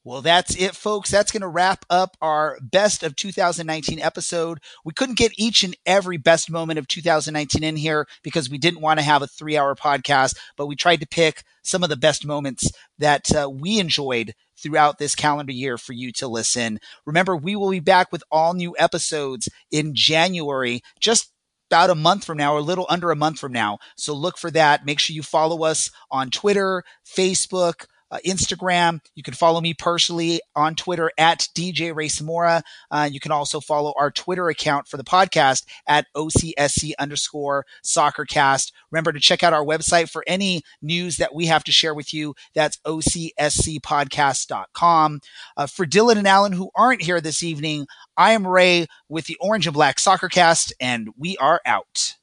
Well, 0.02 0.22
that's 0.22 0.56
it, 0.56 0.74
folks. 0.74 1.10
That's 1.10 1.30
going 1.30 1.42
to 1.42 1.48
wrap 1.48 1.84
up 1.90 2.16
our 2.22 2.56
best 2.62 3.02
of 3.02 3.16
2019 3.16 4.00
episode. 4.00 4.58
We 4.82 4.94
couldn't 4.94 5.18
get 5.18 5.38
each 5.38 5.62
and 5.62 5.76
every 5.84 6.16
best 6.16 6.50
moment 6.50 6.78
of 6.78 6.88
2019 6.88 7.62
in 7.62 7.76
here 7.76 8.06
because 8.22 8.48
we 8.48 8.56
didn't 8.56 8.80
want 8.80 8.98
to 8.98 9.04
have 9.04 9.20
a 9.20 9.26
three 9.26 9.58
hour 9.58 9.74
podcast, 9.74 10.36
but 10.56 10.66
we 10.66 10.74
tried 10.74 11.00
to 11.00 11.06
pick 11.06 11.42
some 11.62 11.82
of 11.82 11.90
the 11.90 11.98
best 11.98 12.24
moments 12.24 12.70
that 12.98 13.34
uh, 13.36 13.50
we 13.50 13.78
enjoyed 13.78 14.32
throughout 14.56 14.98
this 14.98 15.14
calendar 15.14 15.52
year 15.52 15.76
for 15.76 15.92
you 15.92 16.12
to 16.12 16.28
listen. 16.28 16.78
Remember, 17.04 17.36
we 17.36 17.54
will 17.54 17.70
be 17.70 17.80
back 17.80 18.10
with 18.10 18.24
all 18.30 18.54
new 18.54 18.74
episodes 18.78 19.50
in 19.70 19.94
January, 19.94 20.80
just 20.98 21.30
about 21.68 21.90
a 21.90 21.94
month 21.94 22.24
from 22.24 22.38
now, 22.38 22.54
or 22.54 22.58
a 22.58 22.62
little 22.62 22.86
under 22.88 23.10
a 23.10 23.16
month 23.16 23.38
from 23.38 23.52
now. 23.52 23.78
So 23.98 24.14
look 24.14 24.38
for 24.38 24.50
that. 24.52 24.86
Make 24.86 24.98
sure 24.98 25.14
you 25.14 25.22
follow 25.22 25.62
us 25.64 25.90
on 26.10 26.30
Twitter, 26.30 26.84
Facebook, 27.06 27.84
uh, 28.10 28.18
Instagram. 28.26 29.00
You 29.14 29.22
can 29.22 29.34
follow 29.34 29.60
me 29.60 29.74
personally 29.74 30.40
on 30.56 30.74
Twitter 30.74 31.10
at 31.18 31.48
DJ 31.54 31.94
Ray 31.94 32.08
Samora. 32.08 32.62
Uh, 32.90 33.06
you 33.10 33.20
can 33.20 33.32
also 33.32 33.60
follow 33.60 33.92
our 33.98 34.10
Twitter 34.10 34.48
account 34.48 34.88
for 34.88 34.96
the 34.96 35.04
podcast 35.04 35.66
at 35.86 36.06
OCSC 36.16 36.92
underscore 36.98 37.66
soccercast. 37.84 38.72
Remember 38.90 39.12
to 39.12 39.20
check 39.20 39.42
out 39.42 39.52
our 39.52 39.64
website 39.64 40.08
for 40.10 40.24
any 40.26 40.62
news 40.82 41.18
that 41.18 41.34
we 41.34 41.44
have 41.46 41.64
to 41.64 41.72
share 41.72 41.94
with 41.94 42.14
you. 42.14 42.34
That's 42.54 42.78
OCSCpodcast.com. 42.86 45.20
Uh, 45.56 45.66
for 45.66 45.86
Dylan 45.86 46.16
and 46.16 46.28
Alan, 46.28 46.52
who 46.52 46.70
aren't 46.74 47.02
here 47.02 47.20
this 47.20 47.42
evening, 47.42 47.86
I 48.16 48.32
am 48.32 48.46
Ray 48.46 48.86
with 49.08 49.26
the 49.26 49.36
Orange 49.40 49.66
and 49.66 49.74
Black 49.74 49.98
Soccer 49.98 50.28
Cast, 50.28 50.72
and 50.80 51.08
we 51.16 51.36
are 51.38 51.60
out. 51.66 52.14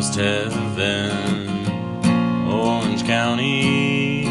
Almost 0.00 0.14
heaven. 0.14 1.66
Orange 2.48 3.04
County, 3.04 4.24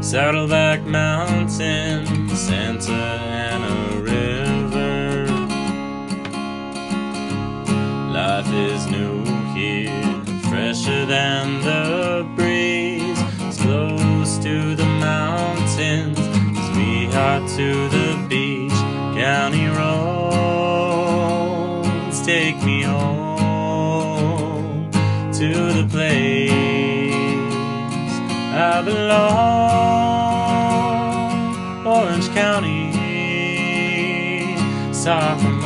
Saddleback 0.00 0.86
Mountain, 0.86 2.06
Santa 2.34 2.94
Ana 2.94 3.87
I 29.10 29.14
belong. 31.80 31.86
Orange 31.86 32.28
County, 32.30 32.92
soccer 34.92 35.57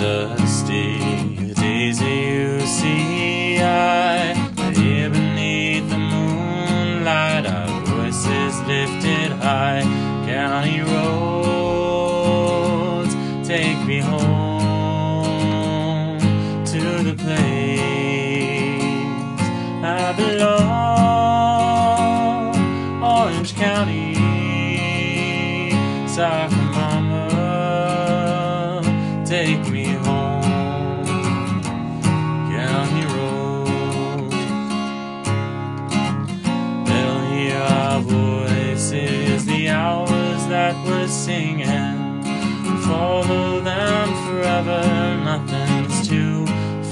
Dark 0.00 0.29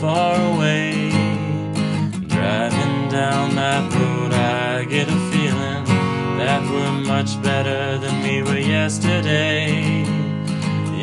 far 0.09 0.36
away. 0.55 1.10
Driving 2.35 2.98
down 3.10 3.47
that 3.56 3.82
road, 3.93 4.32
I 4.32 4.85
get 4.85 5.06
a 5.06 5.18
feeling 5.30 5.85
that 6.40 6.62
we're 6.70 6.98
much 7.14 7.30
better 7.43 7.98
than 7.98 8.14
we 8.22 8.43
were 8.43 8.62
yesterday. 8.76 10.06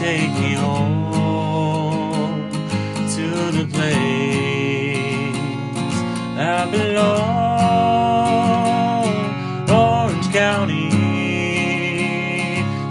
take 0.00 0.32
me 0.42 0.52
home 0.64 1.12
to 3.16 3.26
the 3.56 3.64
place 3.74 5.38
that 6.36 6.64
belong. 6.72 7.25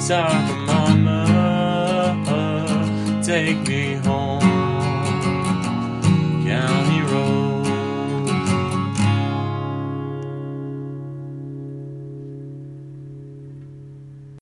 Soccer 0.05 0.44